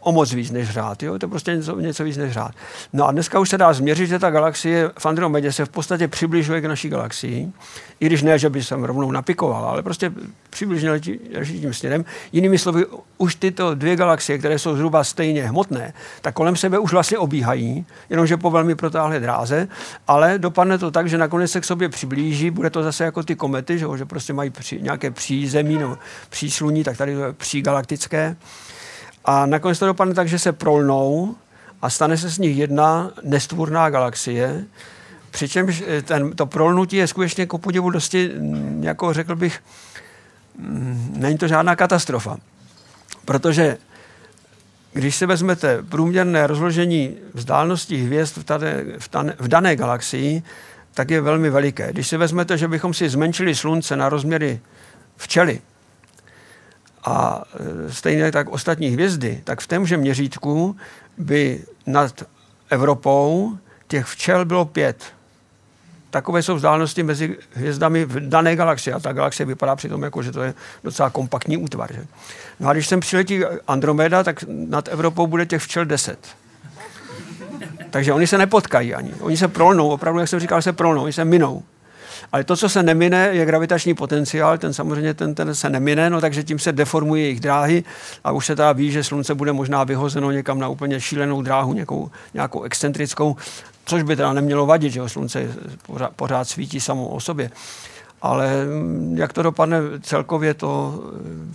o 0.03 0.13
moc 0.13 0.33
víc 0.33 0.51
než 0.51 0.71
řád. 0.71 1.03
Jo? 1.03 1.19
To 1.19 1.27
je 1.27 1.31
prostě 1.31 1.57
něco, 1.57 1.81
něco 1.81 2.05
víc 2.05 2.17
než 2.17 2.33
řád. 2.33 2.53
No 2.93 3.09
a 3.09 3.13
dneska 3.13 3.39
už 3.39 3.49
se 3.49 3.59
dá 3.59 3.73
změřit, 3.73 4.07
že 4.07 4.19
ta 4.19 4.31
galaxie 4.31 4.91
v 4.99 5.07
Andromedě 5.07 5.53
se 5.53 5.65
v 5.65 5.69
podstatě 5.69 6.09
přibližuje 6.09 6.61
k 6.61 6.65
naší 6.65 6.89
galaxii, 6.89 7.53
i 8.01 8.07
když 8.07 8.23
ne, 8.23 8.39
že 8.39 8.51
by 8.51 8.65
se 8.65 8.77
rovnou 8.77 9.11
napikovala, 9.11 9.71
ale 9.71 9.83
prostě 9.83 10.13
přibližně 10.51 10.91
letí 10.91 11.21
tím 11.61 11.75
směrem. 11.75 12.05
Jinými 12.33 12.59
slovy, 12.59 12.87
už 13.19 13.35
tyto 13.35 13.75
dvě 13.75 13.97
galaxie, 13.97 14.39
které 14.39 14.59
jsou 14.59 14.77
zhruba 14.77 15.05
stejně 15.05 15.49
hmotné, 15.49 15.93
tak 16.21 16.35
kolem 16.35 16.57
sebe 16.57 16.79
už 16.79 16.93
vlastně 16.93 17.19
obíhají, 17.19 17.87
jenomže 18.11 18.37
po 18.37 18.51
velmi 18.51 18.75
protáhlé 18.75 19.21
dráze, 19.21 19.69
ale 20.09 20.39
dopadne 20.39 20.79
to 20.79 20.91
tak, 20.91 21.09
že 21.09 21.19
nakonec 21.19 21.51
se 21.51 21.61
k 21.61 21.65
sobě 21.65 21.89
přiblíží, 21.89 22.51
bude 22.51 22.71
to 22.71 22.83
zase 22.83 23.05
jako 23.05 23.23
ty 23.23 23.37
komety, 23.37 23.79
že, 23.79 23.87
že 23.97 24.05
prostě 24.05 24.33
mají 24.33 24.51
při, 24.51 24.83
nějaké 24.83 25.11
přízemí, 25.11 25.79
no, 25.79 25.99
přísluní, 26.31 26.85
tak 26.85 26.97
tady 26.97 27.15
to 27.15 27.25
je 27.25 27.33
přígalaktické. 27.33 28.37
A 29.25 29.47
nakonec 29.47 29.79
to 29.79 29.87
dopadne 29.87 30.15
tak, 30.15 30.29
že 30.29 30.39
se 30.39 30.53
prolnou 30.53 31.35
a 31.83 31.91
stane 31.91 32.17
se 32.17 32.31
z 32.31 32.39
nich 32.39 32.57
jedna 32.57 33.11
nestvůrná 33.23 33.91
galaxie, 33.91 34.65
přičemž 35.31 35.83
eh, 35.87 36.03
ten, 36.03 36.33
to 36.33 36.47
prolnutí 36.47 36.97
je 36.97 37.07
skutečně 37.07 37.47
ku 37.47 37.59
podivu 37.59 37.91
dosti, 37.91 38.33
mm, 38.39 38.85
jako 38.85 39.13
řekl 39.13 39.37
bych, 39.37 39.61
mm, 40.59 41.15
není 41.17 41.39
to 41.39 41.49
žádná 41.49 41.77
katastrofa. 41.77 42.37
Protože 43.25 43.79
když 44.93 45.17
se 45.17 45.27
vezmete 45.27 45.83
průměrné 45.83 46.47
rozložení 46.47 47.17
vzdálenosti 47.35 47.97
hvězd 47.97 48.37
v, 48.37 48.45
tady, 48.45 48.67
v, 48.99 49.09
tane, 49.09 49.35
v 49.39 49.49
dané 49.49 49.77
galaxii, 49.77 50.43
tak 50.95 51.11
je 51.11 51.21
velmi 51.21 51.51
veliké. 51.51 51.93
Když 51.93 52.09
si 52.09 52.17
vezmete, 52.17 52.59
že 52.59 52.69
bychom 52.69 52.95
si 52.95 53.09
zmenšili 53.09 53.55
slunce 53.55 53.97
na 53.97 54.09
rozměry 54.09 54.61
včely, 55.17 55.61
a 57.05 57.43
e, 57.87 57.93
stejně 57.93 58.33
tak 58.33 58.49
ostatní 58.49 58.89
hvězdy, 58.89 59.41
tak 59.45 59.61
v 59.61 59.67
témže 59.67 59.97
měřítku 59.97 60.77
by 61.19 61.65
nad 61.87 62.23
Evropou 62.71 63.53
těch 63.89 64.07
včel 64.07 64.45
bylo 64.45 64.65
pět. 64.65 65.05
Takové 66.11 66.43
jsou 66.43 66.55
vzdálenosti 66.55 67.03
mezi 67.03 67.37
hvězdami 67.53 68.05
v 68.05 68.29
dané 68.29 68.57
galaxii. 68.57 68.95
A 68.95 69.01
ta 69.01 69.13
galaxie 69.13 69.47
vypadá 69.47 69.77
přitom 69.77 70.03
jako, 70.03 70.23
že 70.23 70.33
to 70.33 70.43
je 70.43 70.55
docela 70.85 71.11
kompaktní 71.11 71.57
útvar. 71.57 71.93
Že? 71.93 72.07
No 72.61 72.69
a 72.69 72.73
když 72.73 72.89
sem 72.89 73.01
přiletí 73.01 73.45
Andromeda, 73.69 74.25
tak 74.25 74.45
nad 74.49 74.89
Evropou 74.89 75.27
bude 75.27 75.47
těch 75.47 75.63
včel 75.63 75.85
deset. 75.85 76.19
Takže 77.91 78.13
oni 78.13 78.27
se 78.27 78.39
nepotkají 78.39 78.95
ani. 78.95 79.15
Oni 79.21 79.37
se 79.37 79.49
prolnou, 79.49 79.89
opravdu, 79.89 80.21
jak 80.21 80.29
jsem 80.29 80.41
říkal, 80.41 80.63
se 80.63 80.73
prolnou, 80.73 81.03
oni 81.03 81.13
se 81.13 81.25
minou. 81.25 81.63
Ale 82.33 82.45
to, 82.45 82.57
co 82.57 82.69
se 82.69 82.83
nemine, 82.83 83.29
je 83.33 83.47
gravitační 83.47 83.95
potenciál, 83.95 84.59
ten 84.59 84.75
samozřejmě 84.75 85.15
ten, 85.15 85.35
ten 85.35 85.55
se 85.55 85.71
nemine, 85.71 86.11
no, 86.11 86.21
takže 86.21 86.43
tím 86.45 86.59
se 86.59 86.73
deformuje 86.73 87.23
jejich 87.23 87.41
dráhy 87.41 87.85
a 88.25 88.33
už 88.33 88.47
se 88.47 88.57
teda 88.57 88.73
ví, 88.73 88.91
že 88.91 89.05
Slunce 89.05 89.35
bude 89.35 89.53
možná 89.53 89.85
vyhozeno 89.85 90.31
někam 90.31 90.59
na 90.59 90.69
úplně 90.69 91.01
šílenou 91.01 91.43
dráhu, 91.43 91.73
nějakou, 91.73 92.11
nějakou 92.35 92.63
excentrickou, 92.63 93.37
což 93.85 94.03
by 94.03 94.17
teda 94.17 94.33
nemělo 94.33 94.67
vadit, 94.67 94.93
že 94.93 95.01
jo, 95.01 95.09
Slunce 95.09 95.49
pořád, 95.87 96.13
pořád 96.17 96.49
svítí 96.49 96.81
samo 96.81 97.09
o 97.09 97.21
sobě. 97.21 97.51
Ale 98.23 98.65
mm, 98.65 99.15
jak 99.19 99.33
to 99.33 99.43
dopadne 99.43 99.79
celkově, 100.03 100.55
to 100.55 101.01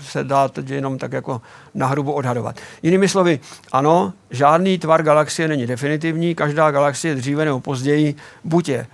se 0.01 0.23
dá 0.23 0.47
teď 0.47 0.69
jenom 0.69 0.97
tak 0.97 1.13
jako 1.13 1.41
nahrubo 1.73 2.13
odhadovat. 2.13 2.55
Jinými 2.83 3.09
slovy, 3.09 3.39
ano, 3.71 4.13
žádný 4.29 4.77
tvar 4.77 5.03
galaxie 5.03 5.47
není 5.47 5.67
definitivní, 5.67 6.35
každá 6.35 6.71
galaxie 6.71 7.15
dříve 7.15 7.45
nebo 7.45 7.59
později 7.59 8.15
buď 8.43 8.69
je 8.69 8.87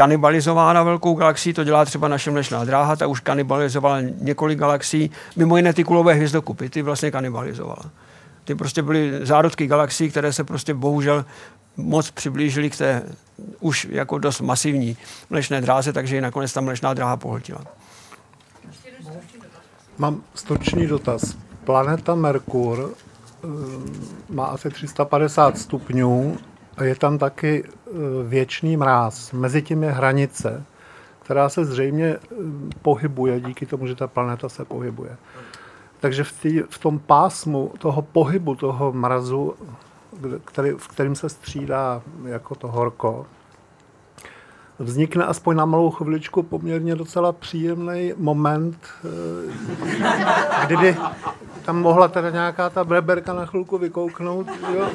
kanibalizována 0.00 0.82
velkou 0.82 1.14
galaxií, 1.14 1.52
to 1.52 1.64
dělá 1.64 1.84
třeba 1.84 2.08
naše 2.08 2.30
mlečná 2.30 2.64
dráha, 2.64 2.96
ta 2.96 3.06
už 3.06 3.20
kanibalizovala 3.20 4.00
několik 4.00 4.58
galaxií, 4.58 5.10
mimo 5.36 5.56
jiné 5.56 5.72
ty 5.72 5.84
kulové 5.84 6.14
hvězdokupy, 6.14 6.68
ty 6.68 6.82
vlastně 6.82 7.10
kanibalizovala. 7.10 7.82
Ty 8.44 8.54
prostě 8.54 8.82
byly 8.82 9.26
zárodky 9.26 9.66
galaxií, 9.66 10.10
které 10.10 10.32
se 10.32 10.44
prostě 10.44 10.74
bohužel 10.74 11.24
moc 11.76 12.10
přiblížily 12.10 12.70
k 12.70 12.76
té 12.76 13.02
už 13.60 13.88
jako 13.90 14.18
dost 14.18 14.40
masivní 14.40 14.96
mlečné 15.30 15.60
dráze, 15.60 15.92
takže 15.92 16.14
ji 16.14 16.20
nakonec 16.20 16.52
ta 16.52 16.60
mlečná 16.60 16.94
dráha 16.94 17.16
pohltila. 17.16 17.60
Mám 19.98 20.22
stočný 20.34 20.86
dotaz. 20.86 21.36
Planeta 21.64 22.14
Merkur 22.14 22.90
eh, 22.90 23.46
má 24.30 24.44
asi 24.44 24.70
350 24.70 25.58
stupňů 25.58 26.38
je 26.84 26.94
tam 26.94 27.18
taky 27.18 27.64
e, 27.64 27.90
věčný 28.28 28.76
mráz. 28.76 29.32
Mezi 29.32 29.62
tím 29.62 29.82
je 29.82 29.90
hranice, 29.90 30.64
která 31.22 31.48
se 31.48 31.64
zřejmě 31.64 32.06
e, 32.06 32.18
pohybuje 32.82 33.40
díky 33.40 33.66
tomu, 33.66 33.86
že 33.86 33.94
ta 33.94 34.06
planeta 34.06 34.48
se 34.48 34.64
pohybuje. 34.64 35.16
Takže 36.00 36.24
v, 36.24 36.32
tý, 36.32 36.62
v 36.68 36.78
tom 36.78 36.98
pásmu 36.98 37.72
toho 37.78 38.02
pohybu, 38.02 38.54
toho 38.54 38.92
mrazu, 38.92 39.54
který, 40.44 40.70
v 40.70 40.88
kterým 40.88 41.14
se 41.14 41.28
střídá 41.28 42.02
jako 42.24 42.54
to 42.54 42.68
horko, 42.68 43.26
vznikne 44.78 45.24
aspoň 45.24 45.56
na 45.56 45.64
malou 45.64 45.90
chviličku 45.90 46.42
poměrně 46.42 46.96
docela 46.96 47.32
příjemný 47.32 48.12
moment, 48.16 48.86
e, 49.04 50.66
kdyby 50.66 50.96
tam 51.64 51.82
mohla 51.82 52.08
teda 52.08 52.30
nějaká 52.30 52.70
ta 52.70 52.84
breberka 52.84 53.32
na 53.32 53.46
chvilku 53.46 53.78
vykouknout 53.78 54.46
jo? 54.74 54.88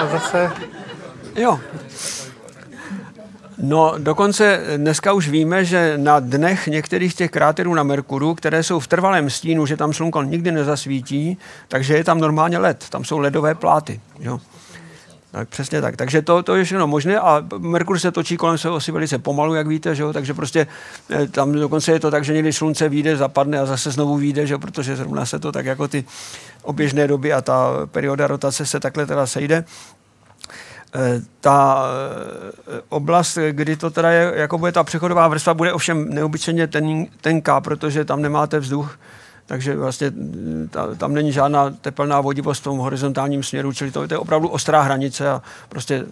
a 0.00 0.06
zase 0.06 0.52
Jo. 1.36 1.60
No, 3.58 3.94
dokonce 3.98 4.60
dneska 4.76 5.12
už 5.12 5.28
víme, 5.28 5.64
že 5.64 5.94
na 5.96 6.20
dnech 6.20 6.66
některých 6.66 7.14
těch 7.14 7.30
kráterů 7.30 7.74
na 7.74 7.82
Merkuru, 7.82 8.34
které 8.34 8.62
jsou 8.62 8.80
v 8.80 8.86
trvalém 8.86 9.30
stínu, 9.30 9.66
že 9.66 9.76
tam 9.76 9.92
slunko 9.92 10.22
nikdy 10.22 10.52
nezasvítí, 10.52 11.38
takže 11.68 11.94
je 11.94 12.04
tam 12.04 12.20
normálně 12.20 12.58
led, 12.58 12.84
tam 12.90 13.04
jsou 13.04 13.18
ledové 13.18 13.54
pláty. 13.54 14.00
Jo. 14.20 14.40
Tak 15.30 15.48
přesně 15.48 15.80
tak. 15.80 15.96
Takže 15.96 16.22
to, 16.22 16.42
to 16.42 16.56
je 16.56 16.64
všechno 16.64 16.86
možné 16.86 17.20
a 17.20 17.42
Merkur 17.58 17.98
se 17.98 18.12
točí 18.12 18.36
kolem 18.36 18.58
svého 18.58 18.76
osi 18.76 18.92
velice 18.92 19.18
pomalu, 19.18 19.54
jak 19.54 19.66
víte, 19.66 19.94
že 19.94 20.02
jo? 20.02 20.12
takže 20.12 20.34
prostě 20.34 20.66
eh, 21.10 21.26
tam 21.26 21.52
dokonce 21.52 21.92
je 21.92 22.00
to 22.00 22.10
tak, 22.10 22.24
že 22.24 22.32
někdy 22.32 22.52
slunce 22.52 22.88
vyjde, 22.88 23.16
zapadne 23.16 23.58
a 23.60 23.66
zase 23.66 23.90
znovu 23.90 24.16
vyjde, 24.16 24.46
že 24.46 24.54
jo? 24.54 24.58
protože 24.58 24.96
zrovna 24.96 25.26
se 25.26 25.38
to 25.38 25.52
tak 25.52 25.66
jako 25.66 25.88
ty 25.88 26.04
oběžné 26.62 27.08
doby 27.08 27.32
a 27.32 27.40
ta 27.40 27.70
perioda 27.86 28.26
rotace 28.26 28.66
se 28.66 28.80
takhle 28.80 29.06
teda 29.06 29.26
sejde. 29.26 29.64
Ta 31.40 31.86
eh, 32.68 32.80
oblast, 32.88 33.38
kdy 33.50 33.76
to 33.76 33.90
teda 33.90 34.10
je, 34.10 34.32
jako 34.34 34.58
bude 34.58 34.72
ta 34.72 34.84
přechodová 34.84 35.28
vrstva, 35.28 35.54
bude 35.54 35.72
ovšem 35.72 36.14
neobyčejně 36.14 36.66
ten, 36.66 37.06
tenká, 37.20 37.60
protože 37.60 38.04
tam 38.04 38.22
nemáte 38.22 38.58
vzduch, 38.58 38.98
takže 39.46 39.76
vlastně 39.76 40.10
mm, 40.10 40.68
ta, 40.70 40.94
tam 40.94 41.14
není 41.14 41.32
žádná 41.32 41.70
teplná 41.70 42.20
vodivost 42.20 42.60
v 42.60 42.64
tom 42.64 42.78
horizontálním 42.78 43.42
směru, 43.42 43.72
čili 43.72 43.90
to, 43.90 44.08
to 44.08 44.14
je 44.14 44.18
opravdu 44.18 44.48
ostrá 44.48 44.82
hranice 44.82 45.30
a 45.30 45.42
prostě, 45.68 46.06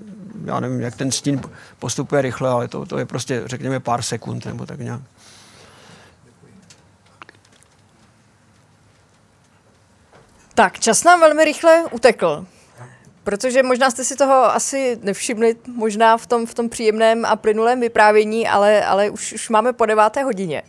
já 0.45 0.61
nevím, 0.61 0.81
jak 0.81 0.97
ten 0.97 1.13
stín 1.13 1.41
postupuje 1.79 2.23
rychle, 2.23 2.51
ale 2.51 2.69
to, 2.69 2.87
to 2.87 2.99
je 2.99 3.07
prostě, 3.07 3.43
řekněme, 3.47 3.81
pár 3.81 4.03
sekund 4.03 4.47
nebo 4.47 4.67
tak 4.67 4.79
nějak. 4.79 5.01
Tak, 10.55 10.79
čas 10.81 11.05
nám 11.05 11.21
velmi 11.21 11.45
rychle 11.45 11.85
utekl. 11.91 12.47
Protože 13.25 13.63
možná 13.63 13.91
jste 13.91 14.05
si 14.05 14.17
toho 14.17 14.35
asi 14.35 14.99
nevšimli, 15.03 15.57
možná 15.67 16.17
v 16.17 16.27
tom, 16.27 16.47
v 16.47 16.55
tom 16.55 16.69
příjemném 16.69 17.25
a 17.25 17.37
plynulém 17.37 17.81
vyprávění, 17.81 18.49
ale, 18.49 18.85
ale 18.85 19.11
už, 19.11 19.33
už 19.33 19.49
máme 19.49 19.73
po 19.73 19.87
deváté 19.87 20.23
hodině. 20.23 20.63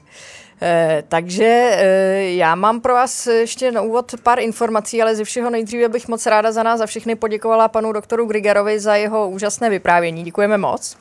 Eh, 0.61 1.03
takže 1.07 1.45
eh, 1.45 2.23
já 2.23 2.55
mám 2.55 2.81
pro 2.81 2.93
vás 2.93 3.27
ještě 3.27 3.71
na 3.71 3.81
úvod 3.81 4.11
pár 4.23 4.39
informací, 4.39 5.01
ale 5.01 5.15
ze 5.15 5.23
všeho 5.23 5.49
nejdříve 5.49 5.89
bych 5.89 6.07
moc 6.07 6.25
ráda 6.25 6.51
za 6.51 6.63
nás 6.63 6.79
za 6.79 6.85
všechny 6.85 7.15
poděkovala 7.15 7.67
panu 7.67 7.91
doktoru 7.91 8.25
Grigarovi 8.25 8.79
za 8.79 8.95
jeho 8.95 9.29
úžasné 9.29 9.69
vyprávění. 9.69 10.23
Děkujeme 10.23 10.57
moc. 10.57 10.97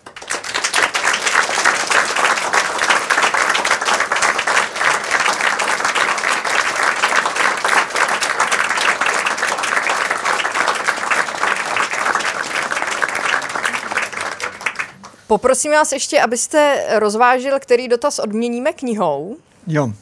Poprosím 15.32 15.72
vás 15.72 15.92
ještě, 15.92 16.20
abyste 16.20 16.84
rozvážil, 16.98 17.60
který 17.60 17.88
dotaz 17.88 18.18
odměníme 18.18 18.72
knihou. 18.72 19.36
Jo. 19.66 19.92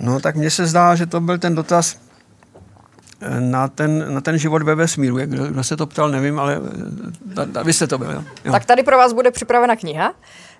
No 0.00 0.20
tak 0.20 0.36
mně 0.36 0.50
se 0.50 0.66
zdá, 0.66 0.94
že 0.94 1.06
to 1.06 1.20
byl 1.20 1.38
ten 1.38 1.54
dotaz 1.54 1.96
eh, 3.20 3.40
na 3.40 3.68
ten, 3.68 4.14
na 4.14 4.20
ten 4.20 4.38
život 4.38 4.62
ve 4.62 4.74
vesmíru. 4.74 5.16
Kdo, 5.16 5.46
kdo 5.46 5.64
se 5.64 5.76
to 5.76 5.86
ptal, 5.86 6.08
nevím, 6.08 6.38
ale 6.38 6.60
ta, 7.34 7.46
ta, 7.46 7.62
vy 7.62 7.72
jste 7.72 7.86
to 7.86 7.98
byl. 7.98 8.10
Jo? 8.10 8.24
jo. 8.44 8.52
Tak 8.52 8.64
tady 8.64 8.82
pro 8.82 8.96
vás 8.96 9.12
bude 9.12 9.30
připravena 9.30 9.76
kniha. 9.76 10.14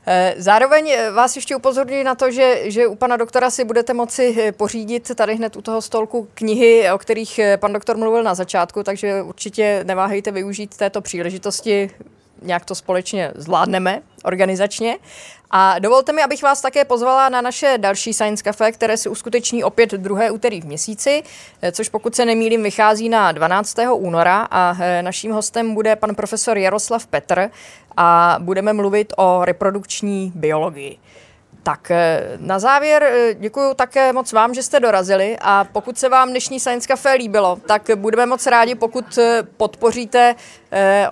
Eh, 0.07 0.35
zároveň 0.39 0.97
vás 1.15 1.37
ještě 1.37 1.57
upozorňuji 1.57 2.05
na 2.05 2.15
to, 2.15 2.31
že, 2.31 2.61
že 2.65 2.87
u 2.87 2.95
pana 2.95 3.17
doktora 3.17 3.51
si 3.51 3.65
budete 3.65 3.95
moci 3.95 4.53
pořídit 4.57 5.15
tady 5.15 5.37
hned 5.37 5.57
u 5.57 5.63
toho 5.63 5.83
stolku 5.83 6.29
knihy, 6.35 6.91
o 6.93 6.99
kterých 6.99 7.41
pan 7.57 7.73
doktor 7.73 7.97
mluvil 7.97 8.23
na 8.23 8.35
začátku, 8.35 8.83
takže 8.83 9.23
určitě 9.23 9.85
neváhejte 9.87 10.31
využít 10.31 10.77
této 10.77 11.01
příležitosti 11.01 11.91
nějak 12.43 12.65
to 12.65 12.75
společně 12.75 13.33
zvládneme 13.35 14.03
organizačně. 14.25 14.97
A 15.51 15.79
dovolte 15.79 16.13
mi, 16.13 16.23
abych 16.23 16.43
vás 16.43 16.61
také 16.61 16.85
pozvala 16.85 17.29
na 17.29 17.41
naše 17.41 17.75
další 17.77 18.15
Science 18.15 18.45
Cafe, 18.45 18.73
které 18.73 18.97
se 18.97 19.09
uskuteční 19.09 19.65
opět 19.65 19.91
druhé 19.91 20.31
úterý 20.31 20.61
v 20.61 20.65
měsíci, 20.65 21.23
eh, 21.63 21.73
což 21.73 21.89
pokud 21.89 22.15
se 22.15 22.25
nemýlím 22.25 22.63
vychází 22.63 23.09
na 23.09 23.33
12. 23.33 23.95
února 23.95 24.49
a 24.51 24.77
eh, 24.81 25.03
naším 25.03 25.33
hostem 25.33 25.75
bude 25.75 25.97
pan 25.97 26.15
profesor 26.15 26.59
Jaroslav 26.59 27.07
Petr 27.07 27.51
a 27.97 28.37
budeme 28.41 28.73
mluvit 28.73 29.13
o 29.17 29.45
reprodukční 29.45 30.33
biologii. 30.35 30.99
Tak 31.69 31.91
eh, 31.91 32.23
na 32.37 32.59
závěr 32.59 33.03
eh, 33.03 33.35
děkuji 33.35 33.75
také 33.75 34.13
moc 34.13 34.33
vám, 34.33 34.55
že 34.55 34.63
jste 34.63 34.81
dorazili 34.81 35.37
a 35.41 35.65
pokud 35.65 35.99
se 35.99 36.09
vám 36.09 36.31
dnešní 36.31 36.61
Science 36.61 36.89
Café 36.89 37.13
líbilo, 37.15 37.59
tak 37.67 37.91
budeme 37.95 38.27
moc 38.27 38.47
rádi, 38.47 38.75
pokud 38.75 39.19
eh, 39.19 39.43
podpoříte 39.57 40.35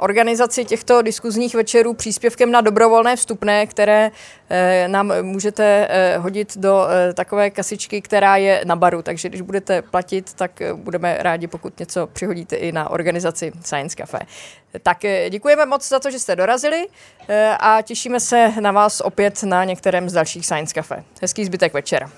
organizaci 0.00 0.64
těchto 0.64 1.02
diskuzních 1.02 1.54
večerů 1.54 1.94
příspěvkem 1.94 2.50
na 2.50 2.60
dobrovolné 2.60 3.16
vstupné, 3.16 3.66
které 3.66 4.10
nám 4.86 5.12
můžete 5.22 5.88
hodit 6.18 6.58
do 6.58 6.86
takové 7.14 7.50
kasičky, 7.50 8.02
která 8.02 8.36
je 8.36 8.62
na 8.64 8.76
baru. 8.76 9.02
Takže 9.02 9.28
když 9.28 9.40
budete 9.40 9.82
platit, 9.82 10.34
tak 10.34 10.62
budeme 10.74 11.16
rádi, 11.20 11.46
pokud 11.46 11.80
něco 11.80 12.06
přihodíte 12.06 12.56
i 12.56 12.72
na 12.72 12.90
organizaci 12.90 13.52
Science 13.64 13.96
Café. 13.96 14.18
Tak 14.82 14.98
děkujeme 15.30 15.66
moc 15.66 15.88
za 15.88 16.00
to, 16.00 16.10
že 16.10 16.18
jste 16.18 16.36
dorazili 16.36 16.86
a 17.60 17.82
těšíme 17.82 18.20
se 18.20 18.52
na 18.60 18.72
vás 18.72 19.00
opět 19.00 19.42
na 19.42 19.64
některém 19.64 20.08
z 20.08 20.12
dalších 20.12 20.46
Science 20.46 20.74
Cafe. 20.74 21.04
Hezký 21.22 21.44
zbytek 21.44 21.74
večera. 21.74 22.10